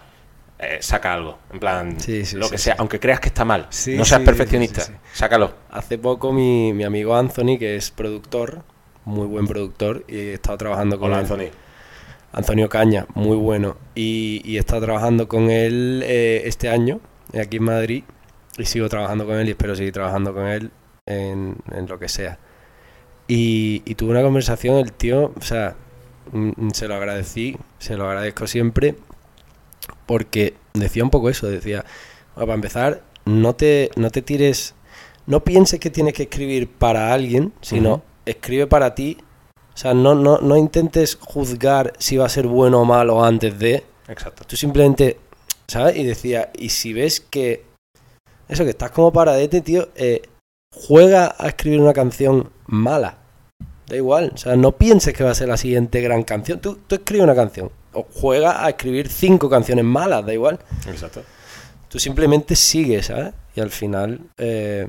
eh, 0.59 0.79
saca 0.81 1.13
algo, 1.13 1.39
en 1.53 1.61
plan, 1.61 2.01
Sí, 2.01 2.25
sí, 2.25 2.37
lo 2.37 2.49
que 2.49 2.57
sea, 2.57 2.77
aunque 2.79 2.99
creas 2.99 3.21
que 3.21 3.29
está 3.29 3.45
mal, 3.45 3.69
no 3.89 4.05
seas 4.05 4.21
perfeccionista, 4.23 4.87
sácalo. 5.13 5.53
Hace 5.71 5.99
poco 5.99 6.33
mi, 6.33 6.73
mi 6.73 6.85
amigo 6.85 7.15
Anthony, 7.17 7.59
que 7.59 7.77
es 7.77 7.91
productor, 7.91 8.63
muy 9.05 9.27
buen 9.27 9.47
productor, 9.47 10.05
y 10.09 10.17
he 10.17 10.35
estado 10.35 10.57
trabajando 10.57 10.99
con 10.99 11.11
Hola, 11.11 11.21
él. 11.21 11.27
Anthony. 11.27 11.51
Antonio 12.33 12.69
Caña, 12.69 13.07
muy 13.15 13.37
bueno. 13.37 13.77
Y, 13.95 14.43
y 14.45 14.57
he 14.57 14.61
estado 14.61 14.83
trabajando 14.83 15.27
con 15.27 15.51
él 15.51 16.03
eh, 16.05 16.43
este 16.45 16.69
año, 16.69 17.01
aquí 17.39 17.57
en 17.59 17.65
Madrid, 17.65 18.05
y 18.59 18.65
sigo 18.65 18.89
trabajando 18.89 19.27
con 19.27 19.37
él 19.37 19.49
y 19.49 19.51
espero 19.51 19.75
seguir 19.75 19.93
trabajando 19.93 20.33
con 20.35 20.47
él 20.47 20.71
en, 21.07 21.57
en 21.73 21.87
lo 21.87 21.99
que 21.99 22.09
sea. 22.09 22.39
Y, 23.29 23.83
y 23.85 23.95
tuve 23.95 24.11
una 24.11 24.23
conversación, 24.23 24.77
el 24.77 24.93
tío, 24.93 25.33
o 25.37 25.43
sea, 25.43 25.77
mm, 26.33 26.71
se 26.71 26.89
lo 26.89 26.95
agradecí, 26.95 27.57
se 27.79 27.97
lo 27.97 28.09
agradezco 28.09 28.47
siempre, 28.47 28.95
porque 30.07 30.55
decía 30.75 31.03
un 31.03 31.11
poco 31.11 31.29
eso, 31.29 31.49
decía, 31.49 31.85
bueno, 32.35 32.47
para 32.47 32.55
empezar, 32.55 33.03
no 33.25 33.55
te, 33.55 33.91
no 33.97 34.11
te 34.11 34.23
tires, 34.23 34.75
no 35.27 35.43
pienses 35.43 35.81
que 35.81 35.91
tienes 35.91 36.15
que 36.15 36.25
escribir 36.25 36.69
para 36.69 37.13
alguien, 37.13 37.53
sino 37.61 38.03
escribe 38.25 38.67
para 38.67 38.95
ti. 38.95 39.19
O 39.75 39.79
sea, 39.79 39.93
no, 39.93 40.15
no, 40.15 40.39
no 40.39 40.57
intentes 40.57 41.19
juzgar 41.21 41.93
si 41.99 42.17
va 42.17 42.27
a 42.27 42.31
ser 42.31 42.47
bueno 42.47 42.81
o 42.81 42.85
malo 42.85 43.23
antes 43.23 43.59
de. 43.59 43.85
Exacto. 44.09 44.45
Tú 44.47 44.57
simplemente, 44.57 45.19
¿sabes? 45.67 45.97
Y 45.97 46.05
decía, 46.05 46.51
y 46.57 46.71
si 46.71 46.93
ves 46.93 47.21
que 47.21 47.65
eso, 48.49 48.65
que 48.65 48.71
estás 48.71 48.91
como 48.91 49.13
paradete, 49.13 49.61
tío, 49.61 49.89
eh, 49.97 50.23
juega 50.75 51.35
a 51.39 51.49
escribir 51.49 51.81
una 51.81 51.93
canción 51.93 52.51
mala. 52.67 53.19
Da 53.89 53.97
igual, 53.97 54.33
o 54.35 54.37
sea, 54.37 54.57
no 54.57 54.73
pienses 54.73 55.15
que 55.15 55.23
va 55.23 55.31
a 55.31 55.35
ser 55.35 55.49
la 55.49 55.57
siguiente 55.57 56.01
gran 56.01 56.25
canción. 56.25 56.61
Tú, 56.61 56.79
tú 56.87 56.97
escribes 56.97 57.23
una 57.25 57.35
canción, 57.37 57.71
o 57.93 58.05
juega 58.13 58.65
a 58.65 58.71
escribir 58.71 59.09
cinco 59.09 59.49
canciones 59.49 59.85
malas, 59.85 60.27
da 60.27 60.33
igual. 60.33 60.59
Exacto. 60.89 61.23
Tú 61.89 61.99
simplemente 62.01 62.57
sigues, 62.57 63.07
¿sabes? 63.07 63.33
Y 63.55 63.61
al 63.61 63.71
final, 63.71 64.21
eh, 64.39 64.89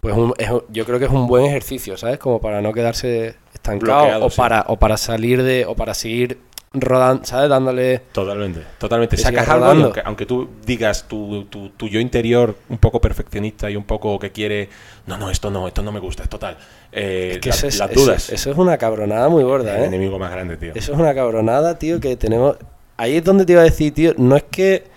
pues 0.00 0.14
un- 0.14 0.34
es 0.36 0.50
un- 0.50 0.62
yo 0.68 0.84
creo 0.84 0.98
que 0.98 1.06
es 1.06 1.10
un 1.10 1.26
buen 1.26 1.46
ejercicio, 1.46 1.96
¿sabes? 1.96 2.18
Como 2.18 2.40
para 2.42 2.60
no 2.60 2.74
quedarse 2.74 3.36
estancado 3.54 4.00
Bloqueado, 4.02 4.26
o, 4.26 4.30
sí. 4.30 4.36
para, 4.36 4.64
o 4.68 4.76
para 4.78 4.98
salir 4.98 5.42
de, 5.42 5.64
o 5.64 5.74
para 5.74 5.94
seguir 5.94 6.38
rodando, 6.74 7.24
¿sabes? 7.24 7.48
Dándole... 7.48 8.00
Totalmente, 8.12 8.60
totalmente. 8.78 9.16
Sacas 9.16 9.48
algo 9.48 9.66
aunque, 9.66 10.02
aunque 10.04 10.26
tú 10.26 10.48
digas 10.66 11.06
tu, 11.08 11.44
tu, 11.44 11.70
tu 11.70 11.88
yo 11.88 12.00
interior 12.00 12.56
un 12.68 12.78
poco 12.78 13.00
perfeccionista 13.00 13.70
y 13.70 13.76
un 13.76 13.84
poco 13.84 14.18
que 14.18 14.32
quiere, 14.32 14.68
no, 15.06 15.16
no, 15.16 15.30
esto 15.30 15.50
no, 15.50 15.66
esto 15.68 15.82
no 15.82 15.92
me 15.92 16.00
gusta, 16.00 16.22
esto 16.24 16.38
tal. 16.38 16.56
Eh, 16.92 17.32
Es 17.34 17.38
que 17.38 17.48
la- 17.50 17.54
eso 17.54 17.66
es, 17.68 17.78
las 17.78 17.90
eso- 17.90 18.00
dudas. 18.00 18.30
Eso, 18.30 18.50
es 18.50 18.56
una 18.58 18.76
cabronada 18.76 19.28
muy 19.28 19.42
gorda, 19.44 19.76
el 19.78 19.84
¿eh? 19.84 19.86
enemigo 19.86 20.18
más 20.18 20.30
grande, 20.32 20.56
tío. 20.56 20.72
Eso 20.74 20.92
es 20.92 20.98
una 20.98 21.14
cabronada, 21.14 21.78
tío, 21.78 22.00
que 22.00 22.16
tenemos... 22.16 22.56
Ahí 22.96 23.16
es 23.16 23.24
donde 23.24 23.44
te 23.46 23.52
iba 23.52 23.60
a 23.62 23.64
decir, 23.64 23.92
tío, 23.94 24.12
no 24.18 24.36
es 24.36 24.44
que 24.44 24.92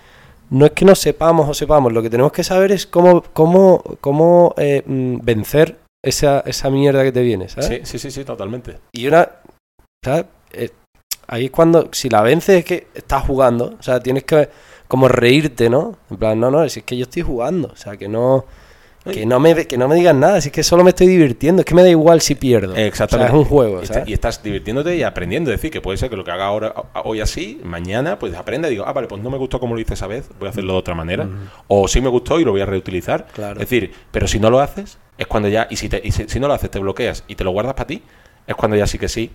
no 0.49 0.65
es 0.65 0.71
que 0.71 0.85
no 0.85 0.95
sepamos 0.95 1.49
o 1.49 1.53
sepamos, 1.53 1.91
lo 1.91 2.01
que 2.01 2.09
tenemos 2.09 2.31
que 2.31 2.43
saber 2.43 2.71
es 2.71 2.87
cómo, 2.87 3.21
cómo, 3.33 3.83
cómo 3.99 4.53
eh, 4.57 4.81
mm, 4.85 5.17
vencer 5.21 5.77
esa, 6.01 6.39
esa 6.45 6.69
mierda 6.69 7.03
que 7.03 7.11
te 7.11 7.21
viene, 7.21 7.49
¿sabes? 7.49 7.67
Sí, 7.67 7.79
sí, 7.83 7.99
sí, 7.99 8.11
sí, 8.11 8.23
totalmente. 8.23 8.77
Y 8.93 9.07
una, 9.07 9.29
¿sabes? 10.05 10.25
Eh, 10.53 10.69
ahí 11.27 11.45
es 11.45 11.51
cuando, 11.51 11.89
si 11.91 12.09
la 12.09 12.21
vences 12.21 12.59
es 12.59 12.65
que 12.65 12.87
estás 12.95 13.23
jugando, 13.23 13.75
o 13.79 13.83
sea, 13.83 13.99
tienes 13.99 14.23
que 14.23 14.49
como 14.87 15.07
reírte, 15.07 15.69
¿no? 15.69 15.97
En 16.09 16.17
plan, 16.17 16.39
no, 16.39 16.49
no, 16.49 16.67
si 16.69 16.79
es 16.79 16.85
que 16.85 16.95
yo 16.97 17.03
estoy 17.03 17.21
jugando, 17.21 17.69
o 17.73 17.75
sea, 17.75 17.97
que 17.97 18.07
no... 18.07 18.45
Que 19.09 19.25
no, 19.25 19.39
me, 19.39 19.65
que 19.67 19.77
no 19.77 19.87
me 19.87 19.95
digan 19.95 20.19
nada, 20.19 20.41
si 20.41 20.49
es 20.49 20.51
que 20.51 20.63
solo 20.63 20.83
me 20.83 20.89
estoy 20.89 21.07
divirtiendo, 21.07 21.61
es 21.61 21.65
que 21.65 21.73
me 21.73 21.81
da 21.81 21.87
igual 21.89 22.19
si 22.19 22.35
pierdo. 22.35 22.75
Exactamente. 22.75 23.31
O 23.31 23.35
sea, 23.35 23.37
es 23.39 23.41
un 23.45 23.49
juego, 23.49 23.79
Y, 23.79 23.83
está- 23.83 23.93
¿sabes? 23.93 24.09
y 24.09 24.13
estás 24.13 24.43
divirtiéndote 24.43 24.97
y 24.97 25.03
aprendiendo. 25.03 25.49
Es 25.49 25.59
decir, 25.59 25.71
que 25.71 25.79
puede 25.79 25.97
ser 25.97 26.09
que 26.09 26.17
lo 26.17 26.25
que 26.25 26.31
haga 26.31 26.43
ahora 26.43 26.73
hoy 27.05 27.21
así, 27.21 27.61
mañana, 27.63 28.19
pues 28.19 28.35
aprenda 28.35 28.67
y 28.67 28.71
digo, 28.71 28.83
ah, 28.85 28.91
vale, 28.91 29.07
pues 29.07 29.21
no 29.23 29.29
me 29.29 29.37
gustó 29.37 29.61
como 29.61 29.75
lo 29.75 29.79
hice 29.79 29.93
esa 29.93 30.07
vez, 30.07 30.27
voy 30.39 30.47
a 30.47 30.49
hacerlo 30.49 30.73
de 30.73 30.79
otra 30.79 30.93
manera. 30.93 31.25
O 31.69 31.87
sí 31.87 32.01
me 32.01 32.09
gustó 32.09 32.37
y 32.41 32.43
lo 32.43 32.51
voy 32.51 32.59
a 32.59 32.65
reutilizar. 32.65 33.27
Claro. 33.27 33.53
Es 33.61 33.69
decir, 33.69 33.93
pero 34.11 34.27
si 34.27 34.41
no 34.41 34.49
lo 34.49 34.59
haces, 34.59 34.97
es 35.17 35.25
cuando 35.27 35.47
ya, 35.47 35.67
y 35.69 35.77
si, 35.77 35.87
te, 35.87 36.01
y 36.03 36.11
si, 36.11 36.27
si 36.27 36.39
no 36.41 36.49
lo 36.49 36.53
haces, 36.55 36.69
te 36.69 36.79
bloqueas 36.79 37.23
y 37.29 37.35
te 37.35 37.45
lo 37.45 37.51
guardas 37.51 37.75
para 37.75 37.87
ti, 37.87 38.03
es 38.45 38.55
cuando 38.55 38.75
ya 38.75 38.87
sí 38.87 38.99
que 38.99 39.07
sí, 39.07 39.31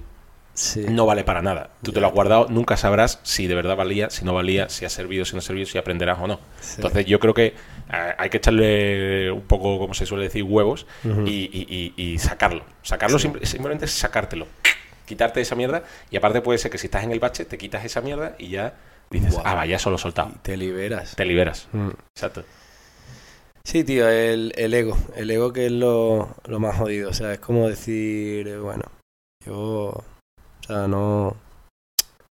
Sí. 0.55 0.85
no 0.89 1.07
vale 1.07 1.25
para 1.25 1.41
nada. 1.41 1.71
Tú 1.83 1.93
te 1.93 2.01
lo 2.01 2.07
has 2.09 2.13
guardado, 2.13 2.47
nunca 2.51 2.77
sabrás 2.77 3.21
si 3.23 3.47
de 3.47 3.55
verdad 3.55 3.77
valía, 3.77 4.11
si 4.11 4.25
no 4.25 4.35
valía, 4.35 4.69
si 4.69 4.85
ha 4.85 4.91
servido, 4.91 5.25
si 5.25 5.33
no 5.33 5.39
ha 5.39 5.43
servido, 5.43 5.67
si 5.67 5.79
aprenderás 5.79 6.19
o 6.21 6.27
no. 6.27 6.41
Sí. 6.61 6.75
Entonces 6.77 7.07
yo 7.07 7.19
creo 7.21 7.33
que 7.35 7.47
eh, 7.47 8.15
hay 8.19 8.29
que 8.31 8.37
echarle 8.37 9.31
un 9.31 9.43
poco, 9.43 9.79
como 9.79 9.95
se 9.95 10.05
suele 10.07 10.25
decir, 10.25 10.43
huevos 10.45 10.87
y, 11.05 11.09
y- 11.31 11.93
y- 11.97 12.03
y 12.13 12.19
sacarlo. 12.19 12.65
Sacarlo 12.83 13.19
Sí. 13.19 13.23
simple- 13.29 13.47
simplemente 13.47 13.87
es 13.87 13.93
sacártelo. 13.93 14.47
Quitarte 15.07 15.41
esa 15.41 15.55
mierda 15.55 15.83
y 16.11 16.17
aparte 16.17 16.41
puede 16.43 16.59
ser 16.59 16.71
que 16.71 16.79
si 16.79 16.87
estás 16.87 17.05
en 17.05 17.13
el 17.13 17.19
bache 17.21 17.45
te 17.45 17.57
quitas 17.59 17.85
esa 17.85 18.01
mierda 18.03 18.35
y 18.39 18.49
ya 18.51 18.75
dices, 19.11 19.33
Guau. 19.33 19.43
ah, 19.47 19.55
va, 19.55 19.67
ya 19.67 19.79
solo 19.79 19.97
he 19.97 19.99
soltado. 19.99 20.31
Y 20.35 20.39
te 20.39 20.57
liberas. 20.57 21.17
Te 21.17 21.25
liberas. 21.25 21.69
Mm. 21.73 21.89
Exacto. 22.15 22.45
Sí, 23.65 23.85
tío, 23.85 24.09
el, 24.09 24.53
el 24.57 24.75
ego. 24.75 24.97
El 25.17 25.31
ego 25.31 25.53
que 25.53 25.67
es 25.67 25.73
lo, 25.73 26.35
lo 26.47 26.61
más 26.61 26.77
jodido. 26.77 27.11
O 27.11 27.15
sea, 27.15 27.33
es 27.33 27.39
como 27.39 27.69
decir, 27.69 28.59
bueno, 28.59 28.85
yo, 29.47 30.03
o 30.63 30.67
sea, 30.67 30.87
no, 30.87 31.37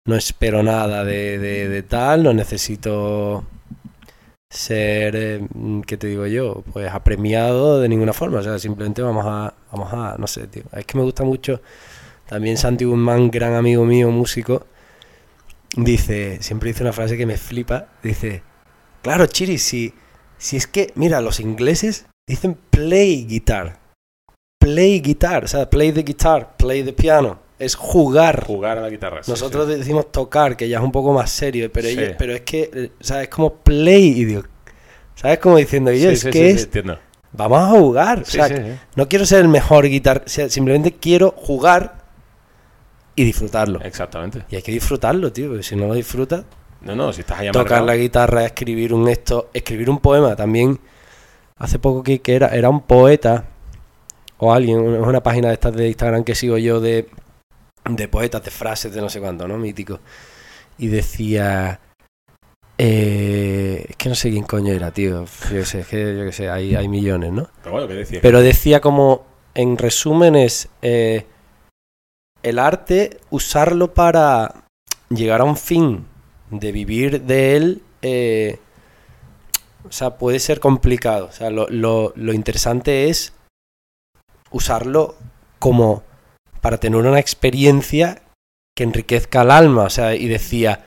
no 0.05 0.15
espero 0.15 0.63
nada 0.63 1.05
de, 1.05 1.39
de, 1.39 1.83
tal, 1.83 2.23
no 2.23 2.33
necesito 2.33 3.45
ser, 4.49 5.15
eh, 5.15 5.47
¿qué 5.85 5.97
te 5.97 6.07
digo 6.07 6.27
yo? 6.27 6.63
Pues 6.73 6.91
apremiado 6.91 7.79
de 7.79 7.89
ninguna 7.89 8.13
forma. 8.13 8.39
O 8.39 8.43
sea, 8.43 8.59
simplemente 8.59 9.01
vamos 9.01 9.25
a, 9.25 9.53
vamos 9.71 9.93
a, 9.93 10.17
no 10.17 10.27
sé, 10.27 10.47
tío. 10.47 10.63
Es 10.73 10.85
que 10.85 10.97
me 10.97 11.03
gusta 11.03 11.23
mucho. 11.23 11.61
También 12.27 12.57
Santi 12.57 12.83
Guzmán, 12.83 13.31
gran 13.31 13.53
amigo 13.53 13.85
mío, 13.85 14.11
músico, 14.11 14.65
dice, 15.77 16.41
siempre 16.41 16.69
dice 16.69 16.83
una 16.83 16.93
frase 16.93 17.17
que 17.17 17.25
me 17.25 17.37
flipa. 17.37 17.87
Dice, 18.03 18.43
claro, 19.01 19.25
Chiri, 19.27 19.57
si, 19.57 19.93
si 20.37 20.57
es 20.57 20.67
que, 20.67 20.91
mira, 20.95 21.21
los 21.21 21.39
ingleses 21.39 22.05
dicen 22.27 22.57
play 22.69 23.25
guitar. 23.25 23.79
Play 24.59 24.99
guitar, 24.99 25.45
o 25.45 25.47
sea, 25.47 25.69
play 25.69 25.93
the 25.93 26.03
guitar, 26.03 26.57
play 26.57 26.83
the 26.83 26.91
piano. 26.91 27.46
Es 27.59 27.75
jugar. 27.75 28.45
Jugar 28.45 28.77
a 28.77 28.81
la 28.81 28.89
guitarra. 28.89 29.23
sí, 29.23 29.31
Nosotros 29.31 29.67
sí. 29.67 29.75
decimos 29.79 30.11
tocar, 30.11 30.55
que 30.55 30.69
ya 30.69 30.77
es 30.77 30.83
un 30.83 30.91
poco 30.91 31.11
más 31.13 31.31
serio, 31.31 31.71
pero, 31.71 31.87
Sí. 31.87 31.93
ellos- 31.99 32.15
pero 32.17 32.33
es 32.33 32.41
que, 32.41 32.69
eh, 32.73 32.91
o 32.99 33.03
sea, 33.03 33.23
es 33.23 33.29
como 33.29 33.53
play, 33.55 34.25
digo, 34.25 34.43
¿sabes? 35.15 35.39
Como 35.39 35.57
diciendo, 35.57 35.91
yo, 35.91 36.09
Sí, 36.09 36.13
es 36.15 36.19
sí, 36.21 36.29
que 36.29 36.49
es, 36.51 36.69
vamos 37.31 37.59
a 37.59 37.67
jugar. 37.79 38.19
O 38.21 38.25
sea, 38.25 38.77
no 38.95 39.07
quiero 39.09 39.25
ser 39.25 39.39
el 39.41 39.47
mejor 39.47 39.87
guitar, 39.87 40.23
o 40.25 40.29
sea, 40.29 40.49
simplemente 40.49 40.91
quiero 40.93 41.31
jugar 41.35 42.05
y 43.15 43.23
disfrutarlo. 43.23 43.81
Exactamente. 43.81 44.43
Y 44.51 44.57
hay 44.57 44.61
que 44.61 44.71
disfrutarlo, 44.71 45.33
tío, 45.33 45.47
porque 45.49 45.63
si 45.63 45.75
no 45.75 45.87
lo 45.87 45.93
disfrutas, 45.95 46.43
No, 46.81 46.95
no, 46.95 47.11
si 47.11 47.21
estás 47.21 47.39
ahí 47.39 47.51
tocar 47.51 47.81
la 47.81 47.95
guitarra, 47.95 48.45
escribir 48.45 48.93
un 48.93 49.09
esto, 49.09 49.49
escribir 49.51 49.89
un 49.89 49.97
poema 49.97 50.35
también. 50.35 50.79
Hace 51.57 51.79
poco 51.79 52.03
que, 52.03 52.19
que 52.21 52.35
era, 52.35 52.49
era 52.49 52.69
un 52.69 52.81
poeta 52.81 53.45
o 54.37 54.53
alguien, 54.53 54.77
una, 54.79 54.99
una 54.99 55.23
página 55.23 55.47
de 55.47 55.55
estas 55.55 55.73
de 55.73 55.87
Instagram 55.87 56.23
que 56.23 56.35
sigo 56.35 56.59
yo 56.59 56.79
de, 56.79 57.09
de 57.95 58.07
poetas, 58.07 58.43
de 58.43 58.51
frases, 58.51 58.93
de 58.93 59.01
no 59.01 59.09
sé 59.09 59.19
cuánto, 59.19 59.47
¿no? 59.47 59.57
Mítico. 59.57 59.99
Y 60.77 60.87
decía... 60.87 61.79
eh, 62.77 63.85
es 63.89 63.95
que 63.95 64.09
no 64.09 64.15
sé 64.15 64.29
quién 64.29 64.43
coño 64.43 64.73
era, 64.73 64.91
tío. 64.91 65.25
Yo 65.51 65.65
sé, 65.65 65.79
es 65.81 65.87
que 65.87 66.17
yo 66.17 66.25
qué 66.25 66.31
sé, 66.31 66.49
hay, 66.49 66.75
hay 66.75 66.87
millones, 66.87 67.31
¿no? 67.31 67.49
Pero 67.63 67.71
bueno, 67.73 67.87
¿qué 67.87 67.93
decía? 67.95 68.19
Pero 68.21 68.41
decía 68.41 68.81
como, 68.81 69.25
en 69.55 69.77
resumen, 69.77 70.35
es 70.35 70.69
eh, 70.81 71.25
el 72.43 72.59
arte, 72.59 73.19
usarlo 73.29 73.93
para 73.93 74.65
llegar 75.09 75.41
a 75.41 75.45
un 75.45 75.57
fin, 75.57 76.05
de 76.51 76.71
vivir 76.71 77.21
de 77.23 77.55
él, 77.57 77.81
eh, 78.01 78.59
o 79.87 79.91
sea, 79.91 80.17
puede 80.17 80.39
ser 80.39 80.59
complicado. 80.59 81.25
O 81.25 81.31
sea, 81.31 81.49
lo, 81.49 81.67
lo- 81.69 82.13
lo 82.15 82.33
interesante 82.33 83.09
es 83.09 83.33
usarlo 84.51 85.15
como 85.59 86.03
para 86.57 86.77
tener 86.77 86.99
una 87.05 87.19
experiencia 87.19 88.21
que 88.75 88.83
enriquezca 88.83 89.41
el 89.41 89.51
alma. 89.51 89.83
O 89.83 89.89
sea, 89.89 90.15
y 90.15 90.27
decía, 90.27 90.81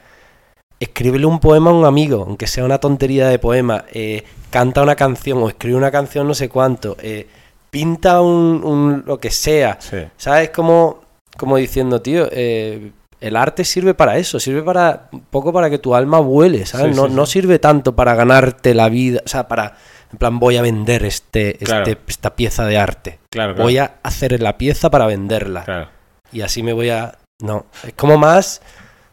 escríbele 0.78 1.26
un 1.26 1.40
poema 1.40 1.70
a 1.70 1.74
un 1.74 1.84
amigo, 1.84 2.24
aunque 2.26 2.46
sea 2.46 2.64
una 2.64 2.78
tontería 2.78 3.28
de 3.28 3.38
poema, 3.38 3.84
eh, 3.92 4.24
canta 4.50 4.82
una 4.82 4.96
canción 4.96 5.38
o 5.38 5.48
escribe 5.48 5.76
una 5.76 5.90
canción 5.90 6.26
no 6.26 6.34
sé 6.34 6.48
cuánto, 6.48 6.96
eh, 7.02 7.26
pinta 7.70 8.20
un, 8.20 8.62
un- 8.64 9.02
lo 9.06 9.18
que 9.18 9.30
sea. 9.30 9.76
Sí. 9.80 9.98
¿Sabes? 10.16 10.50
Como, 10.50 11.00
como 11.36 11.56
diciendo, 11.56 12.00
tío, 12.02 12.28
eh, 12.32 12.92
el 13.20 13.36
arte 13.36 13.64
sirve 13.64 13.92
para 13.94 14.16
eso, 14.16 14.40
sirve 14.40 14.62
para 14.62 15.08
un 15.12 15.20
poco 15.20 15.52
para 15.52 15.68
que 15.68 15.78
tu 15.78 15.94
alma 15.94 16.18
vuele, 16.20 16.64
¿sabes? 16.66 16.94
Sí, 16.96 17.00
no, 17.00 17.08
sí, 17.08 17.14
no 17.14 17.26
sirve 17.26 17.58
tanto 17.58 17.94
para 17.94 18.14
ganarte 18.14 18.74
la 18.74 18.88
vida, 18.88 19.20
o 19.24 19.28
sea, 19.28 19.46
para, 19.46 19.76
en 20.12 20.18
plan, 20.18 20.38
voy 20.38 20.56
a 20.56 20.62
vender 20.62 21.04
este, 21.04 21.54
Claro. 21.62 21.84
este- 21.86 22.02
esta 22.08 22.34
pieza 22.36 22.64
de 22.66 22.78
arte. 22.78 23.18
Claro, 23.30 23.54
claro. 23.54 23.64
Voy 23.64 23.78
a 23.78 23.96
hacer 24.02 24.40
la 24.42 24.58
pieza 24.58 24.90
para 24.90 25.06
venderla. 25.06 25.64
Claro. 25.64 25.88
Y 26.32 26.40
así 26.42 26.62
me 26.62 26.72
voy 26.72 26.90
a... 26.90 27.18
No, 27.40 27.66
es 27.86 27.92
como 27.94 28.18
más... 28.18 28.60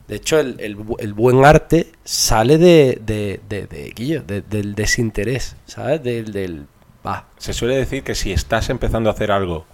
De 0.07 0.15
hecho, 0.15 0.39
el, 0.39 0.55
el 0.61 0.77
bu- 0.77 0.95
el 0.99 1.13
buen 1.13 1.43
arte 1.43 1.91
sale 2.05 2.57
de, 2.57 2.97
de, 3.05 3.41
de, 3.49 3.67
de- 3.67 3.91
Guillo, 3.95 4.23
de- 4.23 4.41
del 4.41 4.73
desinterés, 4.73 5.55
¿sabes? 5.65 6.01
Del... 6.01 6.31
del 6.31 6.65
Se 7.37 7.53
suele 7.53 7.75
decir 7.75 8.03
que 8.03 8.15
si 8.15 8.31
estás 8.31 8.69
empezando 8.69 9.09
a 9.09 9.13
hacer 9.13 9.31
algo 9.31 9.65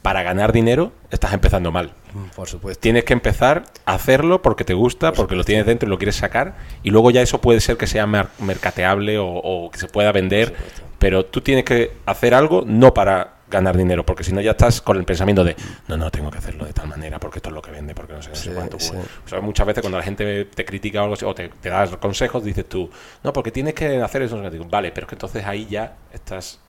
para 0.00 0.22
ganar 0.22 0.52
dinero, 0.52 0.92
estás 1.10 1.32
empezando 1.34 1.70
mal. 1.72 1.92
Por 2.34 2.48
supuesto. 2.48 2.80
Tienes 2.80 3.04
que 3.04 3.12
empezar 3.12 3.64
a 3.84 3.94
hacerlo 3.94 4.42
porque 4.42 4.64
te 4.64 4.74
gusta, 4.74 5.12
porque 5.12 5.34
lo 5.36 5.44
tienes 5.44 5.66
dentro 5.66 5.86
y 5.86 5.90
lo 5.90 5.98
quieres 5.98 6.16
sacar, 6.16 6.56
y 6.82 6.90
luego 6.90 7.10
ya 7.10 7.22
eso 7.22 7.40
puede 7.40 7.60
ser 7.60 7.76
que 7.76 7.86
sea 7.86 8.06
mer- 8.06 8.28
mercateable 8.38 9.18
o, 9.18 9.26
o 9.28 9.70
que 9.70 9.78
se 9.78 9.88
pueda 9.88 10.12
vender, 10.12 10.54
pero 10.98 11.24
tú 11.26 11.40
tienes 11.40 11.64
que 11.64 11.92
hacer 12.06 12.34
algo 12.34 12.62
no 12.66 12.94
para 12.94 13.36
ganar 13.50 13.76
dinero, 13.76 14.06
porque 14.06 14.24
si 14.24 14.32
no 14.32 14.40
ya 14.40 14.52
estás 14.52 14.80
con 14.80 14.96
el 14.96 15.04
pensamiento 15.04 15.44
de, 15.44 15.54
no, 15.86 15.98
no, 15.98 16.10
tengo 16.10 16.30
que 16.30 16.38
hacerlo 16.38 16.64
de 16.64 16.72
tal 16.72 16.86
manera, 16.88 17.18
porque 17.20 17.38
esto 17.38 17.50
es 17.50 17.54
lo 17.54 17.60
que 17.60 17.70
vende, 17.70 17.94
porque 17.94 18.14
no 18.14 18.22
sé, 18.22 18.30
no 18.30 18.34
sé 18.36 18.50
cuánto. 18.54 18.80
sí. 18.80 18.92
O 19.26 19.28
sea, 19.28 19.40
muchas 19.42 19.66
veces 19.66 19.82
cuando 19.82 19.98
la 19.98 20.04
gente 20.04 20.46
te 20.46 20.64
critica 20.64 21.00
o 21.00 21.02
algo 21.02 21.14
así, 21.14 21.24
o 21.26 21.34
te, 21.34 21.50
te 21.50 21.68
da 21.68 21.86
consejos, 21.98 22.42
dices 22.44 22.66
tú, 22.66 22.88
no, 23.22 23.30
porque 23.34 23.50
tienes 23.50 23.74
que 23.74 24.00
hacer 24.00 24.22
eso. 24.22 24.40
Vale, 24.70 24.90
pero 24.92 25.04
es 25.04 25.08
que 25.10 25.14
entonces 25.16 25.44
ahí 25.44 25.66
ya 25.68 25.96
estás 26.14 26.60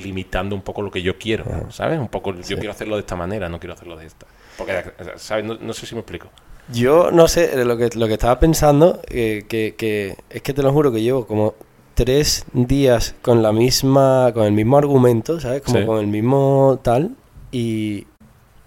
limitando 0.00 0.54
un 0.54 0.62
poco 0.62 0.80
lo 0.82 0.90
que 0.90 1.02
yo 1.02 1.18
quiero. 1.18 1.44
¿sabes? 1.70 1.98
Un 1.98 2.08
poco, 2.08 2.32
Sí. 2.40 2.50
yo 2.50 2.56
quiero 2.58 2.70
hacerlo 2.70 2.94
de 2.94 3.00
esta 3.00 3.16
manera, 3.16 3.48
no 3.48 3.58
quiero 3.58 3.74
hacerlo 3.74 3.96
de 3.96 4.06
esta. 4.06 4.26
Porque, 4.58 4.84
¿sabes? 5.16 5.44
No, 5.44 5.56
no 5.60 5.72
sé 5.72 5.86
si 5.86 5.94
me 5.94 6.00
explico. 6.00 6.28
Yo 6.72 7.10
no 7.10 7.26
sé, 7.28 7.60
eh, 7.60 7.64
lo 7.64 7.76
que, 7.76 7.90
lo 7.94 8.06
que 8.06 8.12
estaba 8.14 8.38
pensando, 8.38 9.00
eh, 9.08 9.44
que, 9.48 9.74
que 9.76 10.16
es 10.30 10.42
que 10.42 10.52
te 10.54 10.62
lo 10.62 10.72
juro 10.72 10.92
que 10.92 11.02
llevo 11.02 11.26
como 11.26 11.54
tres 11.94 12.44
días 12.52 13.14
con 13.20 13.42
la 13.42 13.52
misma, 13.52 14.30
con 14.32 14.44
el 14.44 14.52
mismo 14.52 14.78
argumento, 14.78 15.40
¿sabes? 15.40 15.62
Como 15.62 15.78
Sí. 15.80 15.86
con 15.86 15.98
el 15.98 16.06
mismo 16.06 16.78
tal, 16.82 17.10
y 17.50 18.06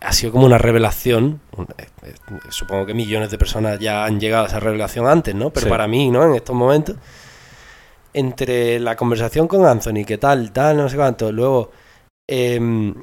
ha 0.01 0.11
sido 0.13 0.31
como 0.33 0.45
una 0.45 0.57
revelación. 0.57 1.39
eh, 1.77 2.13
Supongo 2.49 2.85
que 2.85 2.93
millones 2.93 3.31
de 3.31 3.37
personas 3.37 3.79
ya 3.79 4.05
han 4.05 4.19
llegado 4.19 4.43
a 4.43 4.47
esa 4.47 4.59
revelación 4.59 5.07
antes, 5.07 5.33
¿no? 5.33 5.49
Pero 5.51 5.65
Sí. 5.65 5.69
para 5.69 5.87
mí, 5.87 6.11
¿no? 6.11 6.23
En 6.25 6.35
estos 6.35 6.55
momentos, 6.55 6.97
entre 8.13 8.79
la 8.79 8.95
conversación 8.95 9.47
con 9.47 9.65
Anthony, 9.65 10.05
que 10.05 10.17
tal, 10.17 10.51
tal, 10.51 10.77
no 10.77 10.89
sé 10.89 10.95
cuánto, 10.95 11.31
luego... 11.31 11.71
em, 12.29 12.93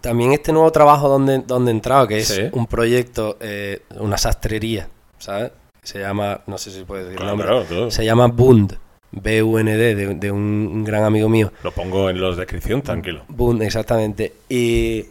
también 0.00 0.32
este 0.32 0.52
nuevo 0.52 0.70
trabajo 0.72 1.08
donde, 1.08 1.38
donde 1.40 1.70
he 1.70 1.74
entrado, 1.74 2.06
que 2.08 2.18
es 2.18 2.28
Sí. 2.28 2.42
un 2.52 2.66
proyecto, 2.66 3.36
eh, 3.40 3.82
una 3.98 4.18
sastrería, 4.18 4.88
¿sabes? 5.18 5.52
Se 5.82 5.98
llama, 5.98 6.40
no 6.46 6.58
sé 6.58 6.70
si 6.70 6.84
puedes 6.84 7.06
decir 7.06 7.20
el 7.20 7.26
nombre, 7.26 7.46
claro, 7.48 7.90
se 7.90 8.04
llama 8.04 8.26
Bund, 8.28 8.76
B-U-N-D, 9.12 9.94
de, 9.94 10.14
de 10.14 10.30
un, 10.30 10.40
un 10.72 10.84
gran 10.84 11.04
amigo 11.04 11.28
mío. 11.28 11.52
Lo 11.64 11.72
pongo 11.72 12.10
en 12.10 12.20
la 12.20 12.34
descripción, 12.34 12.82
tranquilo. 12.82 13.22
Bund, 13.28 13.62
exactamente. 13.62 14.34
Y 14.48 15.06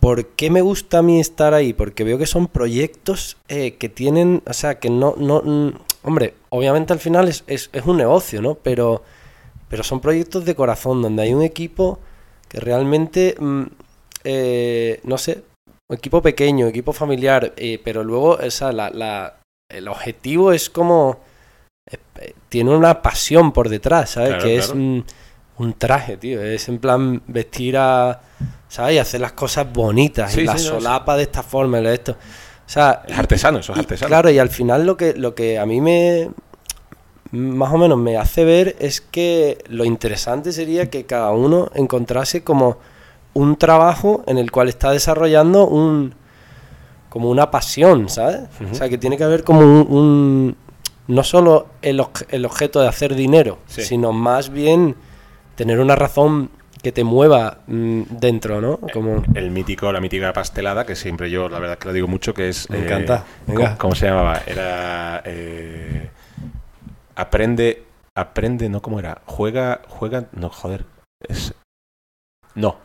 ¿por 0.00 0.26
qué 0.26 0.50
me 0.50 0.60
gusta 0.60 0.98
a 0.98 1.02
mí 1.02 1.18
estar 1.20 1.54
ahí? 1.54 1.72
Porque 1.72 2.04
veo 2.04 2.18
que 2.18 2.26
son 2.26 2.46
proyectos 2.46 3.36
eh, 3.48 3.74
que 3.76 3.88
tienen, 3.88 4.42
o 4.46 4.52
sea, 4.52 4.78
que 4.78 4.90
no, 4.90 5.14
no, 5.16 5.40
mm, 5.42 5.72
hombre, 6.02 6.34
obviamente 6.50 6.92
al 6.92 6.98
final 7.00 7.28
es, 7.28 7.42
es, 7.46 7.70
es 7.72 7.84
un 7.86 7.96
negocio, 7.96 8.42
¿no? 8.42 8.54
Pero, 8.56 9.02
pero 9.68 9.82
son 9.82 10.00
proyectos 10.00 10.44
de 10.44 10.54
corazón, 10.54 11.00
donde 11.02 11.22
hay 11.22 11.32
un 11.34 11.42
equipo 11.42 11.98
que 12.54 12.60
realmente, 12.60 13.34
mm, 13.38 13.62
eh, 14.24 15.00
no 15.04 15.18
sé, 15.18 15.42
equipo 15.90 16.22
pequeño, 16.22 16.66
equipo 16.68 16.92
familiar, 16.92 17.52
eh, 17.56 17.80
pero 17.82 18.04
luego, 18.04 18.38
o 18.42 18.50
sea, 18.50 18.70
la, 18.72 18.90
la- 18.90 19.34
el 19.70 19.88
objetivo 19.88 20.52
es 20.52 20.70
como, 20.70 21.18
eh, 21.90 22.32
tiene 22.48 22.70
una 22.76 23.02
pasión 23.02 23.52
por 23.52 23.68
detrás, 23.68 24.10
¿sabes? 24.10 24.30
Claro, 24.30 24.44
que 24.44 24.56
es 24.56 24.72
mm, 24.74 25.00
un 25.58 25.74
traje, 25.74 26.16
tío, 26.16 26.40
es 26.42 26.68
en 26.68 26.78
plan 26.78 27.22
vestir 27.26 27.76
a, 27.76 28.20
¿sabes? 28.68 28.94
Y 28.94 28.98
hacer 28.98 29.20
las 29.20 29.32
cosas 29.32 29.70
bonitas, 29.72 30.32
Sí, 30.32 30.42
y 30.42 30.44
la 30.44 30.52
no, 30.54 30.58
solapa 30.58 31.16
de 31.16 31.24
esta 31.24 31.42
forma, 31.42 31.80
de 31.80 31.94
esto. 31.94 32.12
O 32.12 32.68
sea, 32.68 33.02
Es 33.06 33.18
artesano, 33.18 33.58
eso 33.58 33.72
es 33.72 33.78
artesano. 33.80 34.08
Claro, 34.08 34.30
y 34.30 34.38
al 34.38 34.48
final 34.48 34.86
lo 34.86 34.96
que, 34.96 35.12
lo 35.14 35.34
que 35.34 35.58
a 35.58 35.66
mí 35.66 35.80
me 35.80 36.30
más 37.34 37.72
o 37.72 37.78
menos 37.78 37.98
me 37.98 38.16
hace 38.16 38.44
ver 38.44 38.76
es 38.78 39.00
que 39.00 39.58
lo 39.68 39.84
interesante 39.84 40.52
sería 40.52 40.88
que 40.90 41.04
cada 41.04 41.30
uno 41.32 41.70
encontrase 41.74 42.42
como 42.44 42.78
un 43.34 43.56
trabajo 43.56 44.22
en 44.26 44.38
el 44.38 44.50
cual 44.50 44.68
está 44.68 44.90
desarrollando 44.90 45.66
un 45.66 46.14
como 47.08 47.30
una 47.30 47.50
pasión, 47.50 48.08
¿sabes? 48.08 48.40
O 48.70 48.74
sea, 48.74 48.88
que 48.88 48.98
tiene 48.98 49.16
que 49.16 49.22
haber 49.24 49.44
como 49.44 49.60
un, 49.60 49.86
un- 49.88 50.56
no 51.06 51.22
solo 51.22 51.66
el, 51.82 52.02
el 52.30 52.44
objeto 52.44 52.80
de 52.80 52.88
hacer 52.88 53.14
dinero, 53.14 53.58
Sí. 53.66 53.82
sino 53.82 54.12
más 54.12 54.50
bien 54.50 54.96
tener 55.54 55.78
una 55.80 55.94
razón 55.94 56.50
que 56.82 56.90
te 56.92 57.04
mueva 57.04 57.58
mm, 57.68 58.02
dentro, 58.10 58.60
¿no? 58.60 58.78
Como 58.92 59.22
El 59.34 59.50
mítico, 59.52 59.90
la 59.92 60.00
mítica 60.00 60.32
pastelada, 60.32 60.84
que 60.84 60.96
siempre 60.96 61.30
yo, 61.30 61.48
la 61.48 61.58
verdad 61.58 61.74
es 61.74 61.78
que 61.78 61.88
lo 61.88 61.94
digo 61.94 62.08
mucho, 62.08 62.34
que 62.34 62.48
es... 62.48 62.68
Me 62.68 62.78
eh, 62.78 62.84
encanta. 62.84 63.24
¿cómo, 63.46 63.58
Venga. 63.58 63.78
cómo 63.78 63.94
se 63.94 64.06
llamaba? 64.06 64.42
Era... 64.46 65.22
eh, 65.24 66.10
aprende... 67.16 67.84
Aprende, 68.16 68.68
¿no? 68.68 68.80
¿Cómo 68.80 68.98
era? 68.98 69.22
Juega... 69.26 69.80
Juega... 69.88 70.26
No, 70.32 70.48
joder. 70.50 70.84
Es... 71.28 71.54
No. 72.54 72.78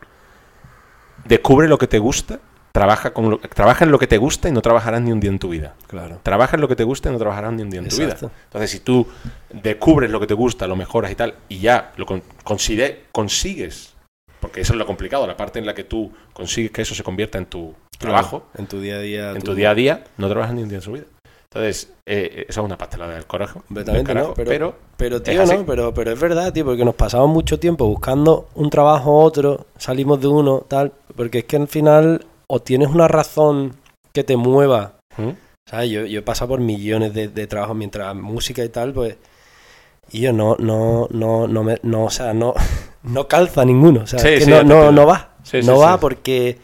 Descubre 1.25 1.67
lo 1.67 1.77
que 1.77 1.87
te 1.87 1.99
gusta, 1.99 2.39
trabaja, 2.71 3.13
con 3.13 3.29
lo, 3.29 3.39
trabaja 3.39 3.83
en 3.85 3.91
lo 3.91 3.99
que 3.99 4.07
te 4.07 4.17
gusta 4.17 4.49
y 4.49 4.51
no 4.51 4.61
trabajarás 4.61 5.01
ni 5.01 5.11
un 5.11 5.19
día 5.19 5.29
en 5.29 5.37
tu 5.37 5.49
vida. 5.49 5.75
claro. 5.87 6.19
Trabaja 6.23 6.55
en 6.55 6.61
lo 6.61 6.67
que 6.67 6.75
te 6.75 6.83
gusta 6.83 7.09
y 7.09 7.11
no 7.11 7.19
trabajarás 7.19 7.53
ni 7.53 7.61
un 7.61 7.69
día 7.69 7.81
en 7.81 7.89
tu 7.89 7.97
vida. 7.97 8.15
Entonces, 8.45 8.71
si 8.71 8.79
tú 8.79 9.05
descubres 9.51 10.09
lo 10.09 10.19
que 10.19 10.27
te 10.27 10.33
gusta, 10.33 10.65
lo 10.65 10.75
mejoras 10.75 11.11
y 11.11 11.15
tal, 11.15 11.35
y 11.49 11.59
ya 11.59 11.91
lo 11.97 12.05
con- 12.05 12.23
consigue- 12.43 13.03
consigues, 13.11 13.93
porque 14.39 14.61
eso 14.61 14.73
es 14.73 14.79
lo 14.79 14.85
complicado, 14.87 15.27
la 15.27 15.37
parte 15.37 15.59
en 15.59 15.65
la 15.65 15.75
que 15.75 15.83
tú 15.83 16.11
consigues 16.33 16.71
que 16.71 16.81
eso 16.81 16.95
se 16.95 17.03
convierta 17.03 17.37
en 17.37 17.45
tu 17.47 17.75
trabajo, 17.99 18.47
en 18.57 18.65
tu 18.65 18.79
día 18.79 18.95
a 18.95 18.99
día, 18.99 19.31
en 19.31 19.41
tu 19.41 19.53
día 19.53 19.71
a 19.71 19.75
día, 19.75 20.03
no 20.17 20.29
trabajas 20.29 20.55
ni 20.55 20.63
un 20.63 20.69
día 20.69 20.77
en 20.77 20.81
su 20.81 20.93
vida. 20.93 21.05
Entonces, 21.51 21.91
eh, 22.05 22.45
eso 22.47 22.61
es 22.61 22.65
una 22.65 22.77
pastelada 22.77 23.15
del 23.15 23.25
coraje. 23.25 23.53
Completamente, 23.67 23.97
del 23.97 24.05
carajo, 24.05 24.27
¿no? 24.29 24.33
Pero- 24.35 24.49
pero, 24.49 24.75
Pero 24.97 25.21
tío, 25.21 25.45
no, 25.45 25.65
pero, 25.65 25.93
pero 25.93 26.11
es 26.11 26.19
verdad, 26.19 26.53
tío, 26.53 26.63
porque 26.65 26.85
nos 26.85 26.93
pasamos 26.93 27.29
mucho 27.29 27.59
tiempo 27.59 27.87
buscando 27.87 28.49
un 28.53 28.69
trabajo 28.69 29.17
otro, 29.19 29.65
salimos 29.77 30.21
de 30.21 30.27
uno, 30.27 30.63
tal, 30.67 30.91
porque 31.15 31.39
es 31.39 31.45
que 31.45 31.55
al 31.55 31.67
final 31.67 32.25
o 32.47 32.59
tienes 32.61 32.89
una 32.89 33.07
razón 33.07 33.73
que 34.13 34.23
te 34.23 34.37
mueva, 34.37 34.93
¿Mm? 35.17 35.29
¿sabes? 35.65 35.89
Yo, 35.89 36.05
yo 36.05 36.19
he 36.19 36.21
pasado 36.21 36.49
por 36.49 36.59
millones 36.59 37.13
de, 37.15 37.29
de 37.29 37.47
trabajos 37.47 37.75
mientras 37.75 38.13
música 38.15 38.63
y 38.63 38.69
tal, 38.69 38.93
pues, 38.93 39.17
y 40.11 40.21
yo 40.21 40.33
no, 40.33 40.55
no, 40.59 41.07
no, 41.11 41.47
no, 41.47 41.63
me, 41.63 41.79
no, 41.81 42.05
o 42.05 42.09
sea, 42.11 42.33
no, 42.33 42.53
no 43.03 43.27
calza 43.27 43.65
ninguno, 43.65 44.01
o 44.01 44.07
sea, 44.07 44.19
Sí, 44.19 44.27
es 44.27 44.39
que 44.39 44.45
sí, 44.45 44.51
no, 44.51 44.63
no, 44.63 44.91
no 44.91 45.07
va, 45.07 45.31
Sí, 45.43 45.61
no 45.63 45.79
va 45.79 45.99
porque, 45.99 46.57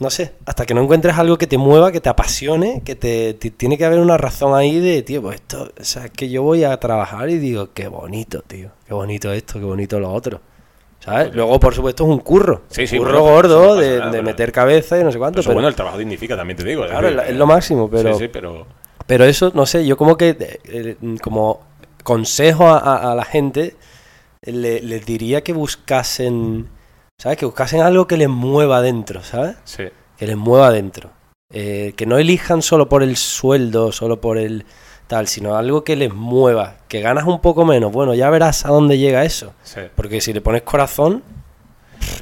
no 0.00 0.10
sé, 0.10 0.32
hasta 0.44 0.66
que 0.66 0.74
no 0.74 0.82
encuentres 0.82 1.16
algo 1.16 1.38
que 1.38 1.46
te 1.46 1.56
mueva, 1.58 1.90
que 1.92 2.00
te 2.00 2.08
apasione, 2.08 2.82
que 2.84 2.94
te, 2.96 3.34
ti- 3.34 3.50
tiene 3.50 3.78
que 3.78 3.84
haber 3.84 3.98
una 4.00 4.16
razón 4.18 4.54
ahí 4.54 4.78
de, 4.78 5.02
tío, 5.02 5.22
pues 5.22 5.36
esto, 5.36 5.70
o 5.80 5.84
sea, 5.84 6.04
es 6.06 6.10
que 6.10 6.28
yo 6.28 6.42
voy 6.42 6.64
a 6.64 6.76
trabajar 6.78 7.28
y 7.30 7.38
digo, 7.38 7.70
qué 7.72 7.88
bonito, 7.88 8.42
tío, 8.42 8.70
qué 8.86 8.92
bonito 8.94 9.32
esto, 9.32 9.58
qué 9.58 9.64
bonito 9.64 9.98
lo 10.00 10.12
otro. 10.12 10.40
¿Sabes? 11.00 11.34
Luego, 11.34 11.60
por 11.60 11.72
supuesto, 11.74 12.02
es 12.04 12.10
un 12.10 12.18
curro. 12.18 12.62
Sí, 12.68 12.86
sí, 12.86 12.98
curro 12.98 13.20
bueno, 13.20 13.34
gordo 13.36 13.66
no 13.66 13.74
de, 13.76 13.98
nada, 14.00 14.10
de 14.10 14.22
meter 14.22 14.50
cabeza 14.50 14.98
y 15.00 15.04
no 15.04 15.12
sé 15.12 15.18
cuánto. 15.18 15.40
eso 15.40 15.48
pero, 15.50 15.54
bueno, 15.56 15.68
el 15.68 15.74
trabajo 15.74 15.98
dignifica, 15.98 16.36
también 16.36 16.56
te 16.56 16.64
digo. 16.64 16.84
es 16.84 16.90
claro, 16.90 17.08
es, 17.22 17.36
lo 17.36 17.46
máximo, 17.46 17.88
pero, 17.88 18.14
Sí, 18.14 18.24
sí, 18.24 18.28
pero... 18.28 18.66
pero 19.06 19.24
eso, 19.24 19.52
no 19.54 19.66
sé, 19.66 19.86
yo 19.86 19.96
como 19.96 20.16
que, 20.16 20.30
eh, 20.30 20.58
eh, 20.64 20.96
como 21.22 21.60
consejo 22.02 22.66
a, 22.66 22.78
a- 22.78 23.12
a 23.12 23.14
la 23.14 23.24
gente, 23.24 23.76
le- 24.42 24.80
les 24.82 25.06
diría 25.06 25.42
que 25.44 25.52
buscasen, 25.52 26.66
¿sabes? 27.18 27.38
Que 27.38 27.46
buscasen 27.46 27.80
algo 27.80 28.06
que 28.06 28.16
les 28.16 28.28
mueva 28.28 28.82
dentro, 28.82 29.22
¿sabes? 29.22 29.56
Sí. 29.64 29.84
que 30.16 30.26
les 30.26 30.36
mueva 30.36 30.70
dentro. 30.70 31.10
Eh, 31.52 31.92
que 31.96 32.06
no 32.06 32.18
elijan 32.18 32.62
solo 32.62 32.88
por 32.88 33.02
el 33.02 33.16
sueldo, 33.16 33.92
solo 33.92 34.20
por 34.20 34.36
el 34.38 34.64
tal, 35.06 35.28
sino 35.28 35.56
algo 35.56 35.84
que 35.84 35.94
les 35.96 36.12
mueva. 36.12 36.76
Que 36.88 37.00
ganas 37.00 37.24
un 37.24 37.40
poco 37.40 37.64
menos, 37.64 37.92
bueno, 37.92 38.14
ya 38.14 38.30
verás 38.30 38.64
a 38.66 38.68
dónde 38.68 38.98
llega 38.98 39.24
eso. 39.24 39.54
sí. 39.62 39.80
Porque 39.94 40.20
si 40.20 40.32
le 40.32 40.40
pones 40.40 40.62
corazón, 40.62 41.22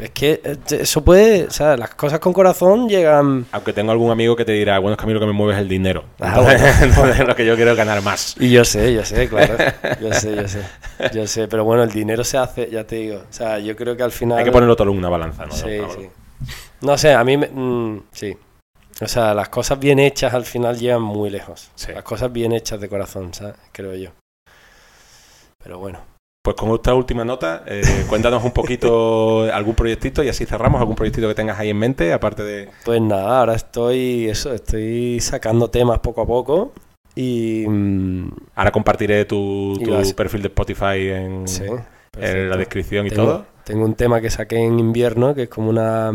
es 0.00 0.10
que 0.10 0.40
eh, 0.44 0.56
eso 0.80 1.04
puede, 1.04 1.44
o 1.44 1.50
sea, 1.50 1.76
las 1.76 1.94
cosas 1.94 2.18
con 2.20 2.32
corazón 2.32 2.88
llegan... 2.88 3.46
Aunque 3.52 3.72
tengo 3.72 3.92
algún 3.92 4.10
amigo 4.10 4.36
que 4.36 4.44
te 4.44 4.52
dirá, 4.52 4.78
bueno, 4.78 4.94
es 4.94 4.98
que 4.98 5.04
a 5.04 5.06
mí 5.06 5.14
lo 5.14 5.20
que 5.20 5.26
me 5.26 5.32
mueve 5.32 5.54
es 5.54 5.58
el 5.60 5.68
dinero. 5.68 6.04
Ah, 6.20 6.34
Entonces, 6.38 6.82
entonces 6.82 7.26
lo 7.26 7.36
que 7.36 7.46
yo 7.46 7.56
quiero 7.56 7.72
es 7.72 7.76
ganar 7.76 8.02
más. 8.02 8.34
Y 8.38 8.50
yo 8.50 8.64
sé, 8.64 8.92
yo 8.92 9.04
sé, 9.04 9.28
claro. 9.28 9.56
Yo 10.00 10.12
sé, 10.12 10.34
yo 10.34 10.48
sé. 10.48 10.62
Yo 11.12 11.26
sé, 11.26 11.48
pero 11.48 11.64
bueno, 11.64 11.82
el 11.82 11.90
dinero 11.90 12.24
se 12.24 12.38
hace, 12.38 12.70
ya 12.70 12.84
te 12.84 12.96
digo. 12.96 13.16
O 13.18 13.32
sea, 13.32 13.58
yo 13.58 13.76
creo 13.76 13.96
que 13.96 14.02
al 14.02 14.12
final... 14.12 14.38
Hay 14.38 14.44
que 14.44 14.52
ponerlo 14.52 14.76
todo 14.76 14.90
en 14.90 14.98
una 14.98 15.08
balanza, 15.08 15.46
¿no? 15.46 15.52
Sí, 15.52 15.78
No, 15.78 15.90
sí. 15.90 16.08
No 16.80 16.98
sé, 16.98 17.12
a 17.12 17.24
mí 17.24 17.36
me, 17.36 17.48
mm, 17.48 18.02
sí. 18.12 18.36
O 19.00 19.08
sea, 19.08 19.34
las 19.34 19.48
cosas 19.48 19.78
bien 19.78 19.98
hechas 19.98 20.34
al 20.34 20.44
final 20.44 20.78
llegan 20.78 21.02
muy 21.02 21.30
lejos. 21.30 21.70
Sí. 21.74 21.92
Las 21.92 22.04
cosas 22.04 22.32
bien 22.32 22.52
hechas 22.52 22.80
de 22.80 22.88
corazón, 22.88 23.34
¿sabes? 23.34 23.56
Creo 23.72 23.94
yo. 23.94 24.10
Pero 25.62 25.78
bueno. 25.78 26.13
Pues 26.44 26.56
con 26.56 26.74
esta 26.74 26.92
última 26.92 27.24
nota, 27.24 27.64
eh, 27.66 27.80
cuéntanos 28.06 28.44
un 28.44 28.50
poquito 28.50 29.50
algún 29.50 29.74
proyectito 29.74 30.22
y 30.22 30.28
así 30.28 30.44
cerramos, 30.44 30.78
algún 30.78 30.94
proyectito 30.94 31.26
que 31.26 31.34
tengas 31.34 31.58
ahí 31.58 31.70
en 31.70 31.78
mente, 31.78 32.12
aparte 32.12 32.42
de... 32.42 32.68
Pues 32.84 33.00
nada, 33.00 33.40
ahora 33.40 33.54
estoy, 33.54 34.28
eso, 34.28 34.52
estoy 34.52 35.20
sacando 35.20 35.70
temas 35.70 36.00
poco 36.00 36.20
a 36.20 36.26
poco. 36.26 36.72
Y. 37.14 37.64
mm, 37.66 38.28
Ahora 38.56 38.72
compartiré 38.72 39.24
tu, 39.24 39.80
tu 39.82 40.14
perfil 40.14 40.42
de 40.42 40.48
Spotify 40.48 41.08
en, 41.08 41.48
sí. 41.48 41.64
en 42.18 42.50
la 42.50 42.58
descripción 42.58 43.06
y 43.06 43.10
todo. 43.10 43.46
Tengo 43.64 43.86
un 43.86 43.94
tema 43.94 44.20
que 44.20 44.28
saqué 44.28 44.58
en 44.58 44.78
invierno, 44.78 45.34
que 45.34 45.44
es 45.44 45.48
como 45.48 45.70
una, 45.70 46.12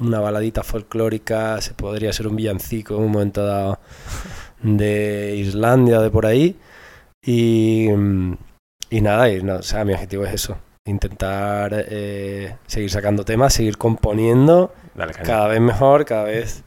una 0.00 0.20
baladita 0.20 0.64
folclórica, 0.64 1.60
se 1.60 1.74
podría 1.74 2.12
ser 2.12 2.26
un 2.26 2.34
villancico 2.34 2.96
en 2.96 3.04
un 3.04 3.12
momento 3.12 3.46
dado 3.46 3.78
de 4.60 5.36
Islandia, 5.36 6.00
de 6.00 6.10
por 6.10 6.26
ahí. 6.26 6.56
Y, 7.22 7.90
mm, 7.96 8.34
y 8.90 9.00
nada, 9.00 9.28
y 9.30 9.42
no, 9.42 9.56
o 9.56 9.62
sea, 9.62 9.84
mi 9.84 9.92
objetivo 9.92 10.24
es 10.24 10.32
eso, 10.34 10.56
intentar 10.84 11.72
eh, 11.88 12.56
seguir 12.66 12.90
sacando 12.90 13.24
temas, 13.24 13.52
seguir 13.54 13.76
componiendo 13.76 14.72
Dale, 14.94 15.12
cada 15.12 15.48
vez 15.48 15.60
mejor, 15.60 16.04
cada 16.04 16.24
vez 16.24 16.64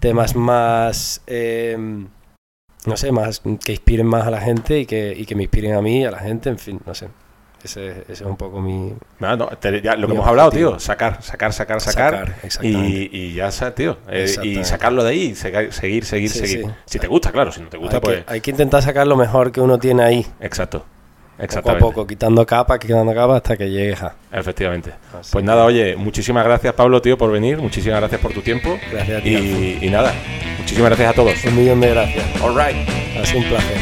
temas 0.00 0.36
más, 0.36 1.22
eh, 1.26 1.76
no 2.86 2.96
sé, 2.96 3.10
más 3.12 3.40
que 3.64 3.72
inspiren 3.72 4.06
más 4.06 4.26
a 4.26 4.30
la 4.30 4.40
gente 4.40 4.78
y 4.80 4.86
que, 4.86 5.14
y 5.16 5.24
que 5.24 5.34
me 5.34 5.44
inspiren 5.44 5.74
a 5.74 5.80
mí, 5.82 6.04
a 6.04 6.10
la 6.10 6.18
gente, 6.18 6.50
en 6.50 6.58
fin, 6.58 6.80
no 6.84 6.94
sé. 6.94 7.08
Ese, 7.64 8.02
ese 8.02 8.12
es 8.12 8.20
un 8.20 8.36
poco 8.36 8.60
mi, 8.60 8.92
No, 9.20 9.36
no, 9.38 9.46
te- 9.46 9.80
ya, 9.80 9.96
lo 9.96 10.06
que 10.06 10.12
hemos 10.12 10.26
hablado, 10.28 10.50
tío, 10.50 10.78
sacar, 10.78 11.22
sacar, 11.22 11.50
sacar, 11.54 11.80
sacar. 11.80 12.34
exactamente. 12.42 13.08
y, 13.10 13.30
y 13.30 13.32
ya 13.32 13.50
tío. 13.74 13.96
Eh, 14.06 14.30
y 14.42 14.62
sacarlo 14.64 15.02
de 15.02 15.10
ahí, 15.12 15.22
y 15.30 15.34
seguir, 15.34 15.72
seguir, 15.72 16.04
Sí, 16.04 16.28
seguir. 16.28 16.66
sí. 16.66 16.70
Si 16.84 16.98
te 16.98 17.06
gusta, 17.06 17.32
claro, 17.32 17.50
si 17.52 17.62
no 17.62 17.68
te 17.70 17.78
gusta, 17.78 17.96
hay, 17.96 18.00
pues... 18.02 18.24
que, 18.24 18.30
hay 18.30 18.40
que 18.42 18.50
intentar 18.50 18.82
sacar 18.82 19.06
lo 19.06 19.16
mejor 19.16 19.50
que 19.50 19.62
uno 19.62 19.78
tiene 19.78 20.02
ahí. 20.02 20.26
Exacto. 20.40 20.84
Poco 21.36 21.70
a 21.70 21.78
poco, 21.78 22.06
quitando 22.06 22.46
capas, 22.46 22.78
quitando 22.78 23.12
capas 23.12 23.36
hasta 23.36 23.56
que 23.56 23.68
llegues 23.68 24.00
a. 24.02 24.14
Efectivamente. 24.32 24.92
Así 25.18 25.30
Pues 25.32 25.44
nada, 25.44 25.64
oye, 25.64 25.96
muchísimas 25.96 26.44
gracias 26.44 26.72
Pablo, 26.74 27.02
tío, 27.02 27.18
por 27.18 27.32
venir. 27.32 27.58
Muchísimas 27.58 27.98
gracias 28.00 28.20
por 28.20 28.32
tu 28.32 28.40
tiempo. 28.40 28.78
Gracias 28.92 29.20
a 29.20 29.22
ti, 29.22 29.30
Y, 29.30 29.78
y 29.86 29.90
nada, 29.90 30.12
muchísimas 30.58 30.90
gracias 30.90 31.10
a 31.10 31.14
todos. 31.14 31.44
Un 31.44 31.56
millón 31.56 31.80
de 31.80 31.90
gracias. 31.90 32.24
All 32.40 32.54
right. 32.54 32.76
Ha 33.20 33.26
sido 33.26 33.40
un 33.40 33.48
placer. 33.48 33.76